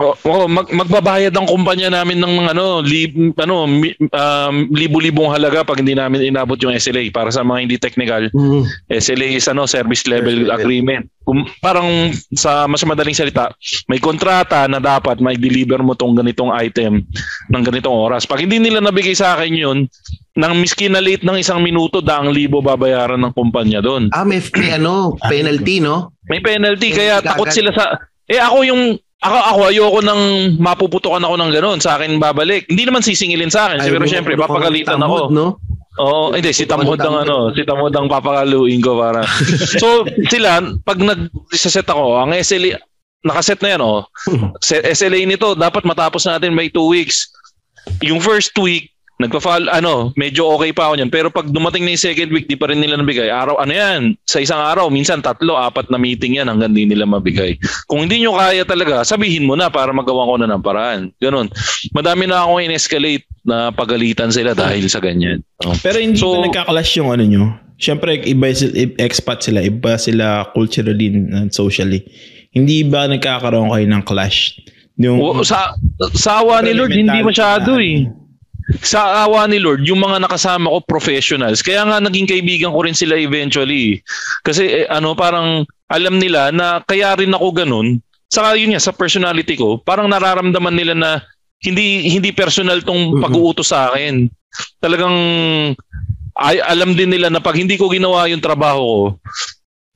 Oh, 0.00 0.16
oh, 0.24 0.46
mag, 0.48 0.70
magbabayad 0.70 1.34
ang 1.34 1.44
kumpanya 1.44 1.92
namin 1.92 2.22
ng 2.22 2.54
ano, 2.54 2.80
lib, 2.80 3.34
ano 3.36 3.68
mi, 3.68 3.92
um, 3.98 4.54
libo-libong 4.72 5.28
halaga 5.28 5.66
pag 5.66 5.82
hindi 5.82 5.92
namin 5.92 6.30
inabot 6.30 6.56
yung 6.62 6.72
SLA 6.72 7.12
para 7.12 7.28
sa 7.28 7.44
mga 7.44 7.58
hindi 7.66 7.76
technical. 7.76 8.30
Mm. 8.32 8.64
SLA 8.88 9.36
is 9.36 9.50
ano, 9.50 9.68
service 9.68 10.08
level 10.08 10.46
Service 10.46 10.48
level. 10.48 10.60
agreement. 10.62 11.04
Kung, 11.20 11.44
parang 11.60 12.16
sa 12.32 12.64
mas 12.64 12.80
madaling 12.86 13.12
salita, 13.12 13.52
may 13.92 14.00
kontrata 14.00 14.64
na 14.70 14.80
dapat 14.80 15.20
may 15.20 15.36
deliver 15.36 15.84
mo 15.84 15.92
tong 15.92 16.16
ganitong 16.16 16.48
item 16.56 17.04
ng 17.52 17.62
ganitong 17.64 17.92
oras. 17.92 18.24
Pag 18.24 18.48
hindi 18.48 18.56
nila 18.56 18.80
nabigay 18.80 19.12
sa 19.12 19.36
akin 19.36 19.52
yun, 19.52 19.78
nang 20.32 20.56
miski 20.56 20.88
na 20.88 21.04
late 21.04 21.26
ng 21.26 21.36
isang 21.36 21.60
minuto, 21.60 22.00
daang 22.00 22.32
libo 22.32 22.64
babayaran 22.64 23.20
ng 23.20 23.36
kumpanya 23.36 23.84
doon. 23.84 24.08
Ah, 24.16 24.24
may, 24.24 24.40
may 24.56 24.80
ano, 24.80 25.18
penalty, 25.20 25.82
no? 25.84 26.16
May 26.30 26.40
penalty 26.40 26.88
Eh, 26.88 26.96
kaya 26.96 27.14
takot 27.20 27.52
sila 27.52 27.74
sa 27.74 28.00
Eh 28.30 28.38
ako 28.38 28.62
yung 28.62 28.82
ako 29.20 29.36
ako 29.36 29.60
ayoko 29.68 30.00
nang 30.00 30.22
mapuputukan 30.56 31.20
ako 31.20 31.34
ng 31.36 31.50
ganun 31.52 31.78
sa 31.80 32.00
akin 32.00 32.16
babalik. 32.16 32.64
Hindi 32.72 32.88
naman 32.88 33.04
sisingilin 33.04 33.52
sa 33.52 33.68
akin, 33.68 33.84
pero 33.84 34.04
mo 34.04 34.08
syempre 34.08 34.32
makulong 34.32 34.48
papagalitan 34.48 34.96
ng 34.96 35.04
ako. 35.04 35.16
tamod, 35.28 35.32
No? 35.36 35.46
Oo, 36.00 36.32
hindi 36.32 36.54
si 36.56 36.64
Tamod 36.64 36.96
ang 37.02 37.28
ano, 37.28 37.52
si 37.52 37.60
Tamod 37.66 37.92
ang 37.92 38.08
papakaluin 38.08 38.80
ko 38.80 38.96
para. 38.96 39.20
so 39.82 40.08
sila 40.32 40.62
pag 40.86 40.96
nag-set 40.96 41.84
ako, 41.84 42.24
ang 42.24 42.32
SLA 42.32 42.80
nakaset 43.20 43.60
na 43.60 43.76
yan 43.76 43.82
oh. 43.84 44.08
Se- 44.64 44.80
SLA 44.80 45.28
nito 45.28 45.52
dapat 45.52 45.84
matapos 45.84 46.24
natin 46.24 46.56
by 46.56 46.72
two 46.72 46.88
weeks. 46.88 47.28
Yung 48.00 48.22
first 48.22 48.56
week 48.56 48.88
nagpa-file 49.20 49.68
ano, 49.68 50.16
medyo 50.16 50.48
okay 50.56 50.72
pa 50.72 50.88
ako 50.88 50.96
niyan. 50.96 51.12
Pero 51.12 51.28
pag 51.28 51.52
dumating 51.52 51.84
na 51.84 51.92
yung 51.92 52.00
second 52.00 52.32
week, 52.32 52.48
di 52.48 52.56
pa 52.56 52.72
rin 52.72 52.80
nila 52.80 52.96
nabigay. 52.96 53.28
Araw, 53.28 53.60
ano 53.60 53.72
yan? 53.76 54.16
Sa 54.24 54.40
isang 54.40 54.58
araw, 54.58 54.88
minsan 54.88 55.20
tatlo, 55.20 55.60
apat 55.60 55.92
na 55.92 56.00
meeting 56.00 56.40
yan 56.40 56.48
hanggang 56.48 56.72
di 56.72 56.88
nila 56.88 57.04
mabigay. 57.04 57.60
Kung 57.84 58.08
hindi 58.08 58.24
nyo 58.24 58.40
kaya 58.40 58.64
talaga, 58.64 59.04
sabihin 59.04 59.44
mo 59.44 59.54
na 59.54 59.68
para 59.68 59.92
magawa 59.92 60.24
ko 60.24 60.34
na 60.40 60.48
ng 60.48 60.64
paraan. 60.64 61.00
Ganon. 61.20 61.52
Madami 61.92 62.24
na 62.24 62.48
akong 62.48 62.64
in-escalate 62.64 63.28
na 63.44 63.68
pagalitan 63.68 64.32
sila 64.32 64.56
dahil 64.56 64.88
sa 64.88 65.04
ganyan. 65.04 65.44
Oh. 65.68 65.76
Pero 65.84 66.00
hindi 66.00 66.16
So- 66.16 66.40
ba 66.40 66.48
nagka-clash 66.48 66.96
yung 66.96 67.12
ano 67.12 67.24
nyo? 67.28 67.44
Siyempre, 67.80 68.20
iba 68.28 68.52
sila, 68.52 68.72
expat 69.00 69.40
sila, 69.40 69.64
iba 69.64 69.96
sila 69.96 70.44
culturally 70.52 71.08
and 71.16 71.48
socially. 71.48 72.04
Hindi 72.52 72.84
ba 72.84 73.08
nagkakaroon 73.08 73.72
kayo 73.72 73.86
ng 73.88 74.04
clash? 74.04 74.52
Yung, 75.00 75.16
O, 75.16 75.40
sa, 75.40 75.72
sa 76.12 76.44
awa 76.44 76.60
ni 76.60 76.76
Lord, 76.76 76.92
hindi 76.92 77.24
masyado 77.24 77.80
eh. 77.80 78.04
Sa 78.84 79.26
awa 79.26 79.50
ni 79.50 79.58
Lord, 79.58 79.82
yung 79.82 79.98
mga 79.98 80.22
nakasama 80.22 80.70
ko 80.70 80.78
professionals. 80.86 81.64
Kaya 81.64 81.82
nga 81.82 81.98
naging 81.98 82.30
kaibigan 82.30 82.70
ko 82.70 82.86
rin 82.86 82.94
sila 82.94 83.18
eventually. 83.18 83.98
Kasi 84.46 84.84
eh, 84.84 84.86
ano 84.86 85.18
parang 85.18 85.66
alam 85.90 86.22
nila 86.22 86.54
na 86.54 86.78
kaya 86.86 87.18
rin 87.18 87.34
ako 87.34 87.50
ganun. 87.50 87.98
Saka 88.30 88.54
yun 88.54 88.70
nga 88.70 88.82
sa 88.82 88.94
personality 88.94 89.58
ko, 89.58 89.82
parang 89.82 90.06
nararamdaman 90.06 90.76
nila 90.76 90.94
na 90.94 91.10
hindi 91.60 92.08
hindi 92.08 92.30
personal 92.30 92.80
tong 92.86 93.18
pag-uutos 93.18 93.74
sa 93.74 93.90
akin. 93.90 94.30
Talagang 94.78 95.16
ay, 96.40 96.62
alam 96.62 96.94
din 96.96 97.10
nila 97.10 97.28
na 97.28 97.42
pag 97.42 97.58
hindi 97.58 97.76
ko 97.76 97.90
ginawa 97.90 98.30
yung 98.30 98.40
trabaho 98.40 98.80
ko, 98.80 99.02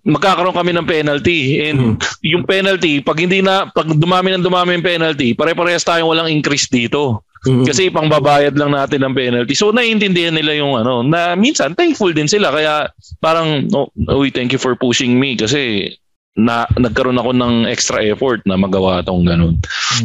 magkakaroon 0.05 0.53
kami 0.53 0.77
ng 0.77 0.87
penalty. 0.87 1.65
And 1.65 1.97
yung 2.21 2.45
penalty, 2.45 3.01
pag 3.01 3.17
hindi 3.17 3.41
na 3.41 3.73
pag 3.73 3.89
dumami 3.89 4.37
ng 4.37 4.45
dumami 4.45 4.77
yung 4.77 4.85
penalty, 4.85 5.33
pare-parehas 5.33 5.87
tayong 5.87 6.11
walang 6.11 6.29
increase 6.29 6.69
dito. 6.69 7.25
Mm. 7.45 7.65
Kasi 7.69 7.93
pangbabayad 7.93 8.57
lang 8.57 8.73
natin 8.73 9.05
ng 9.05 9.15
penalty. 9.15 9.53
So 9.53 9.71
naiintindihan 9.71 10.35
nila 10.35 10.57
yung 10.57 10.81
ano, 10.81 11.05
na 11.05 11.37
minsan 11.37 11.77
thankful 11.77 12.11
din 12.13 12.29
sila 12.29 12.51
kaya 12.51 12.89
parang 13.21 13.69
oh, 13.77 13.89
uy, 14.11 14.33
thank 14.33 14.51
you 14.51 14.61
for 14.61 14.73
pushing 14.75 15.21
me 15.21 15.37
kasi 15.37 15.93
na 16.35 16.67
nagkaroon 16.75 17.21
ako 17.21 17.31
ng 17.31 17.55
extra 17.71 18.03
effort 18.03 18.43
na 18.43 18.59
magawa 18.59 19.05
tong 19.07 19.23
ganun. 19.23 19.61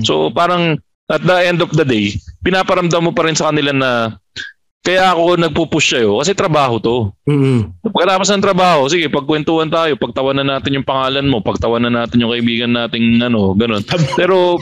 So 0.05 0.29
parang 0.29 0.77
at 1.09 1.25
the 1.25 1.37
end 1.41 1.65
of 1.65 1.73
the 1.73 1.81
day, 1.87 2.13
pinaparamdam 2.45 3.01
mo 3.01 3.11
pa 3.15 3.25
rin 3.25 3.33
sa 3.33 3.49
kanila 3.49 3.73
na 3.73 3.91
kaya 4.79 5.11
ako 5.11 5.35
nagpo-push 5.35 5.91
sa'yo 5.91 6.23
kasi 6.23 6.31
trabaho 6.31 6.79
to. 6.79 7.11
Mm. 7.27 7.75
Pagkatapos 7.83 8.31
ng 8.31 8.45
trabaho, 8.45 8.87
sige, 8.87 9.11
pagkwentuhan 9.11 9.67
tayo, 9.67 9.99
pagtawanan 9.99 10.47
natin 10.47 10.79
yung 10.79 10.87
pangalan 10.87 11.27
mo, 11.27 11.43
pagtawanan 11.43 11.91
natin 11.91 12.23
yung 12.23 12.31
kaibigan 12.31 12.71
nating 12.71 13.19
ano, 13.19 13.51
ganun. 13.59 13.83
Pero 14.15 14.55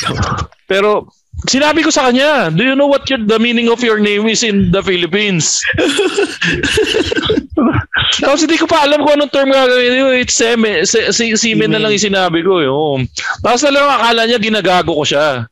pero 0.70 1.08
sinabi 1.48 1.82
ko 1.82 1.90
sa 1.90 2.10
kanya, 2.10 2.50
do 2.50 2.62
you 2.62 2.74
know 2.74 2.86
what 2.86 3.08
your, 3.10 3.18
the 3.18 3.38
meaning 3.38 3.68
of 3.68 3.82
your 3.82 3.98
name 3.98 4.28
is 4.28 4.42
in 4.42 4.70
the 4.70 4.82
Philippines? 4.82 5.62
Tapos 8.22 8.44
hindi 8.44 8.58
ko 8.58 8.66
pa 8.66 8.84
alam 8.84 9.02
kung 9.02 9.18
anong 9.18 9.32
term 9.32 9.50
gagawin. 9.50 10.20
It's 10.20 10.36
seme, 10.36 10.86
se, 10.86 11.10
se, 11.10 11.34
semen 11.34 11.72
na 11.72 11.80
lang 11.80 11.94
yung 11.94 12.06
sinabi 12.12 12.44
ko. 12.44 12.60
Yun. 12.60 13.08
Tapos 13.40 13.62
na 13.66 13.72
lang 13.72 13.86
akala 13.88 14.26
niya 14.26 14.38
ginagago 14.38 14.92
ko 14.94 15.04
siya. 15.06 15.48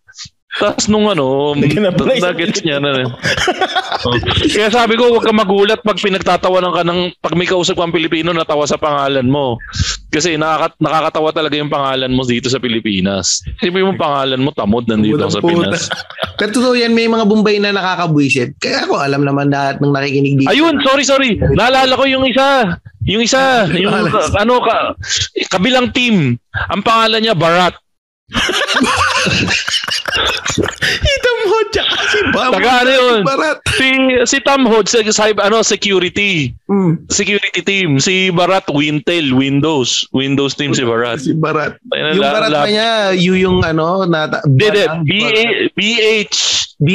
Tapos 0.59 0.91
nung 0.91 1.07
ano, 1.07 1.55
Nag-apply 1.55 2.19
sa- 2.19 2.35
nugget 2.35 2.59
niya 2.67 2.83
na. 2.83 3.07
Oh. 3.07 4.19
Kaya 4.55 4.67
sabi 4.67 4.99
ko, 4.99 5.15
huwag 5.15 5.23
ka 5.23 5.31
magulat 5.31 5.79
pag 5.87 6.03
pinagtatawanan 6.03 6.75
ka 6.75 6.83
ng, 6.83 7.01
pag 7.23 7.39
may 7.39 7.47
kausap 7.47 7.79
kang 7.79 7.95
Pilipino, 7.95 8.35
natawa 8.35 8.67
sa 8.67 8.75
pangalan 8.75 9.31
mo. 9.31 9.63
Kasi 10.11 10.35
nakaka, 10.35 10.75
nakakatawa 10.83 11.31
talaga 11.31 11.55
yung 11.55 11.71
pangalan 11.71 12.11
mo 12.11 12.27
dito 12.27 12.51
sa 12.51 12.59
Pilipinas. 12.59 13.47
Kasi 13.63 13.71
yung 13.71 13.95
pangalan 13.95 14.43
mo, 14.43 14.51
tamod 14.51 14.91
nandito 14.91 15.23
sa. 15.31 15.39
Pinas. 15.39 15.87
Pero 16.43 16.51
totoo 16.51 16.75
yan, 16.75 16.99
may 16.99 17.07
mga 17.07 17.31
Bombay 17.31 17.63
na 17.63 17.71
nakakabwisit. 17.71 18.59
Kaya 18.59 18.91
ako 18.91 18.99
alam 18.99 19.23
naman 19.23 19.55
lahat 19.55 19.79
ng 19.79 19.95
nakikinig 19.95 20.35
dito. 20.43 20.51
Ayun, 20.51 20.83
sorry, 20.83 21.05
sorry. 21.07 21.31
Naalala 21.39 21.95
ko 21.95 22.05
yung 22.11 22.27
isa. 22.27 22.75
Yung 23.07 23.23
isa, 23.23 23.65
yung 23.83 23.95
ano 24.35 24.55
ka, 24.61 24.99
kabilang 25.47 25.95
team. 25.95 26.35
Ang 26.75 26.83
pangalan 26.83 27.23
niya 27.23 27.39
Barat. 27.39 27.79
Ito 31.01 31.31
mo, 31.45 31.57
tsaka 31.71 31.97
si 32.09 32.21
Bob. 32.31 32.53
Taga 32.55 32.71
ano 32.83 32.91
yun? 32.91 33.21
Barat. 33.23 33.59
Si 33.71 33.87
si 34.27 34.39
Tom 34.41 34.67
Hood 34.67 34.87
sa 34.87 35.01
sa- 35.09 35.31
ano 35.37 35.63
security. 35.63 36.53
Mm. 36.67 37.07
Security 37.09 37.61
team. 37.61 37.99
Si 37.99 38.31
Barat 38.31 38.65
Wintel, 38.69 39.33
Windows. 39.33 40.07
Windows 40.13 40.55
team 40.55 40.71
si 40.73 40.83
Barat. 40.83 41.21
Si 41.21 41.33
Barat. 41.33 41.75
Ayun, 41.91 42.17
Yung 42.17 42.23
la- 42.23 42.33
Barat 42.33 42.51
la- 42.51 42.63
pa 42.63 42.69
niya, 42.69 42.91
yung 43.17 43.39
yung 43.39 43.59
ano, 43.63 44.05
na... 44.05 44.27
Hindi, 44.45 44.65
hindi. 44.67 44.81
Barat. 44.81 44.91
B- 45.05 45.71
BH, 45.75 46.37
B- 46.79 46.95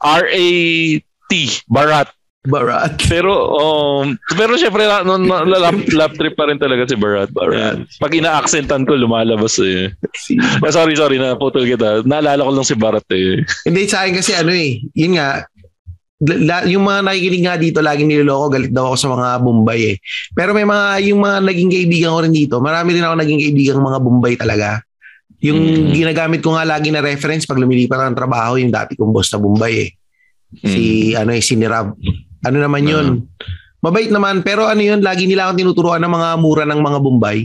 B-H-A-R-A-T. 0.00 1.32
Barat. 1.68 2.08
Barat. 2.44 3.00
Pero, 3.12 3.32
um, 3.56 4.12
pero 4.36 4.52
syempre, 4.60 4.84
na, 4.84 5.00
na, 5.00 5.16
na, 5.16 5.58
lap, 5.58 5.80
lap 5.96 6.12
trip 6.12 6.36
pa 6.36 6.44
rin 6.44 6.60
talaga 6.60 6.84
si 6.84 6.92
Barat. 6.92 7.32
Barat. 7.32 7.88
Pag 7.96 8.12
ina-accentan 8.20 8.84
ko, 8.84 8.92
lumalabas 8.92 9.56
eh. 9.64 9.96
Si, 10.12 10.36
Ah, 10.36 10.68
sorry, 10.68 10.92
sorry, 10.92 11.16
naputol 11.16 11.64
kita. 11.64 12.04
Naalala 12.04 12.44
ko 12.44 12.52
lang 12.52 12.68
si 12.68 12.76
Barat 12.76 13.08
eh. 13.16 13.40
hindi, 13.64 13.88
sa 13.88 14.04
akin 14.04 14.20
kasi 14.20 14.36
ano 14.36 14.52
eh, 14.52 14.76
yun 14.92 15.16
nga, 15.16 15.40
la, 16.20 16.68
yung 16.68 16.84
mga 16.84 17.00
nakikinig 17.00 17.42
nga 17.48 17.56
dito, 17.56 17.80
laging 17.80 18.12
niloloko, 18.12 18.52
galit 18.52 18.72
daw 18.76 18.92
ako 18.92 18.96
sa 19.00 19.08
mga 19.08 19.28
Bombay 19.40 19.80
eh. 19.92 19.96
Pero 20.36 20.52
may 20.52 20.68
mga, 20.68 20.86
yung 21.08 21.20
mga 21.24 21.36
naging 21.48 21.70
kaibigan 21.72 22.12
ko 22.12 22.20
rin 22.28 22.34
dito, 22.36 22.54
marami 22.60 22.92
rin 22.92 23.04
ako 23.08 23.14
naging 23.24 23.40
kaibigan 23.40 23.80
mga 23.80 24.00
Bombay 24.04 24.34
talaga. 24.36 24.84
Yung 25.40 25.60
Mm. 25.60 25.92
ginagamit 25.92 26.40
ko 26.40 26.56
nga 26.56 26.64
lagi 26.68 26.88
na 26.88 27.00
reference 27.00 27.44
pag 27.44 27.56
lumilipat 27.56 28.00
ng 28.12 28.16
trabaho, 28.16 28.60
yung 28.60 28.72
dati 28.72 28.96
kong 28.96 29.12
boss 29.12 29.32
na 29.32 29.40
Bombay 29.40 29.74
eh. 29.80 29.90
Si, 30.54 30.82
ano 31.12 31.34
eh, 31.34 31.40
si 31.40 31.56
Nirab. 31.56 31.96
Ano 32.44 32.58
naman 32.58 32.84
yun? 32.84 33.06
Mabait 33.80 34.08
naman, 34.08 34.40
pero 34.40 34.64
ano 34.64 34.80
yun, 34.80 35.00
lagi 35.00 35.24
nila 35.24 35.44
akong 35.44 35.60
tinuturuan 35.60 36.00
ng 36.00 36.08
mga 36.08 36.28
mura 36.36 36.64
ng 36.64 36.80
mga 36.80 36.98
Bombay. 36.98 37.38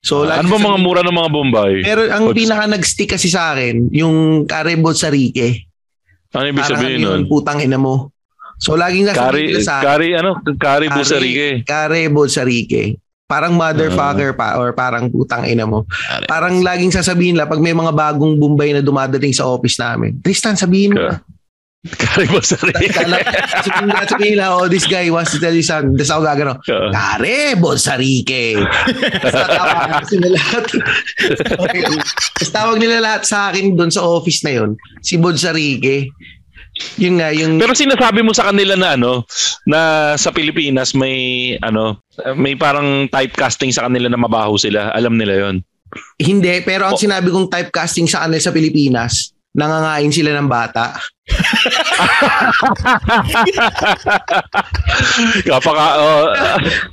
So, 0.00 0.26
lagi 0.26 0.42
ano 0.42 0.48
ba 0.48 0.58
sa- 0.58 0.66
mga 0.66 0.78
mura 0.78 1.00
ng 1.00 1.14
mga 1.14 1.30
Bombay? 1.30 1.72
Pero 1.80 2.00
ang 2.06 2.24
What's- 2.26 2.36
pinaka 2.36 2.64
nag-stick 2.66 3.10
kasi 3.10 3.28
sa 3.28 3.52
akin, 3.52 3.88
yung 3.88 4.16
Caribou 4.44 4.92
sa 4.92 5.08
Rique. 5.08 5.64
Ano 6.32 6.44
ibig 6.46 6.60
Parang 6.60 6.72
sabihin 6.74 6.96
ano 6.98 7.06
nun? 7.06 7.12
yun, 7.14 7.22
putang 7.26 7.60
ina 7.60 7.76
mo. 7.76 8.08
So 8.56 8.72
laging 8.72 9.04
nasa 9.04 9.26
Kari, 9.26 9.58
sa 9.58 9.80
kari, 9.80 10.14
ano? 10.14 10.38
Kari 10.40 10.56
Kari- 10.56 10.88
Busarique. 10.88 11.48
Kare 11.62 12.06
Bolsarique. 12.06 12.96
Parang 13.24 13.52
motherfucker 13.52 14.32
pa 14.32 14.54
or 14.54 14.70
parang 14.70 15.08
putang 15.08 15.44
ina 15.44 15.64
mo. 15.64 15.88
Parang 16.24 16.60
laging 16.60 16.92
sasabihin 16.92 17.32
lang 17.32 17.48
pag 17.48 17.58
may 17.58 17.72
mga 17.72 17.90
bagong 17.90 18.36
Bombay 18.36 18.70
na 18.70 18.80
dumadating 18.80 19.32
sa 19.32 19.44
office 19.46 19.76
namin. 19.76 20.20
Tristan, 20.20 20.52
sabihin 20.54 20.92
mo. 20.92 21.00
Ka- 21.02 21.24
Kala, 21.82 23.18
sabihin 23.58 23.90
na 23.90 24.06
sabihin 24.06 24.36
lang, 24.38 24.54
oh, 24.54 24.70
this 24.70 24.86
guy 24.86 25.10
wants 25.10 25.34
to 25.34 25.42
tell 25.42 25.50
you 25.50 25.66
something. 25.66 25.98
Tapos 25.98 26.14
ako 26.14 26.22
gagano, 26.22 26.54
Kare. 26.62 27.58
Tapos 27.58 27.82
sila 30.06 30.28
lahat. 30.38 30.62
Tapos 32.38 32.50
tawag 32.54 32.78
nila 32.78 33.02
lahat 33.02 33.26
sa 33.26 33.50
akin 33.50 33.74
doon 33.74 33.90
sa 33.90 34.06
office 34.06 34.46
na 34.46 34.62
yun, 34.62 34.70
si 35.02 35.18
Bolsarique. 35.18 36.06
Yun 36.96 37.20
nga, 37.20 37.34
yung... 37.34 37.58
Pero 37.58 37.74
sinasabi 37.74 38.22
mo 38.22 38.32
sa 38.32 38.48
kanila 38.48 38.78
na 38.78 38.94
ano, 38.94 39.26
na 39.68 39.80
sa 40.16 40.30
Pilipinas 40.30 40.94
may 40.94 41.52
ano, 41.60 42.00
may 42.32 42.54
parang 42.54 43.10
typecasting 43.10 43.74
sa 43.74 43.90
kanila 43.90 44.06
na 44.06 44.16
mabaho 44.16 44.56
sila. 44.56 44.88
Alam 44.94 45.18
nila 45.18 45.34
'yon. 45.34 45.56
Hindi, 46.16 46.64
pero 46.64 46.88
ang 46.88 46.96
Oh. 46.96 47.02
sinabi 47.02 47.28
kong 47.28 47.52
typecasting 47.52 48.08
sa 48.08 48.24
kanila 48.24 48.40
sa 48.40 48.54
Pilipinas, 48.54 49.31
nangangain 49.52 50.12
sila 50.12 50.32
ng 50.36 50.48
bata. 50.48 50.96
Kapaka, 55.44 55.86
oh, 56.00 56.26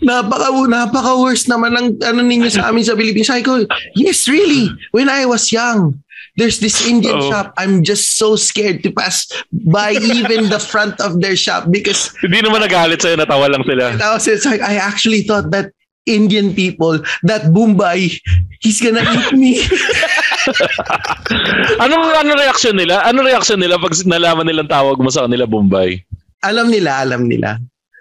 Napaka 0.03 0.48
napaka 0.68 1.14
worst 1.19 1.48
naman 1.48 1.76
ng 1.76 1.88
ano 2.03 2.22
ninyo 2.23 2.52
sa 2.52 2.69
amin 2.69 2.84
sa 2.84 2.95
Pilipinas. 2.99 3.31
Sabi 3.31 3.44
ko, 3.44 3.64
yes, 3.95 4.27
really. 4.27 4.69
When 4.91 5.07
I 5.07 5.26
was 5.26 5.52
young, 5.52 6.03
there's 6.36 6.60
this 6.60 6.84
Indian 6.88 7.19
Oo. 7.19 7.30
shop. 7.31 7.56
I'm 7.60 7.84
just 7.84 8.15
so 8.15 8.36
scared 8.36 8.84
to 8.84 8.91
pass 8.91 9.27
by 9.52 9.95
even 9.95 10.48
the 10.48 10.60
front 10.60 10.99
of 11.03 11.19
their 11.19 11.36
shop 11.36 11.72
because 11.72 12.11
hindi 12.23 12.44
naman 12.44 12.64
nagalit 12.64 13.03
sa'yo, 13.03 13.19
natawa 13.19 13.52
lang 13.52 13.64
sila. 13.68 13.95
I 14.03 14.15
was 14.15 14.27
it's 14.27 14.48
like 14.48 14.61
I 14.61 14.76
actually 14.80 15.23
thought 15.23 15.52
that 15.52 15.72
Indian 16.10 16.56
people, 16.56 16.99
that 17.23 17.53
Mumbai, 17.53 18.18
he's 18.61 18.81
gonna 18.81 19.06
eat 19.06 19.31
me. 19.36 19.61
Anong 21.84 22.03
ano 22.11 22.31
reaction 22.35 22.76
nila? 22.76 23.03
Ano 23.03 23.21
reaction 23.21 23.59
nila 23.59 23.77
pag 23.77 23.93
nalaman 24.03 24.45
nilang 24.45 24.69
tawag 24.69 24.97
mo 24.97 25.09
sa 25.09 25.26
kanila 25.27 25.45
Bombay? 25.45 26.01
alam 26.39 26.71
nila, 26.71 27.03
alam 27.03 27.27
nila. 27.27 27.59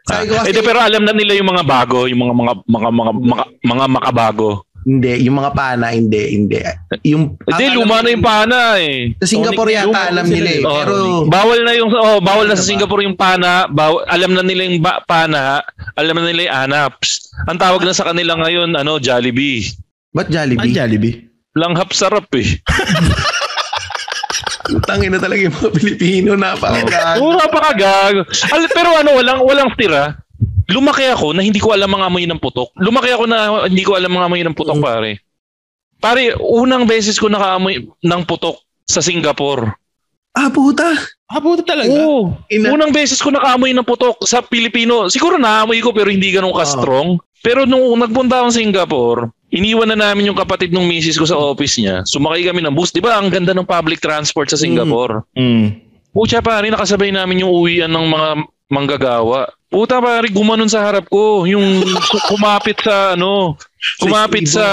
Ah, 0.09 0.25
kasi, 0.25 0.57
eh, 0.57 0.63
pero 0.65 0.81
alam 0.81 1.05
na 1.05 1.13
nila 1.13 1.37
yung 1.37 1.51
mga 1.53 1.67
bago, 1.67 2.09
yung 2.09 2.23
mga 2.23 2.33
mga 2.33 2.53
mga 2.65 2.89
mga 2.89 3.13
mga, 3.13 3.45
mga 3.61 3.85
makabago. 3.93 4.51
hindi, 4.89 5.29
yung 5.29 5.37
mga 5.37 5.53
pana, 5.53 5.93
hindi, 5.93 6.33
hindi. 6.33 6.65
Yung, 7.05 7.37
Hindi, 7.45 7.77
luma 7.77 8.01
na 8.01 8.09
yung 8.09 8.25
pana 8.25 8.81
eh. 8.81 9.13
Sa 9.21 9.29
Singapore 9.29 9.69
yata 9.69 9.85
luma 9.85 10.09
alam 10.09 10.27
nila 10.33 10.49
eh. 10.49 10.61
eh. 10.63 10.65
Oh, 10.65 10.81
Pero, 10.81 10.95
bawal 11.29 11.61
na 11.61 11.73
yung 11.77 11.93
oh, 11.93 12.25
bawal 12.25 12.49
na 12.49 12.57
sa 12.57 12.65
Ano 12.65 12.65
ba? 12.65 12.73
Singapore 12.73 13.03
yung 13.05 13.19
pana, 13.19 13.69
baw, 13.69 14.01
alam 14.09 14.33
na 14.33 14.41
nila 14.41 14.65
yung 14.65 14.81
ba, 14.81 15.05
pana, 15.05 15.61
alam 15.93 16.17
na 16.17 16.25
nila 16.25 16.49
yung 16.49 16.57
anaps. 16.73 17.29
Ang 17.45 17.61
tawag 17.61 17.85
na 17.85 17.93
sa 17.93 18.09
kanila 18.09 18.33
ngayon, 18.39 18.73
ano, 18.73 18.97
Jollibee. 18.97 19.77
ba't 20.17 20.33
Ah, 20.33 20.49
Jollibee? 20.73 21.28
Langhap 21.59 21.91
sarap 21.91 22.31
eh. 22.35 22.55
Tangin 24.85 25.11
na 25.11 25.21
talaga 25.21 25.41
yung 25.41 25.57
mga 25.57 25.73
Pilipino, 25.73 26.31
napakagago. 26.37 27.19
Oo, 27.19 27.33
napakagago. 27.35 28.21
Al- 28.53 28.69
pero 28.71 28.91
ano, 28.95 29.17
walang 29.17 29.41
walang 29.43 29.71
tira. 29.75 30.13
Lumaki 30.69 31.09
ako 31.09 31.33
na 31.33 31.41
hindi 31.41 31.57
ko 31.57 31.73
alam 31.73 31.89
ang 31.91 32.05
amoy 32.05 32.29
ng 32.29 32.37
putok. 32.37 32.77
Lumaki 32.77 33.09
ako 33.09 33.25
na 33.25 33.39
hindi 33.65 33.81
ko 33.81 33.97
alam 33.97 34.13
ang 34.13 34.29
amoy 34.29 34.45
ng 34.45 34.53
putok, 34.53 34.77
pare. 34.79 35.25
Pare, 35.99 36.37
unang 36.37 36.85
beses 36.85 37.17
ko 37.17 37.27
nakaamoy 37.27 37.81
ng 37.83 38.23
putok 38.23 38.61
sa 38.85 39.01
Singapore. 39.01 39.73
Ah, 40.37 40.53
puta. 40.53 40.93
Ah, 41.27 41.41
puta 41.41 41.65
talaga. 41.65 41.89
Oo. 41.91 42.37
Ina- 42.53 42.71
Unang 42.71 42.93
beses 42.93 43.19
ko 43.19 43.33
nakaamoy 43.33 43.73
ng 43.73 43.83
putok 43.83 44.21
sa 44.23 44.45
Pilipino. 44.45 45.09
Siguro 45.09 45.41
naamoy 45.41 45.81
ko 45.81 45.91
pero 45.91 46.13
hindi 46.13 46.29
ganun 46.29 46.53
ka-strong. 46.53 47.17
Pero 47.41 47.65
nung 47.65 47.97
nagpunta 47.97 48.39
akong 48.39 48.55
Singapore, 48.55 49.33
iniwan 49.49 49.89
na 49.89 49.99
namin 49.99 50.33
yung 50.33 50.39
kapatid 50.39 50.73
ng 50.73 50.85
misis 50.85 51.17
ko 51.17 51.25
sa 51.25 51.37
office 51.37 51.81
niya. 51.81 52.05
Sumakay 52.05 52.45
kami 52.49 52.61
ng 52.65 52.75
bus. 52.77 52.93
Di 52.93 53.01
ba 53.01 53.17
ang 53.17 53.33
ganda 53.33 53.57
ng 53.57 53.65
public 53.65 54.01
transport 54.01 54.53
sa 54.53 54.61
Singapore? 54.61 55.25
Mm. 55.37 55.81
Pucha 56.13 56.41
pare, 56.41 56.69
nakasabay 56.73 57.13
namin 57.13 57.45
yung 57.45 57.53
uwian 57.53 57.93
ng 57.93 58.07
mga 58.09 58.29
manggagawa. 58.69 59.49
Puta 59.69 60.01
pare, 60.01 60.29
gumanon 60.33 60.69
sa 60.69 60.85
harap 60.85 61.09
ko. 61.09 61.45
Yung 61.45 61.85
ku- 61.85 62.25
kumapit 62.33 62.81
sa 62.81 63.17
ano, 63.17 63.57
kumapit 64.01 64.49
sa 64.49 64.65
sa 64.65 64.67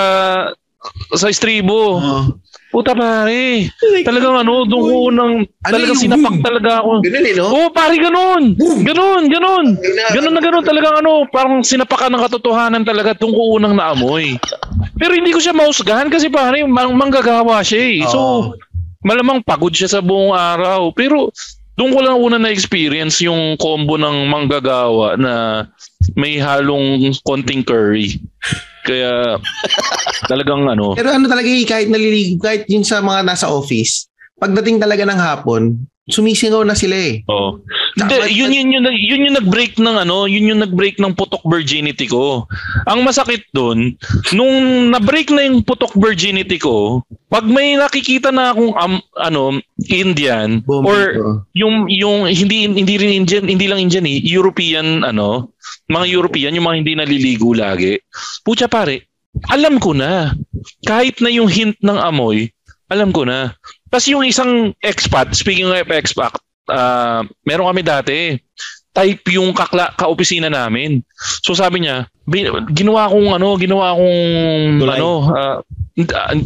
estribo. 1.30 2.00
Oh. 2.00 2.24
Puta 2.76 2.92
pare, 2.92 3.72
talagang 4.04 4.36
ano, 4.36 4.68
doon 4.68 4.84
ko 4.84 4.96
unang, 5.08 5.34
Ano 5.48 5.72
talagang 5.72 5.96
sinapak 5.96 6.44
talaga 6.44 6.84
ako. 6.84 7.00
Ganun 7.08 7.24
eh, 7.24 7.34
no? 7.40 7.46
Oo, 7.48 7.68
pare, 7.72 7.96
ganun. 7.96 8.52
Ganun, 8.84 9.32
ganun. 9.32 9.66
Ganun 10.12 10.34
na 10.36 10.42
ganun 10.44 10.66
talagang 10.68 11.00
ano, 11.00 11.24
parang 11.32 11.64
sinapakan 11.64 12.12
ng 12.12 12.24
katotohanan 12.28 12.84
talaga 12.84 13.16
doon 13.16 13.32
ko 13.32 13.42
unang 13.56 13.80
naamoy. 13.80 14.36
Pero 15.00 15.16
hindi 15.16 15.32
ko 15.32 15.40
siya 15.40 15.56
mausgahan 15.56 16.12
kasi 16.12 16.28
pare, 16.28 16.68
mang 16.68 17.00
manggagawa 17.00 17.64
siya 17.64 17.80
eh. 17.80 18.04
So, 18.12 18.52
malamang 19.08 19.40
pagod 19.48 19.72
siya 19.72 19.88
sa 19.88 20.04
buong 20.04 20.36
araw. 20.36 20.92
Pero 20.92 21.32
doon 21.80 21.96
ko 21.96 22.00
lang 22.04 22.20
una 22.20 22.36
na-experience 22.36 23.24
yung 23.24 23.56
combo 23.56 23.96
ng 23.96 24.28
manggagawa 24.28 25.16
na 25.16 25.64
may 26.20 26.40
halong 26.44 27.12
konting 27.24 27.64
curry. 27.64 28.20
Kaya 28.86 29.42
talagang 30.30 30.70
ano, 30.70 30.94
Pero 30.94 31.10
ano 31.10 31.26
talaga 31.26 31.50
eh, 31.50 31.66
kahit 31.66 31.90
naliligo, 31.90 32.38
kahit 32.46 32.70
yun 32.70 32.86
sa 32.86 33.02
mga 33.02 33.26
nasa 33.26 33.50
office, 33.50 34.06
pagdating 34.38 34.78
talaga 34.78 35.04
ng 35.10 35.20
hapon, 35.20 35.90
sumisingaw 36.06 36.62
na 36.62 36.78
sila 36.78 36.94
eh. 36.94 37.26
Oh. 37.26 37.58
Tsaka- 37.98 38.30
Hindi, 38.30 38.38
yun 38.38 38.52
yun 38.54 38.68
yun 38.70 38.86
yun 38.94 39.26
yung 39.26 39.38
nag-break 39.42 39.82
ng 39.82 39.98
ano, 40.06 40.30
yun 40.30 40.54
yung 40.54 40.62
nag-break 40.62 41.02
ng 41.02 41.18
putok 41.18 41.42
virginity 41.50 42.06
ko. 42.06 42.46
Ang 42.86 43.02
masakit 43.02 43.42
doon, 43.58 43.98
nung 44.38 44.56
na-break 44.94 45.34
na 45.34 45.50
yung 45.50 45.66
putok 45.66 45.98
virginity 45.98 46.62
ko, 46.62 47.02
pag 47.26 47.50
may 47.50 47.74
nakikita 47.74 48.30
na 48.30 48.54
akong 48.54 48.78
um, 48.78 49.02
ano, 49.18 49.58
Indian 49.90 50.62
Boom, 50.62 50.86
or 50.86 51.00
yung 51.58 51.90
yung 51.90 52.30
hindi 52.30 52.70
hindi 52.70 52.96
rin 53.02 53.26
Indian, 53.26 53.50
hindi 53.50 53.66
lang 53.66 53.82
Indian 53.82 54.06
eh, 54.06 54.22
European 54.22 55.02
ano, 55.02 55.58
mga 55.90 56.06
European 56.06 56.54
yung 56.54 56.70
mga 56.70 56.78
hindi 56.86 56.94
naliligo 56.94 57.50
lagi. 57.58 57.98
Pucha 58.46 58.70
pare, 58.70 59.10
alam 59.50 59.82
ko 59.82 59.98
na. 59.98 60.38
Kahit 60.86 61.20
na 61.22 61.30
yung 61.30 61.50
hint 61.50 61.78
ng 61.82 61.98
amoy, 61.98 62.50
alam 62.90 63.10
ko 63.10 63.26
na. 63.26 63.54
Tapos 63.90 64.06
yung 64.10 64.26
isang 64.26 64.74
expat, 64.82 65.34
speaking 65.34 65.70
of 65.70 65.90
expat, 65.90 66.34
ah 66.70 67.26
meron 67.46 67.70
kami 67.70 67.82
dati, 67.82 68.18
type 68.96 69.28
yung 69.36 69.52
kakla, 69.52 69.92
kaopisina 70.00 70.48
namin. 70.48 71.04
So 71.44 71.52
sabi 71.52 71.84
niya, 71.84 72.08
ginawa 72.72 73.12
kong 73.12 73.36
ano, 73.36 73.60
ginawa 73.60 73.94
kong 73.94 74.20
Tulay. 74.82 74.98
ano, 74.98 75.12
ah, 75.36 75.58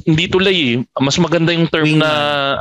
hindi- 0.05 0.29
tulay 0.29 0.57
eh. 0.73 0.75
Mas 0.99 1.17
maganda 1.17 1.53
yung 1.53 1.69
term 1.69 1.85
Wingman. 1.85 2.03
na 2.03 2.11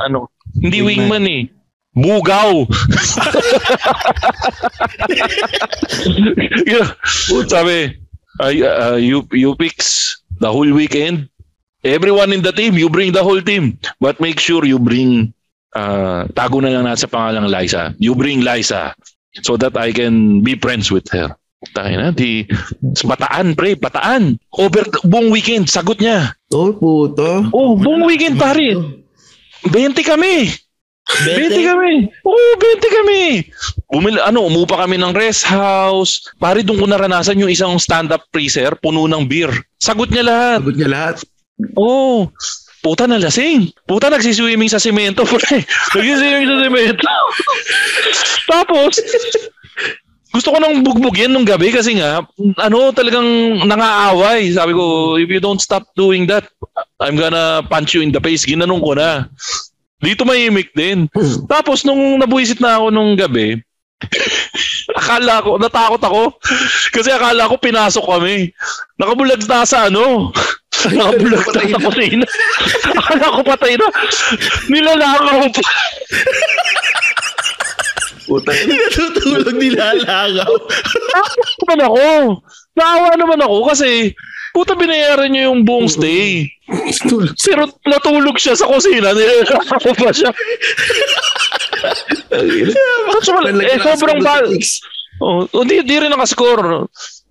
ano, 0.05 0.29
hindi 0.55 0.79
Wingman. 0.81 1.21
wingman, 1.21 1.25
eh. 1.27 1.43
Bugaw. 1.89 2.63
yeah. 6.69 6.93
Sabi, 7.49 7.97
uh, 8.39 8.53
uh, 8.53 8.95
you, 8.95 9.27
you 9.33 9.55
fix 9.59 10.15
the 10.39 10.47
whole 10.51 10.71
weekend. 10.71 11.27
Everyone 11.83 12.35
in 12.35 12.43
the 12.43 12.51
team, 12.51 12.75
you 12.75 12.91
bring 12.91 13.15
the 13.15 13.23
whole 13.23 13.39
team. 13.39 13.79
But 14.03 14.19
make 14.19 14.39
sure 14.39 14.67
you 14.67 14.79
bring, 14.79 15.31
uh, 15.71 16.27
tago 16.35 16.59
na 16.59 16.75
lang 16.75 16.83
natin 16.83 17.07
sa 17.07 17.11
pangalang 17.11 17.47
Liza. 17.47 17.95
You 17.99 18.15
bring 18.19 18.43
Liza 18.43 18.91
so 19.47 19.55
that 19.55 19.79
I 19.79 19.95
can 19.95 20.43
be 20.43 20.59
friends 20.59 20.91
with 20.91 21.07
her. 21.15 21.31
Tayo 21.75 21.91
na, 21.99 22.15
di, 22.15 22.47
bataan 23.03 23.51
pre, 23.55 23.75
bataan. 23.75 24.39
Over 24.55 24.87
buong 25.03 25.27
weekend, 25.27 25.67
sagot 25.67 25.99
niya. 25.99 26.35
Oh, 26.55 26.71
puto. 26.71 27.51
Oh, 27.51 27.75
buong 27.75 28.07
weekend 28.07 28.39
pare. 28.39 28.75
20 29.67 29.71
kami. 30.03 30.51
20 31.09 31.51
kami. 31.67 31.91
Oo, 32.23 32.49
20 32.55 32.97
kami. 33.01 33.21
Bumili, 33.91 34.19
ano, 34.23 34.47
umupa 34.47 34.79
kami 34.85 34.95
ng 34.95 35.11
rest 35.11 35.43
house. 35.47 36.31
Pare, 36.39 36.63
doon 36.63 36.79
ko 36.79 36.85
naranasan 36.87 37.39
yung 37.41 37.51
isang 37.51 37.75
stand-up 37.81 38.23
freezer, 38.31 38.77
puno 38.79 39.09
ng 39.09 39.25
beer. 39.27 39.51
Sagot 39.81 40.13
niya 40.13 40.23
lahat. 40.27 40.59
Sagot 40.63 40.77
niya 40.79 40.91
lahat. 40.91 41.15
Oo. 41.75 42.31
Puta 42.79 43.03
na 43.03 43.19
lasing. 43.19 43.75
Puta 43.83 44.07
nagsiswimming 44.07 44.71
sa 44.71 44.79
semento, 44.79 45.27
pre. 45.27 45.67
Nagsiswimming 45.95 46.47
sa 46.47 46.57
semento. 46.63 47.03
Tapos, 48.47 48.93
gusto 50.31 50.47
ko 50.55 50.57
nang 50.63 50.79
bugbugin 50.79 51.35
nung 51.35 51.43
gabi 51.43 51.75
kasi 51.75 51.99
nga, 51.99 52.23
ano, 52.63 52.95
talagang 52.95 53.27
nangaaway. 53.67 54.47
Sabi 54.55 54.71
ko, 54.71 55.15
if 55.19 55.27
you 55.27 55.43
don't 55.43 55.59
stop 55.59 55.83
doing 55.99 56.23
that, 56.31 56.47
I'm 57.03 57.19
gonna 57.19 57.59
punch 57.67 57.91
you 57.91 57.99
in 57.99 58.15
the 58.15 58.23
face. 58.23 58.47
Ginanong 58.47 58.79
ko 58.79 58.95
na. 58.95 59.27
Dito 59.99 60.23
mahimik 60.23 60.71
din. 60.71 61.11
Tapos, 61.51 61.83
nung 61.83 62.15
nabuisit 62.15 62.63
na 62.63 62.79
ako 62.79 62.95
nung 62.95 63.19
gabi, 63.19 63.59
akala 64.99 65.43
ko, 65.43 65.59
natakot 65.59 65.99
ako. 65.99 66.23
Kasi 66.95 67.11
akala 67.11 67.51
ko 67.51 67.59
pinasok 67.59 68.05
kami. 68.07 68.55
Nakabulag 68.95 69.43
na 69.43 69.67
sa 69.67 69.91
ano. 69.91 70.31
Nakabulag 70.87 71.43
na 71.43 71.61
sa 71.67 71.79
kusina. 71.83 72.25
akala 72.95 73.25
ko 73.35 73.41
patay 73.43 73.73
na. 73.75 73.87
Nilalakaw 74.71 75.41
pa. 75.51 75.63
Puta. 78.23 78.51
Natutulog 78.53 79.57
nilalagaw. 79.57 80.51
Naawa 81.09 81.43
naman 81.59 81.79
ako. 81.83 82.05
Naawa 82.77 83.09
naman 83.17 83.39
ako 83.41 83.57
kasi 83.67 84.13
puta 84.53 84.73
binayaran 84.73 85.29
niya 85.29 85.49
yung 85.51 85.65
buong 85.65 85.89
stay. 85.89 86.47
Pero 87.41 87.67
natulog 87.83 88.37
siya 88.37 88.53
sa 88.55 88.69
kusina. 88.69 89.11
Nilalakaw 89.11 89.93
pa 89.97 90.11
siya. 90.13 90.31
Wala- 93.27 93.65
eh, 93.65 93.79
sobrang 93.81 94.19
ba... 94.21 94.39
Oh, 95.19 95.43
hindi, 95.51 95.83
di 95.83 95.99
rin 95.99 96.15
nakascore. 96.15 96.87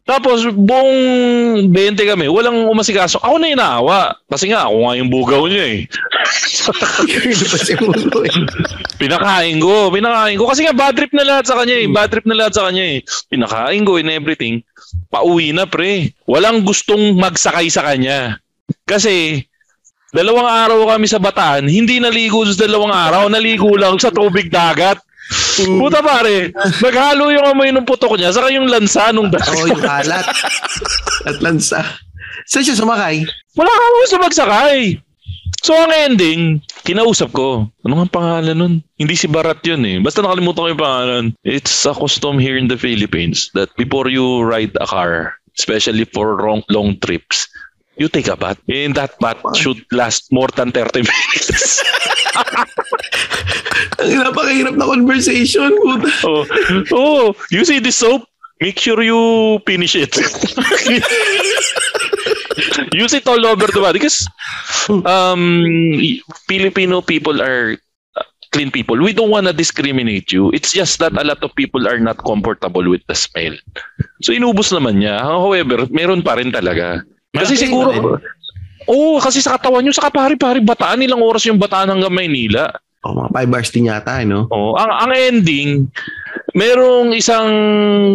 Tapos 0.08 0.40
buong 0.48 1.68
20 1.68 2.00
kami, 2.00 2.32
walang 2.32 2.64
umasikaso. 2.72 3.20
Ako 3.20 3.36
na 3.36 3.52
inaawa. 3.52 4.16
Kasi 4.24 4.48
nga, 4.48 4.64
ako 4.64 4.88
nga 4.88 4.96
yung 4.96 5.12
bugaw 5.12 5.44
niya 5.44 5.64
eh. 5.68 5.80
Pinakain 9.00 9.60
ko, 9.60 9.92
pinakain 9.92 10.40
ko. 10.40 10.48
Kasi 10.48 10.64
nga, 10.64 10.72
bad 10.72 10.96
trip 10.96 11.12
na 11.12 11.28
lahat 11.28 11.44
sa 11.44 11.60
kanya 11.60 11.76
eh. 11.76 11.86
Bad 11.92 12.08
trip 12.08 12.24
na 12.24 12.40
lahat 12.40 12.56
sa 12.56 12.72
kanya 12.72 12.84
eh. 12.88 13.04
Pinakain 13.28 13.84
ko 13.84 14.00
and 14.00 14.08
everything. 14.08 14.64
Pauwi 15.12 15.52
na 15.52 15.68
pre. 15.68 16.16
Walang 16.24 16.64
gustong 16.64 17.12
magsakay 17.20 17.68
sa 17.68 17.84
kanya. 17.84 18.40
Kasi, 18.88 19.44
Dalawang 20.08 20.48
araw 20.48 20.88
kami 20.88 21.04
sa 21.04 21.20
Bataan, 21.20 21.68
hindi 21.68 22.00
naligo 22.00 22.40
sa 22.48 22.64
dalawang 22.64 22.88
araw, 22.88 23.28
naligo 23.28 23.76
lang 23.76 24.00
sa 24.00 24.08
tubig 24.08 24.48
dagat. 24.48 24.96
Puta 25.58 26.00
pare, 26.00 26.54
naghalo 26.54 27.28
yung 27.34 27.46
amoy 27.52 27.68
ng 27.74 27.84
putok 27.84 28.16
niya, 28.16 28.32
saka 28.32 28.48
yung 28.54 28.70
lansa 28.70 29.12
nung 29.12 29.28
dagat. 29.28 29.52
Oo, 29.52 29.68
yung 29.68 29.82
kalat. 29.82 30.24
At 31.28 31.36
lansa. 31.44 31.82
Saan 32.48 32.64
siya 32.64 32.78
sumakay? 32.78 33.26
Wala 33.58 33.68
ka 33.68 33.86
mo 33.92 33.98
sa 34.08 34.18
magsakay. 34.22 34.78
So 35.60 35.74
ang 35.74 35.90
ending, 35.90 36.62
kinausap 36.86 37.34
ko. 37.34 37.66
Ano 37.84 37.94
nga 37.98 38.08
pangalan 38.08 38.56
nun? 38.56 38.74
Hindi 38.96 39.18
si 39.18 39.26
Barat 39.26 39.58
yun 39.66 39.82
eh. 39.84 39.98
Basta 39.98 40.22
nakalimutan 40.22 40.64
ko 40.64 40.68
yung 40.70 40.80
pangalan. 40.80 41.24
It's 41.42 41.84
a 41.84 41.92
custom 41.92 42.38
here 42.38 42.56
in 42.56 42.70
the 42.70 42.78
Philippines 42.78 43.50
that 43.58 43.68
before 43.74 44.08
you 44.08 44.40
ride 44.46 44.72
a 44.80 44.86
car, 44.86 45.34
especially 45.58 46.06
for 46.08 46.38
long, 46.40 46.62
long 46.70 46.96
trips, 47.02 47.50
you 47.98 48.06
take 48.06 48.30
a 48.30 48.38
bath. 48.38 48.62
And 48.70 48.94
that 48.94 49.18
bath 49.18 49.42
should 49.58 49.82
last 49.90 50.30
more 50.30 50.48
than 50.54 50.70
30 50.70 51.02
minutes. 51.10 51.82
Ang 53.98 54.22
napakahirap 54.22 54.74
na 54.78 54.86
conversation. 54.86 55.70
Puta. 55.82 56.10
oh, 56.26 56.44
oh, 56.92 57.24
you 57.50 57.64
see 57.64 57.78
this 57.78 57.96
soap? 57.98 58.24
Make 58.58 58.78
sure 58.78 58.98
you 59.02 59.58
finish 59.62 59.94
it. 59.94 60.10
Use 62.90 63.14
it 63.14 63.26
all 63.30 63.46
over 63.46 63.70
the 63.70 63.78
body 63.78 64.02
because 64.02 64.26
um, 65.06 65.62
Filipino 66.50 66.98
people 67.00 67.38
are 67.38 67.78
clean 68.50 68.70
people. 68.74 68.98
We 68.98 69.12
don't 69.12 69.30
want 69.30 69.46
to 69.46 69.52
discriminate 69.52 70.32
you. 70.32 70.50
It's 70.50 70.72
just 70.72 70.98
that 70.98 71.14
a 71.14 71.22
lot 71.22 71.42
of 71.44 71.54
people 71.54 71.86
are 71.86 72.00
not 72.00 72.18
comfortable 72.18 72.88
with 72.88 73.06
the 73.06 73.14
smell. 73.14 73.54
So 74.22 74.34
inubos 74.34 74.74
naman 74.74 75.06
niya. 75.06 75.22
However, 75.22 75.86
meron 75.94 76.26
pa 76.26 76.34
rin 76.34 76.50
talaga. 76.50 77.06
Kasi 77.36 77.54
Malaki 77.54 77.62
siguro, 77.62 78.18
Oo, 78.88 79.20
kasi 79.20 79.38
sa 79.38 79.54
katawan 79.54 79.84
nyo, 79.84 79.92
saka 79.92 80.08
pari-pari 80.08 80.64
bataan, 80.64 81.04
ilang 81.04 81.20
oras 81.20 81.44
yung 81.44 81.60
bataan 81.60 81.92
hanggang 81.92 82.12
Maynila. 82.12 82.72
Oh, 83.04 83.14
mga 83.14 83.30
5 83.46 83.54
hours 83.54 83.70
din 83.70 83.86
yata, 83.86 84.24
no? 84.24 84.48
Oh, 84.50 84.74
ang 84.74 84.90
ang 84.90 85.12
ending, 85.14 85.86
merong 86.50 87.14
isang 87.14 87.46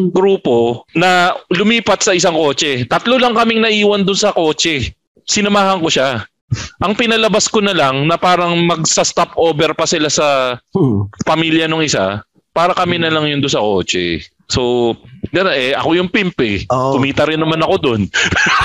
grupo 0.09 0.83
na 0.91 1.31
lumipat 1.47 2.03
sa 2.03 2.11
isang 2.11 2.35
kotse. 2.35 2.83
Tatlo 2.83 3.15
lang 3.15 3.31
kaming 3.31 3.63
naiwan 3.63 4.03
dun 4.03 4.17
sa 4.17 4.33
kotse. 4.33 4.91
Sinamahan 5.23 5.79
ko 5.79 5.87
siya. 5.87 6.27
Ang 6.83 6.93
pinalabas 6.93 7.47
ko 7.47 7.63
na 7.63 7.73
lang 7.73 8.05
na 8.05 8.19
parang 8.19 8.53
magsa-stop 8.59 9.33
over 9.39 9.71
pa 9.73 9.87
sila 9.87 10.11
sa 10.11 10.59
Hmm. 10.75 11.07
pamilya 11.23 11.65
nung 11.65 11.81
isa 11.81 12.21
para 12.51 12.75
kami 12.75 12.99
na 12.99 13.09
lang 13.09 13.25
yun 13.25 13.39
doon 13.39 13.53
sa 13.53 13.63
kotse. 13.63 14.19
So, 14.51 14.93
gana 15.31 15.55
eh, 15.55 15.73
ako 15.73 15.95
yung 15.95 16.11
pimp 16.11 16.37
eh. 16.43 16.67
Oo. 16.69 16.99
Kumita 16.99 17.25
rin 17.25 17.39
naman 17.39 17.63
ako 17.63 17.75
doon. 17.79 18.01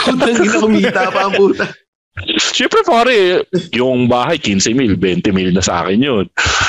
Putang 0.05 0.35
ina 0.43 0.57
kumita 0.59 1.01
pa 1.09 1.31
ang 1.31 1.37
puta. 1.39 1.65
Siyempre 2.39 2.81
pare, 2.83 3.47
yung 3.71 4.07
bahay 4.07 4.37
15 4.37 4.75
mil, 4.75 4.95
20 4.95 5.31
mil 5.31 5.51
na 5.53 5.63
sa 5.63 5.85
akin 5.85 5.99
yun. 5.99 6.25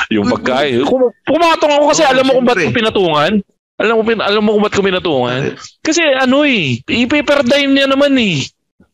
Yung 0.10 0.26
pagkain. 0.28 0.86
Kum- 0.86 1.14
pumatong 1.26 1.74
ako 1.80 1.86
kasi 1.90 2.04
Oo, 2.04 2.12
alam 2.12 2.24
mo 2.26 2.32
kung 2.38 2.46
ba't 2.46 2.60
ko 2.60 2.72
pinatungan. 2.72 3.32
Alam 3.80 3.94
mo, 3.96 4.02
pin- 4.04 4.26
alam 4.26 4.42
mo 4.44 4.50
kung 4.58 4.64
ba't 4.64 4.74
ko 4.76 4.82
pinatungan. 4.84 5.42
Kasi 5.80 6.02
ano 6.04 6.44
eh, 6.44 6.78
i-paper 6.82 7.46
dime 7.46 7.72
niya 7.74 7.88
naman 7.88 8.14
eh. 8.18 8.44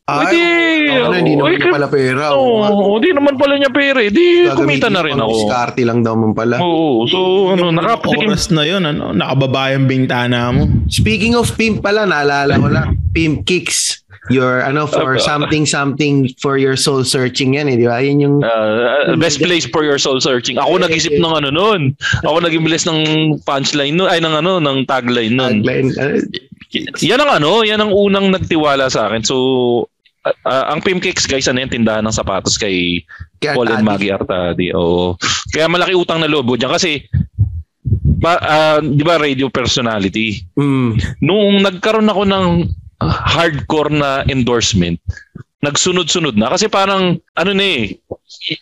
Hindi. 0.05 0.37
Ay, 0.37 1.01
ano, 1.01 1.17
hindi 1.17 1.33
naman 1.33 1.57
niya 1.57 1.73
pala 1.73 1.89
pera. 1.89 2.23
Oo. 2.37 2.61
Oo, 2.61 3.01
hindi 3.01 3.09
naman 3.09 3.41
pala 3.41 3.57
niya 3.57 3.73
pera 3.73 4.05
eh. 4.05 4.13
Di 4.13 4.45
kumita 4.53 4.85
na 4.85 5.01
rin 5.01 5.17
ako. 5.17 5.33
Diskarte 5.33 5.81
lang 5.81 6.05
daw 6.05 6.13
man 6.13 6.37
pala. 6.37 6.61
Oo, 6.61 7.09
so 7.09 7.17
ano, 7.49 7.73
nakapatikim. 7.73 8.29
Oras 8.29 8.53
na 8.53 8.69
yun, 8.69 8.85
ano, 8.85 9.17
nakababayang 9.17 9.89
bintana 9.89 10.53
mo. 10.53 10.69
Speaking 10.85 11.33
of 11.33 11.49
pimp 11.57 11.81
pala, 11.81 12.05
naalala 12.05 12.53
ko 12.53 12.67
lang. 12.69 12.87
Pimp 13.09 13.49
kicks. 13.49 14.04
Your, 14.29 14.65
ano, 14.65 14.89
for 14.89 15.17
something, 15.21 15.65
something 15.69 16.29
for 16.41 16.57
your 16.57 16.73
soul 16.73 17.05
searching 17.05 17.55
yan 17.55 17.69
eh, 17.69 17.77
di 17.77 17.85
ba? 17.85 18.01
Yan 18.01 18.19
yung, 18.19 18.35
Uh, 18.41 19.13
best 19.15 19.37
place 19.37 19.65
for 19.69 19.85
your 19.85 20.01
soul 20.01 20.17
searching. 20.17 20.57
Ako 20.57 20.81
nag-isip 20.81 21.13
ng 21.13 21.33
ano 21.45 21.49
nun. 21.53 21.93
Ako 22.25 22.41
nag-imbilis 22.41 22.89
ng 22.89 22.99
punchline 23.45 23.93
nun. 23.93 24.09
Ay, 24.09 24.19
ng 24.19 24.33
ano, 24.33 24.57
ng 24.57 24.85
tagline 24.89 25.37
tagline. 25.61 25.89
Uh, 25.95 26.19
Yan 26.99 27.23
ang 27.23 27.31
ano, 27.39 27.63
yan 27.63 27.79
ang 27.79 27.93
unang 27.93 28.33
nagtiwala 28.35 28.91
sa 28.91 29.07
akin. 29.07 29.23
So, 29.23 29.35
uh, 30.27 30.35
uh, 30.43 30.73
ang 30.73 30.83
Pim 30.83 30.99
Cakes 30.99 31.29
guys, 31.29 31.47
ano 31.47 31.63
yan, 31.63 31.71
tindahan 31.71 32.03
ng 32.03 32.15
sapatos 32.15 32.59
kay 32.59 33.05
kaya 33.39 33.55
Paul 33.55 33.71
and. 33.71 33.85
Maggie 33.85 34.11
Artadi. 34.11 34.75
Oo. 34.75 35.15
Kaya 35.53 35.71
malaki 35.71 35.95
utang 35.95 36.19
na 36.19 36.27
loob 36.27 36.51
dyan 36.57 36.73
kasi 36.73 37.05
ba, 38.19 38.41
ah, 38.41 38.77
di 38.81 39.03
ba 39.05 39.21
radio 39.21 39.47
personality? 39.53 40.41
Mm. 40.57 41.21
Nung 41.21 41.61
nagkaroon 41.61 42.09
ako 42.09 42.23
ng 42.25 42.45
hardcore 43.01 43.91
na 43.91 44.23
endorsement, 44.27 44.99
nagsunod-sunod 45.65 46.37
na 46.37 46.53
kasi 46.53 46.69
parang 46.69 47.17
ano 47.35 47.51
na 47.51 47.65
eh 47.65 47.97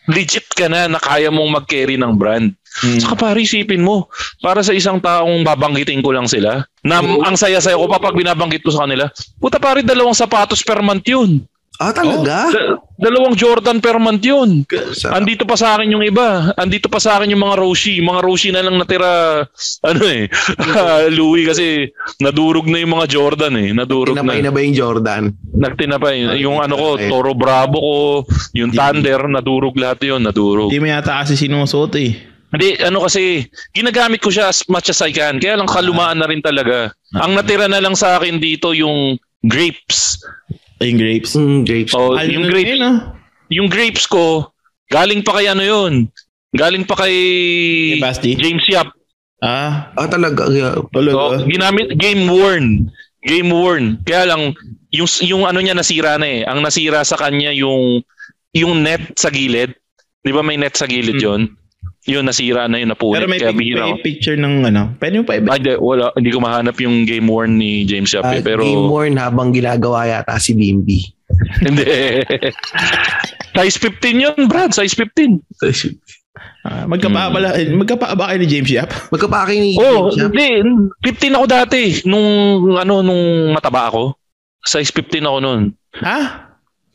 legit 0.07 0.47
ka 0.55 0.71
na 0.71 0.87
na 0.87 0.99
kaya 0.99 1.27
mong 1.27 1.63
mag-carry 1.63 1.99
ng 1.99 2.15
brand. 2.15 2.55
Mm. 2.81 2.99
Saka 3.05 3.13
pare 3.13 3.37
isipin 3.45 3.85
mo, 3.85 4.09
para 4.41 4.65
sa 4.65 4.73
isang 4.73 4.97
taong 4.97 5.45
babanggitin 5.45 6.01
ko 6.01 6.09
lang 6.09 6.25
sila, 6.25 6.65
na 6.81 7.05
ang 7.05 7.37
saya-saya 7.37 7.77
ko 7.77 7.85
pa 7.85 8.01
pag 8.01 8.17
binabanggit 8.17 8.65
ko 8.65 8.73
sa 8.73 8.89
kanila, 8.89 9.05
puta 9.37 9.61
pare 9.61 9.85
dalawang 9.85 10.17
sapatos 10.17 10.65
per 10.65 10.81
month 10.81 11.05
yun. 11.05 11.45
Ah, 11.77 11.93
talaga? 11.93 12.49
Da- 12.49 12.77
dalawang 12.97 13.33
Jordan 13.33 13.81
per 13.81 13.97
month 13.97 14.23
yun. 14.23 14.65
Andito 15.09 15.43
pa 15.43 15.57
sa 15.57 15.77
akin 15.77 15.93
yung 15.93 16.05
iba. 16.05 16.53
Andito 16.55 16.87
pa 16.87 17.01
sa 17.01 17.17
akin 17.17 17.33
yung 17.33 17.43
mga 17.43 17.57
Roshi. 17.59 17.99
Mga 17.99 18.19
Roshi 18.21 18.49
na 18.53 18.61
lang 18.61 18.77
natira, 18.77 19.43
ano 19.83 20.03
eh, 20.05 20.29
Louis 21.17 21.45
kasi 21.49 21.89
nadurog 22.21 22.69
na 22.69 22.81
yung 22.81 22.93
mga 22.93 23.07
Jordan 23.09 23.53
eh. 23.57 23.69
Nadurog 23.73 24.15
Tinapay 24.15 24.39
na 24.41 24.49
na. 24.49 24.53
ba 24.53 24.59
yung 24.61 24.75
Jordan? 24.77 25.23
Nagtinapay. 25.53 26.15
Yung 26.39 26.61
ano 26.61 26.75
ko. 26.77 26.87
Toro 26.97 27.33
Bravo 27.33 27.77
ko, 27.77 27.97
yung 28.55 28.71
Thunder, 28.71 29.27
nadurog 29.27 29.75
lahat 29.75 30.05
yun, 30.05 30.21
nadurog. 30.23 30.69
Hindi 30.69 30.81
mo 30.81 30.87
yata 30.93 31.21
kasi 31.25 31.35
sinusuot 31.35 31.93
eh. 31.99 32.11
Hindi, 32.53 32.77
ano 32.85 33.09
kasi, 33.09 33.49
ginagamit 33.73 34.21
ko 34.21 34.29
siya 34.29 34.53
as 34.53 34.61
much 34.69 34.93
as 34.93 35.01
I 35.01 35.09
can. 35.09 35.41
Kaya 35.41 35.57
lang 35.57 35.65
kalumaan 35.65 36.21
na 36.21 36.29
rin 36.29 36.37
talaga. 36.37 36.93
Ang 37.17 37.33
natira 37.33 37.65
na 37.65 37.81
lang 37.81 37.97
sa 37.97 38.21
akin 38.21 38.37
dito 38.37 38.77
yung 38.77 39.17
grapes. 39.41 40.21
Ay, 40.83 40.91
Yung 40.91 40.99
grapes. 40.99 41.31
Mm, 41.33 41.59
grapes. 41.63 41.93
O, 41.95 42.13
Ano 42.13 42.27
yung 42.27 42.43
na 42.43 42.51
grapes, 42.51 42.69
yun, 42.69 42.81
ah? 42.83 42.97
yung 43.47 43.67
grapes 43.67 44.05
ko, 44.05 44.51
galing 44.91 45.23
pa 45.23 45.39
kay 45.39 45.47
ano 45.47 45.63
yun? 45.63 45.93
Galing 46.51 46.83
pa 46.83 46.99
kay 46.99 47.15
Basti? 47.97 48.35
James 48.35 48.67
Yap. 48.67 48.91
Ah, 49.39 49.91
Ah, 49.95 50.07
talaga. 50.07 50.47
Yeah. 50.47 50.75
So, 50.77 50.91
talaga. 50.91 51.43
ginamit 51.43 51.95
game 51.95 52.27
worn. 52.27 52.87
Game 53.23 53.49
worn. 53.49 54.03
Kaya 54.03 54.27
lang 54.27 54.51
yung 54.89 55.07
yung 55.23 55.43
ano 55.43 55.59
niya 55.59 55.73
nasira 55.73 56.15
na 56.15 56.27
eh. 56.27 56.41
Ang 56.43 56.59
nasira 56.59 57.01
sa 57.01 57.15
kanya 57.15 57.49
yung 57.49 58.03
yung 58.51 58.83
net 58.83 59.15
sa 59.15 59.27
gilid. 59.27 59.71
'Di 60.21 60.31
ba 60.31 60.39
may 60.39 60.55
net 60.55 60.75
sa 60.75 60.85
gilid 60.85 61.17
Hmm. 61.17 61.23
'yon? 61.23 61.41
Yun 62.03 62.21
nasira 62.21 62.67
na 62.67 62.75
yun 62.75 62.89
napunit 62.89 63.15
Pero 63.15 63.27
may, 63.27 63.39
kaya 63.39 63.51
pic- 63.51 63.59
bihira 63.63 63.81
may 63.81 63.95
ako. 63.95 64.03
picture 64.03 64.35
ng 64.35 64.55
ano. 64.65 64.81
Pwede 64.97 65.15
mo 65.15 65.23
pa 65.23 65.33
iba. 65.35 65.49
Ay, 65.49 65.59
di, 65.59 65.71
wala, 65.73 66.11
hindi 66.11 66.29
ko 66.29 66.39
mahanap 66.39 66.75
yung 66.77 66.95
game 67.03 67.23
worn 67.25 67.55
ni 67.55 67.83
James 67.83 68.11
Yap 68.11 68.23
Ah, 68.23 68.35
eh, 68.35 68.41
pero 68.41 68.59
game 68.61 68.85
worn 68.85 69.15
habang 69.15 69.49
ginagawa 69.49 70.03
yata 70.05 70.35
si 70.35 70.51
Bimby. 70.51 70.99
hindi. 71.65 71.87
Size 73.55 73.77
15 73.79 74.19
yun, 74.19 74.35
Brad. 74.45 74.71
Size 74.71 74.91
15. 74.91 75.39
Ah, 76.61 76.83
magkapa 76.83 77.23
Hmm. 77.23 77.33
pala, 77.33 77.49
eh, 77.55 77.67
magkapa 77.69 78.15
ba 78.15 78.27
kayo 78.27 78.39
ni 78.39 78.47
James 78.47 78.67
Yap? 78.67 78.89
Magkapake 79.09 79.53
ni 79.53 79.75
Oh, 79.75 80.09
James, 80.09 80.17
ah. 80.17 80.27
hindi. 80.27 80.49
15 81.01 81.33
ako 81.33 81.45
dati. 81.45 81.81
Nung, 82.03 82.27
ano, 82.73 82.99
nung 82.99 83.23
mataba 83.51 83.87
ako. 83.87 84.15
Size 84.59 84.91
15 84.91 85.23
ako 85.23 85.37
noon. 85.39 85.61
Ha? 85.99 86.19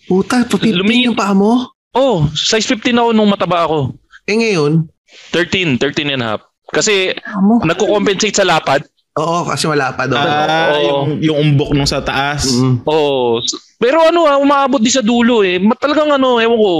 Puta, 0.04 0.40
pa 0.42 0.56
15 0.58 0.72
Lumi- 0.74 1.04
yung 1.04 1.14
paa 1.14 1.32
mo? 1.32 1.68
Oh, 1.90 2.28
size 2.30 2.64
15 2.66 2.92
ako 2.94 3.08
nung 3.12 3.28
mataba 3.28 3.64
ako. 3.64 3.92
Eh 4.24 4.36
ngayon, 4.36 4.88
13, 5.32 5.76
13 5.80 6.14
and 6.14 6.22
a 6.22 6.36
half. 6.36 6.42
Kasi 6.68 7.16
nagko-compensate 7.64 8.36
sa 8.36 8.44
lapad. 8.44 8.84
Oo, 9.18 9.42
kasi 9.42 9.66
wala 9.66 9.90
pa 9.98 10.06
daw. 10.06 10.14
Ah, 10.14 10.70
Oo. 10.70 10.78
yung, 10.78 11.08
yung 11.18 11.36
umbok 11.42 11.74
nung 11.74 11.88
sa 11.90 11.98
taas. 11.98 12.54
Mm. 12.54 12.86
Oh, 12.86 13.42
pero 13.74 13.98
ano 14.06 14.30
ah, 14.30 14.38
umaabot 14.38 14.78
di 14.78 14.94
sa 14.94 15.02
dulo 15.02 15.42
eh. 15.42 15.58
Ma- 15.58 15.74
Talagang 15.74 16.06
ano, 16.06 16.38
ewan 16.38 16.54
ko, 16.54 16.70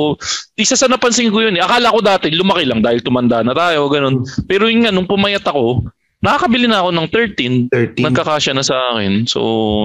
isa 0.55 0.79
sa 0.79 0.87
napansin 0.87 1.35
ko 1.35 1.43
yun 1.43 1.59
eh. 1.59 1.63
Akala 1.65 1.91
ko 1.91 1.99
dati 1.99 2.31
lumaki 2.31 2.63
lang 2.63 2.79
dahil 2.79 3.03
tumanda 3.03 3.43
na 3.43 3.59
tayo, 3.59 3.91
ganun. 3.91 4.23
Pero 4.47 4.71
yun 4.71 4.87
nga, 4.87 4.95
nung 4.95 5.11
pumayat 5.11 5.43
ako, 5.43 5.83
nakakabili 6.23 6.71
na 6.71 6.87
ako 6.87 6.91
ng 6.95 7.07
13. 7.11 7.99
13. 7.99 8.07
Nagkakasya 8.07 8.53
na 8.55 8.63
sa 8.63 8.77
akin. 8.95 9.27
So, 9.27 9.41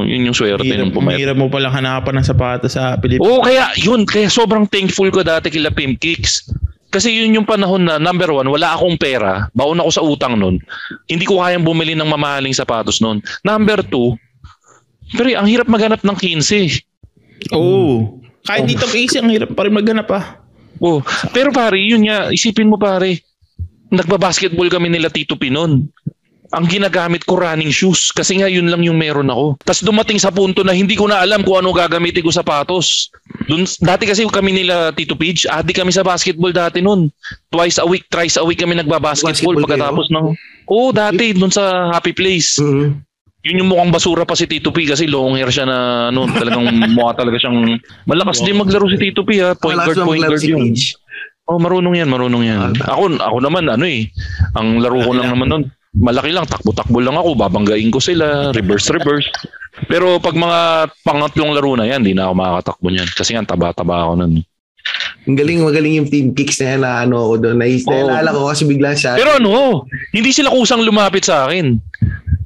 yun 0.05 0.29
yung 0.29 0.37
swerte 0.37 0.61
Hirap, 0.61 0.77
nung 0.77 0.93
pumayat. 0.93 1.17
hirap 1.25 1.37
mo 1.41 1.49
palang 1.49 1.73
hanapan 1.73 2.21
ng 2.21 2.25
sapatos 2.27 2.77
sa 2.77 3.01
Pilipinas. 3.01 3.25
Oo, 3.25 3.41
kaya 3.41 3.73
yun, 3.81 4.05
kaya 4.05 4.29
sobrang 4.29 4.69
thankful 4.69 5.09
ko 5.09 5.25
dati 5.25 5.49
kila 5.49 5.73
Pim 5.73 5.97
Kicks. 5.97 6.53
Kasi 6.93 7.09
yun 7.09 7.41
yung 7.41 7.47
panahon 7.49 7.89
na, 7.89 7.97
number 7.97 8.29
one, 8.29 8.45
wala 8.53 8.77
akong 8.77 9.01
pera. 9.01 9.49
Baon 9.57 9.81
ako 9.81 9.89
sa 9.89 10.05
utang 10.05 10.37
nun. 10.37 10.61
Hindi 11.09 11.25
ko 11.25 11.41
kayang 11.41 11.65
bumili 11.65 11.97
ng 11.97 12.05
mamahaling 12.05 12.53
sapatos 12.53 13.01
nun. 13.01 13.17
Number 13.41 13.81
two, 13.81 14.13
pero 15.17 15.33
ang 15.33 15.49
hirap 15.49 15.65
maghanap 15.65 16.05
ng 16.05 16.17
15. 16.17 17.53
Oo. 17.53 18.21
Kahit 18.43 18.67
dito 18.67 18.85
easy, 18.93 19.17
ang 19.17 19.31
hirap 19.31 19.55
pa 19.57 19.65
rin 19.65 19.73
maghanap 19.73 20.07
ah. 20.13 20.37
Oh, 20.83 20.99
pero 21.31 21.53
pare, 21.53 21.79
yun 21.79 22.03
nga, 22.09 22.27
isipin 22.33 22.67
mo 22.67 22.75
pare, 22.75 23.23
nagbabasketball 23.93 24.67
kami 24.67 24.89
nila 24.89 25.13
Tito 25.13 25.37
Pinon. 25.37 25.87
Ang 26.53 26.69
ginagamit 26.69 27.25
ko 27.25 27.41
running 27.41 27.73
shoes 27.73 28.13
kasi 28.13 28.37
nga 28.37 28.45
yun 28.45 28.69
lang 28.69 28.85
yung 28.85 29.01
meron 29.01 29.33
ako. 29.33 29.57
Tapos 29.65 29.81
dumating 29.81 30.21
sa 30.21 30.29
punto 30.29 30.61
na 30.61 30.69
hindi 30.69 30.93
ko 30.93 31.09
na 31.09 31.25
alam 31.25 31.41
kung 31.41 31.65
ano 31.65 31.73
gagamitin 31.73 32.21
ko 32.21 32.29
sapatos. 32.29 33.09
Dun, 33.49 33.65
dati 33.65 34.05
kasi 34.05 34.21
kami 34.29 34.53
nila 34.53 34.93
Tito 34.93 35.17
Page, 35.17 35.49
adi 35.49 35.73
kami 35.73 35.89
sa 35.89 36.05
basketball 36.05 36.53
dati 36.53 36.85
nun. 36.85 37.09
Twice 37.49 37.81
a 37.81 37.87
week, 37.89 38.05
thrice 38.13 38.37
a 38.37 38.45
week 38.45 38.61
kami 38.61 38.77
nagbabasketball 38.77 39.57
Basketball 39.57 39.65
pagkatapos 39.65 40.07
ng... 40.13 40.25
Oo, 40.69 40.93
dati 40.93 41.33
dun 41.33 41.49
sa 41.49 41.89
Happy 41.89 42.13
Place. 42.13 42.61
Mhm. 42.61 43.01
Yun 43.43 43.59
yung 43.59 43.69
mukhang 43.75 43.91
basura 43.91 44.23
pa 44.23 44.39
si 44.39 44.47
Tito 44.47 44.71
P 44.71 44.87
kasi 44.87 45.03
long 45.03 45.35
hair 45.35 45.51
siya 45.51 45.67
na 45.67 46.07
ano, 46.07 46.31
talagang 46.31 46.63
mukha 46.95 47.11
talaga 47.19 47.35
siyang 47.43 47.75
malakas 48.07 48.39
din 48.39 48.55
maglaro 48.55 48.87
si 48.87 48.95
Tito 48.95 49.27
P 49.27 49.43
ha. 49.43 49.51
Point 49.51 49.75
Malakas 49.75 49.99
guard, 49.99 50.07
point 50.07 50.23
guard 50.23 50.39
si 50.39 50.55
yun. 50.55 50.71
Page. 50.71 50.95
Oh, 51.43 51.59
marunong 51.59 51.99
yan, 51.99 52.07
marunong 52.07 52.43
yan. 52.47 52.71
Ah. 52.79 52.95
Ako, 52.95 53.19
ako 53.19 53.37
naman 53.43 53.67
ano 53.67 53.83
eh, 53.83 54.07
ang 54.55 54.79
laro 54.79 54.95
ko 55.03 55.11
lang 55.11 55.27
naman 55.27 55.47
nun, 55.51 55.63
malaki 55.93 56.33
lang, 56.33 56.49
takbo-takbo 56.49 56.97
lang 56.99 57.15
ako, 57.15 57.37
babanggain 57.37 57.93
ko 57.93 58.01
sila, 58.01 58.49
reverse 58.51 58.89
reverse. 58.89 59.29
Pero 59.89 60.17
pag 60.21 60.37
mga 60.37 60.89
pangatlong 61.01 61.53
laro 61.53 61.73
na 61.77 61.89
yan, 61.89 62.05
di 62.05 62.13
na 62.13 62.29
ako 62.29 62.33
makakatakbo 62.37 62.87
niyan. 62.89 63.09
Kasi 63.13 63.33
nga 63.33 63.45
taba-taba 63.45 64.05
ako 64.05 64.13
nun. 64.21 64.33
Ang 65.23 65.39
galing, 65.39 65.63
magaling 65.63 65.95
yung 66.03 66.09
team 66.11 66.27
kicks 66.35 66.59
na 66.59 66.67
yan 66.75 66.81
na 66.83 66.91
ano 67.07 67.15
ako 67.31 67.33
doon. 67.39 67.57
Nais, 67.57 67.87
Oo. 67.87 68.11
naalala 68.11 68.35
ko 68.35 68.51
kasi 68.51 68.67
bigla 68.67 68.91
siya. 68.93 69.15
Pero 69.15 69.39
ano, 69.39 69.87
hindi 70.11 70.29
sila 70.35 70.51
kusang 70.51 70.83
lumapit 70.83 71.23
sa 71.23 71.47
akin. 71.47 71.79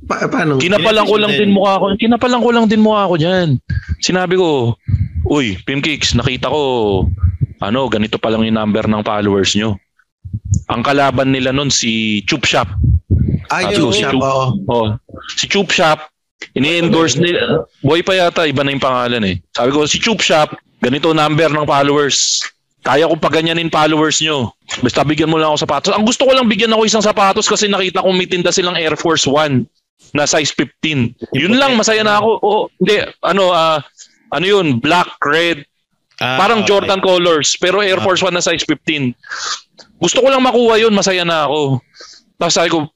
pa, 0.07 0.23
paano? 0.29 0.61
Kinapalan 0.61 1.03
ko 1.03 1.15
lang 1.19 1.33
din 1.35 1.51
mukha 1.51 1.81
ko. 1.81 1.85
Kinapalan 1.99 2.39
ko 2.39 2.49
lang 2.53 2.65
din 2.69 2.79
mukha 2.79 3.11
ko 3.11 3.15
diyan. 3.19 3.59
Sinabi 3.99 4.39
ko, 4.39 4.77
"Uy, 5.27 5.59
Pim 5.67 5.83
Kicks, 5.83 6.15
nakita 6.15 6.47
ko 6.47 6.61
ano, 7.59 7.79
ganito 7.89 8.21
pa 8.21 8.29
lang 8.31 8.45
yung 8.47 8.55
number 8.55 8.87
ng 8.87 9.03
followers 9.03 9.57
nyo." 9.59 9.75
Ang 10.71 10.85
kalaban 10.85 11.33
nila 11.35 11.51
nun 11.51 11.67
si 11.67 12.23
Chup 12.23 12.47
Shop. 12.47 12.71
Ay, 13.47 13.63
Sabi 13.71 13.75
ko, 13.75 13.79
yung 13.79 13.93
si 13.93 14.01
shop, 14.03 14.13
Chup. 14.13 14.21
oo. 14.23 14.45
Oh, 14.67 14.87
si 15.33 15.45
Chup 15.47 15.69
Shop, 15.71 15.99
ini-endorse 16.53 17.15
nila. 17.17 17.63
Boy 17.79 18.03
pa 18.03 18.13
yata, 18.13 18.43
iba 18.43 18.61
na 18.61 18.75
yung 18.75 18.83
pangalan 18.83 19.23
eh. 19.23 19.35
Sabi 19.55 19.69
ko, 19.71 19.87
si 19.87 19.97
Chup 19.97 20.19
Shop, 20.19 20.51
ganito 20.83 21.15
number 21.15 21.47
ng 21.47 21.63
followers. 21.65 22.43
Kaya 22.83 23.07
ko 23.07 23.19
paganyanin 23.19 23.67
followers 23.67 24.23
nyo. 24.23 24.51
Basta 24.79 25.03
bigyan 25.03 25.27
mo 25.27 25.35
lang 25.35 25.51
ako 25.51 25.59
sapatos. 25.59 25.91
Ang 25.91 26.07
gusto 26.07 26.23
ko 26.23 26.31
lang 26.31 26.47
bigyan 26.47 26.71
ako 26.71 26.87
isang 26.87 27.03
sapatos 27.03 27.47
kasi 27.47 27.67
nakita 27.67 27.99
ko 27.99 28.11
may 28.15 28.27
tinda 28.27 28.51
silang 28.51 28.79
Air 28.79 28.95
Force 28.95 29.27
One 29.27 29.67
na 30.15 30.23
size 30.23 30.55
15. 30.55 31.35
Yun 31.35 31.55
lang, 31.59 31.75
masaya 31.75 31.99
na 32.03 32.19
ako. 32.21 32.31
Oo, 32.39 32.61
hindi, 32.79 33.03
ano, 33.23 33.51
ah, 33.51 33.83
ano 34.31 34.45
yun, 34.45 34.79
black, 34.79 35.15
red, 35.23 35.63
Ah, 36.17 36.33
parang 36.33 36.65
okay. 36.65 36.73
Jordan 36.73 36.97
colors, 36.97 37.53
pero 37.61 37.77
Air 37.77 38.01
Force 38.01 38.25
One 38.25 38.33
na 38.33 38.41
size 38.41 38.65
15. 38.65 39.13
Gusto 40.01 40.25
ko 40.25 40.33
lang 40.33 40.41
makuha 40.41 40.81
yun, 40.81 40.89
masaya 40.89 41.21
na 41.21 41.45
ako. 41.45 41.77
Tapos 42.41 42.53
sabi 42.57 42.69
ko, 42.73 42.89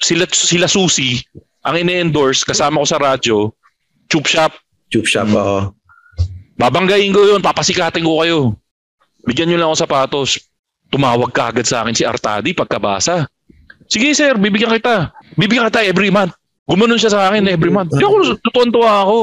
sila, 0.00 0.24
sila 0.32 0.66
Susi, 0.66 1.20
ang 1.60 1.76
ine-endorse, 1.76 2.42
kasama 2.42 2.80
ko 2.80 2.86
sa 2.88 2.98
radyo, 2.98 3.52
Chup 4.08 4.26
Shop, 4.26 4.50
Chup 4.90 5.06
shop, 5.06 5.30
oo. 5.30 5.70
babanggain 6.58 7.14
ko 7.14 7.22
yun, 7.22 7.44
papasikatin 7.44 8.02
ko 8.02 8.24
kayo. 8.26 8.58
Bigyan 9.22 9.54
nyo 9.54 9.56
lang 9.60 9.68
ako 9.70 9.78
sapatos. 9.78 10.40
Tumawag 10.90 11.30
ka 11.30 11.54
agad 11.54 11.62
sa 11.62 11.86
akin 11.86 11.94
si 11.94 12.02
Artadi 12.02 12.50
pagkabasa. 12.50 13.30
Sige 13.86 14.10
sir, 14.10 14.34
bibigyan 14.34 14.74
kita. 14.74 15.14
Bibigyan 15.38 15.70
kita 15.70 15.86
every 15.86 16.10
month. 16.10 16.34
Gumanon 16.66 16.98
siya 16.98 17.14
sa 17.14 17.30
akin 17.30 17.46
every 17.46 17.70
month. 17.70 17.94
Di 17.94 18.02
ako, 18.02 18.38
tutuwan-tuwa 18.42 19.06
ako. 19.06 19.18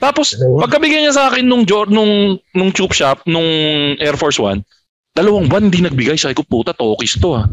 Tapos, 0.00 0.36
pagkabigyan 0.36 1.08
niya 1.08 1.16
sa 1.16 1.28
akin 1.32 1.44
nung, 1.44 1.64
nung, 1.88 2.36
nung 2.52 2.70
tube 2.72 2.92
shop, 2.92 3.24
nung 3.24 3.44
Air 4.00 4.16
Force 4.16 4.36
One, 4.36 4.64
dalawang 5.16 5.48
buwan 5.48 5.68
hindi 5.68 5.80
nagbigay. 5.84 6.16
Sabi 6.16 6.36
ko, 6.36 6.44
puta, 6.44 6.76
tokis 6.76 7.16
to 7.20 7.36
ah. 7.36 7.48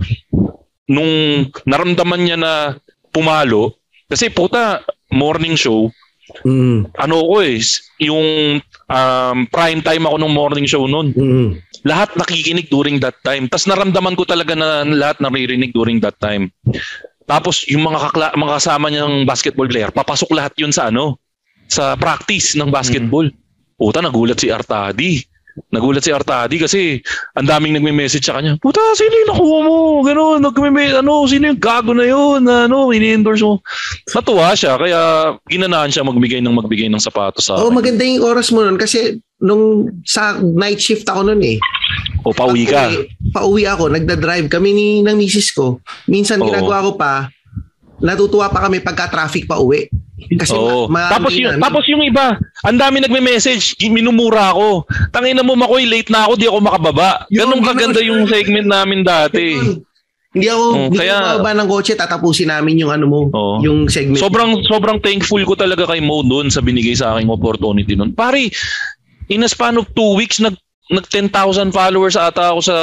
Nung 0.90 1.46
naramdaman 1.68 2.22
niya 2.22 2.38
na 2.40 2.54
pumalo, 3.12 3.78
kasi 4.08 4.32
puta, 4.32 4.82
morning 5.12 5.60
show, 5.60 5.92
Mm. 6.48 6.88
ano 6.96 7.16
ko 7.28 7.44
eh, 7.44 7.60
yung 8.00 8.28
um, 8.88 9.38
prime 9.52 9.82
time 9.84 10.04
ako 10.08 10.16
nung 10.16 10.32
morning 10.32 10.64
show 10.64 10.88
noon. 10.88 11.12
Mm. 11.12 11.50
Lahat 11.84 12.14
nakikinig 12.16 12.72
during 12.72 13.04
that 13.04 13.20
time. 13.26 13.52
Tapos 13.52 13.68
naramdaman 13.68 14.16
ko 14.16 14.24
talaga 14.24 14.56
na 14.56 14.88
lahat 14.88 15.20
naririnig 15.20 15.76
during 15.76 16.00
that 16.00 16.16
time. 16.24 16.48
Tapos 17.28 17.68
yung 17.68 17.84
mga, 17.84 18.00
kakla- 18.10 18.36
mga 18.38 18.54
kasama 18.64 18.88
niyang 18.88 19.28
basketball 19.28 19.68
player, 19.68 19.92
papasok 19.92 20.30
lahat 20.32 20.54
yun 20.56 20.72
sa 20.72 20.88
ano, 20.88 21.20
sa 21.68 21.96
practice 21.96 22.56
ng 22.56 22.72
basketball. 22.72 23.28
Puta, 23.76 24.04
nagulat 24.04 24.38
si 24.38 24.52
Artadi. 24.54 25.24
Nagulat 25.72 26.04
si 26.04 26.12
Artadi 26.16 26.56
kasi 26.60 27.04
ang 27.36 27.48
daming 27.48 27.76
nagme-message 27.76 28.24
sa 28.24 28.40
kanya. 28.40 28.56
Puta, 28.60 28.80
sino 28.96 29.12
yung 29.12 29.30
nakuha 29.36 29.58
mo? 29.68 29.78
Ganun, 30.04 30.40
nagme 30.40 30.68
ano, 30.96 31.28
sino 31.28 31.52
yung 31.52 31.60
gago 31.60 31.92
na 31.92 32.08
yun? 32.08 32.48
Ano, 32.48 32.96
ini-endorse 32.96 33.44
mo. 33.44 33.60
Natuwa 34.16 34.56
siya, 34.56 34.80
kaya 34.80 35.00
ginanahan 35.52 35.92
siya 35.92 36.08
magbigay 36.08 36.40
ng 36.40 36.56
magbigay 36.56 36.88
ng 36.88 37.04
sapatos 37.04 37.52
sa 37.52 37.60
Oo, 37.60 37.68
akin. 37.68 37.78
maganda 37.84 38.04
yung 38.08 38.24
oras 38.24 38.48
mo 38.56 38.64
nun 38.64 38.80
kasi 38.80 39.20
nung 39.42 39.90
sa 40.08 40.38
night 40.40 40.80
shift 40.80 41.08
ako 41.10 41.34
nun 41.34 41.42
eh. 41.44 41.58
o 42.24 42.32
pauwi 42.32 42.70
ka. 42.70 42.88
Pauwi, 42.88 43.10
pauwi 43.34 43.62
ako, 43.68 43.84
nagda-drive 43.92 44.48
kami 44.48 44.70
ni 44.72 44.88
ng 45.02 45.18
misis 45.18 45.52
ko. 45.52 45.82
Minsan 46.08 46.40
Oo. 46.40 46.48
ginagawa 46.48 46.86
ko 46.86 46.92
pa, 46.96 47.14
natutuwa 48.02 48.50
pa 48.50 48.66
kami 48.66 48.82
pagka 48.82 49.08
traffic 49.08 49.46
pa 49.46 49.58
uwi. 49.58 49.88
Kasi 50.22 50.54
Oo. 50.54 50.86
ma- 50.86 51.10
ma- 51.10 51.12
tapos 51.12 51.34
yung 51.34 51.58
ano, 51.58 51.62
tapos 51.62 51.84
yung 51.90 52.06
iba, 52.06 52.38
ang 52.62 52.78
dami 52.78 53.02
nagme-message, 53.02 53.82
minumura 53.90 54.54
ako. 54.54 54.86
Tangina 55.10 55.42
mo 55.42 55.58
makoy, 55.58 55.90
late 55.90 56.14
na 56.14 56.30
ako, 56.30 56.34
di 56.38 56.46
ako 56.46 56.58
makababa. 56.62 57.26
Ganun 57.28 57.66
kaganda 57.66 58.02
yung 58.02 58.30
segment 58.30 58.70
namin 58.70 59.02
dati. 59.02 59.58
Yun. 59.58 59.82
Hindi 60.32 60.48
ako, 60.48 60.64
Oo, 60.64 60.78
hindi 60.88 60.98
kaya- 61.02 61.42
ko 61.42 61.50
ng 61.50 61.68
kotse, 61.68 61.94
tatapusin 61.98 62.48
namin 62.48 62.80
yung 62.80 62.92
ano 62.94 63.06
mo, 63.10 63.20
Oo. 63.28 63.60
yung 63.60 63.90
segment. 63.92 64.22
Sobrang 64.22 64.64
sobrang 64.64 65.02
thankful 65.02 65.42
ko 65.44 65.58
talaga 65.58 65.90
kay 65.90 66.00
Mo 66.00 66.24
doon 66.24 66.48
sa 66.48 66.64
binigay 66.64 66.96
sa 66.96 67.18
aking 67.18 67.28
opportunity 67.28 67.98
noon. 67.98 68.16
Pare, 68.16 68.48
in 69.28 69.44
a 69.44 69.50
span 69.50 69.76
of 69.76 69.92
two 69.92 70.16
weeks, 70.16 70.40
nag 70.40 70.56
nag 70.92 71.08
10,000 71.08 71.72
followers 71.72 72.20
ata 72.20 72.52
ako 72.52 72.60
sa 72.60 72.78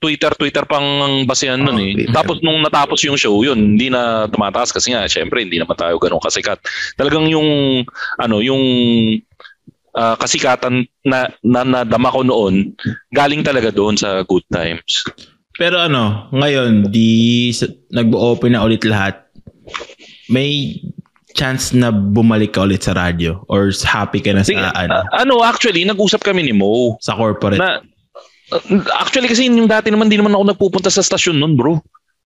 Twitter, 0.00 0.32
Twitter 0.32 0.64
pang 0.64 1.28
basehan 1.28 1.60
nun 1.60 1.76
Oh, 1.76 1.84
eh. 1.84 1.92
Twitter. 1.92 2.16
Tapos 2.16 2.40
nung 2.40 2.64
natapos 2.64 3.04
yung 3.04 3.20
show, 3.20 3.36
yun, 3.44 3.76
hindi 3.76 3.92
na 3.92 4.24
tumataas 4.32 4.72
kasi 4.72 4.96
nga, 4.96 5.04
syempre, 5.04 5.44
hindi 5.44 5.60
naman 5.60 5.76
tayo 5.76 6.00
ganun 6.00 6.24
kasikat. 6.24 6.56
Talagang 6.96 7.28
yung, 7.28 7.84
ano, 8.16 8.36
yung 8.40 8.64
ah, 9.92 10.16
kasikatan 10.16 10.88
na, 11.04 11.28
na 11.44 11.60
nadama 11.68 12.08
ko 12.16 12.24
noon, 12.24 12.72
galing 13.12 13.44
talaga 13.44 13.68
doon 13.68 14.00
sa 14.00 14.24
good 14.24 14.44
times. 14.48 15.04
Pero 15.56 15.80
ano, 15.80 16.28
ngayon, 16.32 16.88
di 16.92 17.52
nag-open 17.92 18.56
na 18.56 18.64
ulit 18.64 18.84
lahat. 18.84 19.24
May 20.28 20.80
chance 21.36 21.76
na 21.76 21.92
bumalik 21.92 22.56
ka 22.56 22.64
ulit 22.64 22.88
sa 22.88 22.96
radyo 22.96 23.44
or 23.52 23.68
happy 23.84 24.24
ka 24.24 24.32
na 24.32 24.40
sa 24.40 24.56
ano, 24.56 24.72
ah, 24.72 25.04
ano, 25.20 25.44
actually, 25.44 25.84
nag-usap 25.84 26.24
kami 26.24 26.48
ni 26.48 26.56
Mo. 26.56 26.96
sa 27.04 27.12
corporate. 27.12 27.60
na 27.60 27.84
uh, 28.56 28.62
actually 28.96 29.28
kasi 29.28 29.46
yung 29.46 29.68
dati 29.68 29.92
naman 29.92 30.08
di 30.08 30.16
naman 30.16 30.32
ako 30.32 30.44
nagpupunta 30.56 30.88
sa 30.88 31.04
stasyon 31.04 31.36
noon, 31.36 31.54
bro. 31.54 31.76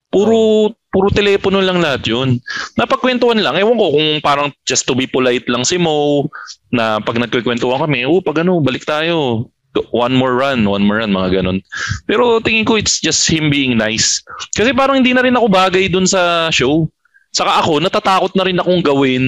Puro 0.09 0.73
puro 0.89 1.13
telepono 1.13 1.61
lang 1.61 1.85
lahat 1.85 2.09
'yun. 2.09 2.41
Napagkwentuhan 2.81 3.41
lang. 3.45 3.61
Ewan 3.61 3.77
ko 3.77 3.93
kung 3.93 4.09
parang 4.25 4.49
just 4.65 4.89
to 4.89 4.97
be 4.97 5.05
polite 5.05 5.45
lang 5.49 5.69
si 5.69 5.77
Mo 5.77 6.29
na 6.73 7.01
pag 7.01 7.21
nagkukwentuhan 7.21 7.81
kami, 7.85 8.09
oh, 8.09 8.25
pag 8.25 8.41
ano, 8.41 8.61
balik 8.61 8.89
tayo. 8.89 9.49
One 9.93 10.17
more 10.17 10.33
run, 10.33 10.65
one 10.65 10.81
more 10.81 11.05
run, 11.05 11.13
mga 11.13 11.39
ganun. 11.39 11.61
Pero 12.09 12.41
tingin 12.41 12.65
ko 12.65 12.81
it's 12.81 12.99
just 13.05 13.29
him 13.29 13.53
being 13.53 13.77
nice. 13.77 14.25
Kasi 14.57 14.73
parang 14.73 15.05
hindi 15.05 15.13
na 15.13 15.23
rin 15.23 15.37
ako 15.37 15.47
bagay 15.53 15.93
dun 15.93 16.09
sa 16.09 16.49
show. 16.49 16.89
Saka 17.33 17.61
ako, 17.61 17.79
natatakot 17.83 18.33
na 18.35 18.47
rin 18.47 18.59
akong 18.59 18.83
gawin 18.83 19.25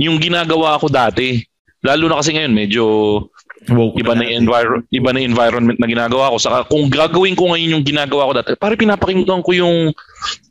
yung 0.00 0.16
ginagawa 0.20 0.80
ko 0.80 0.88
dati. 0.88 1.44
Lalo 1.84 2.08
na 2.08 2.18
kasi 2.20 2.34
ngayon, 2.34 2.52
medyo 2.52 2.84
Woke 3.66 3.98
iba 3.98 4.14
na 4.14 4.22
yung 4.28 4.46
enviro- 4.46 4.84
iba 4.94 5.10
na 5.10 5.20
environment 5.24 5.78
na 5.80 5.90
ginagawa 5.90 6.30
ko. 6.30 6.36
Saka 6.38 6.58
kung 6.70 6.86
gagawin 6.86 7.34
ko 7.34 7.50
ngayon 7.50 7.80
yung 7.80 7.86
ginagawa 7.86 8.30
ko 8.30 8.32
dati, 8.36 8.50
pare 8.54 8.78
pinapakinggan 8.78 9.42
ko 9.42 9.50
yung 9.56 9.90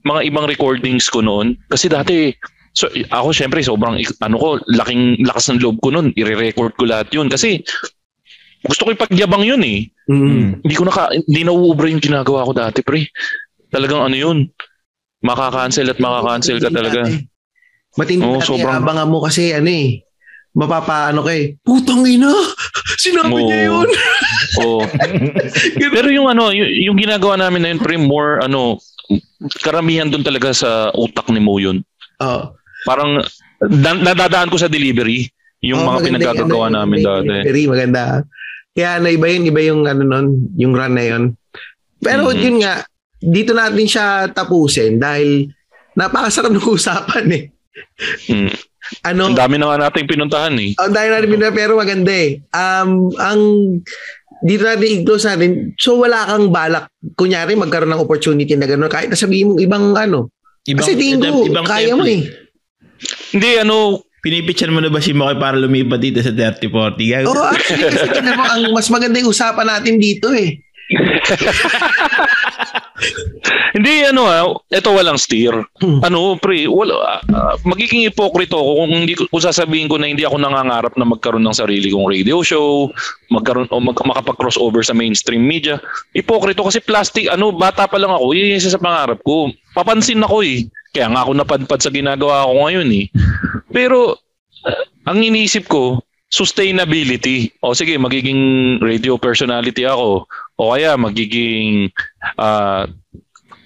mga 0.04 0.22
ibang 0.28 0.50
recordings 0.50 1.08
ko 1.08 1.24
noon. 1.24 1.56
Kasi 1.72 1.88
dati, 1.88 2.36
so, 2.76 2.92
ako 2.92 3.32
syempre 3.32 3.64
sobrang, 3.64 4.02
ano 4.20 4.36
ko, 4.36 4.48
laking 4.68 5.24
lakas 5.24 5.48
ng 5.54 5.64
loob 5.64 5.80
ko 5.80 5.96
noon. 5.96 6.12
I-record 6.18 6.76
ko 6.76 6.84
lahat 6.84 7.08
yun. 7.16 7.32
Kasi 7.32 7.64
gusto 8.66 8.90
ko 8.90 8.90
ipagyabang 8.92 9.48
yun 9.48 9.64
eh. 9.64 9.88
Mm. 10.12 10.66
Hindi 10.66 10.76
ko 10.76 10.84
naka, 10.84 11.14
hindi 11.16 11.42
nauubra 11.46 11.88
yung 11.88 12.04
ginagawa 12.04 12.44
ko 12.44 12.52
dati, 12.52 12.84
pre. 12.84 13.08
Talagang 13.72 14.12
ano 14.12 14.18
yun. 14.18 14.38
Makaka-cancel 15.26 15.90
at 15.90 15.98
makaka-cancel 15.98 16.58
ka 16.62 16.70
talaga. 16.70 17.02
Matindi 17.96 18.24
Oo, 18.24 18.38
dati, 18.38 18.46
sobrang- 18.46 18.78
abangan 18.78 19.10
mo 19.10 19.24
kasi 19.24 19.50
ano 19.52 19.66
eh, 19.68 20.04
mapapaano 20.54 21.20
ka 21.20 21.32
eh, 21.32 21.58
putang 21.60 22.06
ina! 22.06 22.30
Sinabi 23.02 23.34
Oo. 23.34 23.44
niya 23.44 23.60
yun! 23.66 23.88
Oo. 24.62 24.80
Pero 25.96 26.08
yung 26.08 26.28
ano, 26.28 26.52
y- 26.52 26.86
yung 26.86 26.96
ginagawa 26.96 27.36
namin 27.36 27.60
na 27.60 27.70
yun, 27.74 27.80
pre, 27.80 27.98
more 27.98 28.40
ano, 28.40 28.78
karamihan 29.60 30.08
doon 30.08 30.24
talaga 30.24 30.52
sa 30.52 30.70
utak 30.94 31.28
ni 31.28 31.40
Mo 31.40 31.58
yun. 31.58 31.82
Oo. 32.22 32.54
Parang 32.84 33.20
na- 33.62 34.02
nadadaan 34.04 34.48
ko 34.48 34.56
sa 34.56 34.70
delivery 34.70 35.26
yung 35.60 35.82
Oo, 35.82 35.88
mga 35.90 36.00
yung- 36.06 36.14
namin 36.70 37.00
yung 37.02 37.08
dati. 37.10 37.26
delivery, 37.26 37.64
maganda. 37.66 38.04
Kaya 38.72 39.00
ano, 39.00 39.08
iba 39.08 39.28
yun, 39.28 39.44
iba 39.46 39.62
yung 39.64 39.82
ano 39.84 40.04
nun, 40.04 40.28
yung 40.54 40.76
run 40.76 40.94
na 40.94 41.04
yun. 41.06 41.24
Pero 41.98 42.28
Mhm. 42.28 42.38
yun 42.38 42.58
nga, 42.60 42.84
dito 43.26 43.52
natin 43.58 43.86
siya 43.90 44.30
tapusin 44.30 45.02
dahil 45.02 45.50
napakasarap 45.98 46.54
ng 46.54 46.70
usapan 46.70 47.26
eh. 47.34 47.44
Mm. 48.30 48.54
Ano? 49.02 49.34
Ang 49.34 49.40
dami 49.40 49.56
na 49.58 49.74
nga 49.74 49.90
nating 49.90 50.06
pinuntahan 50.06 50.56
eh. 50.62 50.78
Ang 50.78 50.94
dahil 50.94 51.10
natin 51.10 51.30
pinag 51.34 51.58
pero 51.58 51.74
maganda 51.74 52.14
eh. 52.14 52.38
Um, 52.54 53.10
ang 53.18 53.40
dito 54.46 54.62
natin 54.62 55.02
i-close 55.02 55.26
natin. 55.26 55.74
So 55.82 55.98
wala 55.98 56.30
kang 56.30 56.54
balak, 56.54 56.94
kunyari 57.18 57.58
magkaroon 57.58 57.90
ng 57.90 58.04
opportunity 58.06 58.54
na 58.54 58.70
gano'n, 58.70 58.92
kahit 58.92 59.10
na 59.10 59.18
sabihin 59.18 59.56
mong 59.56 59.62
ibang 59.66 59.86
ano. 59.98 60.30
Ibang, 60.66 60.82
Kasi 60.86 60.94
tingin 60.98 61.22
ko, 61.22 61.50
kaya 61.66 61.94
mo 61.98 62.06
eh. 62.06 62.26
Hindi, 63.34 63.50
ano, 63.62 64.06
Pinipicture 64.26 64.74
mo 64.74 64.82
na 64.82 64.90
ba 64.90 64.98
si 64.98 65.14
Mokoy 65.14 65.38
para 65.38 65.54
lumipat 65.54 66.02
dito 66.02 66.18
sa 66.18 66.34
30-40? 66.34 66.98
Gago. 66.98 67.30
Oo, 67.30 67.46
actually, 67.46 67.94
kasi 67.94 68.10
tingnan 68.10 68.34
mo, 68.34 68.42
ang 68.42 68.74
mas 68.74 68.90
maganda 68.90 69.22
yung 69.22 69.30
usapan 69.30 69.70
natin 69.70 70.02
dito 70.02 70.34
eh. 70.34 70.66
Hindi 73.76 74.08
ano 74.08 74.24
ah, 74.24 74.48
ito 74.72 74.90
walang 74.96 75.20
steer. 75.20 75.52
Hmm. 75.84 76.00
Ano 76.00 76.40
pre, 76.40 76.64
wala 76.64 77.20
ah, 77.28 77.60
magiging 77.68 78.08
hipokrito 78.08 78.56
ako 78.56 78.72
kung 78.80 78.92
hindi 79.04 79.14
ko 79.20 79.28
sasabihin 79.36 79.92
ko 79.92 80.00
na 80.00 80.08
hindi 80.08 80.24
ako 80.24 80.40
nangangarap 80.40 80.96
na 80.96 81.04
magkaroon 81.04 81.44
ng 81.44 81.60
sarili 81.60 81.92
kong 81.92 82.08
radio 82.08 82.40
show, 82.40 82.88
magkaroon 83.28 83.68
o 83.68 83.84
mag, 83.84 84.00
makapag-crossover 84.00 84.80
sa 84.80 84.96
mainstream 84.96 85.44
media. 85.44 85.76
Hipokrito 86.16 86.64
kasi 86.64 86.80
plastic, 86.80 87.28
ano, 87.28 87.52
bata 87.52 87.84
pa 87.84 88.00
lang 88.00 88.16
ako, 88.16 88.32
yun 88.32 88.56
yung 88.56 88.60
isa 88.64 88.72
sa 88.72 88.80
pangarap 88.80 89.20
ko. 89.28 89.52
Papansin 89.76 90.24
ako 90.24 90.46
eh. 90.48 90.64
Kaya 90.96 91.12
nga 91.12 91.28
ako 91.28 91.32
napadpad 91.36 91.80
sa 91.84 91.92
ginagawa 91.92 92.48
ko 92.48 92.54
ngayon 92.64 92.90
eh. 92.96 93.06
Pero 93.76 94.24
ah, 94.64 95.12
ang 95.12 95.20
iniisip 95.20 95.68
ko, 95.68 96.00
sustainability. 96.30 97.54
O 97.62 97.78
sige, 97.78 97.96
magiging 97.98 98.78
radio 98.82 99.16
personality 99.18 99.86
ako. 99.86 100.26
O 100.58 100.72
kaya 100.74 100.98
magiging 100.98 101.92
ah, 102.40 102.88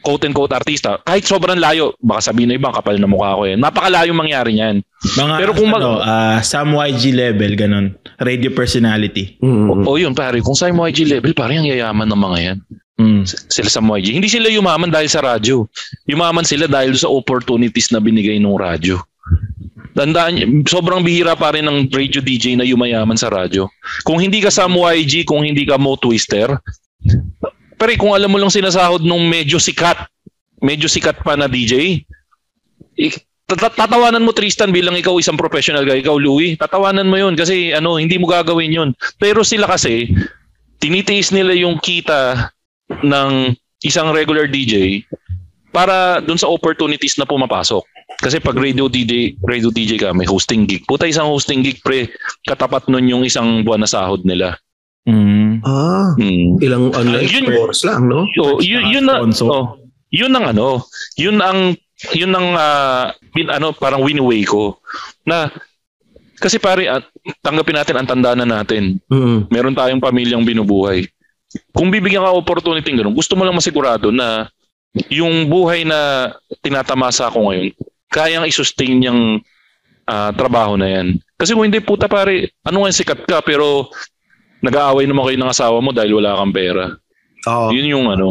quote-unquote 0.02 0.56
artista. 0.56 1.00
Kahit 1.04 1.28
sobrang 1.28 1.60
layo, 1.60 1.94
baka 2.00 2.32
sabihin 2.32 2.50
na 2.50 2.58
ibang 2.58 2.74
kapal 2.74 2.96
na 2.98 3.08
mukha 3.08 3.36
ko 3.36 3.44
eh. 3.46 3.56
Napakalayo 3.60 4.12
mangyari 4.16 4.56
niyan. 4.56 4.82
Mga, 5.16 5.34
Pero 5.40 5.52
kung 5.56 5.70
mag- 5.70 5.84
ano, 5.84 6.00
ah, 6.00 6.40
Sam 6.44 6.76
YG 6.76 7.12
level, 7.14 7.52
ganun. 7.56 7.86
Radio 8.20 8.52
personality. 8.52 9.40
Mm. 9.40 9.88
O 9.88 9.96
yun, 9.96 10.16
pare, 10.16 10.40
kung 10.44 10.56
sa 10.56 10.72
YG 10.72 11.08
level, 11.08 11.32
parang 11.36 11.64
ang 11.64 11.70
yayaman 11.70 12.08
ng 12.08 12.20
mga 12.20 12.40
yan. 12.42 12.58
Mm. 13.00 13.22
Sila 13.28 13.70
sa 13.72 13.80
YG. 13.80 14.20
Hindi 14.20 14.28
sila 14.28 14.52
yumaman 14.52 14.92
dahil 14.92 15.08
sa 15.08 15.24
radyo. 15.24 15.68
Yumaman 16.04 16.44
sila 16.44 16.68
dahil 16.68 17.00
sa 17.00 17.08
opportunities 17.08 17.92
na 17.96 18.04
binigay 18.04 18.36
ng 18.40 18.60
radyo. 18.60 19.00
Tandaan 19.98 20.64
sobrang 20.64 21.04
bihira 21.04 21.36
pa 21.36 21.52
rin 21.52 21.68
ng 21.68 21.92
radio 21.92 22.24
DJ 22.24 22.56
na 22.56 22.64
yumayaman 22.64 23.18
sa 23.20 23.28
radyo. 23.28 23.68
Kung 24.08 24.22
hindi 24.22 24.40
ka 24.40 24.54
Sam 24.54 24.76
YG, 24.76 25.28
kung 25.28 25.44
hindi 25.44 25.68
ka 25.68 25.76
Mo 25.76 26.00
Twister, 26.00 26.56
pero 27.80 27.92
kung 27.96 28.12
alam 28.12 28.32
mo 28.32 28.38
lang 28.40 28.52
sinasahod 28.52 29.04
nung 29.04 29.28
medyo 29.28 29.56
sikat, 29.60 30.08
medyo 30.60 30.92
sikat 30.92 31.24
pa 31.24 31.40
na 31.40 31.48
DJ, 31.48 32.04
tatawanan 33.50 34.22
mo 34.22 34.36
Tristan 34.36 34.70
bilang 34.70 35.00
ikaw 35.00 35.16
isang 35.18 35.40
professional 35.40 35.88
guy, 35.88 36.04
ikaw 36.04 36.20
Louie, 36.20 36.60
tatawanan 36.60 37.08
mo 37.08 37.18
yun 37.18 37.34
kasi 37.40 37.72
ano, 37.72 37.96
hindi 37.96 38.20
mo 38.20 38.28
gagawin 38.28 38.76
yun. 38.76 38.90
Pero 39.18 39.42
sila 39.48 39.66
kasi, 39.66 40.12
tinitiis 40.80 41.32
nila 41.32 41.56
yung 41.56 41.80
kita 41.80 42.52
ng 43.04 43.56
isang 43.84 44.12
regular 44.12 44.48
DJ 44.48 45.08
para 45.72 46.20
dun 46.20 46.38
sa 46.38 46.52
opportunities 46.52 47.16
na 47.16 47.24
pumapasok. 47.24 47.84
Kasi 48.20 48.44
pag 48.44 48.60
radio 48.60 48.92
DJ, 48.92 49.40
radio 49.40 49.72
DJ 49.72 49.96
ka, 49.96 50.12
may 50.12 50.28
hosting 50.28 50.68
gig. 50.68 50.84
Puta 50.84 51.08
isang 51.08 51.32
hosting 51.32 51.64
gig 51.64 51.80
pre, 51.80 52.12
katapat 52.44 52.92
nun 52.92 53.08
yung 53.08 53.24
isang 53.24 53.64
buwan 53.64 53.80
na 53.80 53.90
sahod 53.90 54.28
nila. 54.28 54.60
Mm. 55.08 55.64
Ah, 55.64 56.12
Hmm. 56.20 56.60
ilang 56.60 56.92
online 56.92 57.24
Ah, 57.24 57.32
yun- 57.32 57.48
course 57.48 57.88
lang, 57.88 58.12
no? 58.12 58.28
So, 58.36 58.60
yun, 58.60 58.84
yun 58.92 59.08
na, 59.08 59.24
oh, 59.24 59.80
yun 60.12 60.36
ang 60.36 60.46
ano, 60.52 60.84
yun 61.16 61.40
ang, 61.40 61.74
yun 62.12 62.32
ang, 62.36 62.48
ah, 62.60 63.16
bin, 63.32 63.48
ano, 63.48 63.72
parang 63.72 64.04
win-way 64.04 64.44
ko. 64.44 64.84
Na, 65.24 65.48
kasi 66.38 66.60
pare, 66.60 66.92
at, 66.92 67.08
tanggapin 67.40 67.80
natin 67.80 67.96
ang 67.98 68.08
tanda 68.08 68.36
na 68.36 68.44
natin. 68.46 69.00
Mm. 69.08 69.48
Meron 69.48 69.76
tayong 69.80 70.04
pamilyang 70.04 70.44
binubuhay. 70.44 71.08
Kung 71.72 71.90
bibigyan 71.90 72.22
ka 72.22 72.36
opportunity 72.36 72.92
ng 72.92 73.00
ganun, 73.02 73.18
gusto 73.18 73.34
mo 73.34 73.48
lang 73.48 73.58
masigurado 73.58 74.12
na 74.12 74.52
yung 75.10 75.50
buhay 75.50 75.86
na 75.86 76.32
tinatamasa 76.62 77.30
ko 77.30 77.50
ngayon, 77.50 77.74
kayang 78.10 78.50
isustain 78.50 79.06
yung 79.06 79.22
ah, 80.10 80.34
trabaho 80.34 80.74
na 80.76 80.90
yan. 80.90 81.08
Kasi 81.38 81.54
kung 81.54 81.70
hindi 81.70 81.80
puta 81.80 82.10
pare, 82.10 82.52
ano 82.66 82.84
nga 82.84 82.92
sikat 82.92 83.24
ka 83.24 83.40
pero 83.40 83.88
nag-aaway 84.60 85.08
naman 85.08 85.24
kayo 85.30 85.38
ng 85.40 85.54
asawa 85.54 85.78
mo 85.80 85.94
dahil 85.96 86.20
wala 86.20 86.36
kang 86.36 86.52
pera. 86.52 86.86
Oo. 87.48 87.70
Yun 87.72 87.88
yung 87.88 88.08
ano, 88.12 88.28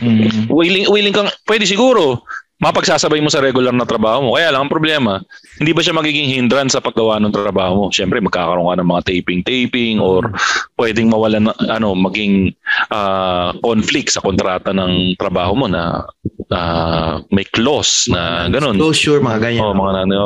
Mm. 0.00 0.48
willing, 0.48 0.88
willing 0.88 1.12
kang, 1.12 1.28
pwede 1.44 1.68
siguro, 1.68 2.24
mapagsasabay 2.60 3.24
mo 3.24 3.32
sa 3.32 3.40
regular 3.40 3.72
na 3.72 3.88
trabaho 3.88 4.20
mo. 4.20 4.30
Kaya 4.36 4.52
lang, 4.52 4.68
ang 4.68 4.72
problema, 4.72 5.24
hindi 5.56 5.72
ba 5.72 5.80
siya 5.80 5.96
magiging 5.96 6.28
hindrance 6.28 6.76
sa 6.76 6.84
paggawa 6.84 7.16
ng 7.16 7.32
trabaho 7.32 7.72
mo? 7.72 7.84
Siyempre, 7.88 8.20
magkakaroon 8.20 8.68
ka 8.68 8.76
ng 8.76 8.90
mga 8.92 9.04
taping-taping 9.08 9.96
or 9.96 10.28
pwedeng 10.76 11.08
mawalan, 11.08 11.48
na- 11.48 11.58
ano, 11.72 11.96
maging 11.96 12.52
ah, 12.92 13.56
conflict 13.64 14.12
sa 14.12 14.20
kontrata 14.20 14.76
ng 14.76 15.16
trabaho 15.16 15.56
mo 15.56 15.66
na 15.72 16.04
ah, 16.52 17.24
may 17.32 17.48
clause 17.48 18.12
na 18.12 18.52
ganun. 18.52 18.76
Closure, 18.76 19.24
mga 19.24 19.40
ganyan. 19.40 19.64
Oh, 19.64 19.72
mga 19.72 19.92
nano, 20.04 20.20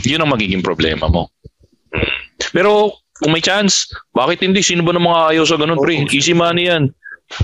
yun 0.00 0.24
ang 0.24 0.32
magiging 0.32 0.64
problema 0.64 1.04
mo. 1.12 1.28
Pero 2.50 2.96
kung 3.20 3.30
may 3.30 3.44
chance, 3.44 3.92
bakit 4.16 4.40
hindi? 4.42 4.64
Sino 4.64 4.82
ba 4.82 4.96
ng 4.96 5.04
mga 5.04 5.20
ayaw 5.36 5.44
sa 5.46 5.60
ganun, 5.60 5.78
pre? 5.78 6.02
Easy 6.10 6.32
money 6.32 6.66
yan. 6.66 6.90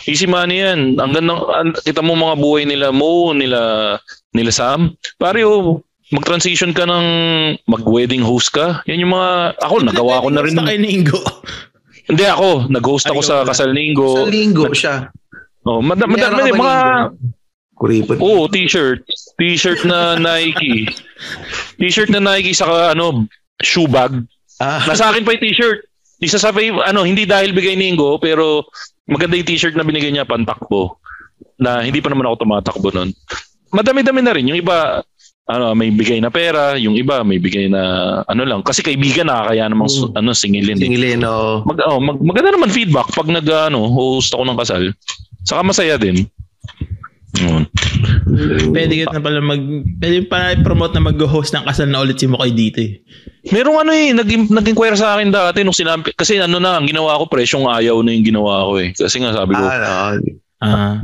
Easy 0.06 0.26
money 0.26 0.62
yan. 0.62 0.98
Ang 0.98 1.12
ganda, 1.12 1.34
ang, 1.36 1.74
kita 1.74 2.00
mo 2.00 2.14
mga 2.14 2.36
buhay 2.38 2.64
nila 2.66 2.90
Mo, 2.94 3.34
nila, 3.34 3.96
nila 4.34 4.50
Sam. 4.54 4.94
Pare, 5.18 5.42
oh, 5.42 5.82
mag-transition 6.10 6.74
ka 6.74 6.86
ng 6.86 7.06
mag-wedding 7.66 8.22
host 8.22 8.50
ka. 8.54 8.82
Yan 8.90 9.02
yung 9.06 9.14
mga, 9.14 9.58
ako, 9.62 9.74
nagawa 9.86 10.22
ko 10.22 10.28
na 10.30 10.42
rin. 10.42 10.58
Kay 10.58 10.78
Ningo. 10.78 11.20
Hindi 12.10 12.26
ako, 12.26 12.66
nag-host 12.66 13.06
ako 13.06 13.20
sa. 13.22 13.46
Kasal 13.46 13.70
Linggo. 13.70 14.26
Sa 14.26 14.26
linggo 14.26 14.66
siya. 14.74 15.14
Oh, 15.62 15.78
madam, 15.78 16.10
Meron 16.10 16.34
madam, 16.34 16.34
ka 16.34 16.42
ba 16.42 16.58
mga? 16.58 16.78
Kuripot. 17.78 18.16
Oo, 18.18 18.50
t-shirt. 18.50 19.06
T-shirt 19.38 19.86
na 19.86 20.14
Nike. 20.26 20.90
T-shirt 21.78 22.10
na 22.10 22.18
Nike 22.18 22.52
saka 22.52 22.92
ano, 22.92 23.24
shoe 23.62 23.86
bag. 23.86 24.26
Ah, 24.60 24.84
Nasa 24.84 25.08
akin 25.08 25.24
pa 25.24 25.32
yung 25.38 25.44
t-shirt. 25.46 25.86
Isa 26.20 26.36
sa 26.36 26.52
fav- 26.52 26.84
ano, 26.84 27.02
hindi 27.02 27.24
dahil 27.24 27.56
bigay 27.56 27.74
ni 27.74 27.96
Ingo, 27.96 28.20
pero 28.20 28.68
maganda 29.08 29.34
yung 29.34 29.48
t-shirt 29.48 29.74
na 29.74 29.82
binigay 29.82 30.12
niya 30.12 30.28
pantakbo. 30.28 31.00
Na 31.56 31.80
hindi 31.80 32.00
pa 32.04 32.12
naman 32.12 32.28
ako 32.28 32.44
tumatakbo 32.44 32.88
nun. 32.92 33.10
Madami-dami 33.72 34.20
na 34.20 34.32
rin. 34.36 34.48
Yung 34.48 34.60
iba, 34.60 35.00
ano, 35.48 35.72
may 35.72 35.88
bigay 35.88 36.20
na 36.20 36.28
pera. 36.28 36.76
Yung 36.76 36.94
iba, 36.94 37.24
may 37.24 37.40
bigay 37.40 37.72
na 37.72 37.82
ano 38.28 38.42
lang. 38.44 38.60
Kasi 38.60 38.84
kaibigan 38.84 39.28
nakakaya 39.28 39.66
namang 39.66 39.88
su- 39.88 40.12
ano, 40.12 40.36
singilin. 40.36 40.76
Singilin, 40.76 41.24
oh. 41.24 41.64
Mag, 41.64 41.78
oh, 41.88 42.00
mag, 42.00 42.18
maganda 42.20 42.52
naman 42.52 42.70
feedback 42.72 43.08
pag 43.16 43.28
nag, 43.28 43.44
ano, 43.48 43.88
host 43.88 44.36
ako 44.36 44.44
ng 44.44 44.58
kasal. 44.60 44.82
Saka 45.44 45.60
masaya 45.64 45.96
din. 45.96 46.28
Yun. 47.40 47.64
Pwede 48.74 49.04
ka 49.04 49.16
na 49.16 49.22
pala 49.22 49.40
mag... 49.40 49.62
Pwede 50.00 50.26
pa 50.28 50.54
promote 50.60 50.96
na 50.96 51.08
mag-host 51.10 51.54
ng 51.56 51.64
kasal 51.64 51.88
na 51.88 52.02
ulit 52.04 52.20
si 52.20 52.28
Mokoy 52.28 52.52
dito 52.52 52.80
eh. 52.84 53.00
Merong 53.48 53.86
ano 53.86 53.92
eh, 53.96 54.12
nag- 54.12 54.52
nag-inquire 54.52 54.96
sa 54.98 55.16
akin 55.16 55.32
dati 55.32 55.64
nung 55.64 55.76
sinabi, 55.76 56.12
kasi 56.12 56.36
ano 56.36 56.60
na, 56.60 56.76
ang 56.76 56.84
ginawa 56.84 57.16
ko, 57.20 57.30
presyong 57.30 57.66
ayaw 57.68 58.04
na 58.04 58.12
yung 58.12 58.26
ginawa 58.28 58.68
ko 58.68 58.72
eh. 58.80 58.92
Kasi 58.92 59.16
nga 59.20 59.32
sabi 59.32 59.56
ko, 59.56 59.64
Ah, 59.64 59.80
no. 59.80 59.90
Ah. 60.60 60.96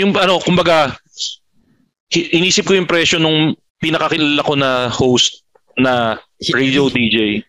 yung 0.00 0.16
ano, 0.16 0.40
kumbaga, 0.40 0.96
inisip 2.12 2.64
ko 2.64 2.76
yung 2.76 2.88
presyo 2.88 3.20
nung 3.20 3.52
pinakakilala 3.80 4.40
ko 4.40 4.54
na 4.56 4.88
host 4.88 5.44
na 5.76 6.16
radio 6.54 6.88
DJ. 6.88 7.44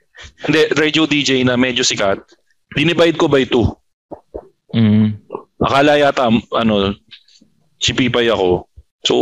Hindi, 0.47 0.61
radio 0.75 1.03
DJ 1.07 1.43
na 1.47 1.55
medyo 1.55 1.83
sikat. 1.83 2.19
Dinivide 2.75 3.15
ko 3.15 3.31
by 3.31 3.47
two. 3.47 3.67
Mm. 4.75 5.15
Akala 5.63 5.95
yata, 5.95 6.27
ano, 6.51 6.91
si 7.85 7.93
Pipay 7.93 8.33
ako. 8.33 8.65
So, 9.05 9.13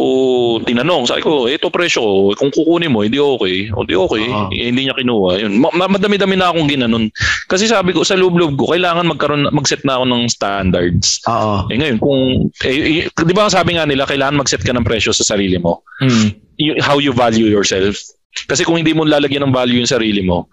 tinanong, 0.64 1.12
sabi 1.12 1.20
ko, 1.20 1.44
ito 1.52 1.68
presyo 1.68 2.00
ko, 2.00 2.12
kung 2.40 2.56
kukunin 2.56 2.88
mo, 2.88 3.04
hindi 3.04 3.20
okay. 3.20 3.68
O, 3.76 3.84
di 3.84 4.00
okay. 4.00 4.32
Oo. 4.32 4.48
Eh, 4.56 4.72
hindi 4.72 4.88
niya 4.88 4.96
kinuha. 4.96 5.44
Yun. 5.44 5.60
Ma- 5.60 5.76
ma- 5.76 5.92
madami-dami 5.92 6.40
na 6.40 6.56
akong 6.56 6.72
ginanon. 6.72 7.12
Kasi 7.52 7.68
sabi 7.68 7.92
ko, 7.92 8.08
sa 8.08 8.16
loob-loob 8.16 8.56
ko, 8.56 8.72
kailangan 8.72 9.12
magkaroon, 9.12 9.52
mag-set 9.52 9.84
na 9.84 10.00
ako 10.00 10.08
ng 10.08 10.24
standards. 10.32 11.20
Oo. 11.28 11.68
Eh 11.68 11.76
ngayon, 11.76 12.00
kung, 12.00 12.48
eh, 12.64 13.04
eh, 13.04 13.12
di 13.12 13.34
ba 13.36 13.44
ang 13.44 13.52
sabi 13.52 13.76
nga 13.76 13.84
nila, 13.84 14.08
kailangan 14.08 14.40
mag-set 14.40 14.64
ka 14.64 14.72
ng 14.72 14.88
presyo 14.88 15.12
sa 15.12 15.36
sarili 15.36 15.60
mo. 15.60 15.84
Mm. 16.00 16.28
Y- 16.64 16.80
how 16.80 17.04
you 17.04 17.12
value 17.12 17.52
yourself. 17.52 18.00
Kasi 18.48 18.64
kung 18.64 18.80
hindi 18.80 18.96
mo 18.96 19.04
lalagyan 19.04 19.52
ng 19.52 19.54
value 19.54 19.84
yung 19.84 19.92
sarili 19.92 20.24
mo, 20.24 20.48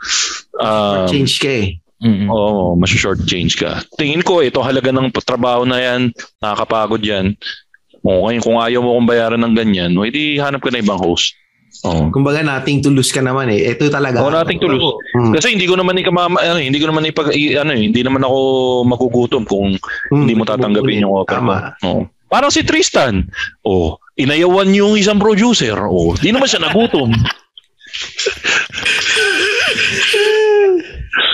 um, 0.59 1.07
Change 1.07 1.39
ka 1.39 1.51
eh. 1.55 1.79
Mm. 2.01 2.33
Oo, 2.33 2.75
oh, 2.75 2.87
short 2.89 3.23
change 3.29 3.61
ka. 3.61 3.85
Tingin 4.01 4.25
ko, 4.25 4.41
ito 4.41 4.59
halaga 4.65 4.89
ng 4.89 5.13
trabaho 5.21 5.69
na 5.69 5.79
yan, 5.79 6.11
nakakapagod 6.41 7.05
yan. 7.05 7.37
O, 8.01 8.25
ngayon, 8.27 8.43
kung 8.43 8.57
ayaw 8.57 8.81
mo 8.81 8.97
kong 8.97 9.09
bayaran 9.09 9.41
ng 9.45 9.55
ganyan, 9.55 9.93
o, 9.95 10.05
edi 10.05 10.41
hanap 10.41 10.65
ka 10.65 10.73
na 10.73 10.81
ibang 10.81 10.97
host. 10.97 11.37
Oo. 11.87 12.11
Kumbaga 12.11 12.43
nating 12.43 12.83
to 12.83 12.91
lose 12.91 13.15
ka 13.15 13.23
naman 13.23 13.47
eh. 13.49 13.73
Ito 13.73 13.89
talaga. 13.89 14.21
Oo, 14.21 14.33
nating 14.35 14.59
to 14.59 14.69
lose. 14.69 14.85
Hmm. 15.15 15.33
Kasi 15.33 15.55
hindi 15.55 15.71
ko 15.71 15.79
naman 15.79 15.97
ikamama, 15.97 16.41
ano, 16.43 16.59
hindi 16.59 16.81
ko 16.83 16.91
naman 16.91 17.07
ipag, 17.07 17.31
ano, 17.31 17.71
eh, 17.73 17.83
hindi 17.89 18.03
naman 18.03 18.27
ako 18.27 18.39
magugutom 18.85 19.45
kung 19.47 19.79
Hmm, 20.11 20.27
hindi 20.27 20.35
mo 20.35 20.43
tatanggapin 20.45 21.07
yung 21.07 21.15
offer. 21.15 21.39
Tama. 21.39 21.77
Oo. 21.87 22.05
Parang 22.27 22.51
si 22.51 22.63
Tristan. 22.63 23.27
Oh, 23.63 23.99
inayawan 24.15 24.71
yung 24.71 24.95
isang 24.95 25.19
producer. 25.19 25.75
Oh, 25.87 26.15
di 26.15 26.31
naman 26.31 26.47
siya 26.47 26.63
nagutom. 26.63 27.11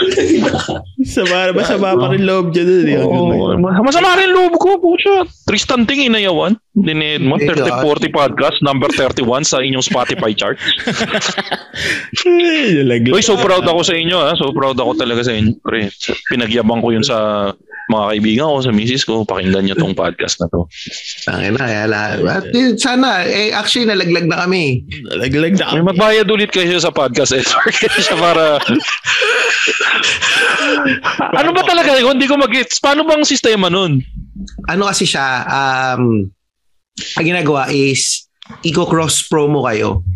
Sama, 1.16 1.54
masama 1.54 1.94
pa 1.94 2.06
rin 2.12 2.26
loob 2.26 2.50
dyan. 2.50 2.66
dun, 2.66 2.86
eh. 2.90 2.98
Masama 3.82 4.18
rin 4.18 4.30
loob 4.32 4.58
ko 4.58 4.78
po 4.80 4.96
siya. 4.98 5.22
Tristan 5.46 5.86
Ting 5.86 6.10
inayawan. 6.10 6.58
Dinid 6.76 7.24
mo. 7.24 7.40
Hindi, 7.40 7.56
3040 7.56 8.12
podcast, 8.12 8.56
number 8.60 8.90
31 8.92 9.48
sa 9.48 9.64
inyong 9.64 9.84
Spotify 9.84 10.36
chart. 10.36 10.60
Uy, 13.14 13.22
so 13.24 13.38
proud 13.40 13.64
ako 13.64 13.80
sa 13.80 13.94
inyo 13.96 14.18
ha. 14.20 14.36
So 14.36 14.52
proud 14.52 14.76
ako 14.76 14.92
talaga 14.98 15.24
sa 15.24 15.32
inyo. 15.32 15.56
Pre, 15.62 15.88
pinagyabang 16.28 16.84
ko 16.84 16.92
yun 16.92 17.06
sa 17.06 17.48
mga 17.86 18.04
kaibigan 18.12 18.50
ko, 18.50 18.58
sa 18.62 18.74
misis 18.74 19.06
ko. 19.06 19.22
Pakinggan 19.22 19.62
niyo 19.62 19.78
tong 19.78 19.94
podcast 19.94 20.42
na 20.42 20.50
to. 20.50 20.66
Tangin 21.22 21.54
na, 21.54 21.62
kaya 21.62 21.82
la, 21.86 22.00
at, 22.42 22.46
eh, 22.50 22.74
sana, 22.74 23.22
eh, 23.22 23.54
actually, 23.54 23.86
nalaglag 23.86 24.26
na 24.26 24.42
kami. 24.42 24.82
Nalaglag 25.06 25.54
na 25.54 25.70
May 25.70 25.80
kami. 25.80 25.88
magbayad 25.94 26.26
ulit 26.26 26.50
kayo 26.50 26.74
sa 26.82 26.90
podcast 26.90 27.30
Edward. 27.38 27.74
Kaya 27.78 27.98
siya 28.02 28.18
para... 28.18 28.44
ano 31.40 31.50
ba 31.52 31.62
talaga 31.62 31.96
yun? 31.96 32.16
Hindi 32.16 32.26
ko 32.26 32.36
mag-gets. 32.36 32.78
Paano 32.78 33.04
bang 33.04 33.22
sistema 33.22 33.66
nun? 33.66 34.00
Ano 34.66 34.86
kasi 34.86 35.04
siya, 35.04 35.44
um, 35.44 36.26
ang 37.16 37.24
ginagawa 37.24 37.68
is, 37.68 38.26
i-cross 38.62 39.26
promo 39.26 39.66
kayo. 39.66 40.06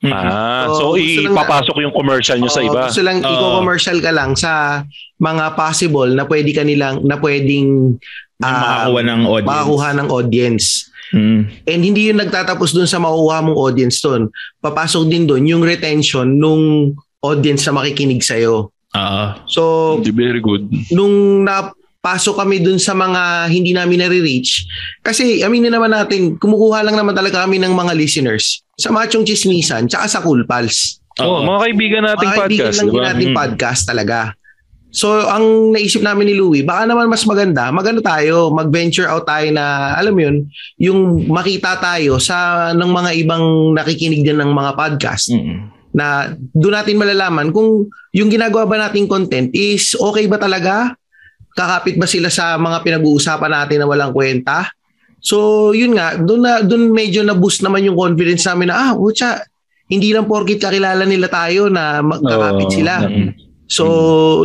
Ah, 0.00 0.64
So, 0.64 0.96
so, 0.96 0.96
gusto 0.96 1.20
lang- 1.20 1.36
ipapasok 1.36 1.76
yung 1.80 1.92
commercial 1.92 2.40
nyo 2.40 2.48
sa 2.48 2.64
Oo, 2.64 2.68
iba. 2.72 2.88
Gusto 2.88 3.02
lang 3.04 3.20
Oo. 3.20 3.28
i-commercial 3.28 3.98
ka 4.00 4.12
lang 4.12 4.32
sa 4.32 4.82
mga 5.20 5.52
possible 5.52 6.08
na 6.12 6.24
pwede 6.24 6.56
kanilang, 6.56 7.04
na 7.04 7.20
pwedeng 7.20 8.00
Na 8.40 8.48
ah, 8.48 8.60
makakuha 8.88 9.02
ng 9.04 9.22
audience. 9.28 9.48
makakuha 9.52 9.88
ng 9.92 10.08
audience. 10.08 10.66
Mm. 11.10 11.40
And 11.66 11.80
hindi 11.82 12.08
yun 12.08 12.16
nagtatapos 12.16 12.72
dun 12.72 12.88
sa 12.88 12.96
makuha 12.96 13.42
mong 13.42 13.58
audience 13.58 14.00
dun. 14.00 14.32
Papasok 14.56 15.10
din 15.10 15.28
dun 15.28 15.44
yung 15.44 15.60
retention 15.60 16.38
nung 16.38 16.94
audience 17.20 17.68
na 17.68 17.76
makikinig 17.76 18.24
sa'yo. 18.24 18.72
Oo. 18.92 19.24
So, 19.46 19.62
Very 20.02 20.38
good. 20.38 20.66
nung 20.90 21.42
napasok 21.42 22.34
kami 22.36 22.58
dun 22.58 22.76
sa 22.76 22.90
mga 22.90 23.22
hindi 23.46 23.70
namin 23.70 24.02
nare-reach, 24.02 24.66
kasi 25.00 25.40
aminin 25.40 25.70
naman 25.70 25.90
natin, 25.90 26.34
kumukuha 26.34 26.82
lang 26.82 26.94
naman 26.94 27.14
talaga 27.14 27.44
kami 27.44 27.56
ng 27.56 27.70
mga 27.70 27.92
listeners 27.94 28.66
sa 28.74 28.90
Machong 28.90 29.22
Chismisan 29.22 29.86
tsaka 29.86 30.06
sa 30.06 30.18
Cool 30.20 30.42
Pals. 30.42 30.98
Oh, 31.18 31.40
mga 31.40 31.58
kaibigan 31.62 32.02
nating 32.02 32.26
Mga 32.26 32.38
kaibigan 32.38 32.64
podcast, 32.64 32.76
lang 32.76 32.86
di 32.86 32.90
din 32.90 32.96
ba? 32.96 33.06
natin 33.06 33.26
Mm. 33.26 33.36
podcast 33.36 33.82
talaga. 33.84 34.18
So, 34.90 35.06
ang 35.22 35.44
naisip 35.70 36.02
namin 36.02 36.26
ni 36.26 36.34
Louie, 36.34 36.66
baka 36.66 36.82
naman 36.82 37.06
mas 37.06 37.22
maganda, 37.22 37.70
magano 37.70 38.02
tayo, 38.02 38.50
mag-venture 38.50 39.06
out 39.06 39.22
tayo 39.22 39.46
na, 39.54 39.94
alam 39.94 40.10
mo 40.10 40.22
yun, 40.24 40.36
yung 40.78 40.98
makita 41.30 41.78
tayo 41.78 42.18
sa 42.18 42.36
ng 42.72 42.90
mga 42.90 43.10
ibang 43.16 43.44
nakikinig 43.70 44.26
din 44.26 44.34
ng 44.34 44.50
mga 44.50 44.74
podcast 44.74 45.30
Mm. 45.30 45.70
Na 45.90 46.34
doon 46.54 46.74
natin 46.74 46.98
malalaman 46.98 47.50
kung 47.50 47.90
yung 48.14 48.30
ginagawa 48.30 48.66
ba 48.66 48.76
nating 48.88 49.10
content 49.10 49.50
is 49.54 49.94
okay 49.98 50.26
ba 50.30 50.38
talaga? 50.38 50.94
Kakapit 51.54 51.98
ba 51.98 52.06
sila 52.06 52.30
sa 52.30 52.54
mga 52.54 52.82
pinag-uusapan 52.86 53.50
natin 53.50 53.82
na 53.82 53.90
walang 53.90 54.14
kwenta? 54.14 54.70
So, 55.20 55.70
yun 55.76 55.98
nga, 55.98 56.16
doon 56.16 56.42
na 56.46 56.52
doon 56.64 56.94
medyo 56.94 57.20
na 57.20 57.36
boost 57.36 57.60
naman 57.60 57.84
yung 57.84 57.98
confidence 57.98 58.46
namin 58.48 58.72
na 58.72 58.76
ah, 58.78 58.90
utya, 58.96 59.42
hindi 59.90 60.14
lang 60.14 60.30
porkit 60.30 60.62
kakilala 60.62 61.02
nila 61.04 61.26
tayo 61.26 61.68
na 61.68 62.00
magkakapit 62.00 62.70
sila. 62.70 63.04
Mm. 63.04 63.30
So, 63.66 63.84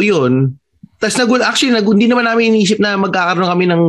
yun. 0.01 0.57
Tapos 0.97 1.15
nagul 1.21 1.45
actually 1.45 1.75
nag 1.75 1.85
hindi 1.85 2.09
naman 2.09 2.25
namin 2.25 2.55
iniisip 2.55 2.81
na 2.81 2.97
magkakaroon 2.97 3.51
kami 3.51 3.65
ng 3.69 3.83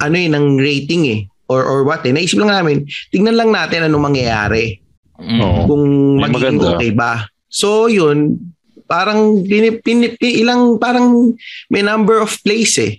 ano 0.00 0.14
eh 0.14 0.28
ng 0.30 0.46
rating 0.60 1.02
eh 1.10 1.20
or 1.50 1.66
or 1.66 1.82
what 1.82 2.06
eh. 2.06 2.14
Naisip 2.14 2.38
lang 2.38 2.54
namin, 2.54 2.86
tignan 3.10 3.34
lang 3.34 3.50
natin 3.50 3.90
ano 3.90 3.98
mangyayari 3.98 4.83
Mm. 5.18 5.70
Kung 5.70 5.84
May 6.18 6.28
magiging 6.28 6.58
maganda. 6.58 6.66
okay 6.74 6.90
ba. 6.90 7.12
So, 7.46 7.86
yun, 7.86 8.38
parang 8.84 9.46
pinip, 9.46 9.86
pinip, 9.86 10.18
ilang 10.20 10.76
parang 10.82 11.32
may 11.70 11.80
number 11.80 12.18
of 12.18 12.34
plays 12.42 12.74
eh. 12.76 12.98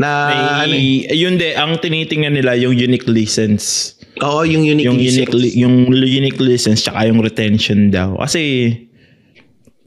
Na 0.00 0.32
ano 0.64 0.72
eh. 0.72 1.04
May, 1.06 1.12
yun 1.12 1.36
de, 1.36 1.52
ang 1.54 1.76
tinitingnan 1.78 2.32
nila 2.34 2.56
yung 2.56 2.72
unique 2.74 3.06
listens. 3.06 3.94
Oo, 4.24 4.44
yung 4.44 4.64
unique 4.64 4.88
yung 4.88 4.98
listens. 4.98 5.16
unique 5.16 5.34
li- 5.36 5.56
yung 5.56 5.74
unique 5.92 6.40
listens 6.40 6.84
tsaka 6.84 7.08
yung 7.08 7.20
retention 7.20 7.92
daw. 7.92 8.16
Kasi 8.20 8.72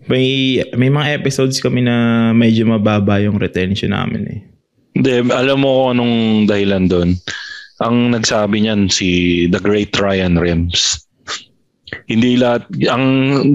may 0.05 0.61
may 0.77 0.89
mga 0.93 1.17
episodes 1.17 1.57
kami 1.57 1.81
na 1.81 2.29
medyo 2.33 2.65
mababa 2.69 3.17
yung 3.17 3.41
retention 3.41 3.93
namin 3.93 4.21
eh. 4.29 4.39
Hindi, 4.95 5.11
alam 5.33 5.59
mo 5.59 5.89
kung 5.89 5.99
anong 5.99 6.15
dahilan 6.47 6.85
doon. 6.87 7.09
Ang 7.83 8.15
nagsabi 8.15 8.63
niyan 8.63 8.87
si 8.87 9.43
The 9.51 9.59
Great 9.59 9.91
Ryan 9.99 10.39
Rems. 10.39 11.03
Hindi 12.05 12.37
lahat, 12.39 12.67
ang 12.87 13.05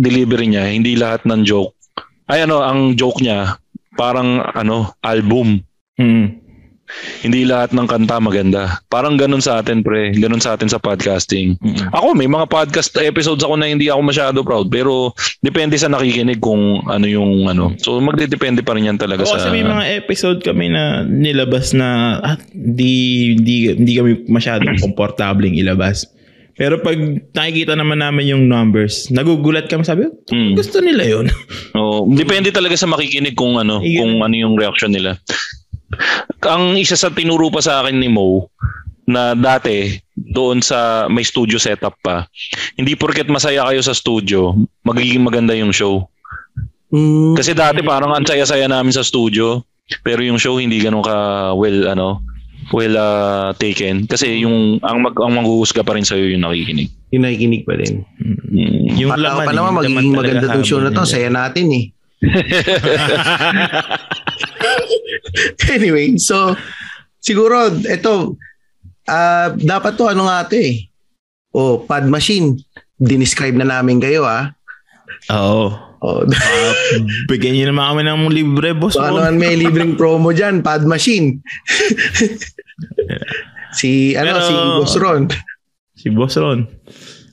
delivery 0.01 0.51
niya, 0.51 0.71
hindi 0.73 0.97
lahat 0.97 1.25
ng 1.29 1.45
joke. 1.45 1.77
Ay 2.31 2.47
ano, 2.47 2.63
ang 2.63 2.95
joke 2.95 3.21
niya, 3.21 3.59
parang 3.99 4.41
ano, 4.55 4.95
album. 5.03 5.61
Mm. 5.99 6.41
Hindi 7.23 7.47
lahat 7.47 7.71
ng 7.71 7.87
kanta 7.87 8.19
maganda. 8.19 8.83
Parang 8.91 9.15
ganun 9.15 9.43
sa 9.43 9.63
atin, 9.63 9.85
pre. 9.85 10.11
Ganun 10.17 10.43
sa 10.43 10.57
atin 10.57 10.67
sa 10.67 10.83
podcasting. 10.83 11.55
Mm. 11.63 11.95
Ako, 11.95 12.19
may 12.19 12.27
mga 12.27 12.51
podcast 12.51 12.97
episodes 12.99 13.47
ako 13.47 13.55
na 13.61 13.71
hindi 13.71 13.87
ako 13.87 14.01
masyado 14.03 14.39
proud. 14.43 14.67
Pero 14.73 15.15
depende 15.39 15.79
sa 15.79 15.87
nakikinig 15.87 16.43
kung 16.43 16.83
ano 16.91 17.07
yung 17.07 17.47
ano. 17.47 17.75
So 17.79 18.03
magdedepende 18.03 18.67
pa 18.67 18.75
rin 18.75 18.91
yan 18.91 18.99
talaga 18.99 19.23
Oo, 19.23 19.31
sa... 19.31 19.39
kasi 19.39 19.49
may 19.55 19.65
mga 19.65 19.85
episode 20.03 20.43
kami 20.43 20.73
na 20.73 21.07
nilabas 21.07 21.73
na 21.77 22.19
at 22.25 22.41
di, 22.51 23.35
di, 23.39 23.71
di 23.75 23.93
kami 23.95 24.27
masyadong 24.27 24.81
komportabling 24.85 25.55
ilabas. 25.59 26.09
Pero 26.55 26.79
pag 26.79 26.97
nakikita 27.31 27.75
naman 27.75 27.99
namin 27.99 28.29
yung 28.29 28.45
numbers, 28.47 29.09
nagugulat 29.09 29.67
kami 29.67 29.83
sabi, 29.83 30.07
Hmm. 30.29 30.55
gusto 30.55 30.79
nila 30.79 31.03
yun. 31.03 31.27
Oo, 31.79 32.09
depende 32.11 32.51
talaga 32.51 32.75
sa 32.75 32.87
makikinig 32.87 33.35
kung 33.35 33.57
ano, 33.57 33.79
Iyon. 33.79 33.97
kung 33.99 34.15
ano 34.21 34.35
yung 34.35 34.55
reaction 34.55 34.91
nila. 34.91 35.17
Ang 36.41 36.77
isa 36.77 36.95
sa 36.95 37.11
tinuro 37.11 37.51
pa 37.51 37.61
sa 37.61 37.83
akin 37.83 37.95
ni 37.95 38.09
Mo 38.09 38.49
na 39.05 39.35
dati 39.35 39.91
doon 40.15 40.63
sa 40.63 41.07
may 41.07 41.27
studio 41.27 41.59
setup 41.59 41.99
pa. 41.99 42.31
Hindi 42.75 42.95
porket 42.95 43.27
masaya 43.27 43.67
kayo 43.67 43.83
sa 43.83 43.91
studio, 43.91 44.55
magiging 44.83 45.21
maganda 45.21 45.51
yung 45.53 45.75
show. 45.75 46.07
Mm, 46.91 47.35
Kasi 47.35 47.51
dati 47.53 47.83
parang 47.83 48.11
ang 48.11 48.23
saya-saya 48.23 48.67
namin 48.67 48.91
sa 48.91 49.03
studio, 49.03 49.63
pero 50.01 50.23
yung 50.23 50.39
show 50.39 50.59
hindi 50.59 50.79
ganun 50.79 51.03
ka 51.03 51.17
well 51.55 51.87
ano, 51.87 52.23
well 52.71 52.97
uh, 52.97 53.51
taken 53.59 54.07
kasi 54.07 54.43
yung 54.43 54.79
ang 54.83 55.03
mag 55.03 55.15
ang 55.19 55.35
manghuhusga 55.35 55.83
pa 55.83 55.99
rin 55.99 56.07
sa 56.07 56.15
yung 56.15 56.43
nakikinig. 56.43 56.91
yung 57.11 57.27
nakikinig 57.27 57.67
pa 57.67 57.75
din. 57.75 58.07
Mm. 58.23 58.99
yung 58.99 59.11
Pala 59.11 59.35
laman, 59.35 59.47
pa 59.47 59.53
naman 59.55 59.73
magiging 59.79 60.15
maganda 60.15 60.47
tong 60.51 60.67
show 60.67 60.79
na 60.79 60.95
to. 60.95 61.03
Saya 61.03 61.31
natin 61.31 61.67
eh. 61.75 61.85
anyway, 65.75 66.15
so 66.21 66.55
siguro 67.19 67.73
ito 67.83 68.37
ah 69.11 69.51
dapat 69.57 69.97
to 69.99 70.07
ano 70.07 70.31
nga 70.31 70.47
to 70.47 70.59
eh. 70.59 70.87
Oh, 71.51 71.83
pad 71.83 72.07
machine. 72.07 72.63
Dinescribe 73.01 73.59
na 73.59 73.67
namin 73.67 73.99
kayo 73.99 74.23
ah. 74.23 74.55
Oo. 75.33 75.90
Oh, 76.01 76.25
Uh, 76.25 76.73
bigyan 77.29 77.53
niyo 77.53 77.65
naman 77.69 77.93
kami 77.93 78.03
ng 78.03 78.29
libre, 78.31 78.73
boss. 78.73 78.95
so 78.95 79.01
ano 79.01 79.21
Ron. 79.21 79.21
man 79.21 79.37
may 79.37 79.55
libreng 79.61 79.95
promo 79.95 80.33
diyan, 80.33 80.61
pad 80.61 80.83
machine. 80.83 81.39
si 83.73 84.15
ano 84.15 84.33
Pero- 84.33 84.43
si 84.43 84.53
Boss 84.55 84.97
Ron. 84.97 85.29
Si 85.95 86.09
Boss 86.09 86.35
Ron. 86.35 86.67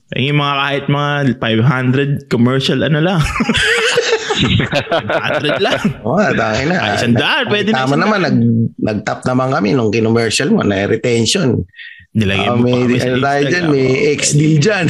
Ay, 0.10 0.28
yung 0.28 0.38
mga 0.38 0.54
kahit 0.58 0.84
mga 0.88 1.10
500 1.36 2.28
commercial 2.28 2.82
ano 2.82 3.00
lang. 3.00 3.20
100 3.20 5.60
lang. 5.60 5.80
Oh, 6.02 6.16
dahil 6.16 6.68
na. 6.68 6.76
Ay, 6.78 6.90
isang 6.96 7.14
daan, 7.14 7.44
pwede 7.48 7.72
na 7.72 7.78
Tama 7.84 7.96
naman, 7.98 8.20
nag, 8.24 8.38
nag-tap 8.78 9.24
naman 9.24 9.50
kami 9.50 9.72
nung 9.72 9.90
kinommercial 9.90 10.48
mo 10.48 10.62
na 10.62 10.86
retention. 10.86 11.64
Nilagay 12.12 12.46
Ah, 12.46 12.54
mo 12.54 12.64
may, 12.64 12.74
pa 12.74 12.78
kami 12.84 12.98
sa 12.98 13.06
ano 13.06 13.18
tayo 13.22 13.42
dyan, 13.46 13.66
may 13.68 13.88
ex-deal 14.10 14.56
dyan. 14.58 14.86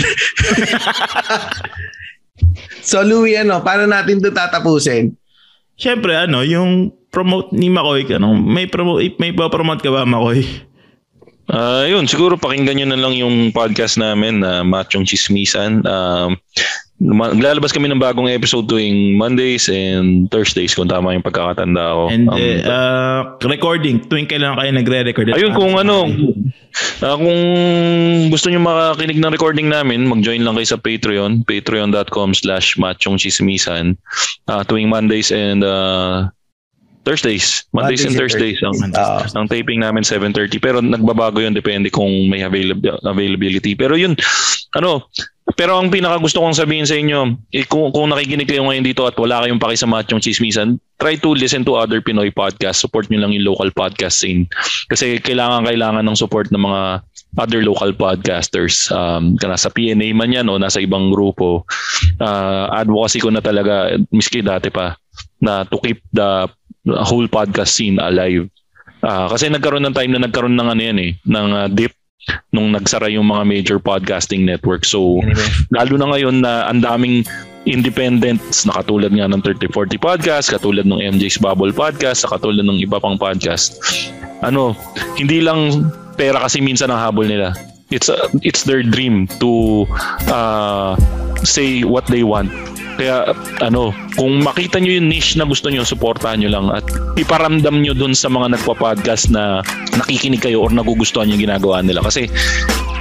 So 2.82 3.02
Louie, 3.04 3.38
ano, 3.38 3.62
paano 3.62 3.90
natin 3.90 4.22
ito 4.22 4.32
tatapusin? 4.32 5.14
Siyempre, 5.78 6.18
ano, 6.18 6.42
yung 6.42 6.90
promote 7.14 7.54
ni 7.54 7.70
Makoy, 7.70 8.06
ano, 8.10 8.34
may 8.34 8.66
promote, 8.66 9.18
may 9.22 9.32
pa-promote 9.34 9.82
ka 9.82 9.94
ba, 9.94 10.04
Makoy? 10.04 10.42
Ah, 11.48 11.88
yun, 11.88 12.04
siguro 12.12 12.36
pakinggan 12.36 12.76
nyo 12.76 12.88
na 12.92 13.00
lang 13.00 13.16
yung 13.16 13.56
podcast 13.56 13.96
namin 13.96 14.44
na 14.44 14.68
Machong 14.68 15.08
Chismisan. 15.08 15.80
Um, 15.88 16.36
ma- 16.36 16.86
Maglalabas 16.98 17.69
kami 17.69 17.94
ng 17.94 18.02
bagong 18.02 18.26
episode 18.26 18.65
tuwing 18.65 19.22
Mondays 19.22 19.69
and 19.69 20.34
Thursdays 20.34 20.74
kung 20.74 20.90
tama 20.90 21.14
yung 21.14 21.22
pagkakatanda 21.22 21.94
ko. 21.94 22.03
And 22.10 22.26
Um, 22.26 22.41
eh, 22.41 22.65
uh, 22.65 23.38
recording, 23.45 24.02
tuwing 24.02 24.26
kailan 24.26 24.57
kayo 24.57 24.72
nagre-record? 24.74 25.30
Ayun, 25.30 25.53
kung 25.53 25.78
ano, 25.78 26.10
ah, 27.06 27.14
kung 27.14 27.38
gusto 28.34 28.49
nyo 28.49 28.65
makakinig 28.65 29.22
ng 29.22 29.30
recording 29.30 29.69
namin, 29.69 30.10
mag-join 30.10 30.41
lang 30.41 30.57
kayo 30.57 30.74
sa 30.74 30.82
Patreon, 30.82 31.45
patreon.com 31.45 32.34
slash 32.34 32.82
machongchismisan 32.82 33.94
Ah, 34.49 34.65
tuwing 34.65 34.90
Mondays 34.90 35.30
and 35.30 35.61
ah, 35.61 36.34
Thursdays. 37.06 37.64
Mondays, 37.78 38.03
and 38.03 38.18
Thursdays. 38.18 38.57
Ang, 38.65 38.91
Ah. 38.98 39.22
ang 39.38 39.45
taping 39.45 39.80
namin 39.80 40.02
7.30 40.02 40.57
pero 40.57 40.82
nagbabago 40.82 41.40
yun 41.40 41.53
depende 41.53 41.94
kung 41.94 42.10
may 42.26 42.41
availab- 42.41 42.84
availability. 43.06 43.78
Pero 43.78 43.94
yun, 43.94 44.18
ano, 44.74 45.07
pero 45.58 45.74
ang 45.74 45.90
pinaka 45.90 46.22
gusto 46.22 46.38
kong 46.38 46.54
sabihin 46.54 46.86
sa 46.86 46.94
inyo, 46.94 47.50
eh, 47.50 47.66
kung, 47.66 47.90
kung 47.90 48.14
nakikinig 48.14 48.46
kayo 48.46 48.62
ngayon 48.70 48.86
dito 48.86 49.10
at 49.10 49.18
wala 49.18 49.42
kayong 49.42 49.58
pakisama 49.58 50.06
at 50.06 50.08
yung 50.14 50.22
chismisan, 50.22 50.78
try 51.02 51.18
to 51.18 51.34
listen 51.34 51.66
to 51.66 51.74
other 51.74 51.98
Pinoy 51.98 52.30
podcast. 52.30 52.78
Support 52.78 53.10
nyo 53.10 53.26
lang 53.26 53.34
yung 53.34 53.50
local 53.50 53.74
podcast 53.74 54.22
scene. 54.22 54.46
Kasi 54.86 55.18
kailangan 55.18 55.66
kailangan 55.66 56.06
ng 56.06 56.14
support 56.14 56.54
ng 56.54 56.62
mga 56.62 57.02
other 57.42 57.66
local 57.66 57.90
podcasters. 57.90 58.94
Um, 58.94 59.34
nasa 59.42 59.74
PNA 59.74 60.14
man 60.14 60.30
yan 60.30 60.46
o 60.46 60.62
nasa 60.62 60.78
ibang 60.78 61.10
grupo. 61.10 61.66
Uh, 62.22 62.70
advocacy 62.78 63.18
ko 63.18 63.34
na 63.34 63.42
talaga, 63.42 63.98
miski 64.14 64.46
dati 64.46 64.70
pa, 64.70 64.94
na 65.42 65.66
to 65.66 65.82
keep 65.82 66.06
the 66.14 66.46
whole 67.02 67.26
podcast 67.26 67.74
scene 67.74 67.98
alive. 67.98 68.46
Uh, 69.02 69.26
kasi 69.26 69.50
nagkaroon 69.50 69.90
ng 69.90 69.98
time 69.98 70.14
na 70.14 70.22
nagkaroon 70.22 70.54
ng 70.54 70.70
ano 70.70 70.82
yan 70.82 70.98
eh, 71.02 71.12
ng 71.26 71.48
uh, 71.50 71.66
dip 71.70 71.98
nung 72.52 72.72
nagsara 72.73 73.07
yung 73.11 73.27
mga 73.27 73.44
major 73.48 73.80
podcasting 73.80 74.44
network. 74.44 74.84
So, 74.84 75.22
anyway. 75.23 75.49
lalo 75.72 75.94
na 75.99 76.07
ngayon 76.11 76.35
na 76.44 76.68
ang 76.68 76.84
daming 76.84 77.23
independents 77.68 78.64
na 78.64 78.80
katulad 78.80 79.11
nga 79.11 79.27
ng 79.27 79.44
3040 79.44 79.99
podcast, 79.99 80.48
katulad 80.52 80.88
ng 80.88 81.03
MJ's 81.03 81.38
Bubble 81.38 81.76
podcast, 81.76 82.23
katulad 82.23 82.64
ng 82.64 82.80
iba 82.80 82.98
pang 82.99 83.19
podcast. 83.19 83.80
Ano, 84.39 84.77
hindi 85.19 85.44
lang 85.44 85.91
pera 86.15 86.39
kasi 86.39 86.64
minsan 86.64 86.89
ang 86.89 86.99
habol 86.99 87.27
nila. 87.27 87.52
It's 87.91 88.11
a, 88.11 88.19
it's 88.44 88.68
their 88.68 88.84
dream 88.84 89.31
to 89.39 89.88
uh, 90.27 90.99
say 91.44 91.88
what 91.88 92.03
they 92.11 92.23
want 92.23 92.52
kaya 92.98 93.30
ano, 93.61 93.94
kung 94.18 94.41
makita 94.41 94.82
nyo 94.82 94.98
yung 94.98 95.07
niche 95.07 95.38
na 95.38 95.45
gusto 95.45 95.69
nyo, 95.69 95.86
supportahan 95.86 96.41
nyo 96.41 96.49
lang 96.49 96.65
at 96.74 96.86
iparamdam 97.15 97.86
nyo 97.86 97.94
dun 97.94 98.18
sa 98.18 98.28
mga 98.28 98.57
nagpa-podcast 98.57 99.30
na 99.30 99.61
nakikinig 99.94 100.41
kayo 100.41 100.65
or 100.65 100.74
nagugustuhan 100.74 101.30
yung 101.30 101.41
ginagawa 101.41 101.86
nila. 101.86 102.02
Kasi 102.02 102.26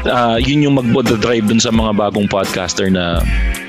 uh, 0.04 0.36
yun 0.36 0.68
yung 0.68 0.76
mag-drive 0.76 1.48
dun 1.48 1.58
sa 1.58 1.72
mga 1.72 1.96
bagong 1.96 2.28
podcaster 2.28 2.92
na 2.92 3.24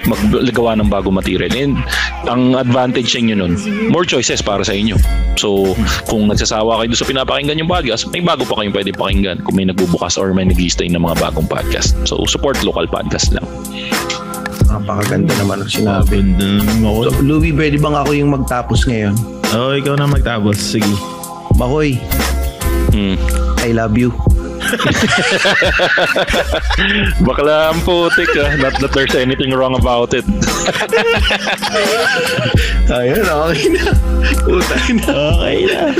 maglagawa 0.08 0.76
ng 0.78 0.88
bagong 0.91 1.16
material. 1.16 1.52
And 1.56 1.80
ang 2.28 2.56
advantage 2.60 3.16
sa 3.16 3.20
inyo 3.24 3.36
nun, 3.40 3.54
more 3.88 4.04
choices 4.04 4.44
para 4.44 4.64
sa 4.64 4.76
inyo. 4.76 4.99
So, 5.40 5.76
kung 6.10 6.28
nagsasawa 6.28 6.84
kayo 6.84 6.95
sa 6.98 7.08
pinapakinggan 7.08 7.60
yung 7.62 7.72
podcast, 7.72 8.10
may 8.12 8.24
bago 8.24 8.44
pa 8.44 8.60
kayong 8.60 8.76
pwede 8.76 8.91
pakinggan 8.95 9.44
kung 9.48 9.56
may 9.56 9.68
nagbubukas 9.68 10.20
or 10.20 10.32
may 10.34 10.48
nag-stay 10.48 10.90
ng 10.91 11.02
mga 11.04 11.16
bagong 11.22 11.48
podcast. 11.48 11.95
So, 12.04 12.24
support 12.26 12.60
local 12.66 12.90
podcast 12.90 13.36
lang. 13.36 13.45
Napakaganda 14.68 15.31
naman 15.39 15.64
ang 15.64 15.72
sinabi. 15.72 16.19
So, 16.84 17.15
Louie, 17.23 17.56
pwede 17.56 17.80
bang 17.80 17.95
ako 17.95 18.11
yung 18.14 18.31
magtapos 18.35 18.84
ngayon? 18.85 19.15
Oo, 19.56 19.72
oh, 19.72 19.80
ikaw 19.80 19.95
na 19.95 20.06
magtapos. 20.06 20.60
Sige. 20.60 20.91
Makoy, 21.56 21.95
Hmm. 22.91 23.15
I 23.61 23.72
love 23.76 23.98
you. 23.99 24.11
Bakla 27.27 27.72
ang 27.72 27.80
putik 27.84 28.30
ah. 28.35 28.56
Not 28.57 28.80
that 28.81 28.91
there's 28.91 29.15
anything 29.15 29.53
wrong 29.53 29.76
about 29.76 30.14
it. 30.15 30.26
Ayun, 32.91 33.27
okay 33.27 33.69
na. 33.69 33.91
Utay 34.48 34.94
na. 34.98 35.07
Okay 35.07 35.65
na. 35.68 35.91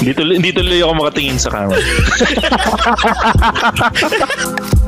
Dito, 0.00 0.24
dito 0.24 0.60
tuloy 0.60 0.80
ako 0.84 0.94
makatingin 0.96 1.38
sa 1.40 1.50
camera. 1.52 1.80